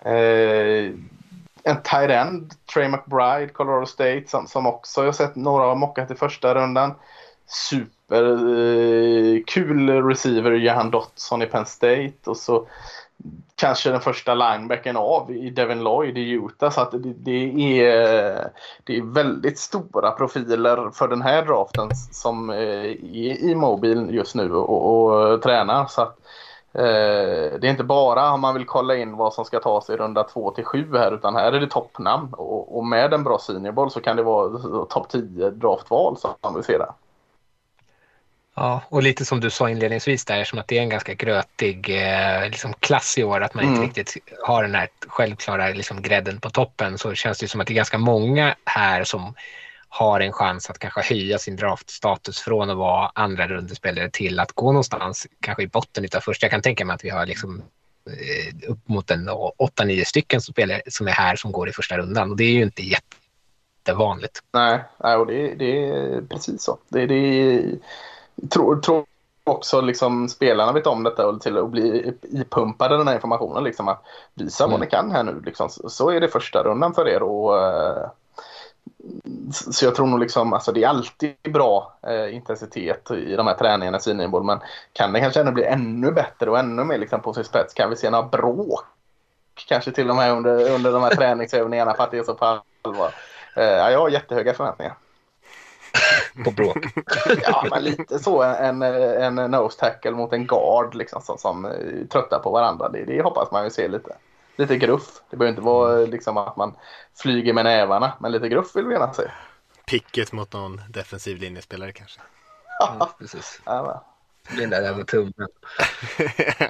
Eh, 0.00 0.92
en 1.62 1.82
tight 1.82 2.10
end, 2.10 2.52
Trey 2.74 2.88
McBride, 2.88 3.48
Colorado 3.52 3.86
State, 3.86 4.24
som, 4.26 4.46
som 4.46 4.66
också 4.66 5.04
jag 5.04 5.14
sett 5.14 5.36
några 5.36 5.64
har 5.64 5.74
mockat 5.74 6.10
i 6.10 6.14
första 6.14 6.54
rundan. 6.54 6.94
Superkul 7.46 8.28
eh, 9.88 10.06
receiver, 10.06 10.52
Jahan 10.52 10.90
Dotson 10.90 11.42
i 11.42 11.46
Penn 11.46 11.66
State. 11.66 12.12
Och 12.26 12.36
så 12.36 12.66
kanske 13.60 13.90
den 13.90 14.00
första 14.00 14.34
linebacken 14.34 14.96
av 14.96 15.30
i 15.30 15.50
Devin 15.50 15.84
Lloyd 15.84 16.18
i 16.18 16.30
Utah. 16.30 16.70
Så 16.70 16.80
att 16.80 16.90
det, 16.90 16.98
det, 16.98 17.80
är, 17.82 18.50
det 18.84 18.96
är 18.96 19.14
väldigt 19.14 19.58
stora 19.58 20.10
profiler 20.10 20.90
för 20.90 21.08
den 21.08 21.22
här 21.22 21.44
draften 21.44 21.88
som 22.12 22.50
eh, 22.50 22.56
är 22.56 23.44
i 23.44 23.54
mobil 23.54 24.08
just 24.10 24.34
nu 24.34 24.52
och, 24.52 25.32
och 25.32 25.42
tränar. 25.42 25.86
Så 25.86 26.02
att, 26.02 26.18
eh, 26.72 27.58
det 27.60 27.66
är 27.66 27.70
inte 27.70 27.84
bara 27.84 28.32
om 28.32 28.40
man 28.40 28.54
vill 28.54 28.66
kolla 28.66 28.96
in 28.96 29.16
vad 29.16 29.34
som 29.34 29.44
ska 29.44 29.60
tas 29.60 29.90
i 29.90 29.96
runda 29.96 30.24
2 30.24 30.50
till 30.50 30.64
7 30.64 30.86
här 30.92 31.14
utan 31.14 31.36
här 31.36 31.52
är 31.52 31.60
det 31.60 31.66
toppnamn. 31.66 32.28
Och, 32.32 32.78
och 32.78 32.86
med 32.86 33.14
en 33.14 33.24
bra 33.24 33.38
seniorboll 33.38 33.90
så 33.90 34.00
kan 34.00 34.16
det 34.16 34.22
vara 34.22 34.84
topp 34.84 35.08
10 35.08 35.50
draftval 35.50 36.16
som 36.16 36.54
vi 36.56 36.62
ser 36.62 36.78
där. 36.78 36.92
Ja, 38.60 38.82
och 38.88 39.02
lite 39.02 39.24
som 39.24 39.40
du 39.40 39.50
sa 39.50 39.70
inledningsvis 39.70 40.24
där, 40.24 40.44
som 40.44 40.58
att 40.58 40.68
det 40.68 40.78
är 40.78 40.82
en 40.82 40.88
ganska 40.88 41.14
grötig 41.14 41.90
eh, 41.90 42.48
liksom 42.50 42.74
klass 42.80 43.18
i 43.18 43.24
år, 43.24 43.40
att 43.40 43.54
man 43.54 43.64
mm. 43.64 43.74
inte 43.74 43.86
riktigt 43.86 44.16
har 44.42 44.62
den 44.62 44.74
här 44.74 44.88
självklara 45.06 45.68
liksom, 45.68 46.02
grädden 46.02 46.40
på 46.40 46.50
toppen, 46.50 46.98
så 46.98 47.14
känns 47.14 47.38
det 47.38 47.48
som 47.48 47.60
att 47.60 47.66
det 47.66 47.72
är 47.72 47.74
ganska 47.74 47.98
många 47.98 48.54
här 48.64 49.04
som 49.04 49.34
har 49.88 50.20
en 50.20 50.32
chans 50.32 50.70
att 50.70 50.78
kanske 50.78 51.00
höja 51.02 51.38
sin 51.38 51.56
draftstatus 51.56 52.38
från 52.38 52.70
att 52.70 52.76
vara 52.76 53.12
andra 53.14 53.48
rundespelare 53.48 54.10
till 54.10 54.40
att 54.40 54.52
gå 54.52 54.66
någonstans, 54.72 55.26
kanske 55.40 55.62
i 55.62 55.66
botten 55.66 56.04
utav 56.04 56.20
första. 56.20 56.44
Jag 56.44 56.50
kan 56.50 56.62
tänka 56.62 56.84
mig 56.84 56.94
att 56.94 57.04
vi 57.04 57.10
har 57.10 57.26
liksom 57.26 57.62
eh, 58.06 58.70
upp 58.70 58.88
mot 58.88 59.10
en 59.10 59.28
8-9 59.30 60.04
stycken 60.04 60.40
som, 60.40 60.52
spelar, 60.52 60.82
som 60.86 61.08
är 61.08 61.12
här 61.12 61.36
som 61.36 61.52
går 61.52 61.68
i 61.68 61.72
första 61.72 61.98
rundan 61.98 62.30
och 62.30 62.36
det 62.36 62.44
är 62.44 62.52
ju 62.52 62.62
inte 62.62 62.82
jättevanligt. 62.82 64.42
Nej, 64.52 64.80
och 65.16 65.26
det, 65.26 65.54
det 65.54 65.88
är 65.88 66.20
precis 66.20 66.62
så. 66.62 66.78
Det, 66.88 67.06
det, 67.06 67.62
tror, 68.48 68.76
tror 68.76 69.04
också 69.44 69.80
liksom 69.80 70.28
spelarna 70.28 70.72
vet 70.72 70.86
om 70.86 71.02
detta 71.02 71.26
och 71.26 71.40
till 71.40 71.58
att 71.58 71.70
bli 71.70 72.12
ipumpade 72.22 72.96
den 72.96 73.08
här 73.08 73.14
informationen. 73.14 73.64
Liksom, 73.64 73.88
att 73.88 74.04
visa 74.34 74.64
mm. 74.64 74.72
vad 74.72 74.80
ni 74.80 74.86
kan 74.86 75.10
här 75.10 75.22
nu. 75.22 75.42
Liksom. 75.44 75.68
Så 75.68 76.10
är 76.10 76.20
det 76.20 76.28
första 76.28 76.62
rundan 76.62 76.94
för 76.94 77.08
er. 77.08 77.22
Och, 77.22 77.54
uh, 77.54 78.06
så 79.50 79.84
jag 79.84 79.94
tror 79.94 80.06
nog 80.06 80.20
liksom, 80.20 80.52
alltså 80.52 80.72
det 80.72 80.84
är 80.84 80.88
alltid 80.88 81.34
bra 81.42 81.92
uh, 82.08 82.34
intensitet 82.34 83.10
i 83.10 83.36
de 83.36 83.46
här 83.46 83.54
träningarna 83.54 83.98
i 83.98 84.00
Sineboll. 84.00 84.44
Men 84.44 84.58
kan 84.92 85.12
det 85.12 85.20
kanske 85.20 85.40
ännu 85.40 85.52
bli 85.52 85.64
ännu 85.64 86.12
bättre 86.12 86.50
och 86.50 86.58
ännu 86.58 86.84
mer 86.84 86.98
liksom, 86.98 87.20
på 87.20 87.32
sin 87.32 87.44
spets? 87.44 87.74
Kan 87.74 87.90
vi 87.90 87.96
se 87.96 88.10
några 88.10 88.28
bråk? 88.28 88.84
Kanske 89.68 89.92
till 89.92 90.10
och 90.10 90.16
med 90.16 90.32
under, 90.32 90.70
under 90.70 90.92
de 90.92 91.02
här 91.02 91.10
träningsövningarna 91.16 91.94
för 91.94 92.04
att 92.04 92.10
det 92.10 92.18
är 92.18 92.22
så 92.22 92.34
på 92.34 92.60
allvar. 92.84 93.14
Uh, 93.58 93.64
jag 93.64 93.98
har 93.98 94.08
jättehöga 94.08 94.54
förväntningar. 94.54 94.94
på 96.44 96.50
bråk. 96.50 96.86
ja, 97.42 97.66
men 97.70 97.84
lite 97.84 98.18
så. 98.18 98.42
En, 98.42 98.82
en 98.82 99.34
nose 99.34 99.78
tackle 99.78 100.10
mot 100.10 100.32
en 100.32 100.46
guard 100.46 100.94
liksom, 100.94 101.22
som, 101.22 101.38
som 101.38 101.72
tröttar 102.12 102.38
på 102.38 102.50
varandra. 102.50 102.88
Det, 102.88 103.04
det 103.04 103.22
hoppas 103.22 103.50
man 103.50 103.64
ju 103.64 103.70
se 103.70 103.88
lite. 103.88 104.16
Lite 104.56 104.76
gruff. 104.76 105.22
Det 105.30 105.36
behöver 105.36 105.50
inte 105.50 105.62
vara 105.62 105.96
liksom, 105.96 106.36
att 106.36 106.56
man 106.56 106.76
flyger 107.22 107.52
med 107.52 107.64
nävarna, 107.64 108.12
men 108.20 108.32
lite 108.32 108.48
gruff 108.48 108.76
vill 108.76 108.86
vi 108.86 108.92
gärna 108.92 109.12
se. 109.12 109.22
Picket 109.86 110.32
mot 110.32 110.52
någon 110.52 110.80
defensiv 110.88 111.38
linjespelare 111.38 111.92
kanske. 111.92 112.20
Ja, 112.78 113.10
precis. 113.18 113.60
Ja, 113.64 114.04
Blinda 114.48 114.76
över 114.76 115.04
tummen. 115.04 115.32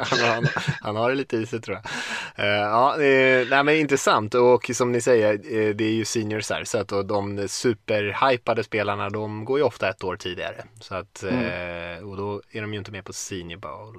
han, 0.00 0.46
han, 0.80 0.96
har 0.96 1.10
det 1.10 1.16
lite 1.16 1.36
i 1.36 1.46
sig 1.46 1.60
tror 1.60 1.76
jag. 1.76 2.44
Uh, 2.44 2.54
ja, 2.54 2.92
eh, 2.94 3.48
nej, 3.48 3.64
men 3.64 3.76
intressant 3.76 4.34
och 4.34 4.70
som 4.74 4.92
ni 4.92 5.00
säger, 5.00 5.32
eh, 5.34 5.74
det 5.74 5.84
är 5.84 5.92
ju 5.92 6.04
seniors 6.04 6.50
här 6.50 6.64
så 6.64 6.78
att 6.78 6.92
och 6.92 7.06
de 7.06 7.48
superhypade 7.48 8.64
spelarna 8.64 9.10
de 9.10 9.44
går 9.44 9.58
ju 9.58 9.64
ofta 9.64 9.88
ett 9.88 10.04
år 10.04 10.16
tidigare. 10.16 10.64
Så 10.80 10.94
att, 10.94 11.22
mm. 11.22 12.08
och 12.08 12.16
då 12.16 12.42
är 12.50 12.60
de 12.60 12.72
ju 12.72 12.78
inte 12.78 12.92
med 12.92 13.04
på 13.04 13.12
senior 13.12 13.58
bowl. 13.58 13.96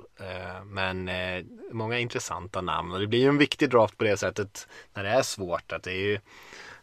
Men 0.66 1.10
många 1.72 2.00
intressanta 2.00 2.62
namn 2.62 2.92
och 2.92 3.00
det 3.00 3.08
blir 3.08 3.20
ju 3.20 3.28
en 3.28 3.38
viktig 3.38 3.70
draft 3.70 3.98
på 3.98 4.04
det 4.04 4.18
sättet 4.18 4.68
när 4.94 5.04
det 5.04 5.10
är 5.10 5.22
svårt 5.22 5.72
att 5.72 5.84
det 5.84 5.92
är 5.92 5.96
ju 5.96 6.20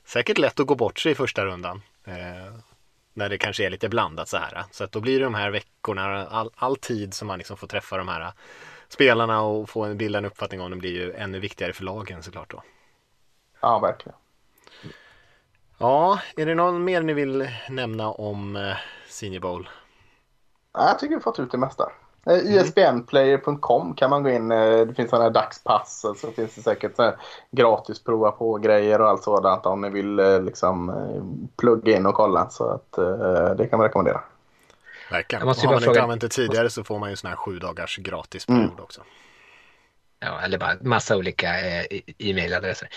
säkert 0.05 0.39
lätt 0.39 0.60
att 0.60 0.66
gå 0.66 0.74
bort 0.74 0.98
sig 0.98 1.12
i 1.12 1.15
första 1.15 1.44
rundan. 1.44 1.82
När 3.18 3.28
det 3.28 3.38
kanske 3.38 3.66
är 3.66 3.70
lite 3.70 3.88
blandat 3.88 4.28
så 4.28 4.36
här. 4.36 4.64
Så 4.70 4.84
att 4.84 4.92
då 4.92 5.00
blir 5.00 5.18
det 5.18 5.24
de 5.24 5.34
här 5.34 5.50
veckorna, 5.50 6.26
all, 6.26 6.50
all 6.56 6.76
tid 6.76 7.14
som 7.14 7.28
man 7.28 7.38
liksom 7.38 7.56
får 7.56 7.66
träffa 7.66 7.96
de 7.96 8.08
här 8.08 8.32
spelarna 8.88 9.40
och 9.40 9.70
få 9.70 9.84
en 9.84 9.98
bilda 9.98 10.18
en 10.18 10.24
uppfattning 10.24 10.60
om 10.60 10.70
det 10.70 10.76
blir 10.76 10.90
ju 10.90 11.12
ännu 11.12 11.38
viktigare 11.38 11.72
för 11.72 11.84
lagen 11.84 12.22
såklart 12.22 12.50
då. 12.50 12.62
Ja, 13.60 13.78
verkligen. 13.78 14.18
Ja, 15.78 16.20
är 16.36 16.46
det 16.46 16.54
någon 16.54 16.84
mer 16.84 17.02
ni 17.02 17.12
vill 17.12 17.50
nämna 17.68 18.08
om 18.10 18.56
eh, 18.56 18.76
Senior 19.08 19.40
Bowl? 19.40 19.68
jag 20.72 20.98
tycker 20.98 21.14
vi 21.14 21.22
fått 21.22 21.38
ut 21.38 21.50
det 21.50 21.58
mesta. 21.58 21.92
ISBNplayer.com 22.36 23.88
eh, 23.88 23.94
kan 23.94 24.10
man 24.10 24.22
gå 24.22 24.30
in. 24.30 24.52
Eh, 24.52 24.86
det 24.86 24.94
finns 24.94 25.10
sådana 25.10 25.30
dagspass. 25.30 26.00
Så 26.00 26.09
alltså 26.09 26.30
finns 26.30 26.55
det 26.55 26.62
säkert 26.62 26.92
gratis 27.50 28.05
prova 28.05 28.30
på 28.30 28.55
grejer 28.55 29.00
och 29.00 29.09
allt 29.09 29.22
sådant 29.22 29.66
om 29.66 29.80
ni 29.80 29.90
vill 29.90 30.18
eh, 30.18 30.42
liksom 30.42 30.92
plugga 31.56 31.96
in 31.96 32.06
och 32.06 32.14
kolla. 32.14 32.50
Så 32.50 32.68
att 32.70 32.92
det 33.59 33.66
kan 33.66 33.78
man 33.78 33.86
rekommendera. 33.86 34.20
Verkligen. 35.10 35.48
Har 35.48 35.72
man 35.72 35.82
inte 35.82 36.02
använt 36.02 36.20
det 36.20 36.28
tidigare 36.28 36.70
så 36.70 36.84
får 36.84 36.98
man 36.98 37.10
ju 37.10 37.16
sån 37.16 37.28
här 37.28 37.36
sju 37.36 37.59
dagars 37.59 37.96
gratis 37.96 38.46
period 38.46 38.64
mm. 38.64 38.80
också. 38.80 39.02
Ja, 40.20 40.40
eller 40.40 40.59
bara 40.59 40.76
massa 40.80 41.16
olika 41.16 41.48
e-mailadresser. 42.18 42.88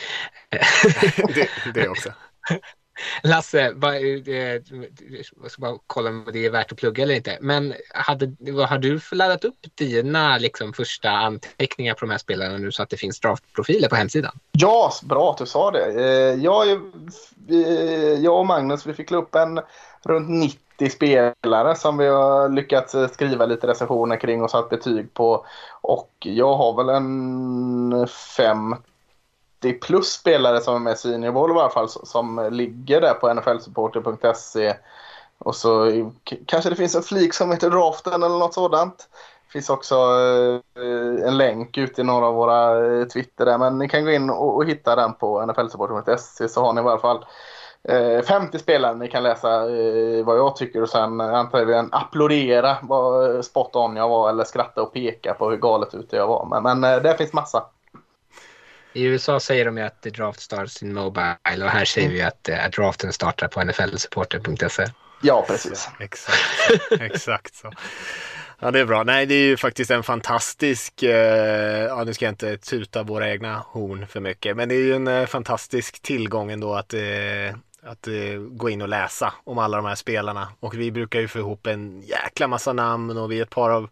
det, 1.36 1.50
det 1.74 1.90
också. 1.90 2.10
Lasse, 3.24 3.74
bara, 3.74 3.96
eh, 3.96 4.62
jag 5.42 5.52
ska 5.52 5.62
bara 5.62 5.78
kolla 5.88 6.10
om 6.10 6.26
det 6.34 6.46
är 6.46 6.50
värt 6.50 6.72
att 6.72 6.78
plugga 6.78 7.04
eller 7.04 7.16
inte. 7.16 7.38
Men 7.42 7.74
hade, 7.94 8.36
vad 8.40 8.70
har 8.70 8.78
du 8.78 9.00
laddat 9.12 9.46
upp 9.46 9.60
dina 9.76 10.38
liksom, 10.38 10.74
första 10.74 11.10
anteckningar 11.10 11.94
på 11.94 12.00
de 12.00 12.12
här 12.12 12.18
spelarna 12.18 12.58
nu 12.58 12.72
så 12.72 12.84
att 12.84 12.90
det 12.90 12.98
finns 12.98 13.20
draftprofiler 13.20 13.90
på 13.90 13.96
hemsidan? 13.96 14.40
Ja, 14.52 14.92
bra 15.04 15.32
att 15.32 15.38
du 15.38 15.46
sa 15.46 15.72
det. 15.72 15.86
Eh, 15.86 16.44
jag, 16.44 16.70
eh, 17.50 18.20
jag 18.20 18.40
och 18.40 18.46
Magnus 18.46 18.86
vi 18.86 18.94
fick 18.94 19.12
upp 19.12 19.36
en 19.36 19.60
runt 20.04 20.30
90 20.30 20.90
spelare 20.90 21.76
som 21.76 21.98
vi 21.98 22.08
har 22.08 22.50
lyckats 22.50 22.96
skriva 23.14 23.46
lite 23.46 23.68
recensioner 23.68 24.18
kring 24.18 24.42
och 24.44 24.52
satt 24.52 24.70
betyg 24.70 25.14
på. 25.14 25.46
Och 25.82 26.12
jag 26.20 26.56
har 26.56 26.84
väl 26.84 26.90
en 26.90 28.08
fem 28.38 28.76
30 29.62 29.80
plus 29.80 30.08
spelare 30.08 30.62
som 30.62 30.76
är 30.76 30.80
med 30.80 30.94
i 30.94 30.98
Senior 30.98 31.50
i 31.50 31.54
alla 31.54 31.70
fall 31.70 31.90
som 31.90 32.50
ligger 32.52 33.02
där 33.02 33.14
på 33.14 33.34
nflsupporter.se. 33.34 34.74
Och 35.38 35.56
så 35.56 35.92
kanske 36.46 36.70
det 36.70 36.76
finns 36.76 36.96
en 36.96 37.04
flik 37.04 37.34
som 37.34 37.52
heter 37.52 37.70
draften 37.70 38.24
eller 38.24 38.38
något 38.38 38.54
sådant. 38.54 38.98
Det 39.48 39.52
finns 39.52 39.70
också 39.70 39.96
eh, 40.76 41.28
en 41.28 41.38
länk 41.38 41.78
ute 41.78 42.02
i 42.02 42.04
några 42.04 42.26
av 42.26 42.34
våra 42.34 42.86
eh, 42.86 43.06
Twitter 43.06 43.46
där. 43.46 43.58
Men 43.58 43.78
ni 43.78 43.90
kan 43.90 44.06
gå 44.06 44.12
in 44.12 44.30
och, 44.30 44.56
och 44.56 44.66
hitta 44.66 44.96
den 44.96 45.14
på 45.14 45.46
nflsupporter.se 45.46 46.50
så 46.50 46.62
har 46.62 46.74
ni 46.74 46.82
i 46.82 46.84
alla 46.84 47.00
fall 47.00 47.26
eh, 47.84 48.22
50 48.22 48.60
spelare 48.60 48.96
ni 48.96 49.08
kan 49.08 49.24
läsa 49.24 49.50
eh, 49.70 50.26
vad 50.26 50.38
jag 50.38 50.56
tycker 50.56 50.82
och 50.82 50.90
sen 50.90 51.22
eh, 51.22 51.34
antagligen 51.34 51.90
applådera 51.92 52.78
vad 52.82 53.46
spot 53.46 53.76
on 53.76 53.96
jag 53.96 54.10
var 54.10 54.30
eller 54.30 54.44
skratta 54.44 54.82
och 54.82 54.94
peka 54.94 55.34
på 55.34 55.50
hur 55.50 55.58
galet 55.58 55.94
ute 55.94 56.16
jag 56.16 56.28
var. 56.28 56.46
Men, 56.46 56.80
men 56.80 57.04
där 57.04 57.14
finns 57.14 57.34
massa. 57.34 57.64
I 58.94 59.04
USA 59.04 59.40
säger 59.40 59.66
de 59.66 59.78
ju 59.78 59.84
att 59.84 60.02
the 60.02 60.10
draft 60.10 60.40
starts 60.40 60.84
in 60.84 60.94
mobile 60.94 61.64
och 61.64 61.70
här 61.70 61.86
säger 61.86 62.10
vi 62.10 62.22
att 62.22 62.50
uh, 62.50 62.70
draften 62.76 63.14
startar 63.14 63.48
på 63.48 63.64
nflsupporter.se. 63.64 64.86
Ja, 65.22 65.46
precis. 65.48 65.90
Exakt, 66.00 66.38
exakt 67.00 67.56
så. 67.56 67.72
Ja, 68.64 68.72
det 68.72 68.80
är 68.80 68.86
bra. 68.86 69.04
Nej, 69.04 69.26
det 69.26 69.36
är 69.36 69.46
ju 69.46 69.58
faktiskt 69.58 69.92
en 69.92 70.04
fantastisk, 70.04 71.04
eh, 71.04 71.84
ja 71.84 72.04
nu 72.04 72.14
ska 72.14 72.26
jag 72.26 72.32
inte 72.32 72.58
tuta 72.58 73.04
våra 73.04 73.30
egna 73.30 73.64
horn 73.68 74.08
för 74.08 74.20
mycket, 74.20 74.58
men 74.58 74.70
det 74.70 74.76
är 74.76 74.80
ju 74.80 74.94
en 74.94 75.08
eh, 75.08 75.26
fantastisk 75.26 76.02
tillgång 76.02 76.52
ändå 76.52 76.74
att, 76.74 76.94
eh, 76.94 77.56
att 77.84 78.08
eh, 78.08 78.40
gå 78.50 78.70
in 78.70 78.82
och 78.82 78.90
läsa 78.90 79.34
om 79.44 79.58
alla 79.58 79.78
de 79.78 79.86
här 79.86 79.96
spelarna. 79.96 80.48
Och 80.60 80.74
vi 80.74 80.92
brukar 80.92 81.20
ju 81.20 81.28
få 81.28 81.40
ihop 81.40 81.68
en 81.68 82.02
jäkla 82.02 82.48
massa 82.48 82.74
namn 82.74 83.18
och 83.18 83.32
vi 83.32 83.40
är 83.40 83.44
ett 83.44 83.50
par 83.50 83.70
av 83.70 83.90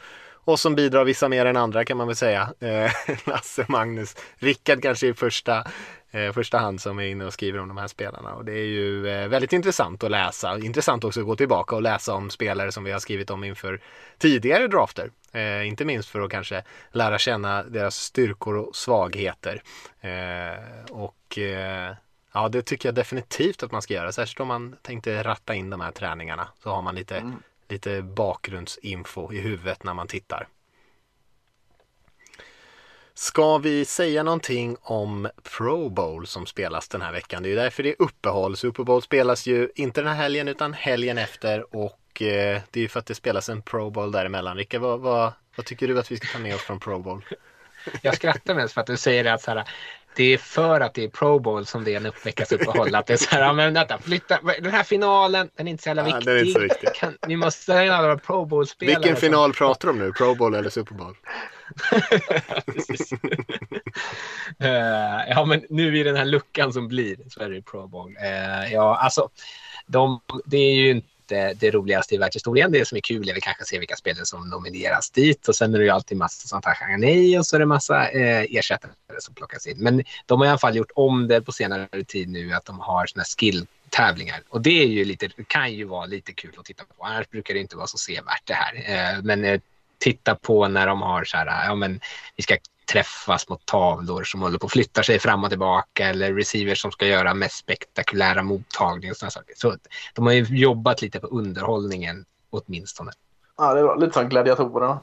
och 0.49 0.59
som 0.59 0.75
bidrar 0.75 1.05
vissa 1.05 1.29
mer 1.29 1.45
än 1.45 1.57
andra 1.57 1.85
kan 1.85 1.97
man 1.97 2.07
väl 2.07 2.15
säga. 2.15 2.53
Eh, 2.59 2.91
Lasse, 3.25 3.65
Magnus, 3.67 4.15
Rickard 4.35 4.81
kanske 4.81 5.07
i 5.07 5.13
första, 5.13 5.63
eh, 6.11 6.31
första 6.31 6.57
hand 6.57 6.81
som 6.81 6.99
är 6.99 7.03
inne 7.03 7.25
och 7.25 7.33
skriver 7.33 7.59
om 7.59 7.67
de 7.67 7.77
här 7.77 7.87
spelarna. 7.87 8.33
Och 8.33 8.45
det 8.45 8.51
är 8.51 8.65
ju 8.65 9.07
eh, 9.07 9.27
väldigt 9.27 9.53
intressant 9.53 10.03
att 10.03 10.11
läsa. 10.11 10.57
Intressant 10.57 11.03
också 11.03 11.19
att 11.19 11.25
gå 11.25 11.35
tillbaka 11.35 11.75
och 11.75 11.81
läsa 11.81 12.13
om 12.13 12.29
spelare 12.29 12.71
som 12.71 12.83
vi 12.83 12.91
har 12.91 12.99
skrivit 12.99 13.29
om 13.29 13.43
inför 13.43 13.81
tidigare 14.17 14.67
drafter. 14.67 15.11
Eh, 15.31 15.67
inte 15.67 15.85
minst 15.85 16.09
för 16.09 16.21
att 16.21 16.31
kanske 16.31 16.63
lära 16.91 17.17
känna 17.17 17.63
deras 17.63 17.95
styrkor 17.95 18.57
och 18.57 18.75
svagheter. 18.75 19.61
Eh, 20.01 20.91
och 20.91 21.37
eh, 21.37 21.95
Ja, 22.33 22.49
det 22.49 22.61
tycker 22.61 22.87
jag 22.89 22.95
definitivt 22.95 23.63
att 23.63 23.71
man 23.71 23.81
ska 23.81 23.93
göra. 23.93 24.11
Särskilt 24.11 24.39
om 24.39 24.47
man 24.47 24.75
tänkte 24.81 25.23
ratta 25.23 25.55
in 25.55 25.69
de 25.69 25.81
här 25.81 25.91
träningarna. 25.91 26.47
Så 26.63 26.69
har 26.69 26.81
man 26.81 26.95
lite, 26.95 27.17
Mm 27.17 27.35
lite 27.71 28.01
bakgrundsinfo 28.01 29.33
i 29.33 29.39
huvudet 29.39 29.83
när 29.83 29.93
man 29.93 30.07
tittar. 30.07 30.47
Ska 33.13 33.57
vi 33.57 33.85
säga 33.85 34.23
någonting 34.23 34.77
om 34.81 35.29
Pro 35.57 35.89
Bowl 35.89 36.27
som 36.27 36.45
spelas 36.45 36.87
den 36.87 37.01
här 37.01 37.11
veckan? 37.11 37.43
Det 37.43 37.49
är 37.49 37.51
ju 37.51 37.55
därför 37.55 37.83
det 37.83 37.89
är 37.89 37.95
uppehåll. 37.99 38.57
Super 38.57 38.83
Bowl 38.83 39.01
spelas 39.01 39.47
ju 39.47 39.69
inte 39.75 40.01
den 40.01 40.09
här 40.09 40.21
helgen 40.21 40.47
utan 40.47 40.73
helgen 40.73 41.17
efter 41.17 41.75
och 41.75 42.21
eh, 42.21 42.61
det 42.71 42.79
är 42.79 42.81
ju 42.81 42.87
för 42.87 42.99
att 42.99 43.05
det 43.05 43.15
spelas 43.15 43.49
en 43.49 43.61
Pro 43.61 43.89
Bowl 43.89 44.11
däremellan. 44.11 44.57
Rickard, 44.57 44.81
vad, 44.81 44.99
vad, 44.99 45.33
vad 45.55 45.65
tycker 45.65 45.87
du 45.87 45.99
att 45.99 46.11
vi 46.11 46.17
ska 46.17 46.27
ta 46.27 46.39
med 46.39 46.55
oss 46.55 46.61
från 46.61 46.79
Pro 46.79 46.99
Bowl? 46.99 47.25
Jag 48.01 48.15
skrattar 48.15 48.55
mest 48.55 48.73
för 48.73 48.81
att 48.81 48.87
du 48.87 48.97
säger 48.97 49.23
det 49.23 49.33
att 49.33 49.41
så 49.41 49.51
här, 49.51 49.63
det 50.15 50.33
är 50.33 50.37
för 50.37 50.81
att 50.81 50.93
det 50.93 51.03
är 51.03 51.09
Pro 51.09 51.39
Bowl 51.39 51.65
som 51.65 51.83
det 51.83 51.93
är 51.93 51.97
en 51.97 52.05
uppehåll. 52.05 52.95
Att 52.95 53.07
det 53.07 53.13
är 53.13 53.17
så 53.17 53.29
här, 53.29 53.41
ja, 53.41 53.53
men 53.53 53.73
vänta, 53.73 53.97
flytta, 53.97 54.39
den 54.61 54.71
här 54.71 54.83
finalen, 54.83 55.49
den 55.55 55.67
är 55.67 55.71
inte 55.71 55.83
så 55.83 55.89
jävla 55.89 56.09
Ja, 56.09 56.15
viktig. 56.15 56.27
den 56.27 56.37
är 56.37 56.41
inte 56.41 56.53
så 56.53 56.59
viktig. 56.59 56.89
Kan, 56.95 57.17
vi 57.27 57.35
måste 57.35 57.73
ha 57.73 57.91
alla 57.93 58.17
Pro 58.17 58.45
Bowl-spelare. 58.45 58.95
Vilken 58.95 59.15
final 59.15 59.53
pratar 59.53 59.87
du 59.87 59.91
om 59.91 59.99
nu? 59.99 60.11
Pro 60.11 60.35
Bowl 60.35 60.55
eller 60.55 60.69
Super 60.69 60.95
Bowl? 60.95 61.15
Eh, 64.59 65.29
ja, 65.29 65.45
men 65.45 65.65
nu 65.69 65.97
i 65.97 66.03
den 66.03 66.15
här 66.15 66.25
luckan 66.25 66.73
som 66.73 66.87
blir 66.87 67.17
så 67.29 67.41
är 67.41 67.49
det 67.49 67.61
Pro 67.61 67.87
Bowl. 67.87 68.15
Eh, 68.21 68.73
ja, 68.73 68.97
alltså, 68.97 69.29
de, 69.87 70.21
det 70.45 70.57
är 70.57 70.73
ju 70.75 70.89
inte 70.89 71.07
det 71.29 71.71
roligaste 71.71 72.15
i 72.15 72.17
världshistorien. 72.17 72.71
Det 72.71 72.87
som 72.87 72.95
är 72.95 73.01
kul 73.01 73.29
är 73.29 73.33
väl 73.33 73.41
kanske 73.41 73.61
att 73.61 73.67
se 73.67 73.79
vilka 73.79 73.95
spelare 73.95 74.25
som 74.25 74.49
nomineras 74.49 75.09
dit 75.09 75.47
och 75.47 75.55
sen 75.55 75.73
är 75.73 75.77
det 75.77 75.83
ju 75.83 75.89
alltid 75.89 76.17
massa 76.17 76.47
som 76.47 76.61
tackar 76.61 76.97
nej 76.97 77.39
och 77.39 77.45
så 77.45 77.55
är 77.55 77.59
det 77.59 77.65
massa 77.65 78.09
eh, 78.09 78.45
ersättare 78.49 78.91
som 79.19 79.33
plockas 79.33 79.67
in. 79.67 79.77
Men 79.77 80.03
de 80.25 80.39
har 80.39 80.45
i 80.45 80.49
alla 80.49 80.57
fall 80.57 80.75
gjort 80.75 80.91
om 80.95 81.27
det 81.27 81.41
på 81.41 81.51
senare 81.51 82.03
tid 82.03 82.29
nu 82.29 82.53
att 82.53 82.65
de 82.65 82.79
har 82.79 83.05
såna 83.05 83.23
skill 83.23 83.65
tävlingar 83.89 84.41
och 84.49 84.61
det 84.61 84.83
är 84.83 84.87
ju 84.87 85.05
lite, 85.05 85.29
kan 85.47 85.73
ju 85.73 85.83
vara 85.83 86.05
lite 86.05 86.33
kul 86.33 86.51
att 86.57 86.65
titta 86.65 86.83
på. 86.83 87.05
Annars 87.05 87.29
brukar 87.29 87.53
det 87.53 87.59
inte 87.59 87.77
vara 87.77 87.87
så 87.87 87.97
sevärt 87.97 88.41
det 88.43 88.53
här. 88.53 88.73
Eh, 88.75 89.23
men 89.23 89.45
eh, 89.45 89.61
titta 89.97 90.35
på 90.35 90.67
när 90.67 90.87
de 90.87 91.01
har 91.01 91.23
så 91.23 91.37
här, 91.37 91.67
ja 91.67 91.75
men 91.75 91.99
vi 92.35 92.43
ska 92.43 92.57
träffas 92.91 93.49
mot 93.49 93.65
tavlor 93.65 94.23
som 94.23 94.41
håller 94.41 94.57
på 94.57 94.65
att 94.65 94.71
flytta 94.71 95.03
sig 95.03 95.19
fram 95.19 95.43
och 95.43 95.49
tillbaka 95.49 96.07
eller 96.07 96.33
receivers 96.33 96.81
som 96.81 96.91
ska 96.91 97.05
göra 97.07 97.33
mest 97.33 97.57
spektakulära 97.57 98.43
mottagningar 98.43 99.13
och 99.13 99.17
sådana 99.17 99.31
saker. 99.31 99.53
Så 99.57 99.75
de 100.13 100.25
har 100.25 100.33
ju 100.33 100.43
jobbat 100.57 101.01
lite 101.01 101.19
på 101.19 101.27
underhållningen 101.27 102.25
åtminstone. 102.49 103.11
Ja, 103.57 103.73
det 103.73 103.83
var 103.83 103.97
lite 103.97 104.13
som 104.13 104.29
gladiatorerna. 104.29 104.99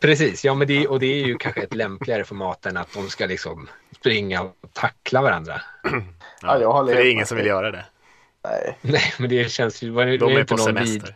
Precis, 0.00 0.44
ja 0.44 0.54
men 0.54 0.68
det, 0.68 0.88
och 0.88 1.00
det 1.00 1.06
är 1.06 1.26
ju 1.26 1.38
kanske 1.38 1.62
ett 1.62 1.74
lämpligare 1.74 2.24
format 2.24 2.66
än 2.66 2.76
att 2.76 2.92
de 2.94 3.08
ska 3.08 3.26
liksom 3.26 3.68
springa 3.96 4.42
och 4.42 4.54
tackla 4.72 5.22
varandra. 5.22 5.60
Ja, 6.42 6.60
jag 6.60 6.72
har 6.72 6.86
för 6.86 6.94
det 6.94 7.02
är 7.02 7.10
ingen 7.12 7.26
som 7.26 7.36
vill 7.36 7.46
göra 7.46 7.70
det. 7.70 7.84
Nej. 8.44 8.78
Nej, 8.80 9.12
men 9.18 9.30
det 9.30 9.50
känns 9.50 9.82
ju... 9.82 9.94
De 9.94 9.98
är 9.98 10.40
inte 10.40 10.44
på 10.44 10.56
någon 10.56 10.66
semester. 10.66 11.06
vid- 11.06 11.14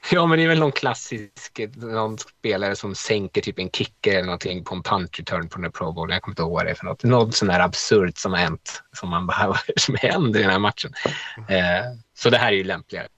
Ja, 0.12 0.26
men 0.26 0.38
det 0.38 0.44
är 0.44 0.48
väl 0.48 0.58
någon 0.58 0.72
klassisk, 0.72 1.60
någon 1.76 2.18
spelare 2.18 2.76
som 2.76 2.94
sänker 2.94 3.40
typ 3.40 3.58
en 3.58 3.70
kicker 3.70 4.12
eller 4.12 4.24
någonting 4.24 4.64
på 4.64 4.74
en 4.74 4.82
punt 4.82 5.18
return 5.18 5.48
på 5.48 5.56
den 5.56 5.64
här 5.64 5.70
Pro 5.70 5.92
Bowl. 5.92 6.10
Jag 6.10 6.22
kommer 6.22 6.32
inte 6.32 6.42
ihåg 6.42 6.52
vad 6.52 6.66
det 6.66 6.70
är 6.70 6.74
för 6.74 6.84
något. 6.84 7.02
Något 7.02 7.34
sån 7.34 7.50
här 7.50 7.60
absurt 7.60 8.18
som 8.18 8.32
har 8.32 8.40
hänt, 8.40 8.82
som 8.92 9.08
man 9.08 9.26
bara, 9.26 9.46
vad 9.46 9.58
som 9.76 9.96
händer 10.00 10.40
i 10.40 10.42
den 10.42 10.52
här 10.52 10.58
matchen? 10.58 10.92
Eh, 11.48 11.84
så 12.14 12.30
det 12.30 12.38
här 12.38 12.52
är 12.52 12.56
ju 12.56 12.64
lämpligare. 12.64 13.08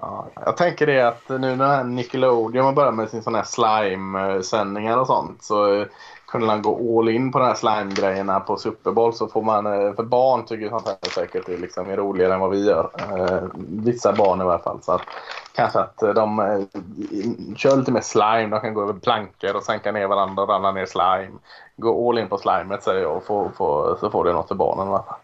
Ja, 0.00 0.26
jag 0.44 0.56
tänker 0.56 0.86
det 0.86 1.00
att 1.00 1.28
nu 1.28 1.56
när 1.56 1.84
Nickelodeon 1.84 2.64
har 2.64 2.72
börjat 2.72 2.94
med 2.94 3.10
sin 3.10 3.22
sån 3.22 3.34
här 3.34 3.42
slime-sändningar 3.42 4.98
och 4.98 5.06
sånt 5.06 5.42
så 5.42 5.74
eh, 5.74 5.86
kunde 6.26 6.46
man 6.46 6.62
gå 6.62 6.98
all 6.98 7.08
in 7.08 7.32
på 7.32 7.38
de 7.38 7.44
här 7.44 7.54
slime-grejerna 7.54 8.40
på 8.40 8.56
Super 8.56 8.90
Bowl 8.90 9.14
så 9.14 9.28
får 9.28 9.42
man, 9.42 9.66
eh, 9.66 9.94
för 9.94 10.02
barn 10.02 10.44
tycker 10.44 10.68
sånt 10.68 10.86
här 10.86 11.10
säkert 11.14 11.48
är 11.48 11.58
liksom 11.58 11.90
är 11.90 11.96
roligare 11.96 12.34
än 12.34 12.40
vad 12.40 12.50
vi 12.50 12.64
gör. 12.66 12.90
Eh, 12.98 13.48
vissa 13.56 14.12
barn 14.12 14.40
i 14.40 14.42
alla 14.42 14.58
fall. 14.58 14.82
Så 14.82 14.92
att, 14.92 15.02
kanske 15.54 15.78
att 15.78 15.98
de 15.98 16.38
eh, 16.40 16.60
kör 17.56 17.76
lite 17.76 17.92
mer 17.92 18.00
slime, 18.00 18.46
de 18.46 18.60
kan 18.60 18.74
gå 18.74 18.82
över 18.82 18.92
plankor 18.92 19.56
och 19.56 19.62
sänka 19.62 19.92
ner 19.92 20.06
varandra 20.06 20.42
och 20.42 20.48
ramla 20.48 20.72
ner 20.72 20.86
slime. 20.86 21.38
Gå 21.76 22.08
all 22.08 22.18
in 22.18 22.28
på 22.28 22.38
slimet 22.38 22.82
säger 22.82 23.02
jag 23.02 23.16
och 23.16 23.24
få, 23.24 23.50
få, 23.56 23.96
så 24.00 24.10
får 24.10 24.24
det 24.24 24.32
något 24.32 24.48
för 24.48 24.54
barnen 24.54 24.86
i 24.86 24.90
alla 24.90 25.02
fall. 25.02 25.18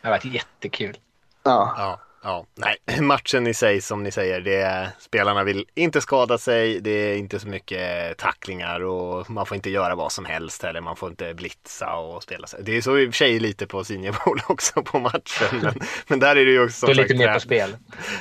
Det 0.00 0.08
har 0.08 0.12
varit 0.12 0.24
jättekul. 0.24 0.98
Ja. 1.42 1.74
Ja, 1.76 1.98
ja. 2.22 2.46
Nej, 2.54 2.76
matchen 3.00 3.46
i 3.46 3.54
sig 3.54 3.80
som 3.80 4.02
ni 4.02 4.10
säger, 4.10 4.40
det 4.40 4.56
är, 4.56 4.88
spelarna 4.98 5.44
vill 5.44 5.66
inte 5.74 6.00
skada 6.00 6.38
sig, 6.38 6.80
det 6.80 6.90
är 6.90 7.16
inte 7.16 7.40
så 7.40 7.48
mycket 7.48 8.18
tacklingar 8.18 8.80
och 8.80 9.30
man 9.30 9.46
får 9.46 9.54
inte 9.54 9.70
göra 9.70 9.94
vad 9.94 10.12
som 10.12 10.24
helst 10.24 10.62
heller, 10.62 10.80
man 10.80 10.96
får 10.96 11.08
inte 11.08 11.34
blitza 11.34 11.94
och 11.94 12.22
spela 12.22 12.46
sig. 12.46 12.60
Det 12.62 12.76
är 12.76 12.80
så 12.80 12.98
i 12.98 13.06
och 13.06 13.08
för 13.08 13.16
sig 13.16 13.40
lite 13.40 13.66
på 13.66 13.84
Senior 13.84 14.16
Bowl 14.24 14.40
också 14.48 14.82
på 14.82 14.98
matchen, 14.98 15.60
men, 15.62 15.80
men 16.08 16.20
där 16.20 16.36
är 16.36 16.44
det 16.44 16.52
ju 16.52 16.64
också 16.64 16.86
som 16.86 16.88
lite 16.88 17.08
sagt 17.08 17.18
mer 17.18 17.34
på 17.34 17.40
spel. 17.40 17.76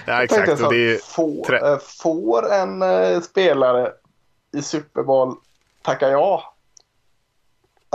Ja, 0.05 0.13
Jag 0.13 0.23
exakt. 0.23 0.61
Och 0.61 0.73
det 0.73 0.93
är, 0.93 0.97
får, 0.97 1.65
eh, 1.65 1.77
får 1.79 2.53
en 2.53 2.81
eh, 2.81 3.21
spelare 3.21 3.91
i 4.57 4.61
Super 4.61 5.03
Bowl 5.03 5.35
tacka 5.81 6.09
ja? 6.09 6.53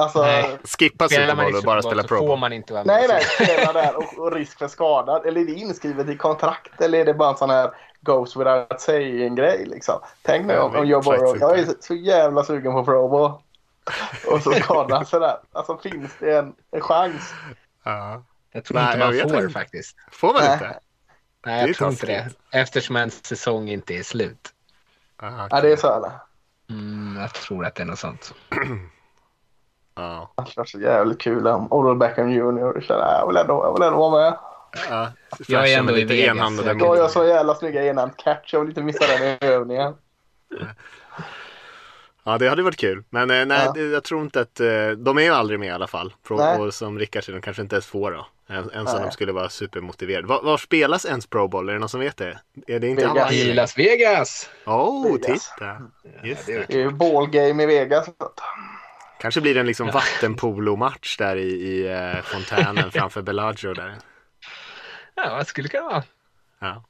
Alltså, 0.02 0.22
Nej. 0.22 0.42
nej, 0.42 0.58
skippa 0.78 1.08
Super 1.08 1.34
Bowl 1.34 1.56
och 1.56 1.62
bara 1.62 1.82
spela 1.82 2.02
Pro 2.02 2.18
får 2.26 2.36
man 2.36 2.52
inte 2.52 2.72
vara 2.72 2.84
med. 2.84 3.04
nej, 3.08 3.22
spela 3.24 3.72
där 3.72 3.96
och, 3.96 4.18
och 4.18 4.32
risk 4.32 4.58
för 4.58 4.68
skada. 4.68 5.22
Eller 5.26 5.40
är 5.40 5.44
det 5.44 5.52
inskrivet 5.52 6.08
i 6.08 6.16
kontrakt 6.16 6.80
eller 6.80 6.98
är 6.98 7.04
det 7.04 7.14
bara 7.14 7.30
en 7.30 7.36
sån 7.36 7.50
här 7.50 7.70
goes 8.00 8.36
without 8.36 8.80
saying-grej 8.80 9.66
liksom? 9.66 10.00
Tänk 10.22 10.46
nu 10.46 10.58
om, 10.58 10.86
Joe 10.86 11.02
Burrow, 11.02 11.36
jag 11.40 11.58
är 11.58 11.66
så, 11.80 11.94
jävla 11.94 12.44
sugen 12.44 12.72
på 12.72 12.84
Pro 12.84 13.08
Bowl. 13.08 13.32
Och 14.26 14.42
så 14.42 14.52
skadas 14.52 15.08
sådär. 15.10 15.36
Alltså 15.52 15.78
finns 15.78 16.12
det 16.18 16.38
en, 16.38 16.54
en 16.70 16.80
chans? 16.80 17.34
Ja. 17.84 18.22
Jag 18.52 18.64
tror 18.64 18.78
Nej, 18.78 18.94
inte 18.94 19.06
man 19.06 19.30
får 19.30 19.40
inte. 19.40 19.52
faktiskt. 19.52 19.96
Får 20.12 20.32
man 20.32 20.42
Nej. 20.42 20.52
inte? 20.52 20.78
Nej, 21.46 21.66
jag 21.66 21.76
tror 21.76 21.90
inte 21.90 22.06
det. 22.06 22.28
Eftersom 22.50 22.96
en 22.96 23.10
säsong 23.10 23.68
inte 23.68 23.94
är 23.94 24.02
slut. 24.02 24.48
Aha, 25.22 25.48
Ja, 25.50 25.60
det 25.60 25.72
är 25.72 25.76
så 25.76 25.96
eller? 25.96 26.12
Mm, 26.70 27.16
jag 27.20 27.34
tror 27.34 27.66
att 27.66 27.74
det 27.74 27.82
är 27.82 27.86
något 27.86 27.98
sånt. 27.98 28.34
Ja. 29.94 30.32
Det 30.36 30.42
hade 30.42 30.52
varit 30.56 30.68
så 30.68 30.80
jävligt 30.80 31.20
kul 31.20 31.46
om 31.46 31.72
Odell 31.72 31.96
Beckham 31.96 32.30
Jr. 32.30 32.80
kände 32.80 33.04
jag 33.04 33.26
vill 33.26 33.36
ändå, 33.36 33.64
jag 33.64 33.72
vill 33.72 33.82
ändå 33.82 33.98
vara 33.98 34.22
med. 34.22 34.38
Ja. 34.90 35.08
Jag 35.48 35.72
är 35.72 35.78
ändå 35.78 35.92
i 35.92 36.00
lite 36.00 36.14
Vegas, 36.14 36.66
jag 36.66 36.78
Då 36.78 36.86
har 36.86 36.96
jag 36.96 37.10
så 37.10 37.24
jävla 37.24 37.54
snygga 37.54 37.84
enhand 37.84 38.16
catch. 38.16 38.52
Jag 38.52 38.60
vill 38.60 38.68
inte 38.68 38.82
missa 38.82 39.04
den 39.06 39.38
övningen. 39.40 39.94
Ja, 42.24 42.38
det 42.38 42.48
hade 42.48 42.62
varit 42.62 42.76
kul. 42.76 43.04
Men 43.10 43.30
eh, 43.30 43.46
nej, 43.46 43.68
Ja. 43.74 43.80
jag 43.80 44.04
tror 44.04 44.22
inte 44.22 44.40
att 44.40 44.60
eh, 44.60 44.90
de 44.90 45.18
är 45.18 45.22
ju 45.22 45.30
aldrig 45.30 45.60
med 45.60 45.68
i 45.68 45.70
alla 45.70 45.86
fall. 45.86 46.14
Pro, 46.26 46.36
Nej. 46.36 46.60
och 46.60 46.74
som 46.74 46.98
Rickard 46.98 47.24
säger, 47.24 47.38
de 47.38 47.42
kanske 47.42 47.62
inte 47.62 47.74
ens 47.74 47.86
får 47.86 48.10
då. 48.10 48.26
Så 48.46 48.52
Nej. 48.52 49.02
de 49.02 49.10
skulle 49.10 49.32
vara 49.32 49.48
supermotiverade. 49.48 50.28
Var, 50.28 50.42
var 50.42 50.56
spelas 50.56 51.04
ens 51.04 51.26
Pro 51.26 51.48
Bowl? 51.48 51.68
Är 51.68 51.72
det 51.72 51.78
någon 51.78 51.88
som 51.88 52.00
vet 52.00 52.16
det? 52.16 52.38
Är 52.66 52.80
det 52.80 52.88
inte 52.88 53.06
Vegas. 53.06 53.32
I 53.32 53.52
Las 53.54 53.78
Vegas! 53.78 54.50
Åh, 54.66 54.74
oh, 54.74 55.12
Vegas. 55.12 55.52
titta! 55.54 55.76
Just 56.22 56.46
det 56.46 56.52
är 56.52 56.58
det. 56.58 56.66
Det 56.68 56.74
är 56.74 56.78
ju 56.78 56.90
ballgame 56.90 57.62
i 57.62 57.66
Vegas. 57.66 58.08
Kanske 59.22 59.40
blir 59.40 59.54
det 59.54 59.60
en 59.60 59.66
liksom 59.66 59.86
vattenpolomatch 59.90 61.16
där 61.16 61.36
i, 61.36 61.48
i 61.52 61.86
eh, 61.92 62.22
fontänen 62.22 62.90
framför 62.92 63.22
Bellagio 63.22 63.74
där. 63.74 63.94
Ja, 65.14 65.30
vad 65.30 65.46
skulle 65.46 65.68
det 65.68 65.76
kunna 65.78 65.88
vara? 65.88 66.02
Ja. 66.58 66.84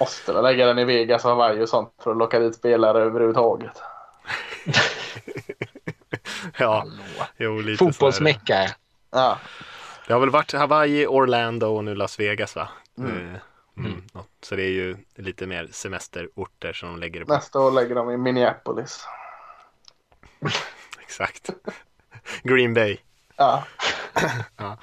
Måste 0.00 0.32
väl 0.32 0.42
lägga 0.42 0.66
den 0.66 0.78
i 0.78 0.84
Vegas 0.84 1.24
och 1.24 1.30
Hawaii 1.30 1.62
och 1.62 1.68
sånt 1.68 1.94
för 2.04 2.10
att 2.10 2.16
locka 2.16 2.38
dit 2.38 2.54
spelare 2.54 3.02
överhuvudtaget. 3.02 3.82
Ja, 6.58 6.78
Hallå. 6.78 6.92
jo, 7.36 7.60
lite 7.60 7.84
det. 7.84 7.92
Fotbollsmecka. 7.92 8.70
Ja. 9.10 9.38
Det 10.06 10.12
har 10.12 10.20
väl 10.20 10.30
varit 10.30 10.52
Hawaii, 10.52 11.06
Orlando 11.06 11.66
och 11.66 11.84
nu 11.84 11.94
Las 11.94 12.20
Vegas 12.20 12.56
va? 12.56 12.68
Mm. 12.98 13.34
Eh, 13.34 13.40
Mm. 13.78 14.02
något. 14.12 14.28
Så 14.42 14.56
det 14.56 14.62
är 14.62 14.70
ju 14.70 14.96
lite 15.16 15.46
mer 15.46 15.68
semesterorter 15.72 16.72
som 16.72 16.88
de 16.88 16.98
lägger 17.00 17.20
det 17.20 17.26
på. 17.26 17.32
Nästa 17.32 17.60
år 17.60 17.70
lägger 17.70 17.94
de 17.94 18.10
i 18.10 18.16
Minneapolis. 18.16 19.04
Exakt. 21.18 21.54
Green 22.44 22.74
Bay. 22.74 23.00
Ja. 23.38 23.66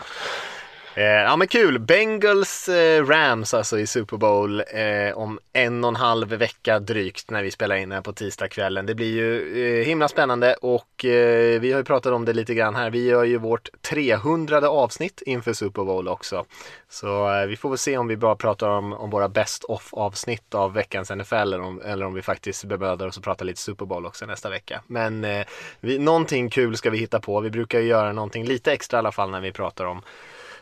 Eh, 0.97 1.03
ja 1.03 1.35
men 1.35 1.47
kul. 1.47 1.79
Bengals 1.79 2.69
eh, 2.69 3.05
Rams 3.05 3.53
alltså 3.53 3.79
i 3.79 3.87
Super 3.87 4.17
Bowl 4.17 4.63
eh, 4.67 5.17
om 5.17 5.39
en 5.53 5.83
och 5.83 5.87
en 5.87 5.95
halv 5.95 6.27
vecka 6.27 6.79
drygt 6.79 7.31
när 7.31 7.43
vi 7.43 7.51
spelar 7.51 7.75
in 7.75 7.91
här 7.91 8.01
på 8.01 8.13
tisdagskvällen. 8.13 8.85
Det 8.85 8.95
blir 8.95 9.15
ju 9.15 9.79
eh, 9.81 9.85
himla 9.85 10.07
spännande 10.07 10.53
och 10.53 11.05
eh, 11.05 11.59
vi 11.59 11.71
har 11.71 11.79
ju 11.79 11.83
pratat 11.83 12.13
om 12.13 12.25
det 12.25 12.33
lite 12.33 12.53
grann 12.53 12.75
här. 12.75 12.89
Vi 12.89 13.05
gör 13.05 13.23
ju 13.23 13.37
vårt 13.37 13.69
300 13.81 14.69
avsnitt 14.69 15.21
inför 15.25 15.53
Super 15.53 15.83
Bowl 15.83 16.07
också. 16.07 16.45
Så 16.89 17.33
eh, 17.33 17.45
vi 17.45 17.57
får 17.57 17.69
väl 17.69 17.77
se 17.77 17.97
om 17.97 18.07
vi 18.07 18.17
bara 18.17 18.35
pratar 18.35 18.69
om, 18.69 18.93
om 18.93 19.09
våra 19.09 19.29
best 19.29 19.63
off 19.63 19.93
avsnitt 19.93 20.53
av 20.53 20.73
veckans 20.73 21.09
NFL 21.09 21.35
eller 21.35 21.61
om, 21.61 21.81
eller 21.85 22.05
om 22.05 22.13
vi 22.13 22.21
faktiskt 22.21 22.63
bemödar 22.63 23.07
oss 23.07 23.17
att 23.17 23.23
prata 23.23 23.43
lite 23.43 23.61
Super 23.61 23.85
Bowl 23.85 24.05
också 24.05 24.25
nästa 24.25 24.49
vecka. 24.49 24.81
Men 24.87 25.23
eh, 25.23 25.45
vi, 25.79 25.99
någonting 25.99 26.49
kul 26.49 26.77
ska 26.77 26.89
vi 26.89 26.97
hitta 26.97 27.19
på. 27.19 27.39
Vi 27.39 27.49
brukar 27.49 27.79
ju 27.79 27.87
göra 27.87 28.13
någonting 28.13 28.45
lite 28.45 28.71
extra 28.73 28.97
i 28.97 28.99
alla 28.99 29.11
fall 29.11 29.31
när 29.31 29.41
vi 29.41 29.51
pratar 29.51 29.85
om 29.85 30.01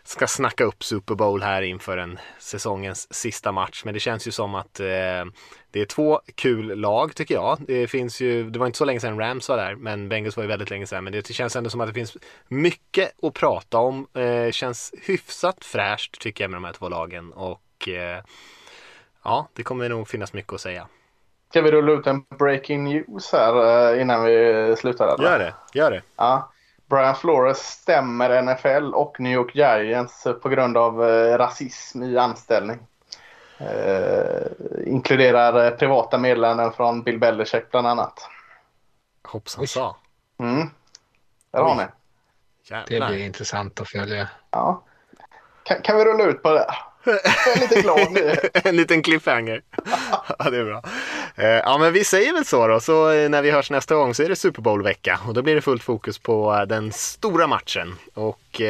ska 0.03 0.27
snacka 0.27 0.63
upp 0.63 0.83
Super 0.83 1.15
Bowl 1.15 1.43
här 1.43 1.61
inför 1.61 1.97
en 1.97 2.19
säsongens 2.39 3.13
sista 3.13 3.51
match. 3.51 3.81
Men 3.85 3.93
det 3.93 3.99
känns 3.99 4.27
ju 4.27 4.31
som 4.31 4.55
att 4.55 4.79
eh, 4.79 4.85
det 5.71 5.81
är 5.81 5.85
två 5.85 6.21
kul 6.35 6.79
lag 6.79 7.15
tycker 7.15 7.35
jag. 7.35 7.57
Det 7.67 7.87
finns 7.87 8.21
ju, 8.21 8.49
det 8.49 8.59
var 8.59 8.65
inte 8.65 8.77
så 8.77 8.85
länge 8.85 8.99
sedan 8.99 9.19
Rams 9.19 9.49
var 9.49 9.57
där, 9.57 9.75
men 9.75 10.09
Bengals 10.09 10.37
var 10.37 10.43
ju 10.43 10.47
väldigt 10.47 10.69
länge 10.69 10.87
sedan. 10.87 11.03
Men 11.03 11.13
det 11.13 11.33
känns 11.33 11.55
ändå 11.55 11.69
som 11.69 11.81
att 11.81 11.87
det 11.87 11.93
finns 11.93 12.17
mycket 12.47 13.23
att 13.23 13.33
prata 13.33 13.77
om. 13.77 14.07
Eh, 14.13 14.51
känns 14.51 14.93
hyfsat 15.01 15.65
fräscht 15.65 16.21
tycker 16.21 16.43
jag 16.43 16.51
med 16.51 16.57
de 16.57 16.63
här 16.63 16.73
två 16.73 16.89
lagen 16.89 17.31
och 17.31 17.87
eh, 17.87 18.23
ja, 19.23 19.47
det 19.53 19.63
kommer 19.63 19.89
nog 19.89 20.07
finnas 20.07 20.33
mycket 20.33 20.53
att 20.53 20.61
säga. 20.61 20.87
Ska 21.49 21.61
vi 21.61 21.71
rulla 21.71 21.91
ut 21.91 22.07
en 22.07 22.23
breaking 22.39 22.83
news 22.83 23.31
här 23.31 23.91
eh, 23.93 24.01
innan 24.01 24.23
vi 24.23 24.75
slutar? 24.77 25.07
Eller? 25.07 25.29
Gör 25.29 25.39
det, 25.39 25.53
gör 25.73 25.91
det. 25.91 26.01
Ja. 26.15 26.52
Brian 26.89 27.15
Flores 27.15 27.57
stämmer 27.57 28.41
NFL 28.41 28.93
och 28.93 29.19
New 29.19 29.31
York 29.31 29.55
Giants 29.55 30.27
på 30.41 30.49
grund 30.49 30.77
av 30.77 31.09
eh, 31.09 31.37
rasism 31.37 32.03
i 32.03 32.17
anställning. 32.17 32.79
Eh, 33.57 34.47
inkluderar 34.85 35.65
eh, 35.65 35.71
privata 35.71 36.17
meddelanden 36.17 36.71
från 36.71 37.03
Bill 37.03 37.19
Belichick 37.19 37.71
bland 37.71 37.87
annat. 37.87 38.29
Hoppsan 39.23 39.67
sa. 39.67 39.97
Mm. 40.39 40.69
Där 41.51 41.61
har 41.61 41.75
ni. 41.75 41.83
Det 42.87 43.07
blir 43.07 43.17
intressant 43.17 43.81
att 43.81 43.89
följa. 43.89 44.29
Ja. 44.51 44.83
Kan, 45.63 45.81
kan 45.81 45.97
vi 45.97 46.05
rulla 46.05 46.23
ut 46.23 46.43
på 46.43 46.51
det? 46.53 46.65
Jag 47.05 47.57
är 47.57 47.59
lite 47.59 47.81
glad 47.81 48.11
nu. 48.11 48.35
en 48.69 48.75
liten 48.75 49.01
cliffhanger. 49.01 49.61
ja, 50.39 50.49
det 50.49 50.57
är 50.57 50.65
bra. 50.65 50.83
Eh, 51.35 51.45
ja, 51.45 51.77
men 51.77 51.93
vi 51.93 52.03
säger 52.03 52.33
väl 52.33 52.45
så 52.45 52.67
då. 52.67 52.79
Så 52.79 53.11
eh, 53.11 53.29
när 53.29 53.41
vi 53.41 53.51
hörs 53.51 53.71
nästa 53.71 53.95
gång 53.95 54.13
så 54.13 54.23
är 54.23 54.29
det 54.29 54.35
Super 54.35 54.61
Bowl-vecka 54.61 55.19
och 55.27 55.33
då 55.33 55.41
blir 55.41 55.55
det 55.55 55.61
fullt 55.61 55.83
fokus 55.83 56.19
på 56.19 56.53
eh, 56.53 56.61
den 56.61 56.91
stora 56.91 57.47
matchen. 57.47 57.95
Och 58.13 58.61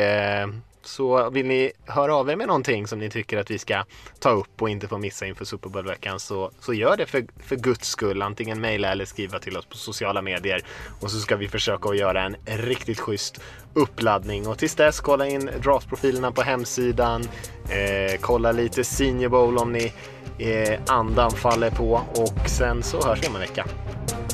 så 0.86 1.30
vill 1.30 1.46
ni 1.46 1.72
höra 1.86 2.16
av 2.16 2.30
er 2.30 2.36
med 2.36 2.48
någonting 2.48 2.88
som 2.88 3.00
ni 3.00 3.10
tycker 3.10 3.38
att 3.38 3.52
vi 3.52 3.60
ska 3.60 3.84
ta 4.20 4.30
upp 4.30 4.62
och 4.62 4.70
inte 4.70 4.88
få 4.88 4.98
missa 4.98 5.26
inför 5.26 5.46
Super 5.46 5.70
Bowl-veckan 5.70 6.20
så, 6.20 6.52
så 6.60 6.74
gör 6.74 6.98
det 6.98 7.06
för, 7.06 7.26
för 7.48 7.56
guds 7.56 7.88
skull. 7.88 8.22
Antingen 8.22 8.62
mejla 8.62 8.92
eller 8.92 9.06
skriva 9.06 9.40
till 9.40 9.58
oss 9.58 9.66
på 9.66 9.78
sociala 9.78 10.22
medier 10.22 10.62
och 11.02 11.12
så 11.12 11.20
ska 11.20 11.36
vi 11.36 11.48
försöka 11.48 11.90
att 11.90 11.98
göra 11.98 12.24
en 12.24 12.36
riktigt 12.46 13.00
schysst 13.00 13.42
uppladdning. 13.74 14.48
Och 14.48 14.58
tills 14.58 14.76
dess, 14.76 15.00
kolla 15.00 15.28
in 15.28 15.50
draftprofilerna 15.64 16.32
på 16.32 16.42
hemsidan. 16.42 17.22
Eh, 17.70 18.20
kolla 18.22 18.52
lite 18.52 18.84
Senior 18.84 19.30
Bowl 19.30 19.58
om 19.58 19.72
ni 19.72 19.94
eh, 20.38 20.80
andan 20.88 21.32
faller 21.32 21.70
på 21.70 22.02
och 22.16 22.50
sen 22.50 22.84
så 22.84 23.08
hörs 23.08 23.24
vi 23.24 23.28
om 23.28 23.36
en 23.36 23.42
vecka. 23.42 23.66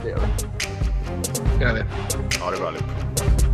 Det 0.04 0.10
gör 0.10 0.20
vi. 0.20 1.64
Gör 1.64 1.74
det. 1.74 1.86
Ha 2.42 2.52
det 2.52 2.58
bra 2.58 2.68
allihop. 2.68 3.49